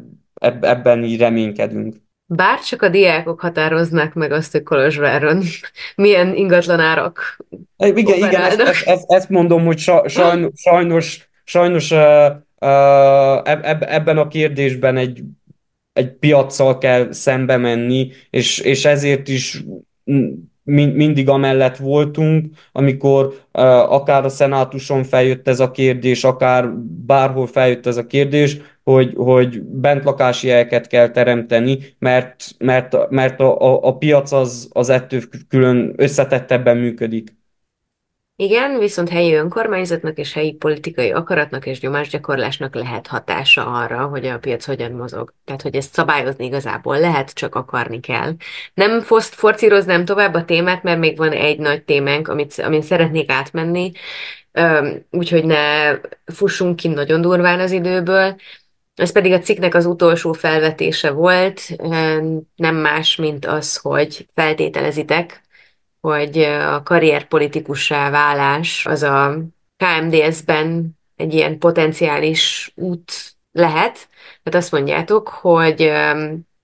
ebben 0.60 1.04
így 1.04 1.18
reménykedünk. 1.18 1.96
Bár 2.32 2.60
csak 2.60 2.82
a 2.82 2.88
diákok 2.88 3.40
határoznák 3.40 4.14
meg 4.14 4.32
azt, 4.32 4.52
hogy 4.52 4.62
Kolozsváron 4.62 5.42
milyen 5.96 6.34
ingatlanárak 6.34 7.36
Igen, 7.76 8.16
igen 8.16 8.42
ezt, 8.42 8.60
ezt, 8.60 8.86
ezt, 8.86 9.04
ezt 9.12 9.28
mondom, 9.28 9.64
hogy 9.64 9.78
sajnos, 9.78 10.52
sajnos, 10.54 11.28
sajnos 11.44 11.90
uh, 11.90 12.00
ebben 13.94 14.18
a 14.18 14.28
kérdésben 14.28 14.96
egy, 14.96 15.22
egy 15.92 16.12
piaccal 16.12 16.78
kell 16.78 17.12
szembe 17.12 17.56
menni, 17.56 18.10
és, 18.30 18.58
és 18.58 18.84
ezért 18.84 19.28
is 19.28 19.62
mindig 20.64 21.28
amellett 21.28 21.76
voltunk, 21.76 22.46
amikor 22.72 23.34
akár 23.88 24.24
a 24.24 24.28
szenátuson 24.28 25.04
feljött 25.04 25.48
ez 25.48 25.60
a 25.60 25.70
kérdés, 25.70 26.24
akár 26.24 26.68
bárhol 27.06 27.46
feljött 27.46 27.86
ez 27.86 27.96
a 27.96 28.06
kérdés, 28.06 28.60
hogy, 28.82 29.12
hogy 29.16 29.62
bentlakási 29.62 30.48
helyeket 30.48 30.86
kell 30.86 31.08
teremteni, 31.08 31.78
mert, 31.98 32.44
mert, 32.58 33.10
mert 33.10 33.40
a, 33.40 33.60
a, 33.60 33.86
a 33.86 33.96
piac 33.96 34.32
az, 34.32 34.68
az 34.72 34.88
ettől 34.88 35.20
külön 35.48 35.92
összetettebben 35.96 36.76
működik. 36.76 37.38
Igen, 38.40 38.78
viszont 38.78 39.08
helyi 39.08 39.34
önkormányzatnak 39.34 40.18
és 40.18 40.32
helyi 40.32 40.52
politikai 40.52 41.12
akaratnak 41.12 41.66
és 41.66 41.80
nyomásgyakorlásnak 41.80 42.74
lehet 42.74 43.06
hatása 43.06 43.66
arra, 43.66 44.06
hogy 44.06 44.26
a 44.26 44.38
piac 44.38 44.64
hogyan 44.64 44.92
mozog. 44.92 45.34
Tehát, 45.44 45.62
hogy 45.62 45.74
ezt 45.74 45.92
szabályozni 45.92 46.44
igazából 46.44 46.98
lehet, 46.98 47.32
csak 47.32 47.54
akarni 47.54 48.00
kell. 48.00 48.32
Nem 48.74 49.00
foszt, 49.00 49.34
forcíroznám 49.34 50.04
tovább 50.04 50.34
a 50.34 50.44
témát, 50.44 50.82
mert 50.82 50.98
még 50.98 51.16
van 51.16 51.32
egy 51.32 51.58
nagy 51.58 51.82
témánk, 51.82 52.28
amit, 52.28 52.58
amit 52.58 52.82
szeretnék 52.82 53.30
átmenni, 53.30 53.92
úgyhogy 55.10 55.44
ne 55.44 55.94
fussunk 56.24 56.76
ki 56.76 56.88
nagyon 56.88 57.20
durván 57.20 57.60
az 57.60 57.70
időből. 57.70 58.36
Ez 58.94 59.12
pedig 59.12 59.32
a 59.32 59.38
cikknek 59.38 59.74
az 59.74 59.86
utolsó 59.86 60.32
felvetése 60.32 61.10
volt, 61.10 61.60
nem 62.56 62.76
más, 62.76 63.16
mint 63.16 63.46
az, 63.46 63.76
hogy 63.76 64.26
feltételezitek, 64.34 65.42
hogy 66.00 66.38
a 66.42 66.82
karrierpolitikussá 66.82 68.10
válás 68.10 68.86
az 68.86 69.02
a 69.02 69.38
KMDS-ben 69.76 70.98
egy 71.16 71.34
ilyen 71.34 71.58
potenciális 71.58 72.72
út 72.74 73.12
lehet. 73.52 74.08
Tehát 74.42 74.62
azt 74.62 74.72
mondjátok, 74.72 75.28
hogy 75.28 75.90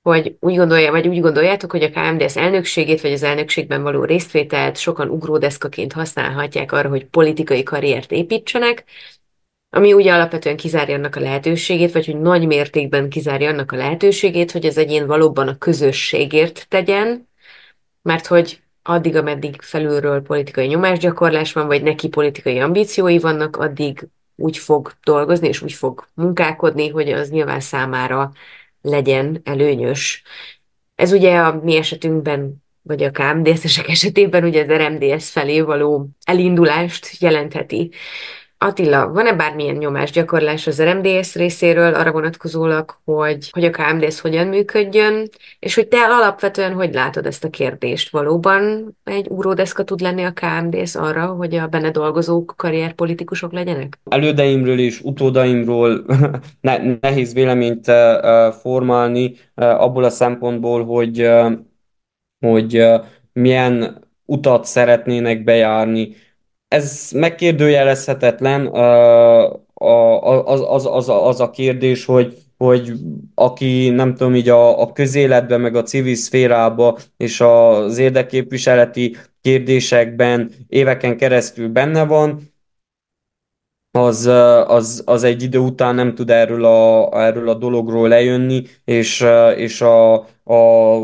hogy 0.07 0.37
úgy 0.41 0.57
gondolja, 0.57 0.91
vagy 0.91 1.09
úgy 1.09 1.21
gondoljátok, 1.21 1.71
hogy 1.71 1.83
a 1.83 1.91
KMDS 1.91 2.37
elnökségét, 2.37 3.01
vagy 3.01 3.13
az 3.13 3.23
elnökségben 3.23 3.83
való 3.83 4.05
résztvételt 4.05 4.77
sokan 4.77 5.09
ugródeszkaként 5.09 5.93
használhatják 5.93 6.73
arra, 6.73 6.89
hogy 6.89 7.07
politikai 7.07 7.63
karriert 7.63 8.13
építsenek, 8.13 8.85
ami 9.71 9.93
ugye 9.93 10.13
alapvetően 10.13 10.57
kizárja 10.57 10.95
annak 10.95 11.17
a 11.17 11.21
lehetőségét, 11.21 11.93
vagy 11.93 12.07
hogy 12.07 12.21
nagy 12.21 12.47
mértékben 12.47 13.09
kizárja 13.09 13.49
annak 13.49 13.73
a 13.73 13.77
lehetőségét, 13.77 14.51
hogy 14.51 14.67
az 14.67 14.79
egyén 14.79 15.07
valóban 15.07 15.49
a 15.49 15.59
közösségért 15.59 16.67
tegyen, 16.69 17.29
mert 18.03 18.27
hogy 18.27 18.63
addig, 18.87 19.17
ameddig 19.17 19.63
felülről 19.63 20.23
politikai 20.23 20.67
nyomásgyakorlás 20.67 21.53
van, 21.53 21.67
vagy 21.67 21.83
neki 21.83 22.09
politikai 22.09 22.59
ambíciói 22.59 23.19
vannak, 23.19 23.57
addig 23.57 24.09
úgy 24.37 24.59
fog 24.59 24.93
dolgozni, 25.05 25.49
és 25.49 25.63
úgy 25.63 25.73
fog 25.73 26.09
munkálkodni, 26.15 26.89
hogy 26.89 27.13
az 27.13 27.31
nyilván 27.31 27.61
számára 27.61 28.33
legyen 28.83 29.41
előnyös. 29.45 30.23
Ez 30.95 31.13
ugye 31.13 31.39
a 31.39 31.61
mi 31.63 31.77
esetünkben, 31.77 32.65
vagy 32.83 33.03
a 33.03 33.11
KMDS-esek 33.11 33.89
esetében 33.89 34.45
ugye 34.45 34.63
az 34.63 34.69
RMDS 34.69 35.31
felé 35.31 35.61
való 35.61 36.09
elindulást 36.25 37.21
jelentheti. 37.21 37.91
Attila, 38.59 39.09
van-e 39.09 39.33
bármilyen 39.33 39.77
nyomásgyakorlás 39.77 40.67
az 40.67 40.83
RMDS 40.83 41.35
részéről 41.35 41.95
arra 41.95 42.13
vonatkozólag, 42.13 42.99
hogy, 43.05 43.51
hogy 43.51 43.65
a 43.65 43.71
KMDS 43.71 44.21
hogyan 44.21 44.47
működjön, 44.47 45.29
és 45.59 45.75
hogy 45.75 45.89
te 45.89 45.99
alapvetően 45.99 46.73
hogy 46.73 46.95
látod 46.95 47.27
ezt 47.27 47.45
a 47.45 47.51
kérdést? 47.51 48.11
Valóban 48.11 48.95
egy 49.05 49.29
úródeszka 49.29 49.85
tud 49.85 50.01
lenni 50.01 50.25
a 50.25 50.33
KMDS 50.33 50.95
arra, 50.95 51.27
hogy 51.27 51.55
a 51.55 51.67
benne 51.67 51.91
dolgozók 51.91 52.55
karrierpolitikusok 52.57 53.53
legyenek? 53.53 53.99
Elődeimről 54.05 54.79
és 54.79 55.01
utódaimról 55.01 56.05
ne, 56.61 56.99
nehéz 57.01 57.35
véleményt 57.35 57.93
formálni 58.61 59.35
abból 59.55 60.05
a 60.05 60.11
szempontból, 60.11 60.85
hogy, 60.85 61.31
hogy 62.47 62.85
milyen 63.33 64.05
utat 64.25 64.65
szeretnének 64.65 65.45
bejárni 65.45 66.15
ez 66.69 67.11
megkérdőjelezhetetlen 67.15 68.67
az, 69.75 70.61
az, 70.61 70.87
az, 70.87 71.09
az 71.09 71.41
a 71.41 71.51
kérdés, 71.51 72.05
hogy, 72.05 72.37
hogy 72.59 72.93
aki 73.35 73.89
nem 73.89 74.15
tudom, 74.15 74.35
így 74.35 74.49
a, 74.49 74.83
a 74.83 74.93
közéletben, 74.93 75.61
meg 75.61 75.75
a 75.75 75.83
civil 75.83 76.15
szférába 76.15 76.99
és 77.17 77.41
az 77.41 77.99
érdekképviseleti 77.99 79.17
kérdésekben 79.41 80.51
éveken 80.69 81.17
keresztül 81.17 81.69
benne 81.69 82.05
van, 82.05 82.55
az, 83.97 84.27
az, 84.67 85.03
az 85.07 85.23
egy 85.25 85.43
idő 85.43 85.59
után 85.59 85.95
nem 85.95 86.15
tud 86.15 86.31
erről 86.31 86.65
a, 86.65 87.11
erről 87.23 87.49
a 87.49 87.55
dologról 87.55 88.09
lejönni, 88.09 88.63
és, 88.85 89.27
és 89.57 89.81
a, 89.81 90.15
a 90.45 90.97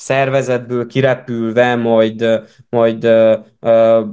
szervezetből 0.00 0.86
kirepülve, 0.86 1.74
majd, 1.74 2.42
majd 2.68 3.08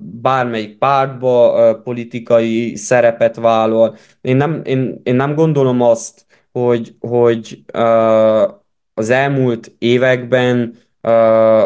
bármelyik 0.01 0.77
pártba 0.77 1.81
politikai 1.83 2.75
szerepet 2.75 3.35
vállal. 3.35 3.95
Én 4.21 4.35
nem, 4.35 4.61
én, 4.63 5.01
én 5.03 5.15
nem 5.15 5.35
gondolom 5.35 5.81
azt, 5.81 6.25
hogy, 6.51 6.95
hogy 6.99 7.63
az 8.93 9.09
elmúlt 9.09 9.71
években 9.77 10.75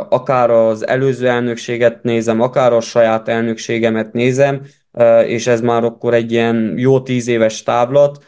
akár 0.09 0.49
az 0.49 0.87
előző 0.87 1.27
elnökséget 1.27 2.03
nézem, 2.03 2.41
akár 2.41 2.73
a 2.73 2.81
saját 2.81 3.27
elnökségemet 3.27 4.13
nézem, 4.13 4.61
és 5.25 5.47
ez 5.47 5.61
már 5.61 5.83
akkor 5.83 6.13
egy 6.13 6.31
ilyen 6.31 6.73
jó 6.77 7.01
tíz 7.01 7.27
éves 7.27 7.63
távlat, 7.63 8.23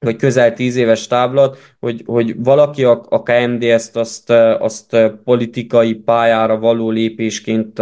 vagy 0.00 0.16
közel 0.16 0.52
tíz 0.52 0.76
éves 0.76 1.06
táblat, 1.06 1.58
hogy, 1.80 2.02
hogy 2.06 2.42
valaki 2.42 2.84
a, 2.84 3.02
a 3.08 3.22
KMDS-t 3.22 3.96
azt, 3.96 4.30
azt 4.58 4.96
politikai 5.24 5.94
pályára 5.94 6.58
való 6.58 6.90
lépésként 6.90 7.78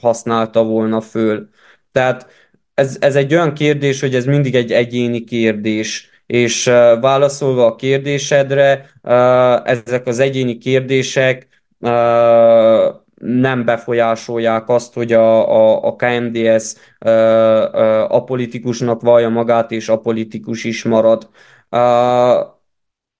használta 0.00 0.64
volna 0.64 1.00
föl. 1.00 1.48
Tehát 1.92 2.26
ez, 2.74 2.96
ez 3.00 3.16
egy 3.16 3.34
olyan 3.34 3.54
kérdés, 3.54 4.00
hogy 4.00 4.14
ez 4.14 4.24
mindig 4.24 4.54
egy 4.54 4.72
egyéni 4.72 5.24
kérdés, 5.24 6.08
és 6.26 6.64
válaszolva 7.00 7.66
a 7.66 7.74
kérdésedre, 7.74 8.90
ezek 9.64 10.06
az 10.06 10.18
egyéni 10.18 10.58
kérdések 10.58 11.48
nem 13.24 13.64
befolyásolják 13.64 14.68
azt, 14.68 14.94
hogy 14.94 15.12
a, 15.12 15.50
a, 15.50 15.84
a 15.86 15.96
KMDS 15.96 16.74
a 18.08 18.24
politikusnak 18.24 19.00
vallja 19.00 19.28
magát, 19.28 19.70
és 19.70 19.88
a 19.88 19.98
politikus 19.98 20.64
is 20.64 20.84
marad. 20.84 21.28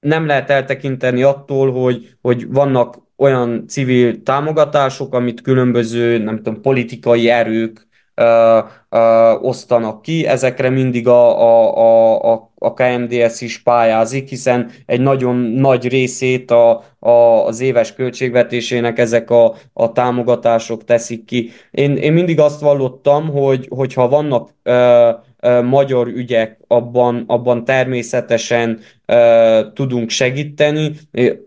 Nem 0.01 0.27
lehet 0.27 0.51
eltekinteni 0.51 1.23
attól, 1.23 1.73
hogy, 1.73 2.17
hogy 2.21 2.53
vannak 2.53 2.97
olyan 3.17 3.67
civil 3.69 4.23
támogatások, 4.23 5.15
amit 5.15 5.41
különböző, 5.41 6.19
nem 6.19 6.37
tudom, 6.37 6.61
politikai 6.61 7.29
erők 7.29 7.84
ö, 8.15 8.59
ö, 8.89 9.33
osztanak 9.41 10.03
ki. 10.03 10.27
Ezekre 10.27 10.71
mindig 10.71 11.09
a, 11.09 11.41
a, 11.41 11.77
a, 11.77 12.33
a, 12.33 12.51
a 12.59 12.75
KMDS 12.75 13.41
is 13.41 13.63
pályázik, 13.63 14.29
hiszen 14.29 14.71
egy 14.87 15.01
nagyon 15.01 15.37
nagy 15.37 15.89
részét 15.89 16.51
a, 16.51 16.83
a, 16.99 17.11
az 17.47 17.61
éves 17.61 17.95
költségvetésének 17.95 18.99
ezek 18.99 19.31
a, 19.31 19.55
a 19.73 19.93
támogatások 19.93 20.85
teszik 20.85 21.25
ki. 21.25 21.51
Én, 21.71 21.97
én 21.97 22.13
mindig 22.13 22.41
azt 22.41 22.61
vallottam, 22.61 23.29
hogy 23.29 23.69
hogyha 23.71 24.09
vannak 24.09 24.51
ö, 24.63 25.11
magyar 25.63 26.07
ügyek, 26.07 26.59
abban, 26.67 27.25
abban 27.27 27.65
természetesen 27.65 28.81
tudunk 29.75 30.11
segíteni. 30.11 30.93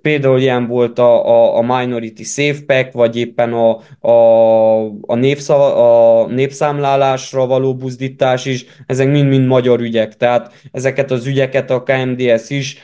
Például 0.02 0.40
ilyen 0.40 0.68
volt 0.68 1.00
a, 1.00 1.28
a, 1.28 1.58
a 1.58 1.62
Minority 1.62 2.24
Safe 2.24 2.60
Pack, 2.66 2.94
vagy 2.94 3.18
éppen 3.18 3.54
a, 3.54 3.80
a, 4.08 4.86
a, 5.02 5.16
népszava, 5.16 6.22
a 6.22 6.28
népszámlálásra 6.28 7.46
való 7.46 7.76
buzdítás 7.76 8.46
is, 8.46 8.66
ezek 8.86 9.12
mind-mind 9.12 9.48
magyar 9.48 9.80
ügyek. 9.80 10.18
Tehát 10.18 10.54
ezeket 10.72 11.12
az 11.12 11.26
ügyeket 11.26 11.72
a 11.72 11.84
KMDS 11.84 12.50
is 12.50 12.78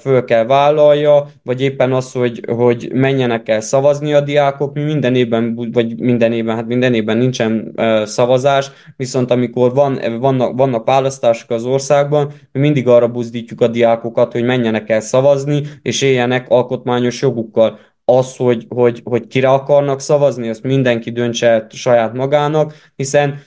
föl 0.00 0.24
kell 0.24 0.44
vállalja, 0.44 1.30
vagy 1.42 1.60
éppen 1.60 1.92
az, 1.92 2.12
hogy, 2.12 2.40
hogy 2.56 2.90
menjenek 2.94 3.48
el 3.48 3.60
szavazni 3.60 4.12
a 4.12 4.20
diákok. 4.20 4.74
Mi 4.74 4.82
minden 4.82 5.14
évben, 5.14 5.70
vagy 5.72 5.98
minden 5.98 6.32
évben, 6.32 6.56
hát 6.56 6.66
minden 6.66 6.94
évben 6.94 7.16
nincsen 7.16 7.74
szavazás, 8.04 8.70
viszont 8.96 9.30
amikor 9.30 9.74
van, 9.74 10.00
vannak, 10.20 10.56
vannak 10.56 10.86
választások 10.86 11.50
az 11.50 11.64
országban, 11.64 12.32
mi 12.52 12.60
mindig 12.60 12.88
arra 12.88 13.08
buzdítjuk 13.08 13.60
a 13.60 13.66
diákokat, 13.68 14.07
hogy 14.14 14.44
menjenek 14.44 14.90
el 14.90 15.00
szavazni, 15.00 15.62
és 15.82 16.02
éljenek 16.02 16.48
alkotmányos 16.48 17.22
jogukkal. 17.22 17.78
Az, 18.04 18.36
hogy, 18.36 18.66
hogy, 18.68 19.00
hogy 19.04 19.26
kire 19.26 19.48
akarnak 19.48 20.00
szavazni, 20.00 20.48
azt 20.48 20.62
mindenki 20.62 21.10
döntse 21.10 21.66
saját 21.70 22.14
magának, 22.14 22.74
hiszen 22.96 23.42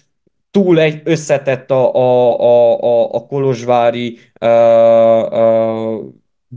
túl 0.52 0.80
egy 0.80 1.02
összetett 1.04 1.72
a, 1.72 1.96
a, 1.96 2.40
a, 2.40 2.80
a, 2.80 3.14
a 3.14 3.26
kolozsvári 3.26 4.18
a, 4.34 4.46
a, 4.46 6.02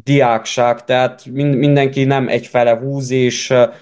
diákság, 0.05 0.85
tehát 0.85 1.27
mindenki 1.33 2.05
nem 2.05 2.29
egyfele 2.29 2.77
húz, 2.77 3.11
és 3.11 3.51
a, 3.51 3.73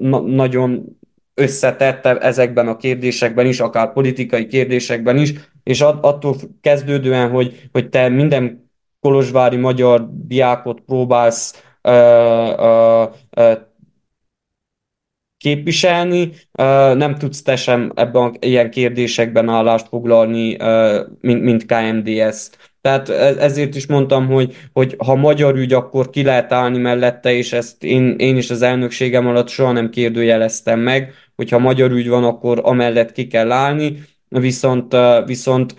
na, 0.00 0.20
nagyon 0.20 0.98
összetett 1.34 2.06
ezekben 2.06 2.68
a 2.68 2.76
kérdésekben 2.76 3.46
is, 3.46 3.60
akár 3.60 3.92
politikai 3.92 4.46
kérdésekben 4.46 5.16
is, 5.16 5.32
és 5.62 5.80
attól 5.80 6.36
kezdődően, 6.60 7.30
hogy, 7.30 7.68
hogy 7.72 7.88
te 7.88 8.08
minden 8.08 8.69
kolozsvári 9.00 9.56
magyar 9.56 10.08
diákot 10.26 10.80
próbálsz 10.80 11.64
ö, 11.82 11.90
ö, 12.58 13.04
ö, 13.30 13.52
képviselni, 15.40 16.32
nem 16.94 17.14
tudsz 17.14 17.42
te 17.42 17.56
sem 17.56 17.92
ebben 17.94 18.36
ilyen 18.40 18.70
kérdésekben 18.70 19.48
állást 19.48 19.88
foglalni, 19.88 20.56
mint, 21.20 21.42
mint 21.42 21.66
KMDS. 21.66 22.50
Tehát 22.80 23.08
e, 23.08 23.34
ezért 23.38 23.74
is 23.74 23.86
mondtam, 23.86 24.26
hogy, 24.26 24.56
hogy 24.72 24.94
ha 24.98 25.14
magyar 25.14 25.56
ügy, 25.56 25.72
akkor 25.72 26.10
ki 26.10 26.22
lehet 26.22 26.52
állni 26.52 26.78
mellette, 26.78 27.32
és 27.32 27.52
ezt 27.52 27.84
én, 27.84 28.14
én 28.18 28.36
is 28.36 28.50
az 28.50 28.62
elnökségem 28.62 29.26
alatt 29.26 29.48
soha 29.48 29.72
nem 29.72 29.90
kérdőjeleztem 29.90 30.80
meg, 30.80 31.12
hogyha 31.36 31.58
magyar 31.58 31.90
ügy 31.90 32.08
van, 32.08 32.24
akkor 32.24 32.60
amellett 32.62 33.12
ki 33.12 33.26
kell 33.26 33.52
állni, 33.52 34.02
viszont, 34.38 34.96
viszont 35.26 35.74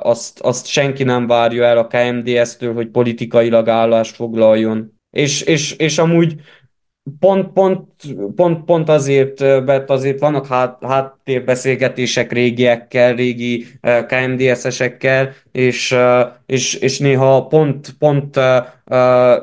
azt, 0.00 0.40
azt 0.40 0.66
senki 0.66 1.02
nem 1.02 1.26
várja 1.26 1.64
el 1.64 1.78
a 1.78 1.86
KMDS-től, 1.86 2.74
hogy 2.74 2.88
politikailag 2.88 3.68
állást 3.68 4.14
foglaljon. 4.14 4.92
És, 5.10 5.42
és, 5.42 5.72
és 5.72 5.98
amúgy 5.98 6.34
Pont, 7.18 7.52
pont, 7.52 7.84
pont, 8.36 8.64
pont 8.64 8.88
azért, 8.88 9.40
mert 9.40 9.90
azért 9.90 10.20
vannak 10.20 10.46
hát, 10.46 10.84
háttérbeszélgetések 10.84 12.32
régiekkel, 12.32 13.14
régi 13.14 13.66
KMDS-esekkel, 14.06 15.32
és, 15.52 15.96
és, 16.46 16.74
és 16.74 16.98
néha 16.98 17.46
pont, 17.46 17.94
pont 17.98 18.38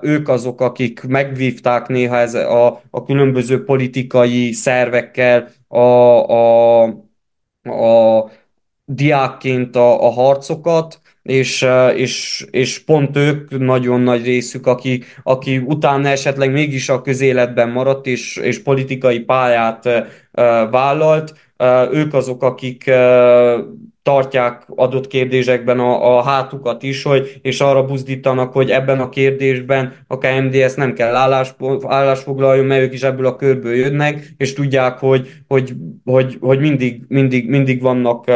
ők 0.02 0.30
azok, 0.30 0.61
akik 0.61 1.03
megvívták 1.03 1.88
néha 1.88 2.18
ez 2.18 2.34
a, 2.34 2.82
a 2.90 3.03
különböző 3.03 3.64
politikai 3.64 4.52
szervekkel 4.52 5.48
a, 5.68 5.80
a, 5.80 6.84
a 7.64 8.23
diákként 8.86 9.76
a, 9.76 10.06
a 10.06 10.10
harcokat, 10.10 10.99
és, 11.22 11.65
és, 11.95 12.45
és 12.52 12.80
pont 12.80 13.18
ők 13.18 13.57
nagyon 13.57 14.02
nagy 14.02 14.23
részük, 14.23 14.68
aki, 14.68 15.03
aki 15.23 15.57
utána 15.57 16.07
esetleg 16.07 16.52
mégis 16.52 16.90
a 16.90 17.02
közéletben 17.02 17.69
maradt, 17.69 18.06
és, 18.06 18.36
és 18.36 18.61
politikai 18.61 19.19
pályát 19.19 19.90
vállalt, 20.72 21.34
ők 21.91 22.14
azok, 22.14 22.44
akik 22.44 22.91
tartják 24.10 24.64
adott 24.76 25.07
kérdésekben 25.07 25.80
a, 25.80 26.18
a 26.18 26.23
hátukat 26.23 26.84
is, 26.84 27.03
hogy, 27.03 27.40
és 27.41 27.60
arra 27.61 27.86
buzdítanak, 27.86 28.53
hogy 28.53 28.69
ebben 28.69 28.99
a 28.99 29.10
kérdésben 29.10 29.94
a 30.07 30.18
KMDS 30.18 30.73
nem 30.73 30.94
kell 30.94 31.15
állás, 31.15 31.56
állásfoglaljon, 31.88 32.65
mert 32.65 32.81
ők 32.81 32.94
is 32.94 33.03
ebből 33.03 33.26
a 33.26 33.36
körből 33.36 33.76
jönnek, 33.76 34.34
és 34.38 34.53
tudják, 34.53 34.98
hogy, 34.98 35.30
hogy, 35.48 35.73
hogy, 36.06 36.38
hogy 36.41 36.60
mindig, 36.60 37.02
mindig, 37.07 37.49
mindig 37.49 37.81
vannak 37.81 38.31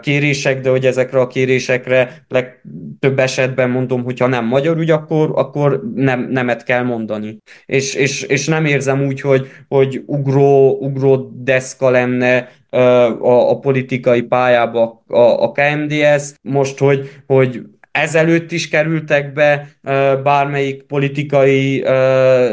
kérések, 0.00 0.60
de 0.60 0.70
hogy 0.70 0.86
ezekre 0.86 1.20
a 1.20 1.26
kérésekre 1.26 2.24
legtöbb 2.28 3.18
esetben 3.18 3.70
mondom, 3.70 4.02
hogyha 4.04 4.26
nem 4.26 4.44
magyar 4.44 4.76
ügy, 4.76 4.90
akkor, 4.90 5.30
akkor 5.34 5.82
nem, 5.94 6.28
nemet 6.30 6.64
kell 6.64 6.82
mondani. 6.82 7.38
És, 7.66 7.94
és, 7.94 8.22
és 8.22 8.46
nem 8.46 8.64
érzem 8.64 9.06
úgy, 9.06 9.20
hogy, 9.20 9.46
hogy 9.68 10.02
ugró, 10.06 10.78
ugró 10.80 11.30
deszka 11.44 11.90
lenne 11.90 12.48
a, 12.70 13.50
a 13.50 13.58
politikai 13.58 14.22
pályába 14.22 15.02
a, 15.08 15.42
a 15.42 15.52
KMDS. 15.52 16.34
Most, 16.42 16.78
hogy, 16.78 17.10
hogy 17.26 17.62
ezelőtt 17.90 18.52
is 18.52 18.68
kerültek 18.68 19.32
be 19.32 19.68
bármelyik 20.22 20.82
politikai 20.82 21.84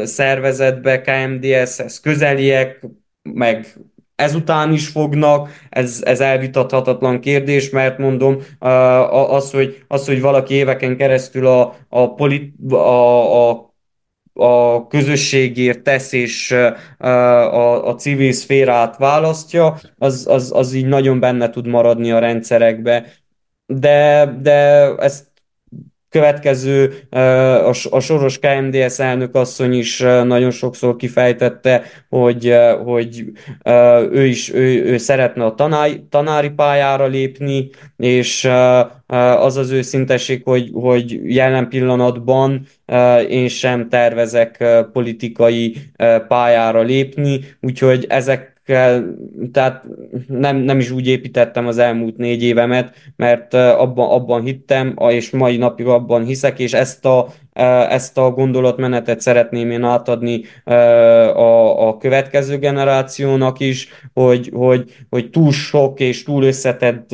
szervezetbe, 0.04 1.00
KMDS-hez 1.00 2.00
közeliek, 2.00 2.86
meg 3.22 3.66
ezután 4.14 4.72
is 4.72 4.88
fognak, 4.88 5.48
ez, 5.70 6.02
ez 6.04 6.20
elvitathatatlan 6.20 7.20
kérdés, 7.20 7.70
mert 7.70 7.98
mondom, 7.98 8.38
az, 9.10 9.50
hogy, 9.50 9.84
az, 9.88 10.06
hogy 10.06 10.20
valaki 10.20 10.54
éveken 10.54 10.96
keresztül 10.96 11.46
a, 11.46 11.76
a, 11.88 12.14
polit, 12.14 12.54
a, 12.72 13.50
a 13.50 13.73
a 14.34 14.86
közösségért 14.86 15.82
tesz 15.82 16.12
és 16.12 16.50
a, 16.98 17.88
a 17.88 17.94
civil 17.94 18.32
szférát 18.32 18.96
választja, 18.96 19.78
az, 19.98 20.26
az, 20.26 20.52
az 20.54 20.72
így 20.72 20.86
nagyon 20.86 21.20
benne 21.20 21.50
tud 21.50 21.66
maradni 21.66 22.12
a 22.12 22.18
rendszerekbe. 22.18 23.06
De, 23.66 24.26
de 24.42 24.52
ezt 24.96 25.33
következő, 26.14 26.92
a 27.90 28.00
soros 28.00 28.38
KMDS 28.38 28.98
elnök 28.98 29.34
asszony 29.34 29.72
is 29.72 29.98
nagyon 30.24 30.50
sokszor 30.50 30.96
kifejtette, 30.96 31.82
hogy, 32.08 32.54
hogy 32.84 33.24
ő 34.10 34.26
is 34.26 34.52
ő, 34.52 34.84
ő 34.84 34.96
szeretne 34.96 35.44
a 35.44 35.54
tanári, 35.54 36.04
tanári 36.10 36.50
pályára 36.50 37.06
lépni, 37.06 37.70
és 37.96 38.48
az 39.38 39.56
az 39.56 39.70
őszintesség, 39.70 40.40
hogy, 40.44 40.70
hogy 40.72 41.20
jelen 41.24 41.68
pillanatban 41.68 42.66
én 43.28 43.48
sem 43.48 43.88
tervezek 43.88 44.64
politikai 44.92 45.76
pályára 46.28 46.82
lépni, 46.82 47.40
úgyhogy 47.60 48.06
ezek 48.08 48.53
kell, 48.64 49.04
tehát 49.52 49.86
nem, 50.26 50.56
nem 50.56 50.78
is 50.78 50.90
úgy 50.90 51.06
építettem 51.06 51.66
az 51.66 51.78
elmúlt 51.78 52.16
négy 52.16 52.42
évemet, 52.42 52.94
mert 53.16 53.54
abban, 53.54 54.10
abban 54.10 54.42
hittem, 54.42 54.96
és 55.08 55.30
mai 55.30 55.56
napig 55.56 55.86
abban 55.86 56.24
hiszek, 56.24 56.58
és 56.58 56.72
ezt 56.72 57.04
a, 57.04 57.28
ezt 57.88 58.18
a 58.18 58.30
gondolatmenetet 58.30 59.20
szeretném 59.20 59.70
én 59.70 59.84
átadni 59.84 60.42
a, 60.64 61.88
a 61.88 61.96
következő 61.96 62.58
generációnak 62.58 63.60
is, 63.60 63.88
hogy, 64.12 64.50
hogy, 64.54 64.84
hogy 65.10 65.30
túl 65.30 65.52
sok 65.52 66.00
és 66.00 66.22
túl 66.22 66.44
összetett 66.44 67.08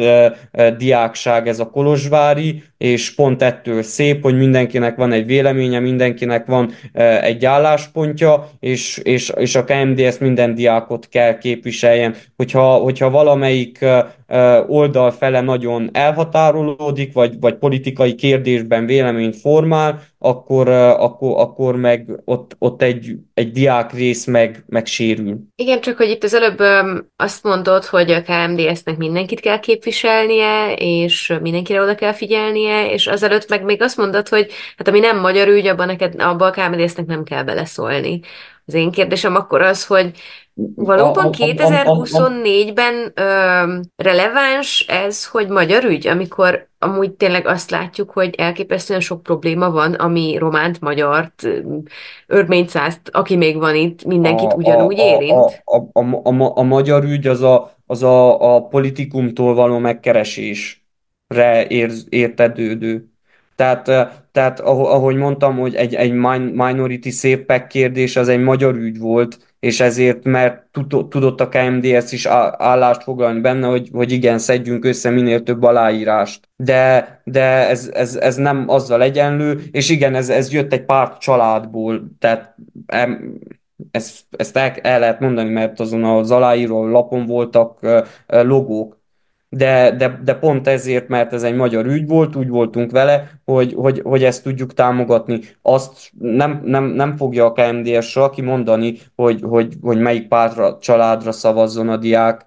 diákság 0.77 1.49
ez 1.49 1.59
a 1.59 1.71
kolozsvári, 1.71 2.63
és 2.79 3.15
pont 3.15 3.43
ettől 3.43 3.83
szép, 3.83 4.23
hogy 4.23 4.37
mindenkinek 4.37 4.97
van 4.97 5.13
egy 5.13 5.27
véleménye, 5.27 5.79
mindenkinek 5.79 6.47
van 6.47 6.71
egy 7.21 7.45
álláspontja, 7.45 8.51
és, 8.61 8.99
és, 8.99 9.33
és 9.37 9.55
a 9.55 9.65
KMDS 9.65 10.19
minden 10.19 10.55
diákot 10.55 11.09
kell 11.09 11.39
képviseljen. 11.39 12.15
Hogyha, 12.37 12.75
hogyha 12.75 13.11
valamelyik 13.11 13.85
oldal 14.67 15.11
fele 15.11 15.41
nagyon 15.41 15.89
elhatárolódik, 15.93 17.13
vagy, 17.13 17.41
vagy 17.41 17.55
politikai 17.55 18.15
kérdésben 18.15 18.87
véleményt 18.87 19.37
formál, 19.37 20.03
akkor, 20.19 20.69
akkor, 20.69 21.41
akkor 21.41 21.77
meg 21.77 22.21
ott, 22.25 22.57
ott 22.59 22.83
egy, 22.83 23.17
egy 23.35 23.51
diák 23.53 23.93
rész 23.93 24.27
meg, 24.27 24.65
meg. 24.67 24.87
Igen, 25.57 25.81
csak 25.81 25.97
hogy 25.97 26.09
itt 26.09 26.25
az 26.25 26.35
előbb 26.35 26.59
azt 27.17 27.43
mondod, 27.43 27.85
hogy 27.85 28.11
a 28.11 28.23
KMDS-nek 28.23 28.97
mindenkit 28.97 29.41
kell 29.41 29.61
képviselnie, 29.61 30.75
és 30.75 31.39
mindenkire 31.43 31.83
oda 31.83 31.95
kell 31.95 32.13
figyelnie, 32.13 32.91
és 32.91 33.07
azelőtt 33.07 33.49
meg 33.49 33.65
még 33.65 33.83
azt 33.83 33.97
mondod, 33.97 34.29
hogy 34.29 34.51
hát 34.77 34.89
ami 34.89 34.99
nem 34.99 35.21
magyar 35.21 35.49
ügy, 35.49 35.67
abban 35.67 35.87
neked, 35.87 36.15
abban 36.19 36.49
a 36.49 36.51
KMDS-nek 36.51 37.07
nem 37.07 37.25
kell 37.25 37.43
beleszólni. 37.43 38.21
Az 38.67 38.75
én 38.75 38.91
kérdésem 38.91 39.35
akkor 39.35 39.63
az, 39.63 39.87
hogy 39.87 40.11
Valóban 40.75 41.31
2024-ben 41.33 43.13
ö, 43.15 43.79
releváns 43.97 44.87
ez, 44.89 45.27
hogy 45.27 45.49
magyar 45.49 45.85
ügy, 45.85 46.07
amikor 46.07 46.69
amúgy 46.79 47.11
tényleg 47.11 47.47
azt 47.47 47.71
látjuk, 47.71 48.11
hogy 48.11 48.35
elképesztően 48.35 49.01
sok 49.01 49.23
probléma 49.23 49.71
van, 49.71 49.93
ami 49.95 50.37
románt, 50.39 50.81
magyart, 50.81 51.49
örményt, 52.27 52.73
aki 53.11 53.37
még 53.37 53.57
van 53.57 53.75
itt, 53.75 54.05
mindenkit 54.05 54.53
a, 54.53 54.55
ugyanúgy 54.55 55.01
a, 55.01 55.03
érint? 55.03 55.61
A, 55.65 55.77
a, 55.77 55.89
a, 55.93 56.21
a, 56.23 56.29
a, 56.29 56.53
a 56.57 56.63
magyar 56.63 57.05
ügy 57.05 57.27
az 57.27 57.43
a, 57.43 57.75
az 57.87 58.03
a, 58.03 58.55
a 58.55 58.63
politikumtól 58.63 59.55
való 59.55 59.79
megkeresésre 59.79 61.67
ér, 61.69 61.91
értedődő. 62.09 63.10
Tehát, 63.61 63.85
tehát 64.33 64.61
ahogy 64.61 65.17
mondtam, 65.17 65.59
hogy 65.59 65.75
egy, 65.75 65.95
egy 65.95 66.13
minority 66.53 67.37
pack 67.47 67.69
kérdés 67.69 68.17
az 68.17 68.29
egy 68.29 68.43
magyar 68.43 68.75
ügy 68.75 68.99
volt, 68.99 69.55
és 69.59 69.81
ezért, 69.81 70.25
mert 70.25 70.67
tudott 71.09 71.41
a 71.41 71.49
KMDS 71.49 72.13
is 72.13 72.27
állást 72.27 73.03
foglalni 73.03 73.41
benne, 73.41 73.67
hogy, 73.67 73.89
hogy 73.93 74.13
igen, 74.13 74.39
szedjünk 74.39 74.85
össze 74.85 75.11
minél 75.11 75.43
több 75.43 75.63
aláírást. 75.63 76.49
De, 76.57 77.21
de 77.25 77.69
ez, 77.69 77.91
ez, 77.93 78.17
ez 78.17 78.37
nem 78.37 78.65
azzal 78.69 79.03
egyenlő, 79.03 79.63
és 79.71 79.89
igen, 79.89 80.15
ez, 80.15 80.29
ez 80.29 80.53
jött 80.53 80.73
egy 80.73 80.85
pár 80.85 81.19
családból, 81.19 82.11
tehát 82.19 82.55
ezt, 83.91 84.25
ezt 84.37 84.57
el, 84.57 84.71
el 84.71 84.99
lehet 84.99 85.21
mondani, 85.21 85.51
mert 85.51 85.81
azon 85.81 86.05
az 86.05 86.31
aláíró 86.31 86.87
lapon 86.87 87.27
voltak 87.27 87.79
logók, 88.27 89.00
de, 89.53 89.97
de, 89.97 90.21
de 90.25 90.35
pont 90.35 90.67
ezért, 90.67 91.09
mert 91.09 91.33
ez 91.33 91.43
egy 91.43 91.55
magyar 91.55 91.87
ügy 91.87 92.07
volt, 92.07 92.37
úgy 92.37 92.49
voltunk 92.49 92.91
vele, 92.91 93.41
hogy, 93.45 93.75
hogy, 93.75 94.01
hogy 94.05 94.25
ezt 94.25 94.43
tudjuk 94.43 94.75
támogatni. 94.75 95.41
Azt 95.63 96.11
nem, 96.19 96.61
nem, 96.65 96.85
nem 96.85 97.17
fogja 97.17 97.45
a 97.45 97.53
KMDS 97.53 98.17
aki 98.17 98.43
mondani, 98.43 98.99
hogy, 99.15 99.41
hogy, 99.43 99.75
hogy 99.83 99.99
melyik 99.99 100.29
pártra, 100.29 100.79
családra 100.81 101.33
szavazzon 101.33 101.89
a 101.89 101.97
diák, 101.97 102.47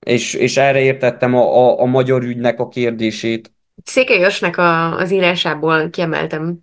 és, 0.00 0.34
és 0.34 0.56
erre 0.56 0.80
értettem 0.80 1.34
a, 1.34 1.68
a, 1.68 1.80
a 1.80 1.84
magyar 1.84 2.22
ügynek 2.22 2.60
a 2.60 2.68
kérdését. 2.68 3.52
Székely 3.84 4.18
Jösnek 4.18 4.56
a, 4.58 4.96
az 4.96 5.10
írásából 5.10 5.90
kiemeltem 5.90 6.58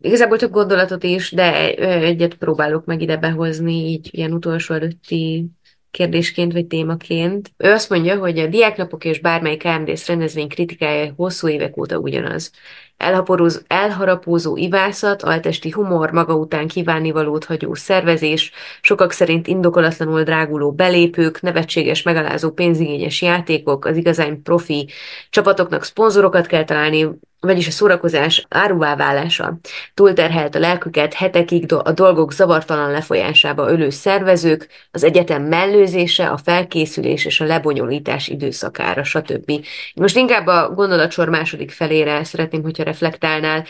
igazából 0.00 0.38
több 0.38 0.50
gondolatot 0.50 1.04
is, 1.04 1.32
de 1.32 1.74
egyet 1.76 2.34
próbálok 2.34 2.84
meg 2.84 3.00
ide 3.00 3.16
behozni, 3.16 3.72
így 3.72 4.08
ilyen 4.10 4.32
utolsó 4.32 4.74
előtti 4.74 5.46
kérdésként 5.94 6.52
vagy 6.52 6.66
témaként. 6.66 7.50
Ő 7.56 7.70
azt 7.72 7.90
mondja, 7.90 8.18
hogy 8.18 8.38
a 8.38 8.46
diáknapok 8.46 9.04
és 9.04 9.20
bármely 9.20 9.56
KMDS 9.56 10.06
rendezvény 10.08 10.48
kritikája 10.48 11.12
hosszú 11.16 11.48
évek 11.48 11.76
óta 11.76 11.98
ugyanaz. 11.98 12.50
Elhaporóz, 12.96 13.64
elharapózó 13.66 14.56
ivászat, 14.56 15.22
altesti 15.22 15.70
humor, 15.70 16.10
maga 16.10 16.34
után 16.34 16.68
kívánivalót 16.68 17.44
hagyó 17.44 17.74
szervezés, 17.74 18.52
sokak 18.80 19.12
szerint 19.12 19.46
indokolatlanul 19.46 20.22
dráguló 20.22 20.72
belépők, 20.72 21.40
nevetséges, 21.40 22.02
megalázó 22.02 22.50
pénzigényes 22.50 23.22
játékok, 23.22 23.84
az 23.84 23.96
igazán 23.96 24.42
profi 24.42 24.88
csapatoknak 25.30 25.84
szponzorokat 25.84 26.46
kell 26.46 26.64
találni, 26.64 27.08
vagyis 27.44 27.66
a 27.66 27.70
szórakozás 27.70 28.46
áruvá 28.48 28.96
válása. 28.96 29.58
Túlterhelt 29.94 30.54
a 30.54 30.58
lelküket 30.58 31.14
hetekig 31.14 31.72
a 31.72 31.92
dolgok 31.92 32.32
zavartalan 32.32 32.90
lefolyásába 32.90 33.70
ölő 33.70 33.90
szervezők, 33.90 34.68
az 34.90 35.04
egyetem 35.04 35.42
mellőzése, 35.42 36.28
a 36.28 36.36
felkészülés 36.36 37.24
és 37.24 37.40
a 37.40 37.44
lebonyolítás 37.44 38.28
időszakára, 38.28 39.04
stb. 39.04 39.52
Most 39.94 40.16
inkább 40.16 40.46
a 40.46 40.72
gondolatsor 40.74 41.28
második 41.28 41.70
felére 41.70 42.24
szeretném, 42.24 42.62
hogyha 42.62 42.83
reflektálnál, 42.84 43.64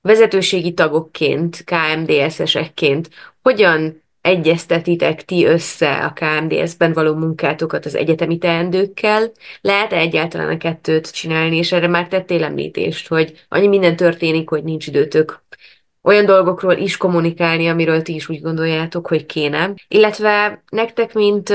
vezetőségi 0.00 0.74
tagokként, 0.74 1.64
KMDS-esekként, 1.64 3.08
hogyan 3.42 4.02
egyeztetitek 4.20 5.24
ti 5.24 5.44
össze 5.44 5.96
a 5.96 6.12
KMDS-ben 6.12 6.92
való 6.92 7.14
munkátokat 7.14 7.84
az 7.84 7.94
egyetemi 7.94 8.38
teendőkkel? 8.38 9.32
Lehet-e 9.60 9.96
egyáltalán 9.96 10.48
a 10.48 10.56
kettőt 10.56 11.12
csinálni, 11.12 11.56
és 11.56 11.72
erre 11.72 11.88
már 11.88 12.08
tettél 12.08 12.44
említést, 12.44 13.08
hogy 13.08 13.44
annyi 13.48 13.66
minden 13.66 13.96
történik, 13.96 14.48
hogy 14.48 14.64
nincs 14.64 14.86
időtök 14.86 15.42
olyan 16.02 16.24
dolgokról 16.24 16.76
is 16.76 16.96
kommunikálni, 16.96 17.68
amiről 17.68 18.02
ti 18.02 18.14
is 18.14 18.28
úgy 18.28 18.40
gondoljátok, 18.40 19.06
hogy 19.06 19.26
kéne. 19.26 19.74
Illetve 19.88 20.62
nektek, 20.70 21.12
mint 21.12 21.52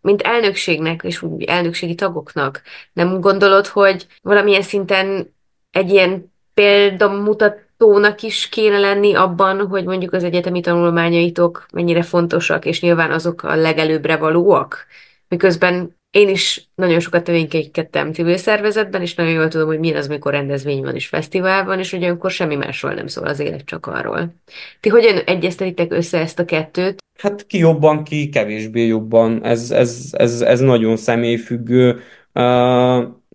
mint 0.00 0.22
elnökségnek 0.22 1.00
és 1.02 1.22
úgy 1.22 1.42
elnökségi 1.42 1.94
tagoknak, 1.94 2.62
nem 2.92 3.20
gondolod, 3.20 3.66
hogy 3.66 4.06
valamilyen 4.22 4.62
szinten 4.62 5.34
egy 5.70 5.90
ilyen 5.90 6.29
példamutat 6.60 7.58
tónak 7.76 8.22
is 8.22 8.48
kéne 8.48 8.78
lenni 8.78 9.14
abban, 9.14 9.66
hogy 9.66 9.84
mondjuk 9.84 10.12
az 10.12 10.24
egyetemi 10.24 10.60
tanulmányaitok 10.60 11.66
mennyire 11.72 12.02
fontosak, 12.02 12.64
és 12.64 12.80
nyilván 12.80 13.10
azok 13.10 13.42
a 13.42 13.54
legelőbbre 13.54 14.16
valóak. 14.16 14.86
Miközben 15.28 15.96
én 16.10 16.28
is 16.28 16.68
nagyon 16.74 17.00
sokat 17.00 17.24
tevékenykedtem 17.24 18.12
civil 18.12 18.36
szervezetben, 18.36 19.00
és 19.00 19.14
nagyon 19.14 19.32
jól 19.32 19.48
tudom, 19.48 19.66
hogy 19.66 19.78
milyen 19.78 19.96
az, 19.96 20.06
amikor 20.06 20.32
rendezvény 20.32 20.82
van 20.82 20.94
és 20.94 21.06
fesztivál 21.06 21.64
van, 21.64 21.78
és 21.78 21.92
ugyanakkor 21.92 22.30
semmi 22.30 22.56
másról 22.56 22.92
nem 22.92 23.06
szól 23.06 23.26
az 23.26 23.38
élet, 23.38 23.64
csak 23.64 23.86
arról. 23.86 24.34
Ti 24.80 24.88
hogyan 24.88 25.18
egyeztetitek 25.18 25.92
össze 25.92 26.18
ezt 26.18 26.38
a 26.38 26.44
kettőt? 26.44 27.02
Hát 27.18 27.46
ki 27.46 27.58
jobban, 27.58 28.04
ki 28.04 28.28
kevésbé 28.28 28.86
jobban. 28.86 29.44
Ez, 29.44 29.70
ez, 29.70 30.08
ez, 30.12 30.40
ez 30.40 30.60
nagyon 30.60 30.96
személyfüggő. 30.96 32.00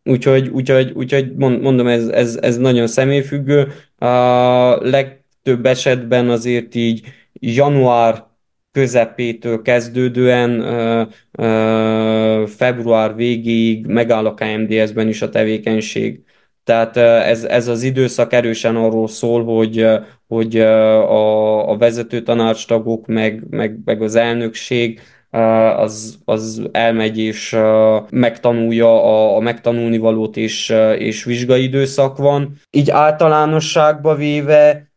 Úgyhogy, 0.05 0.47
úgyhogy, 0.47 0.91
úgyhogy 0.91 1.35
mondom, 1.35 1.87
ez, 1.87 2.07
ez, 2.07 2.39
ez 2.41 2.57
nagyon 2.57 2.87
személyfüggő. 2.87 3.71
A 3.97 4.09
legtöbb 4.89 5.65
esetben 5.65 6.29
azért 6.29 6.75
így 6.75 7.01
január 7.33 8.25
közepétől 8.71 9.61
kezdődően 9.61 10.61
február 12.47 13.15
végéig 13.15 13.85
megáll 13.85 14.25
a 14.25 14.33
KMDS-ben 14.33 15.07
is 15.07 15.21
a 15.21 15.29
tevékenység. 15.29 16.23
Tehát 16.63 16.97
ez, 16.97 17.43
ez 17.43 17.67
az 17.67 17.83
időszak 17.83 18.33
erősen 18.33 18.75
arról 18.75 19.07
szól, 19.07 19.43
hogy, 19.43 19.87
hogy 20.27 20.59
a, 20.59 21.69
a 21.69 21.77
vezető 21.77 22.21
tanácstagok, 22.21 23.07
meg, 23.07 23.43
meg, 23.49 23.79
meg 23.85 24.01
az 24.01 24.15
elnökség 24.15 25.01
az, 25.77 26.19
az 26.25 26.61
elmegy 26.71 27.17
és 27.17 27.55
megtanulja 28.09 29.03
a, 29.03 29.35
a 29.35 29.39
megtanulni 29.39 29.97
valót 29.97 30.37
és, 30.37 30.73
és 30.97 31.23
vizsgai 31.23 31.63
időszak 31.63 32.17
van. 32.17 32.59
Így 32.71 32.89
általánosságba 32.89 34.15
véve 34.15 34.89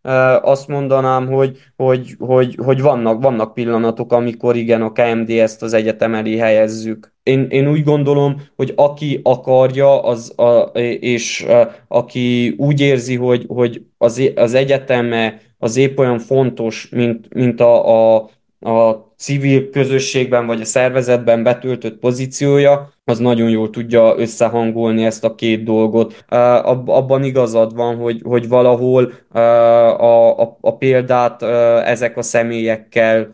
azt 0.42 0.68
mondanám, 0.68 1.26
hogy, 1.26 1.58
hogy, 1.76 2.14
hogy, 2.18 2.58
hogy 2.64 2.80
vannak, 2.80 3.22
vannak 3.22 3.54
pillanatok, 3.54 4.12
amikor 4.12 4.56
igen, 4.56 4.82
a 4.82 4.92
KMD-ezt 4.92 5.62
az 5.62 5.72
egyetem 5.72 6.14
elé 6.14 6.36
helyezzük. 6.36 7.12
Én, 7.22 7.46
én 7.50 7.68
úgy 7.68 7.84
gondolom, 7.84 8.42
hogy 8.56 8.72
aki 8.76 9.20
akarja, 9.22 10.02
az 10.02 10.38
a, 10.38 10.58
és 11.00 11.42
a, 11.42 11.70
aki 11.88 12.54
úgy 12.58 12.80
érzi, 12.80 13.16
hogy, 13.16 13.44
hogy 13.48 13.82
az, 13.98 14.30
az 14.34 14.54
egyeteme 14.54 15.40
az 15.58 15.76
épp 15.76 15.98
olyan 15.98 16.18
fontos, 16.18 16.88
mint, 16.90 17.34
mint 17.34 17.60
a, 17.60 18.16
a, 18.16 18.28
a 18.60 19.07
civil 19.18 19.70
közösségben 19.70 20.46
vagy 20.46 20.60
a 20.60 20.64
szervezetben 20.64 21.42
betöltött 21.42 21.98
pozíciója, 21.98 22.92
az 23.04 23.18
nagyon 23.18 23.50
jól 23.50 23.70
tudja 23.70 24.14
összehangolni 24.16 25.04
ezt 25.04 25.24
a 25.24 25.34
két 25.34 25.64
dolgot. 25.64 26.24
Abban 26.84 27.22
igazad 27.22 27.74
van, 27.74 27.96
hogy, 27.96 28.20
hogy 28.24 28.48
valahol 28.48 29.12
a, 29.28 29.38
a, 30.40 30.58
a 30.60 30.76
példát 30.76 31.42
ezek 31.82 32.16
a 32.16 32.22
személyekkel 32.22 33.30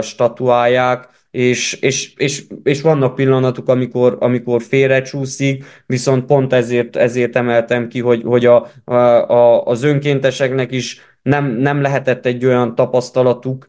statuálják, 0.00 1.08
és, 1.30 1.72
és, 1.72 2.12
és, 2.16 2.42
és 2.62 2.80
vannak 2.80 3.14
pillanatok, 3.14 3.68
amikor, 3.68 4.16
amikor 4.20 4.62
félrecsúszik, 4.62 5.64
viszont 5.86 6.24
pont 6.24 6.52
ezért, 6.52 6.96
ezért 6.96 7.36
emeltem 7.36 7.88
ki, 7.88 8.00
hogy, 8.00 8.22
hogy 8.24 8.46
a, 8.46 8.66
a, 8.84 9.64
az 9.64 9.82
önkénteseknek 9.82 10.72
is 10.72 11.00
nem, 11.24 11.46
nem 11.46 11.80
lehetett 11.80 12.26
egy 12.26 12.46
olyan 12.46 12.74
tapasztalatuk, 12.74 13.66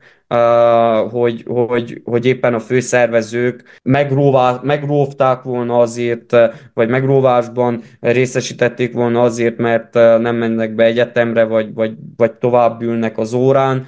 hogy, 1.10 1.44
hogy, 1.48 2.02
hogy 2.04 2.26
éppen 2.26 2.54
a 2.54 2.60
főszervezők 2.60 3.80
megróvá, 3.84 4.60
megróvták 4.64 5.42
volna 5.42 5.80
azért, 5.80 6.36
vagy 6.74 6.90
megróvásban 6.90 7.82
részesítették 8.00 8.94
volna 8.94 9.22
azért, 9.22 9.58
mert 9.58 9.94
nem 9.94 10.36
mennek 10.36 10.76
be 10.76 10.84
egyetemre, 10.84 11.44
vagy, 11.44 11.74
vagy, 11.74 11.94
vagy 12.18 12.34
tovább 12.34 12.82
ülnek 12.82 13.18
az 13.18 13.34
órán, 13.34 13.86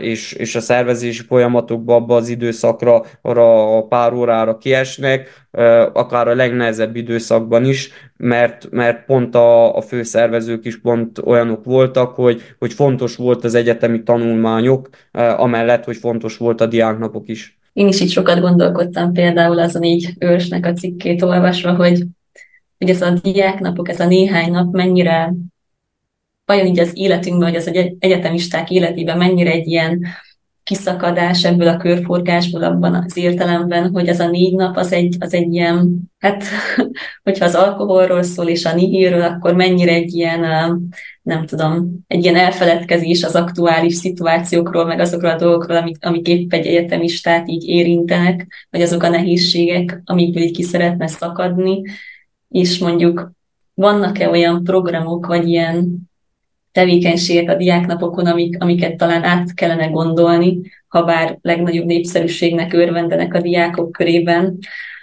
és, 0.00 0.32
és 0.32 0.54
a 0.54 0.60
szervezési 0.60 1.22
folyamatokba 1.22 1.94
abba 1.94 2.16
az 2.16 2.28
időszakra, 2.28 3.02
arra 3.22 3.76
a 3.76 3.86
pár 3.86 4.12
órára 4.12 4.58
kiesnek, 4.58 5.45
akár 5.92 6.28
a 6.28 6.34
legnehezebb 6.34 6.96
időszakban 6.96 7.64
is, 7.64 7.90
mert, 8.16 8.70
mert 8.70 9.04
pont 9.04 9.34
a, 9.34 9.76
a 9.76 9.80
főszervezők 9.80 10.64
is 10.64 10.80
pont 10.80 11.18
olyanok 11.24 11.64
voltak, 11.64 12.14
hogy, 12.14 12.42
hogy 12.58 12.72
fontos 12.72 13.16
volt 13.16 13.44
az 13.44 13.54
egyetemi 13.54 14.02
tanulmányok, 14.02 14.88
amellett, 15.36 15.84
hogy 15.84 15.96
fontos 15.96 16.36
volt 16.36 16.60
a 16.60 16.66
diáknapok 16.66 17.28
is. 17.28 17.58
Én 17.72 17.88
is 17.88 18.00
így 18.00 18.10
sokat 18.10 18.40
gondolkodtam 18.40 19.12
például 19.12 19.58
azon 19.58 19.82
így 19.82 20.12
ősnek 20.18 20.66
a 20.66 20.72
cikkét 20.72 21.22
olvasva, 21.22 21.74
hogy, 21.74 22.04
hogy 22.78 22.90
ez 22.90 23.02
a 23.02 23.10
diáknapok, 23.22 23.88
ez 23.88 24.00
a 24.00 24.06
néhány 24.06 24.50
nap 24.50 24.72
mennyire 24.72 25.34
vajon 26.44 26.66
így 26.66 26.78
az 26.78 26.90
életünkben, 26.94 27.50
vagy 27.50 27.58
az 27.58 27.70
egyetemisták 27.98 28.70
életében 28.70 29.18
mennyire 29.18 29.50
egy 29.50 29.66
ilyen 29.66 30.06
kiszakadás 30.66 31.44
ebből 31.44 31.68
a 31.68 31.76
körforgásból 31.76 32.62
abban 32.62 32.94
az 32.94 33.16
értelemben, 33.16 33.90
hogy 33.90 34.08
ez 34.08 34.20
a 34.20 34.28
négy 34.28 34.54
nap 34.54 34.76
az 34.76 34.92
egy, 34.92 35.16
az 35.18 35.34
egy 35.34 35.54
ilyen, 35.54 36.10
hát 36.18 36.44
hogyha 37.24 37.44
az 37.44 37.54
alkoholról 37.54 38.22
szól 38.22 38.46
és 38.46 38.64
a 38.64 38.74
nihilről, 38.74 39.22
akkor 39.22 39.54
mennyire 39.54 39.92
egy 39.92 40.14
ilyen, 40.14 40.40
nem 41.22 41.46
tudom, 41.46 42.04
egy 42.06 42.22
ilyen 42.22 42.36
elfeledkezés 42.36 43.24
az 43.24 43.34
aktuális 43.34 43.94
szituációkról, 43.94 44.84
meg 44.84 45.00
azokról 45.00 45.30
a 45.30 45.36
dolgokról, 45.36 45.76
amik, 45.76 45.96
amik 46.00 46.28
épp 46.28 46.52
egy 46.52 46.66
egyetemistát 46.66 47.48
így 47.48 47.64
érintenek, 47.64 48.66
vagy 48.70 48.82
azok 48.82 49.02
a 49.02 49.08
nehézségek, 49.08 50.02
amikből 50.04 50.42
így 50.42 50.56
ki 50.56 50.62
szeretne 50.62 51.06
szakadni, 51.06 51.82
és 52.48 52.78
mondjuk 52.78 53.32
vannak-e 53.74 54.30
olyan 54.30 54.64
programok, 54.64 55.26
vagy 55.26 55.48
ilyen 55.48 56.08
tevékenységek 56.76 57.50
a 57.50 57.56
diáknapokon, 57.56 58.26
amik, 58.26 58.62
amiket 58.62 58.96
talán 58.96 59.24
át 59.24 59.54
kellene 59.54 59.86
gondolni, 59.86 60.60
ha 60.88 61.02
bár 61.02 61.38
legnagyobb 61.42 61.84
népszerűségnek 61.84 62.72
örvendenek 62.72 63.34
a 63.34 63.40
diákok 63.40 63.92
körében. 63.92 64.58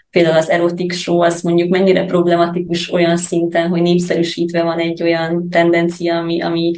Például 0.10 0.38
az 0.38 0.50
erotik 0.50 0.92
show 0.92 1.22
az 1.22 1.42
mondjuk 1.42 1.70
mennyire 1.70 2.06
problematikus 2.06 2.92
olyan 2.92 3.18
szinten, 3.18 3.70
hogy 3.70 3.82
népszerűsítve 3.82 4.64
van 4.64 4.80
egy 4.80 5.04
olyan 5.04 5.50
tendencia, 5.50 6.18
ami, 6.18 6.42
ami, 6.42 6.72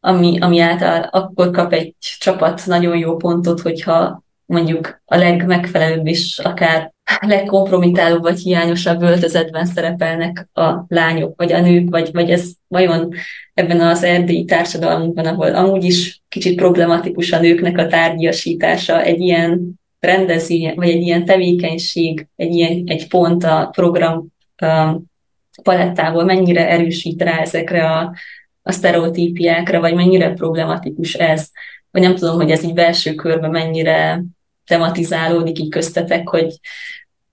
ami, 0.00 0.38
ami 0.40 0.58
által 0.58 1.08
akkor 1.10 1.50
kap 1.50 1.72
egy 1.72 1.94
csapat 1.98 2.66
nagyon 2.66 2.96
jó 2.96 3.16
pontot, 3.16 3.60
hogyha 3.60 4.22
mondjuk 4.46 5.02
a 5.04 5.16
legmegfelelőbb 5.16 6.06
és 6.06 6.40
akár 6.44 6.92
legkompromitálóbb 7.20 8.22
vagy 8.22 8.38
hiányosabb 8.38 9.02
öltözetben 9.02 9.64
szerepelnek 9.64 10.48
a 10.52 10.84
lányok, 10.88 11.34
vagy 11.36 11.52
a 11.52 11.60
nők, 11.60 11.90
vagy, 11.90 12.10
vagy 12.12 12.30
ez 12.30 12.50
vajon 12.68 13.14
ebben 13.54 13.80
az 13.80 14.02
erdélyi 14.02 14.44
társadalmunkban, 14.44 15.26
ahol 15.26 15.54
amúgy 15.54 15.84
is 15.84 16.22
kicsit 16.28 16.56
problematikus 16.56 17.32
a 17.32 17.40
nőknek 17.40 17.78
a 17.78 17.86
tárgyasítása, 17.86 19.02
egy 19.02 19.20
ilyen 19.20 19.80
rendezvény, 20.00 20.72
vagy 20.74 20.88
egy 20.88 21.02
ilyen 21.02 21.24
tevékenység, 21.24 22.26
egy 22.36 22.54
ilyen 22.54 22.82
egy 22.86 23.08
pont 23.08 23.44
a 23.44 23.68
program 23.72 24.26
um, 24.62 25.04
palettából 25.62 26.24
mennyire 26.24 26.68
erősít 26.68 27.22
rá 27.22 27.40
ezekre 27.40 27.90
a, 27.90 28.14
a 28.62 28.72
sztereotípiákra, 28.72 29.80
vagy 29.80 29.94
mennyire 29.94 30.32
problematikus 30.32 31.14
ez, 31.14 31.50
vagy 31.90 32.02
nem 32.02 32.14
tudom, 32.14 32.36
hogy 32.36 32.50
ez 32.50 32.64
így 32.64 32.74
belső 32.74 33.14
körben 33.14 33.50
mennyire 33.50 34.22
tematizálódik 34.66 35.58
így 35.58 35.70
köztetek, 35.70 36.28
hogy 36.28 36.58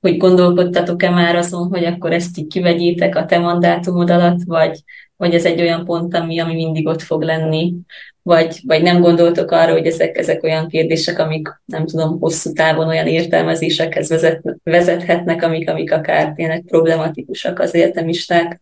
hogy 0.01 0.17
gondolkodtatok-e 0.17 1.09
már 1.09 1.35
azon, 1.35 1.67
hogy 1.67 1.85
akkor 1.85 2.13
ezt 2.13 2.37
így 2.37 2.47
kivegyétek 2.47 3.15
a 3.15 3.25
te 3.25 3.39
mandátumod 3.39 4.09
alatt, 4.09 4.39
vagy, 4.45 4.83
vagy 5.15 5.33
ez 5.33 5.45
egy 5.45 5.61
olyan 5.61 5.85
pont, 5.85 6.15
ami, 6.15 6.39
ami 6.39 6.53
mindig 6.53 6.87
ott 6.87 7.01
fog 7.01 7.21
lenni, 7.21 7.73
vagy, 8.21 8.59
vagy 8.65 8.81
nem 8.81 9.01
gondoltok 9.01 9.51
arra, 9.51 9.71
hogy 9.71 9.85
ezek, 9.85 10.17
ezek 10.17 10.43
olyan 10.43 10.67
kérdések, 10.67 11.19
amik 11.19 11.61
nem 11.65 11.85
tudom, 11.85 12.19
hosszú 12.19 12.53
távon 12.53 12.87
olyan 12.87 13.07
értelmezésekhez 13.07 14.09
vezet, 14.09 14.41
vezethetnek, 14.63 15.43
amik, 15.43 15.69
amik 15.69 15.91
akár 15.91 16.33
tényleg 16.35 16.63
problematikusak 16.67 17.59
az 17.59 17.73
értelmisták 17.73 18.61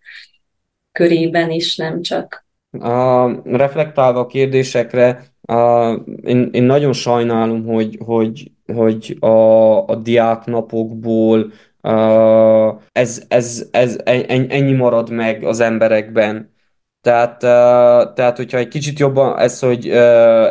körében 0.91 1.51
is, 1.51 1.75
nem 1.75 2.01
csak. 2.01 2.45
A, 2.79 3.27
reflektálva 3.43 4.19
a 4.19 4.25
kérdésekre, 4.25 5.23
én, 6.23 6.49
én 6.51 6.63
nagyon 6.63 6.93
sajnálom, 6.93 7.65
hogy, 7.65 7.97
hogy, 8.05 8.51
hogy 8.73 9.17
a, 9.19 9.87
a 9.87 9.95
diáknapokból 9.95 11.51
a, 11.81 12.79
ez, 12.91 13.25
ez, 13.27 13.67
ez, 13.71 13.97
ennyi 14.03 14.73
marad 14.73 15.09
meg 15.09 15.43
az 15.43 15.59
emberekben. 15.59 16.55
Tehát, 17.01 17.39
tehát, 18.15 18.37
hogyha 18.37 18.57
egy 18.57 18.67
kicsit 18.67 18.99
jobban 18.99 19.39
ez, 19.39 19.59
hogy 19.59 19.89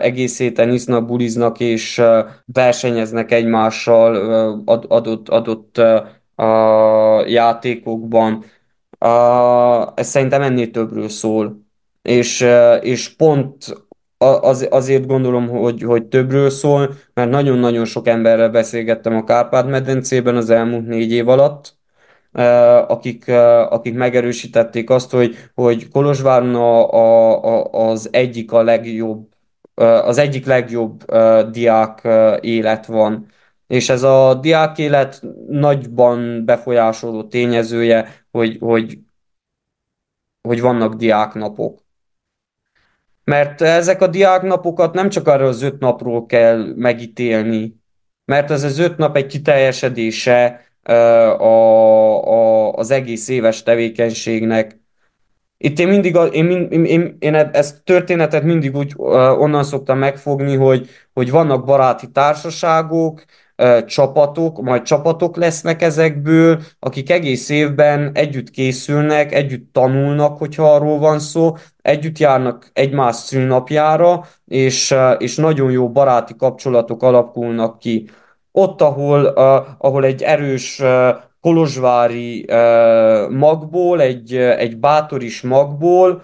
egész 0.01 0.39
héten 0.39 0.73
isznak, 0.73 1.06
buliznak 1.06 1.60
és 1.60 2.02
versenyeznek 2.44 3.32
egymással 3.32 4.14
adott, 4.89 5.28
adott 5.28 5.81
játékokban, 7.27 8.44
ez 9.94 10.09
szerintem 10.09 10.43
ennél 10.43 10.70
többről 10.70 11.09
szól. 11.09 11.64
És, 12.02 12.47
és 12.81 13.09
pont 13.09 13.85
az, 14.18 14.66
azért 14.70 15.06
gondolom, 15.06 15.48
hogy, 15.48 15.82
hogy 15.82 16.05
többről 16.05 16.51
szól, 16.51 16.94
mert 17.14 17.30
nagyon-nagyon 17.30 17.84
sok 17.84 18.06
emberrel 18.06 18.51
beszélgettem 18.51 19.16
a 19.16 19.24
Kárpát-medencében 19.24 20.36
az 20.36 20.51
elmúlt 20.51 20.86
négy 20.86 21.12
év 21.12 21.28
alatt, 21.28 21.76
akik, 22.88 23.28
akik 23.68 23.94
megerősítették 23.94 24.90
azt, 24.90 25.10
hogy, 25.10 25.36
hogy 25.55 25.88
Kolozsváron 25.88 26.55
a, 26.55 26.93
a, 26.93 27.64
az 27.88 28.09
egyik 28.12 28.52
a 28.52 28.62
legjobb, 28.62 29.28
az 30.05 30.18
egyik 30.18 30.47
legjobb 30.47 31.05
diák 31.51 32.09
élet 32.40 32.86
van. 32.86 33.26
És 33.66 33.88
ez 33.88 34.02
a 34.02 34.34
diák 34.34 34.78
élet 34.78 35.22
nagyban 35.48 36.44
befolyásoló 36.44 37.24
tényezője, 37.24 38.26
hogy, 38.30 38.56
hogy, 38.60 38.98
hogy 40.43 40.60
vannak 40.60 40.94
diáknapok. 40.94 41.85
Mert 43.30 43.60
ezek 43.60 44.02
a 44.02 44.06
diáknapokat 44.06 44.94
nem 44.94 45.08
csak 45.08 45.28
arra 45.28 45.46
az 45.46 45.62
öt 45.62 45.78
napról 45.78 46.26
kell 46.26 46.72
megítélni, 46.76 47.76
mert 48.24 48.50
ez 48.50 48.62
az 48.62 48.78
öt 48.78 48.96
nap 48.96 49.16
egy 49.16 49.26
kiteljesedése 49.26 50.60
a, 50.82 50.92
a, 52.32 52.72
az 52.72 52.90
egész 52.90 53.28
éves 53.28 53.62
tevékenységnek. 53.62 54.80
Itt 55.58 55.78
én 55.78 55.88
mindig, 55.88 56.18
én, 56.32 56.50
én, 56.50 56.84
én, 56.84 57.16
én 57.18 57.34
ezt 57.34 57.84
történetet 57.84 58.42
mindig 58.42 58.76
úgy 58.76 58.92
onnan 59.38 59.64
szoktam 59.64 59.98
megfogni, 59.98 60.56
hogy, 60.56 60.88
hogy 61.12 61.30
vannak 61.30 61.64
baráti 61.64 62.10
társaságok, 62.10 63.24
csapatok, 63.86 64.62
majd 64.62 64.82
csapatok 64.82 65.36
lesznek 65.36 65.82
ezekből, 65.82 66.60
akik 66.78 67.10
egész 67.10 67.48
évben 67.48 68.10
együtt 68.14 68.50
készülnek, 68.50 69.32
együtt 69.32 69.72
tanulnak, 69.72 70.38
hogyha 70.38 70.74
arról 70.74 70.98
van 70.98 71.18
szó, 71.18 71.56
együtt 71.82 72.18
járnak 72.18 72.70
egymás 72.72 73.16
szülnapjára, 73.16 74.24
és, 74.46 74.94
és 75.18 75.36
nagyon 75.36 75.70
jó 75.70 75.90
baráti 75.90 76.36
kapcsolatok 76.36 77.02
alakulnak 77.02 77.78
ki. 77.78 78.08
Ott, 78.52 78.82
ahol, 78.82 79.24
ahol 79.78 80.04
egy 80.04 80.22
erős 80.22 80.82
kolozsvári 81.40 82.44
magból, 83.30 84.00
egy, 84.00 84.36
egy 84.36 84.76
bátoris 84.76 85.42
magból, 85.42 86.22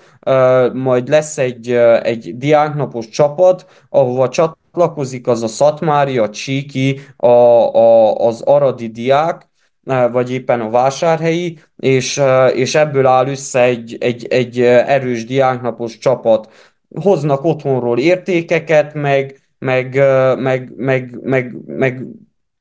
majd 0.73 1.09
lesz 1.09 1.39
egy, 1.39 1.71
egy 2.03 2.37
diáknapos 2.37 3.09
csapat, 3.09 3.67
ahova 3.89 4.29
csat 4.29 4.59
csatlakozik 4.73 5.27
az 5.27 5.43
a 5.43 5.47
Szatmári, 5.47 6.19
a 6.19 6.31
Csíki, 6.31 7.01
a, 7.17 7.27
a, 7.27 8.15
az 8.15 8.41
Aradi 8.41 8.87
diák, 8.87 9.49
e, 9.85 10.09
vagy 10.09 10.33
éppen 10.33 10.61
a 10.61 10.71
vásárhelyi, 10.71 11.59
és, 11.77 12.19
e, 12.19 12.49
és 12.49 12.75
ebből 12.75 13.07
áll 13.07 13.29
össze 13.29 13.63
egy, 13.63 13.97
egy, 14.01 14.27
egy 14.27 14.61
erős 14.61 15.25
diáknapos 15.25 15.99
csapat. 15.99 16.49
Hoznak 16.95 17.45
otthonról 17.45 17.99
értékeket, 17.99 18.95
meg, 18.95 19.41
meg, 19.59 19.97
e, 19.97 20.35
meg, 20.35 20.73
meg, 20.77 21.19
meg, 21.23 21.57
meg 21.67 22.07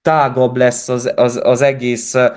tágabb 0.01 0.57
lesz 0.57 0.89
az, 0.89 1.11
az, 1.15 1.39
az 1.43 1.61
egész 1.61 2.13
uh, 2.13 2.31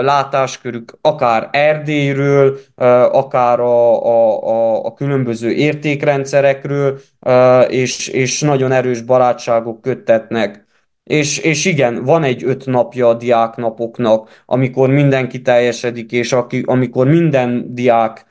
látáskörük, 0.00 0.98
akár 1.00 1.48
Erdélyről, 1.52 2.58
uh, 2.76 2.86
akár 3.16 3.60
a, 3.60 4.04
a, 4.06 4.42
a, 4.48 4.84
a 4.84 4.94
különböző 4.94 5.50
értékrendszerekről, 5.50 7.00
uh, 7.20 7.72
és, 7.72 8.08
és 8.08 8.40
nagyon 8.40 8.72
erős 8.72 9.00
barátságok 9.00 9.80
köttetnek. 9.80 10.64
És, 11.04 11.38
és 11.38 11.64
igen, 11.64 12.04
van 12.04 12.22
egy 12.22 12.44
öt 12.44 12.66
napja 12.66 13.08
a 13.08 13.14
diáknapoknak, 13.14 14.42
amikor 14.46 14.90
mindenki 14.90 15.42
teljesedik, 15.42 16.12
és 16.12 16.32
aki, 16.32 16.62
amikor 16.66 17.06
minden 17.06 17.74
diák 17.74 18.24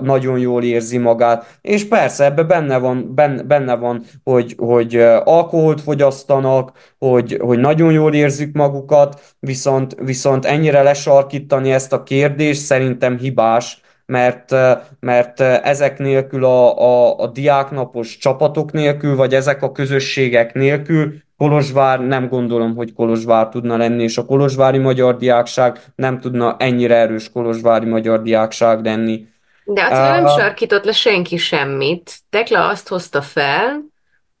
nagyon 0.00 0.38
jól 0.38 0.62
érzi 0.62 0.98
magát, 0.98 1.58
és 1.60 1.88
persze 1.88 2.24
ebbe 2.24 2.42
benne 2.42 2.78
van, 2.78 3.14
benne, 3.14 3.42
benne 3.42 3.74
van 3.74 4.04
hogy, 4.24 4.54
hogy 4.58 4.96
alkoholt 5.24 5.80
fogyasztanak, 5.80 6.72
hogy, 6.98 7.38
hogy 7.40 7.58
nagyon 7.58 7.92
jól 7.92 8.14
érzik 8.14 8.54
magukat, 8.54 9.36
viszont, 9.40 9.94
viszont 10.00 10.44
ennyire 10.44 10.82
lesarkítani 10.82 11.72
ezt 11.72 11.92
a 11.92 12.02
kérdést 12.02 12.60
szerintem 12.60 13.18
hibás, 13.18 13.80
mert, 14.06 14.54
mert 15.00 15.40
ezek 15.40 15.98
nélkül 15.98 16.44
a, 16.44 16.78
a, 16.78 17.18
a 17.18 17.26
diáknapos 17.26 18.16
csapatok 18.16 18.72
nélkül, 18.72 19.16
vagy 19.16 19.34
ezek 19.34 19.62
a 19.62 19.72
közösségek 19.72 20.54
nélkül 20.54 21.12
Kolozsvár 21.38 22.00
nem 22.00 22.28
gondolom, 22.28 22.76
hogy 22.76 22.92
Kolozsvár 22.92 23.48
tudna 23.48 23.76
lenni, 23.76 24.02
és 24.02 24.18
a 24.18 24.24
kolozsvári 24.24 24.78
magyar 24.78 25.16
diákság 25.16 25.78
nem 25.94 26.20
tudna 26.20 26.56
ennyire 26.58 26.94
erős 26.94 27.30
kolozsvári 27.32 27.86
magyar 27.86 28.22
diákság 28.22 28.84
lenni. 28.84 29.26
De 29.64 29.82
attól 29.82 29.98
uh, 29.98 30.22
nem 30.22 30.38
sarkított 30.38 30.84
le 30.84 30.92
senki 30.92 31.36
semmit. 31.36 32.18
Tekla 32.30 32.68
azt 32.68 32.88
hozta 32.88 33.22
fel, 33.22 33.88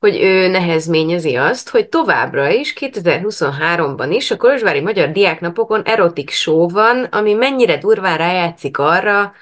hogy 0.00 0.20
ő 0.20 0.48
nehezményezi 0.48 1.34
azt, 1.34 1.68
hogy 1.68 1.88
továbbra 1.88 2.48
is 2.48 2.74
2023-ban 2.80 4.06
is 4.10 4.30
a 4.30 4.36
Kolozsvári 4.36 4.80
Magyar 4.80 5.10
Diáknapokon 5.10 5.82
erotik 5.84 6.30
show 6.30 6.68
van, 6.68 7.04
ami 7.04 7.32
mennyire 7.32 7.76
durván 7.76 8.18
rájátszik 8.18 8.78
arra, 8.78 9.32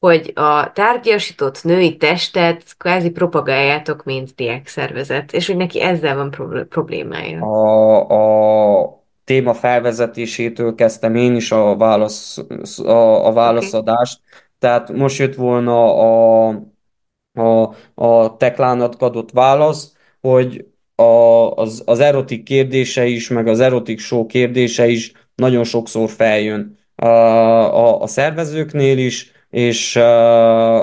hogy 0.00 0.32
a 0.34 0.72
tárgyasított 0.72 1.64
női 1.64 1.96
testet 1.96 2.76
kvázi 2.78 3.10
propagáljátok, 3.10 4.04
mint 4.04 4.34
diákszervezet, 4.34 5.32
és 5.32 5.46
hogy 5.46 5.56
neki 5.56 5.80
ezzel 5.80 6.16
van 6.16 6.30
problémája. 6.68 7.40
A, 7.40 8.82
a 8.82 9.02
téma 9.24 9.54
felvezetésétől 9.54 10.74
kezdtem 10.74 11.14
én 11.14 11.34
is 11.34 11.52
a, 11.52 11.76
válasz, 11.76 12.38
a, 12.84 13.26
a 13.26 13.32
válaszadást, 13.32 14.20
okay. 14.26 14.38
tehát 14.58 14.92
most 14.92 15.18
jött 15.18 15.34
volna 15.34 15.94
a, 15.94 16.48
a, 17.32 17.74
a 17.94 18.36
teklának 18.36 19.02
adott 19.02 19.30
válasz, 19.30 19.96
hogy 20.20 20.66
a, 20.94 21.02
az, 21.54 21.82
az 21.86 22.00
erotik 22.00 22.42
kérdése 22.42 23.06
is, 23.06 23.28
meg 23.28 23.46
az 23.46 23.60
erotik 23.60 23.98
show 23.98 24.26
kérdése 24.26 24.86
is 24.86 25.12
nagyon 25.34 25.64
sokszor 25.64 26.10
feljön 26.10 26.78
a, 26.94 27.06
a, 27.06 28.02
a 28.02 28.06
szervezőknél 28.06 28.98
is, 28.98 29.32
és 29.50 29.94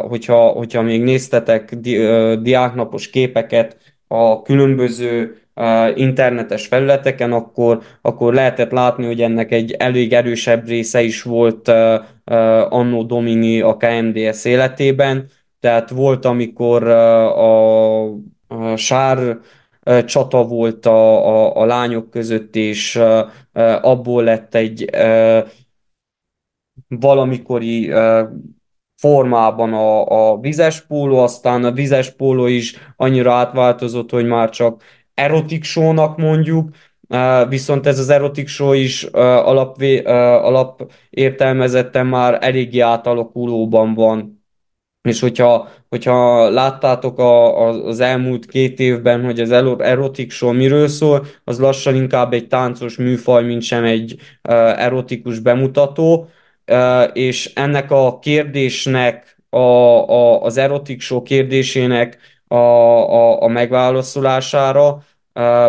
hogyha, 0.07 0.47
hogyha 0.47 0.81
még 0.81 1.01
néztetek 1.01 1.75
di, 1.75 1.97
diáknapos 2.35 3.09
képeket 3.09 3.77
a 4.07 4.41
különböző 4.41 5.37
internetes 5.95 6.67
felületeken, 6.67 7.31
akkor, 7.31 7.81
akkor 8.01 8.33
lehetett 8.33 8.71
látni, 8.71 9.05
hogy 9.05 9.21
ennek 9.21 9.51
egy 9.51 9.71
elég 9.71 10.13
erősebb 10.13 10.67
része 10.67 11.01
is 11.01 11.21
volt 11.21 11.67
Anno 12.69 13.03
Domini 13.03 13.61
a 13.61 13.77
KMDS 13.77 14.45
életében, 14.45 15.29
tehát 15.59 15.89
volt, 15.89 16.25
amikor 16.25 16.87
a, 16.87 18.03
a 18.05 18.75
sár 18.75 19.37
csata 20.05 20.43
volt 20.43 20.85
a, 20.85 21.27
a, 21.27 21.61
a 21.61 21.65
lányok 21.65 22.09
között, 22.09 22.55
és 22.55 22.99
abból 23.81 24.23
lett 24.23 24.55
egy 24.55 24.89
valamikori 26.87 27.91
formában 28.97 29.73
a, 29.73 30.05
a 30.31 30.39
vizes 30.39 30.81
póló, 30.81 31.17
aztán 31.17 31.63
a 31.63 31.71
vizes 31.71 32.11
póló 32.11 32.45
is 32.47 32.75
annyira 32.95 33.33
átváltozott, 33.33 34.09
hogy 34.09 34.25
már 34.25 34.49
csak 34.49 34.83
erotik 35.13 35.63
show-nak 35.63 36.17
mondjuk, 36.17 36.69
viszont 37.49 37.87
ez 37.87 37.99
az 37.99 38.09
erotik 38.09 38.47
show 38.47 38.73
is 38.73 39.03
alap, 39.03 39.81
alap 40.41 40.91
értelmezetten 41.09 42.07
már 42.07 42.37
eléggé 42.41 42.79
átalakulóban 42.79 43.93
van. 43.93 44.43
és 45.01 45.19
hogyha, 45.19 45.69
hogyha 45.89 46.49
láttátok 46.49 47.19
a, 47.19 47.61
a, 47.61 47.85
az 47.85 47.99
elmúlt 47.99 48.45
két 48.45 48.79
évben, 48.79 49.23
hogy 49.23 49.39
az 49.39 49.51
erotik 49.77 50.31
show 50.31 50.53
miről 50.53 50.87
szól, 50.87 51.25
az 51.43 51.59
lassan 51.59 51.95
inkább 51.95 52.33
egy 52.33 52.47
táncos 52.47 52.97
műfaj, 52.97 53.43
mint 53.43 53.61
sem 53.61 53.83
egy 53.83 54.19
erotikus 54.75 55.39
bemutató, 55.39 56.27
és 57.13 57.51
ennek 57.53 57.91
a 57.91 58.19
kérdésnek, 58.19 59.37
a, 59.49 59.57
a, 59.57 60.41
az 60.41 60.57
erotik 60.57 61.01
show 61.01 61.21
kérdésének 61.21 62.17
a, 62.47 62.55
a, 62.55 63.41
a 63.41 63.47
megválaszolására, 63.47 65.03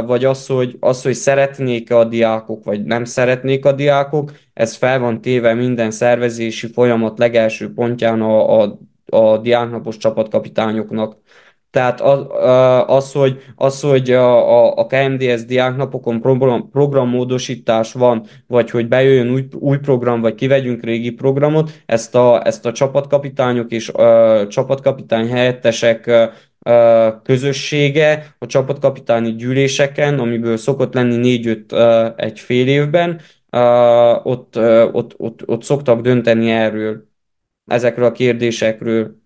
vagy 0.06 0.24
az 0.24 0.46
hogy, 0.46 0.76
az, 0.80 1.02
hogy 1.02 1.14
szeretnék-e 1.14 1.96
a 1.96 2.04
diákok, 2.04 2.64
vagy 2.64 2.84
nem 2.84 3.04
szeretnék 3.04 3.64
a 3.64 3.72
diákok, 3.72 4.32
ez 4.52 4.74
fel 4.74 4.98
van 4.98 5.20
téve 5.20 5.54
minden 5.54 5.90
szervezési 5.90 6.66
folyamat 6.72 7.18
legelső 7.18 7.72
pontján 7.72 8.20
a, 8.20 8.60
a 8.62 8.78
a 9.08 9.38
diáknapos 9.38 9.96
csapatkapitányoknak. 9.96 11.16
Tehát 11.70 12.01
az, 12.01 12.27
az, 12.86 13.12
hogy, 13.12 13.43
az, 13.57 13.81
hogy 13.81 14.11
a, 14.11 14.78
a 14.78 14.86
KMDS 14.86 15.45
diáknapokon 15.45 16.20
program, 16.20 16.70
programmódosítás 16.70 17.93
van, 17.93 18.27
vagy 18.47 18.70
hogy 18.70 18.89
bejöjjön 18.89 19.31
új, 19.31 19.47
új 19.59 19.78
program, 19.78 20.20
vagy 20.20 20.35
kivegyünk 20.35 20.85
régi 20.85 21.11
programot, 21.11 21.70
ezt 21.86 22.15
a, 22.15 22.47
ezt 22.47 22.66
a 22.66 22.73
csapatkapitányok 22.73 23.73
és 23.73 23.89
a 23.89 24.47
csapatkapitány 24.47 25.28
helyettesek 25.28 26.11
közössége 27.23 28.35
a 28.39 28.47
csapatkapitányi 28.47 29.35
gyűléseken, 29.35 30.19
amiből 30.19 30.57
szokott 30.57 30.95
lenni 30.95 31.16
négy-öt 31.16 31.74
egy 32.16 32.40
fél 32.40 32.69
évben, 32.69 33.20
ott, 34.23 34.57
ott, 34.93 35.15
ott, 35.16 35.49
ott 35.49 35.62
szoktak 35.62 36.01
dönteni 36.01 36.51
erről 36.51 37.07
ezekről 37.66 38.05
a 38.05 38.12
kérdésekről. 38.12 39.18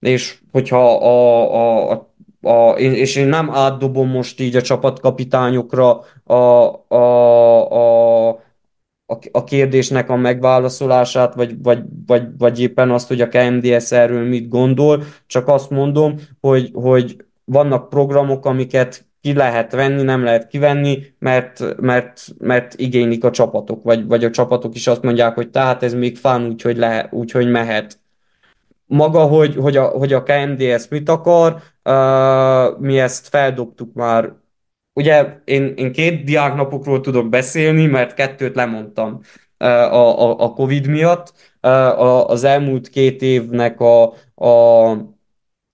És 0.00 0.38
hogyha 0.52 0.94
a, 0.94 1.54
a, 1.54 1.90
a 1.90 2.10
a, 2.42 2.70
és 2.78 3.16
én 3.16 3.26
nem 3.26 3.50
átdobom 3.50 4.08
most 4.08 4.40
így 4.40 4.56
a 4.56 4.62
csapatkapitányokra 4.62 6.04
a, 6.24 6.34
a, 6.34 6.94
a, 6.94 8.28
a, 8.30 9.18
a 9.30 9.44
kérdésnek 9.44 10.10
a 10.10 10.16
megválaszolását, 10.16 11.34
vagy, 11.34 11.62
vagy, 11.62 11.82
vagy, 12.06 12.22
vagy 12.38 12.60
éppen 12.60 12.90
azt, 12.90 13.08
hogy 13.08 13.20
a 13.20 13.28
KMDS 13.28 13.92
erről 13.92 14.28
mit 14.28 14.48
gondol, 14.48 15.02
csak 15.26 15.48
azt 15.48 15.70
mondom, 15.70 16.14
hogy, 16.40 16.70
hogy 16.72 17.24
vannak 17.44 17.88
programok, 17.88 18.46
amiket 18.46 19.08
ki 19.20 19.32
lehet 19.32 19.72
venni, 19.72 20.02
nem 20.02 20.24
lehet 20.24 20.46
kivenni, 20.46 20.98
mert, 21.18 21.80
mert, 21.80 22.26
mert 22.38 22.74
igénylik 22.74 23.24
a 23.24 23.30
csapatok, 23.30 23.82
vagy, 23.82 24.06
vagy 24.06 24.24
a 24.24 24.30
csapatok 24.30 24.74
is 24.74 24.86
azt 24.86 25.02
mondják, 25.02 25.34
hogy 25.34 25.50
tehát 25.50 25.82
ez 25.82 25.94
még 25.94 26.16
fán, 26.16 26.46
úgyhogy, 26.46 26.76
lehet, 26.76 27.12
úgyhogy 27.12 27.50
mehet. 27.50 27.99
Maga, 28.90 29.22
hogy, 29.22 29.56
hogy, 29.56 29.76
a, 29.76 29.86
hogy 29.86 30.12
a 30.12 30.22
KMDS 30.22 30.88
mit 30.88 31.08
akar, 31.08 31.62
uh, 31.84 32.78
mi 32.78 32.98
ezt 32.98 33.28
feldobtuk 33.28 33.94
már. 33.94 34.32
Ugye 34.92 35.40
én, 35.44 35.72
én 35.76 35.92
két 35.92 36.24
diáknapokról 36.24 37.00
tudok 37.00 37.28
beszélni, 37.28 37.86
mert 37.86 38.14
kettőt 38.14 38.54
lemondtam 38.54 39.20
uh, 39.58 39.68
a, 39.68 40.22
a, 40.22 40.44
a 40.44 40.52
Covid 40.52 40.86
miatt. 40.86 41.32
Uh, 41.62 41.70
a, 41.72 42.28
az 42.28 42.44
elmúlt 42.44 42.88
két 42.88 43.22
évnek 43.22 43.80
a, 43.80 44.12
a, 44.34 44.48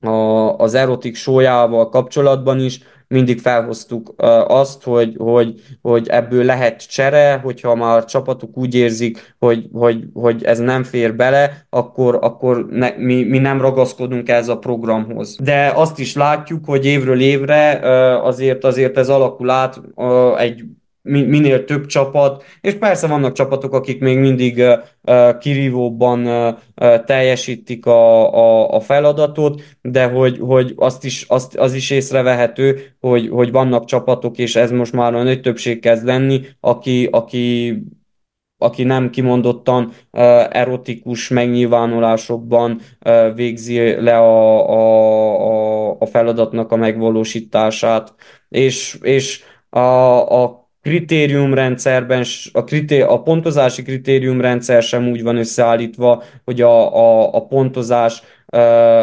a, 0.01 0.57
az 0.57 0.75
erotik 0.75 1.17
sójával 1.17 1.89
kapcsolatban 1.89 2.61
is 2.61 2.81
mindig 3.09 3.41
felhoztuk 3.41 4.15
azt, 4.47 4.83
hogy, 4.83 5.15
hogy, 5.19 5.61
hogy 5.83 6.09
ebből 6.09 6.45
lehet 6.45 6.89
csere, 6.89 7.41
hogyha 7.43 7.75
már 7.75 7.97
a 7.97 8.05
csapatok 8.05 8.57
úgy 8.57 8.75
érzik, 8.75 9.35
hogy, 9.39 9.69
hogy, 9.73 10.05
hogy 10.15 10.45
ez 10.45 10.59
nem 10.59 10.83
fér 10.83 11.15
bele, 11.15 11.67
akkor, 11.71 12.19
akkor 12.21 12.67
ne, 12.67 12.91
mi, 12.97 13.23
mi 13.23 13.39
nem 13.39 13.61
ragaszkodunk 13.61 14.29
ez 14.29 14.49
a 14.49 14.59
programhoz. 14.59 15.37
De 15.43 15.73
azt 15.75 15.99
is 15.99 16.15
látjuk, 16.15 16.65
hogy 16.65 16.85
évről 16.85 17.21
évre 17.21 17.81
azért, 18.23 18.65
azért 18.65 18.97
ez 18.97 19.09
alakul 19.09 19.51
át 19.51 19.81
egy 20.37 20.65
minél 21.07 21.65
több 21.65 21.87
csapat, 21.87 22.45
és 22.61 22.75
persze 22.75 23.07
vannak 23.07 23.33
csapatok, 23.33 23.75
akik 23.75 24.01
még 24.01 24.19
mindig 24.19 24.63
kirívóban 25.39 26.29
teljesítik 27.05 27.87
a, 27.87 28.35
a, 28.35 28.75
a 28.75 28.81
feladatot, 28.81 29.63
de 29.83 30.07
hogy, 30.07 30.39
hogy 30.41 30.73
azt 30.77 31.05
is, 31.05 31.25
azt, 31.29 31.57
az 31.57 31.75
is 31.75 31.91
észrevehető, 31.91 32.79
hogy, 33.01 33.29
hogy 33.29 33.51
vannak 33.51 33.85
csapatok, 33.85 34.39
és 34.39 34.57
ez 34.57 34.71
most 34.71 34.93
már 34.93 35.15
a 35.15 35.23
nagy 35.23 35.41
többség 35.41 35.81
kezd 35.81 36.05
lenni, 36.05 36.41
aki, 36.61 37.09
aki 37.11 37.75
aki 38.59 38.83
nem 38.83 39.11
kimondottan 39.11 39.85
uh, 39.85 39.91
erotikus 40.57 41.29
megnyilvánulásokban 41.29 42.81
uh, 43.05 43.35
végzi 43.35 44.01
le 44.01 44.19
a, 44.19 44.71
a, 44.71 45.97
a, 45.99 46.07
feladatnak 46.07 46.73
a 46.73 46.77
megvalósítását. 46.77 48.15
És, 48.49 48.99
és 49.03 49.43
a, 49.71 49.79
a 50.43 50.66
kritériumrendszerben, 50.87 52.25
a, 52.53 52.65
kritéri, 52.65 53.03
a 53.03 53.23
pontozási 53.23 53.83
kritériumrendszer 53.83 54.83
sem 54.83 55.09
úgy 55.09 55.23
van 55.23 55.37
összeállítva, 55.37 56.23
hogy 56.45 56.61
a, 56.61 56.97
a, 56.97 57.35
a 57.35 57.47
pontozás 57.47 58.23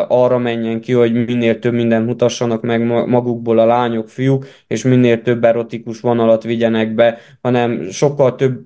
arra 0.08 0.38
menjen 0.38 0.82
ki, 0.82 0.94
hogy 0.94 1.26
minél 1.26 1.60
több 1.60 1.74
mindent 1.74 2.06
mutassanak 2.06 2.62
meg 2.62 2.86
magukból 3.08 3.60
a 3.60 3.66
lányok, 3.66 4.10
fiúk, 4.10 4.46
és 4.68 4.84
minél 4.84 5.22
több 5.22 5.44
erotikus 5.44 6.00
vonalat 6.00 6.44
vigyenek 6.44 6.94
be, 6.94 7.18
hanem 7.42 7.90
sokkal 7.90 8.36
több 8.36 8.66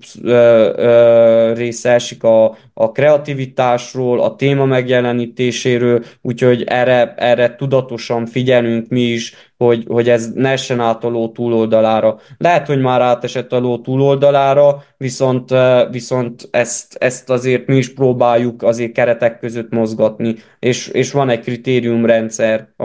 része 1.54 1.90
esik 1.90 2.22
a, 2.22 2.56
a 2.74 2.92
kreativitásról, 2.92 4.20
a 4.20 4.36
téma 4.36 4.64
megjelenítéséről, 4.64 6.04
úgyhogy 6.22 6.62
erre, 6.62 7.14
erre 7.16 7.54
tudatosan 7.56 8.26
figyelünk 8.26 8.88
mi 8.88 9.02
is, 9.02 9.47
hogy, 9.58 9.84
hogy 9.88 10.08
ez 10.08 10.32
ne 10.32 10.50
essen 10.50 10.80
át 10.80 11.04
a 11.04 11.08
ló 11.08 11.28
túloldalára. 11.28 12.18
Lehet, 12.36 12.66
hogy 12.66 12.80
már 12.80 13.00
átesett 13.00 13.52
a 13.52 13.58
ló 13.58 13.78
túloldalára, 13.78 14.84
viszont, 14.96 15.54
viszont 15.90 16.48
ezt, 16.50 16.94
ezt 16.94 17.30
azért 17.30 17.66
mi 17.66 17.76
is 17.76 17.92
próbáljuk 17.92 18.62
azért 18.62 18.92
keretek 18.92 19.38
között 19.38 19.70
mozgatni, 19.70 20.34
és, 20.58 20.88
és 20.88 21.12
van 21.12 21.28
egy 21.28 21.40
kritériumrendszer 21.40 22.68
a, 22.76 22.84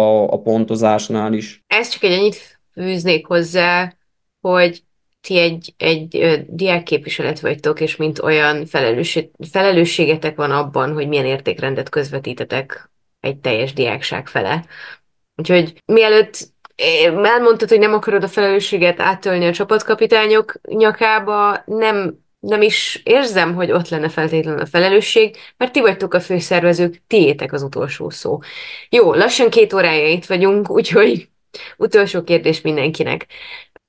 a, 0.00 0.32
a 0.32 0.40
pontozásnál 0.40 1.32
is. 1.32 1.64
Ez 1.66 1.88
csak 1.88 2.02
egy 2.02 2.12
ennyit 2.12 2.60
fűznék 2.72 3.26
hozzá, 3.26 3.94
hogy 4.40 4.82
ti 5.20 5.38
egy, 5.38 5.74
egy 5.76 6.44
diákképviselet 6.48 7.40
vagytok, 7.40 7.80
és 7.80 7.96
mint 7.96 8.18
olyan 8.18 8.66
felelősség, 8.66 9.30
felelősségetek 9.50 10.36
van 10.36 10.50
abban, 10.50 10.92
hogy 10.92 11.08
milyen 11.08 11.26
értékrendet 11.26 11.88
közvetítetek 11.88 12.90
egy 13.20 13.36
teljes 13.36 13.72
diákság 13.72 14.28
fele. 14.28 14.64
Úgyhogy 15.36 15.82
mielőtt 15.86 16.38
elmondtad, 17.22 17.68
hogy 17.68 17.78
nem 17.78 17.92
akarod 17.92 18.22
a 18.22 18.28
felelősséget 18.28 19.00
áttölni 19.00 19.46
a 19.46 19.52
csapatkapitányok 19.52 20.60
nyakába, 20.62 21.62
nem, 21.64 22.18
nem 22.40 22.62
is 22.62 23.00
érzem, 23.04 23.54
hogy 23.54 23.70
ott 23.70 23.88
lenne 23.88 24.08
feltétlenül 24.08 24.60
a 24.60 24.66
felelősség, 24.66 25.36
mert 25.56 25.72
ti 25.72 25.80
vagytok 25.80 26.14
a 26.14 26.20
főszervezők, 26.20 27.02
tiétek 27.06 27.52
az 27.52 27.62
utolsó 27.62 28.10
szó. 28.10 28.38
Jó, 28.90 29.14
lassan 29.14 29.50
két 29.50 29.72
órája 29.72 30.08
itt 30.08 30.26
vagyunk, 30.26 30.70
úgyhogy 30.78 31.28
utolsó 31.76 32.22
kérdés 32.22 32.60
mindenkinek. 32.60 33.26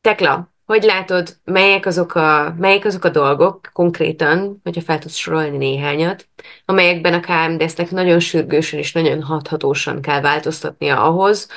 Tekla, 0.02 0.54
hogy 0.68 0.84
látod, 0.84 1.38
melyek 1.44 1.86
azok 1.86 2.16
a, 2.16 2.56
melyek 2.58 2.86
azok 2.86 3.04
a 3.04 3.10
dolgok 3.10 3.70
konkrétan, 3.74 4.60
hogyha 4.64 4.82
fel 4.82 5.00
tudsz 5.00 5.16
sorolni 5.16 5.58
néhányat, 5.58 6.28
amelyekben 6.66 7.14
a 7.14 7.20
KMDS-nek 7.20 7.92
nagyon 7.92 8.20
sürgősen 8.20 8.80
és 8.80 8.92
nagyon 8.92 9.22
hathatósan 9.22 10.02
kell 10.02 10.22
változtatnia 10.22 11.04
ahhoz, 11.04 11.48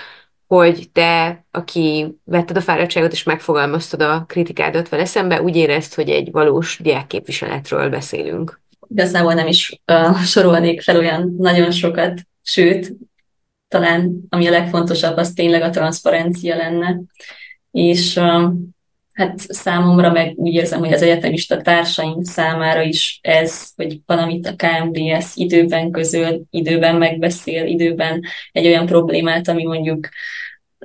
hogy 0.47 0.91
te, 0.93 1.45
aki 1.51 2.17
vetted 2.25 2.57
a 2.57 2.61
fáradtságot 2.61 3.13
és 3.13 3.23
megfogalmaztad 3.23 4.03
a 4.03 4.25
kritikádat 4.29 4.89
vele 4.89 5.05
szembe, 5.05 5.43
úgy 5.43 5.57
érezt, 5.57 5.95
hogy 5.95 6.09
egy 6.09 6.31
valós 6.31 6.79
diákképviseletről 6.83 7.89
beszélünk. 7.89 8.61
Igazából 8.89 9.35
nem 9.35 9.47
is 9.47 9.81
uh, 9.93 10.23
sorolnék 10.23 10.81
fel 10.81 10.97
olyan 10.97 11.35
nagyon 11.39 11.71
sokat, 11.71 12.21
sőt, 12.43 12.93
talán 13.69 14.21
ami 14.29 14.47
a 14.47 14.51
legfontosabb, 14.51 15.17
az 15.17 15.33
tényleg 15.33 15.63
a 15.63 15.71
transzparencia 15.71 16.57
lenne. 16.57 17.01
És 17.71 18.17
uh, 18.17 18.53
hát 19.21 19.39
számomra 19.39 20.13
meg 20.13 20.33
úgy 20.37 20.53
érzem, 20.55 20.79
hogy 20.79 20.93
az 20.93 21.03
egyetemista 21.03 21.63
társaink 21.63 22.25
számára 22.25 22.83
is 22.83 23.19
ez, 23.23 23.73
hogy 23.77 24.01
valamit 24.07 24.47
a 24.47 24.55
KMDS 24.57 25.37
időben 25.37 25.91
közöl, 25.91 26.43
időben 26.51 26.97
megbeszél, 26.97 27.67
időben 27.67 28.23
egy 28.53 28.67
olyan 28.67 28.87
problémát, 28.87 29.49
ami 29.49 29.65
mondjuk 29.65 30.09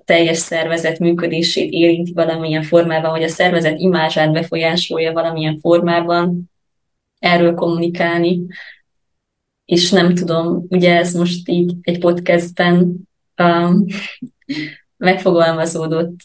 teljes 0.05 0.37
szervezet 0.37 0.99
működését 0.99 1.71
érinti 1.71 2.13
valamilyen 2.13 2.63
formában, 2.63 3.11
vagy 3.11 3.23
a 3.23 3.27
szervezet 3.27 3.79
imázsát 3.79 4.31
befolyásolja 4.31 5.13
valamilyen 5.13 5.59
formában, 5.59 6.51
erről 7.19 7.53
kommunikálni, 7.53 8.41
és 9.65 9.91
nem 9.91 10.15
tudom, 10.15 10.65
ugye 10.69 10.97
ez 10.97 11.13
most 11.13 11.49
így 11.49 11.73
egy 11.81 11.99
podcastben 11.99 12.95
um, 13.37 13.85
megfogalmazódott 14.97 16.15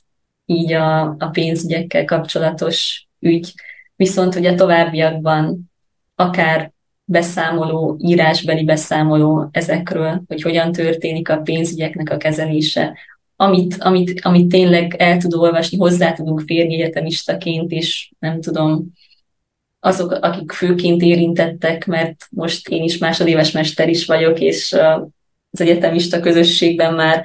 így 0.51 0.73
a, 0.73 1.01
a 1.19 1.29
pénzügyekkel 1.33 2.05
kapcsolatos 2.05 3.07
ügy. 3.21 3.55
Viszont 3.97 4.35
ugye 4.35 4.55
továbbiakban 4.55 5.71
akár 6.15 6.73
beszámoló, 7.05 7.97
írásbeli 8.01 8.65
beszámoló 8.65 9.49
ezekről, 9.53 10.23
hogy 10.27 10.43
hogyan 10.43 10.73
történik 10.73 11.29
a 11.29 11.37
pénzügyeknek 11.37 12.11
a 12.11 12.17
kezelése, 12.17 12.99
amit, 13.37 13.77
amit, 13.79 14.21
amit 14.25 14.49
tényleg 14.49 14.95
el 14.99 15.17
tud 15.17 15.35
olvasni, 15.35 15.79
hozzá 15.79 16.13
tudunk 16.13 16.41
férni 16.41 16.75
egyetemistaként, 16.75 17.71
és 17.71 18.11
nem 18.19 18.41
tudom, 18.41 18.93
azok, 19.81 20.13
akik 20.13 20.53
főként 20.53 21.03
érintettek, 21.03 21.87
mert 21.87 22.27
most 22.31 22.69
én 22.69 22.83
is 22.83 22.99
másodéves 22.99 23.51
mester 23.51 23.89
is 23.89 24.07
vagyok, 24.07 24.41
és 24.41 24.73
az 25.51 25.61
egyetemista 25.61 26.21
közösségben 26.21 26.95
már 26.95 27.25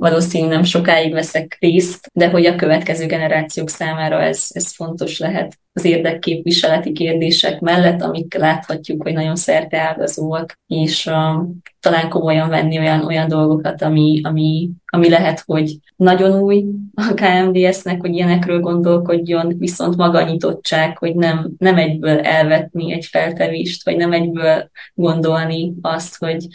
valószínűleg 0.00 0.52
nem 0.52 0.62
sokáig 0.62 1.12
veszek 1.12 1.56
részt, 1.60 2.10
de 2.12 2.28
hogy 2.28 2.46
a 2.46 2.56
következő 2.56 3.06
generációk 3.06 3.68
számára 3.68 4.22
ez, 4.22 4.46
ez 4.48 4.74
fontos 4.74 5.18
lehet. 5.18 5.58
Az 5.72 5.84
érdekképviseleti 5.84 6.92
kérdések 6.92 7.60
mellett, 7.60 8.02
amik 8.02 8.34
láthatjuk, 8.34 9.02
hogy 9.02 9.12
nagyon 9.12 9.36
szerteágazóak, 9.36 10.58
és 10.66 11.06
uh, 11.06 11.48
talán 11.80 12.08
komolyan 12.08 12.48
venni 12.48 12.78
olyan, 12.78 13.04
olyan 13.04 13.28
dolgokat, 13.28 13.82
ami, 13.82 14.20
ami, 14.22 14.70
ami 14.86 15.08
lehet, 15.08 15.42
hogy 15.46 15.76
nagyon 15.96 16.40
új 16.40 16.64
a 16.94 17.14
KMDS-nek, 17.14 18.00
hogy 18.00 18.14
ilyenekről 18.14 18.60
gondolkodjon, 18.60 19.54
viszont 19.58 19.96
maga 19.96 20.22
nyitottság, 20.22 20.98
hogy 20.98 21.14
nem, 21.14 21.50
nem 21.58 21.76
egyből 21.76 22.18
elvetni 22.18 22.92
egy 22.92 23.04
feltevést, 23.04 23.84
vagy 23.84 23.96
nem 23.96 24.12
egyből 24.12 24.70
gondolni 24.94 25.72
azt, 25.80 26.16
hogy 26.18 26.46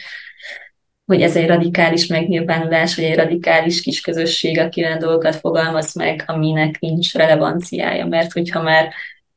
hogy 1.06 1.22
ez 1.22 1.36
egy 1.36 1.46
radikális 1.46 2.06
megnyilvánulás, 2.06 2.96
vagy 2.96 3.04
egy 3.04 3.16
radikális 3.16 3.82
kis 3.82 4.00
közösség, 4.00 4.58
aki 4.58 4.84
olyan 4.84 4.98
dolgokat 4.98 5.36
fogalmaz 5.36 5.94
meg, 5.94 6.24
aminek 6.26 6.78
nincs 6.78 7.14
relevanciája. 7.14 8.06
Mert 8.06 8.32
hogyha 8.32 8.62
már 8.62 8.92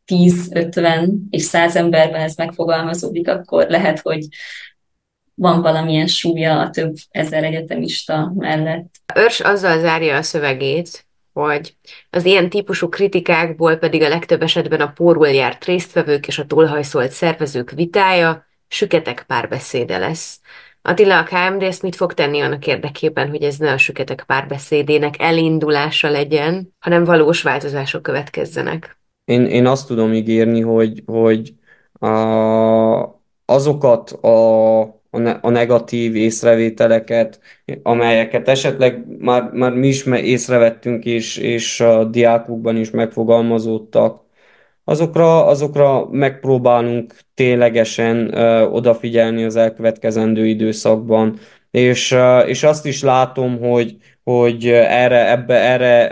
10, 0.05 0.49
50 0.53 1.27
és 1.29 1.41
100 1.41 1.75
emberben 1.75 2.21
ez 2.21 2.35
megfogalmazódik, 2.35 3.27
akkor 3.27 3.65
lehet, 3.67 3.99
hogy 3.99 4.27
van 5.33 5.61
valamilyen 5.61 6.07
súlya 6.07 6.59
a 6.59 6.69
több 6.69 6.95
ezer 7.09 7.43
egyetemista 7.43 8.33
mellett. 8.35 8.95
Örs 9.13 9.39
azzal 9.39 9.79
zárja 9.79 10.15
a 10.15 10.21
szövegét, 10.21 11.05
hogy 11.33 11.75
az 12.09 12.25
ilyen 12.25 12.49
típusú 12.49 12.89
kritikákból 12.89 13.75
pedig 13.75 14.01
a 14.01 14.07
legtöbb 14.07 14.41
esetben 14.41 14.81
a 14.81 14.91
pórul 14.91 15.27
járt 15.27 15.65
résztvevők 15.65 16.27
és 16.27 16.39
a 16.39 16.45
tolhajszolt 16.45 17.11
szervezők 17.11 17.71
vitája, 17.71 18.47
süketek 18.67 19.23
párbeszéde 19.27 19.97
lesz. 19.97 20.39
Attila, 20.89 21.17
a 21.17 21.23
KMD 21.23 21.61
ezt 21.61 21.81
mit 21.81 21.95
fog 21.95 22.13
tenni 22.13 22.39
annak 22.39 22.67
érdekében, 22.67 23.29
hogy 23.29 23.43
ez 23.43 23.57
ne 23.57 23.71
a 23.71 23.77
süketek 23.77 24.23
párbeszédének 24.27 25.15
elindulása 25.19 26.09
legyen, 26.09 26.75
hanem 26.79 27.03
valós 27.03 27.41
változások 27.41 28.01
következzenek? 28.01 28.97
Én, 29.25 29.45
én 29.45 29.65
azt 29.65 29.87
tudom 29.87 30.13
ígérni, 30.13 30.61
hogy, 30.61 31.03
hogy 31.05 31.53
a, 31.99 32.11
azokat 33.45 34.11
a, 34.11 34.79
a 35.41 35.49
negatív 35.49 36.15
észrevételeket, 36.15 37.39
amelyeket 37.83 38.47
esetleg 38.47 39.05
már, 39.19 39.49
már 39.53 39.73
mi 39.73 39.87
is 39.87 40.05
észrevettünk, 40.05 41.05
és, 41.05 41.37
és 41.37 41.79
a 41.79 42.03
diákokban 42.03 42.77
is 42.77 42.89
megfogalmazódtak, 42.89 44.21
azokra, 44.89 45.45
azokra 45.45 46.07
megpróbálunk 46.11 47.13
ténylegesen 47.33 48.33
odafigyelni 48.71 49.43
az 49.43 49.55
elkövetkezendő 49.55 50.45
időszakban, 50.45 51.39
és, 51.71 52.15
és 52.45 52.63
azt 52.63 52.85
is 52.85 53.01
látom, 53.01 53.59
hogy, 53.59 53.97
hogy 54.23 54.67
erre, 54.67 55.31
ebbe, 55.31 55.55
erre 55.55 56.11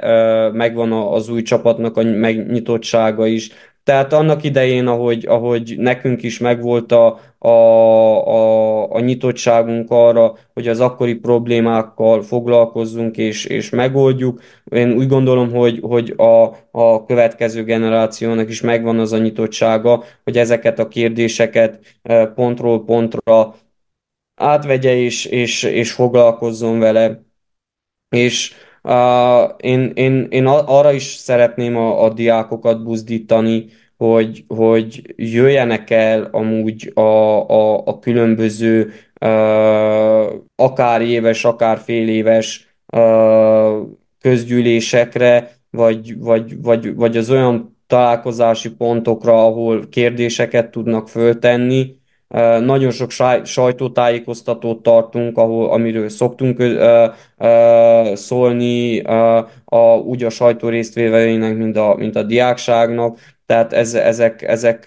megvan 0.52 0.91
az 0.91 1.30
új 1.30 1.41
csapatnak 1.41 1.98
a 1.98 2.04
megnyitottsága 2.04 3.26
is. 3.26 3.49
Tehát 3.88 4.14
annak 4.14 4.43
idején, 4.43 4.88
ahogy, 4.88 5.26
ahogy 5.26 5.76
nekünk 5.77 6.23
is 6.23 6.39
megvolt 6.39 6.91
a, 6.91 7.19
a, 7.38 7.47
a, 7.47 8.91
a 8.91 8.99
nyitottságunk 8.99 9.91
arra, 9.91 10.38
hogy 10.53 10.68
az 10.68 10.80
akkori 10.80 11.15
problémákkal 11.15 12.22
foglalkozzunk 12.22 13.18
és, 13.18 13.45
és 13.45 13.69
megoldjuk, 13.69 14.41
én 14.72 14.91
úgy 14.91 15.07
gondolom, 15.07 15.51
hogy, 15.51 15.80
hogy 15.81 16.14
a, 16.18 16.43
a 16.72 17.05
következő 17.05 17.64
generációnak 17.64 18.49
is 18.49 18.61
megvan 18.61 18.99
az 18.99 19.11
a 19.11 19.18
nyitottsága, 19.18 20.03
hogy 20.23 20.38
ezeket 20.38 20.80
a 20.80 20.88
kérdéseket 20.88 21.80
e, 22.01 22.26
pontról 22.26 22.85
pontra 22.85 23.55
átvegye 24.35 24.95
és, 24.95 25.26
és, 25.26 25.64
és 25.64 25.91
foglalkozzon 25.91 26.80
vele. 26.80 27.22
És 28.09 28.53
én, 29.58 29.91
én, 29.95 30.28
én 30.30 30.45
arra 30.45 30.91
is 30.91 31.04
szeretném 31.04 31.76
a, 31.76 32.04
a 32.04 32.14
diákokat 32.14 32.84
buzdítani, 32.84 33.66
hogy, 33.98 34.44
hogy 34.48 35.14
jöjjenek 35.16 35.90
el 35.90 36.30
amúgy 36.32 36.91
a, 36.94 37.02
a, 37.49 37.84
a 37.86 37.99
különböző 37.99 38.94
akár 40.56 41.02
éves, 41.02 41.45
akár 41.45 41.78
fél 41.78 42.08
éves 42.08 42.76
közgyűlésekre, 44.22 45.52
vagy, 45.70 46.20
vagy, 46.20 46.62
vagy, 46.62 46.95
vagy 46.95 47.18
az 47.18 47.30
olyan 47.30 47.78
találkozási 47.88 48.70
pontokra, 48.76 49.45
ahol 49.45 49.88
kérdéseket 49.90 50.72
tudnak 50.72 51.10
föltenni, 51.10 51.97
nagyon 52.60 52.91
sok 52.91 53.12
sajtótájékoztatót 53.44 54.84
tartunk, 54.84 55.38
ahol, 55.38 55.70
amiről 55.70 56.10
szoktunk 56.10 56.64
szólni 58.14 58.99
a, 59.66 59.95
úgy 60.06 60.24
a 60.24 60.30
sajtó 60.30 60.70
résztvevőinek, 60.70 61.58
mint 61.58 61.78
a, 61.78 61.95
mint 61.98 62.16
a 62.16 62.24
diákságnak, 62.24 63.18
tehát 63.45 63.74
ez, 63.74 63.94
ezek, 63.94 64.41
ezek 64.41 64.86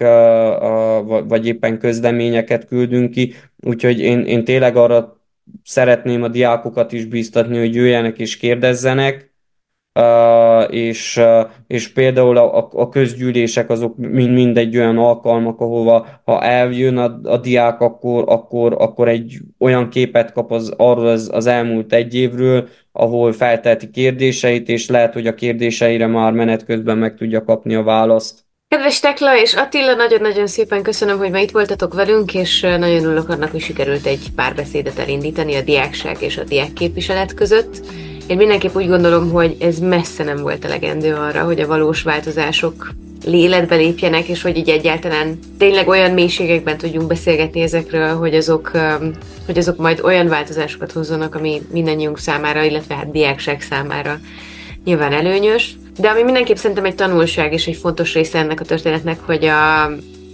vagy 1.28 1.46
éppen 1.46 1.78
közleményeket 1.78 2.66
küldünk 2.66 3.10
ki, 3.10 3.34
úgyhogy 3.66 4.00
én, 4.00 4.24
én 4.24 4.44
tényleg 4.44 4.76
arra 4.76 5.20
szeretném 5.64 6.22
a 6.22 6.28
diákokat 6.28 6.92
is 6.92 7.04
bíztatni, 7.04 7.58
hogy 7.58 7.74
jöjjenek 7.74 8.18
és 8.18 8.36
kérdezzenek, 8.36 9.29
és, 10.68 11.20
és 11.66 11.92
például 11.92 12.36
a, 12.36 12.68
a 12.72 12.88
közgyűlések 12.88 13.70
azok 13.70 13.96
mind, 13.96 14.32
mind 14.32 14.56
egy 14.56 14.76
olyan 14.76 14.98
alkalmak, 14.98 15.60
ahova 15.60 16.06
ha 16.24 16.42
eljön 16.42 16.96
a, 16.96 17.20
a 17.22 17.36
diák, 17.36 17.80
akkor, 17.80 18.24
akkor, 18.26 18.76
akkor 18.78 19.08
egy 19.08 19.38
olyan 19.58 19.88
képet 19.88 20.32
kap 20.32 20.52
az, 20.52 20.74
arról 20.76 21.06
az, 21.06 21.30
az 21.32 21.46
elmúlt 21.46 21.92
egy 21.92 22.14
évről, 22.14 22.68
ahol 22.92 23.32
feltelti 23.32 23.90
kérdéseit, 23.90 24.68
és 24.68 24.88
lehet, 24.88 25.12
hogy 25.12 25.26
a 25.26 25.34
kérdéseire 25.34 26.06
már 26.06 26.32
menet 26.32 26.64
közben 26.64 26.98
meg 26.98 27.14
tudja 27.14 27.44
kapni 27.44 27.74
a 27.74 27.82
választ. 27.82 28.48
Kedves 28.68 29.00
Tekla 29.00 29.40
és 29.40 29.54
Attila, 29.54 29.94
nagyon-nagyon 29.94 30.46
szépen 30.46 30.82
köszönöm, 30.82 31.18
hogy 31.18 31.30
ma 31.30 31.38
itt 31.38 31.50
voltatok 31.50 31.94
velünk, 31.94 32.34
és 32.34 32.60
nagyon 32.60 33.04
örülök 33.04 33.28
annak, 33.28 33.50
hogy 33.50 33.60
sikerült 33.60 34.06
egy 34.06 34.26
párbeszédet 34.36 34.98
elindítani 34.98 35.54
a 35.54 35.62
diákság 35.62 36.16
és 36.20 36.38
a 36.38 36.44
diák 36.44 36.72
képviselet 36.72 37.34
között. 37.34 37.80
Én 38.30 38.36
mindenképp 38.36 38.74
úgy 38.74 38.88
gondolom, 38.88 39.30
hogy 39.30 39.56
ez 39.60 39.78
messze 39.78 40.24
nem 40.24 40.36
volt 40.36 40.64
elegendő 40.64 41.14
arra, 41.14 41.44
hogy 41.44 41.60
a 41.60 41.66
valós 41.66 42.02
változások 42.02 42.90
életbe 43.30 43.74
lépjenek, 43.74 44.28
és 44.28 44.42
hogy 44.42 44.56
így 44.56 44.68
egyáltalán 44.68 45.38
tényleg 45.58 45.88
olyan 45.88 46.10
mélységekben 46.10 46.76
tudjunk 46.76 47.06
beszélgetni 47.06 47.60
ezekről, 47.60 48.16
hogy 48.16 48.34
azok, 48.34 48.70
hogy 49.46 49.58
azok 49.58 49.76
majd 49.76 50.00
olyan 50.02 50.28
változásokat 50.28 50.92
hozzanak, 50.92 51.34
ami 51.34 51.62
mindannyiunk 51.72 52.18
számára, 52.18 52.62
illetve 52.62 52.94
hát 52.94 53.10
diákság 53.10 53.60
számára 53.60 54.20
nyilván 54.84 55.12
előnyös. 55.12 55.76
De 55.98 56.08
ami 56.08 56.22
mindenképp 56.22 56.56
szerintem 56.56 56.84
egy 56.84 56.94
tanulság 56.94 57.52
és 57.52 57.66
egy 57.66 57.76
fontos 57.76 58.14
része 58.14 58.38
ennek 58.38 58.60
a 58.60 58.64
történetnek, 58.64 59.20
hogy 59.26 59.44
a, 59.44 59.90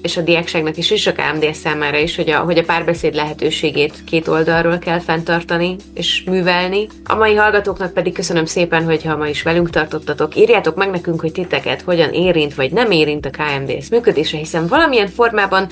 és 0.07 0.17
a 0.17 0.21
diákságnak 0.21 0.77
is, 0.77 0.91
és 0.91 1.07
a 1.07 1.13
KMD 1.13 1.55
számára 1.55 1.99
is, 1.99 2.17
hogy 2.17 2.31
a, 2.31 2.39
hogy 2.39 2.59
a 2.59 2.65
párbeszéd 2.65 3.15
lehetőségét 3.15 4.05
két 4.05 4.29
oldalról 4.29 4.79
kell 4.79 4.99
fenntartani 4.99 5.77
és 5.95 6.23
művelni. 6.27 6.87
A 7.05 7.15
mai 7.15 7.35
hallgatóknak 7.35 7.93
pedig 7.93 8.13
köszönöm 8.13 8.45
szépen, 8.45 8.85
hogy 8.85 9.03
ha 9.03 9.17
ma 9.17 9.29
is 9.29 9.43
velünk 9.43 9.71
tartottatok. 9.71 10.37
Írjátok 10.37 10.77
meg 10.77 10.91
nekünk, 10.91 11.21
hogy 11.21 11.33
titeket 11.33 11.83
hogyan 11.83 12.13
érint 12.13 12.55
vagy 12.55 12.73
nem 12.73 12.91
érint 12.91 13.27
a 13.27 13.31
KMDS 13.31 13.89
működése, 13.89 14.37
hiszen 14.37 14.67
valamilyen 14.67 15.09
formában 15.09 15.67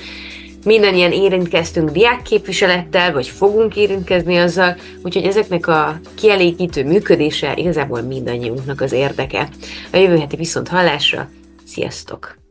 mindannyian 0.65 1.11
érintkeztünk 1.11 1.89
diákképviselettel, 1.89 3.13
vagy 3.13 3.27
fogunk 3.27 3.75
érintkezni 3.75 4.37
azzal, 4.37 4.75
úgyhogy 5.03 5.25
ezeknek 5.25 5.67
a 5.67 5.99
kielégítő 6.15 6.85
működése 6.85 7.53
igazából 7.55 8.01
mindannyiunknak 8.01 8.81
az 8.81 8.91
érdeke. 8.91 9.49
A 9.91 9.97
jövő 9.97 10.17
heti 10.17 10.35
viszont 10.35 10.67
hallásra, 10.67 11.29
sziasztok! 11.65 12.44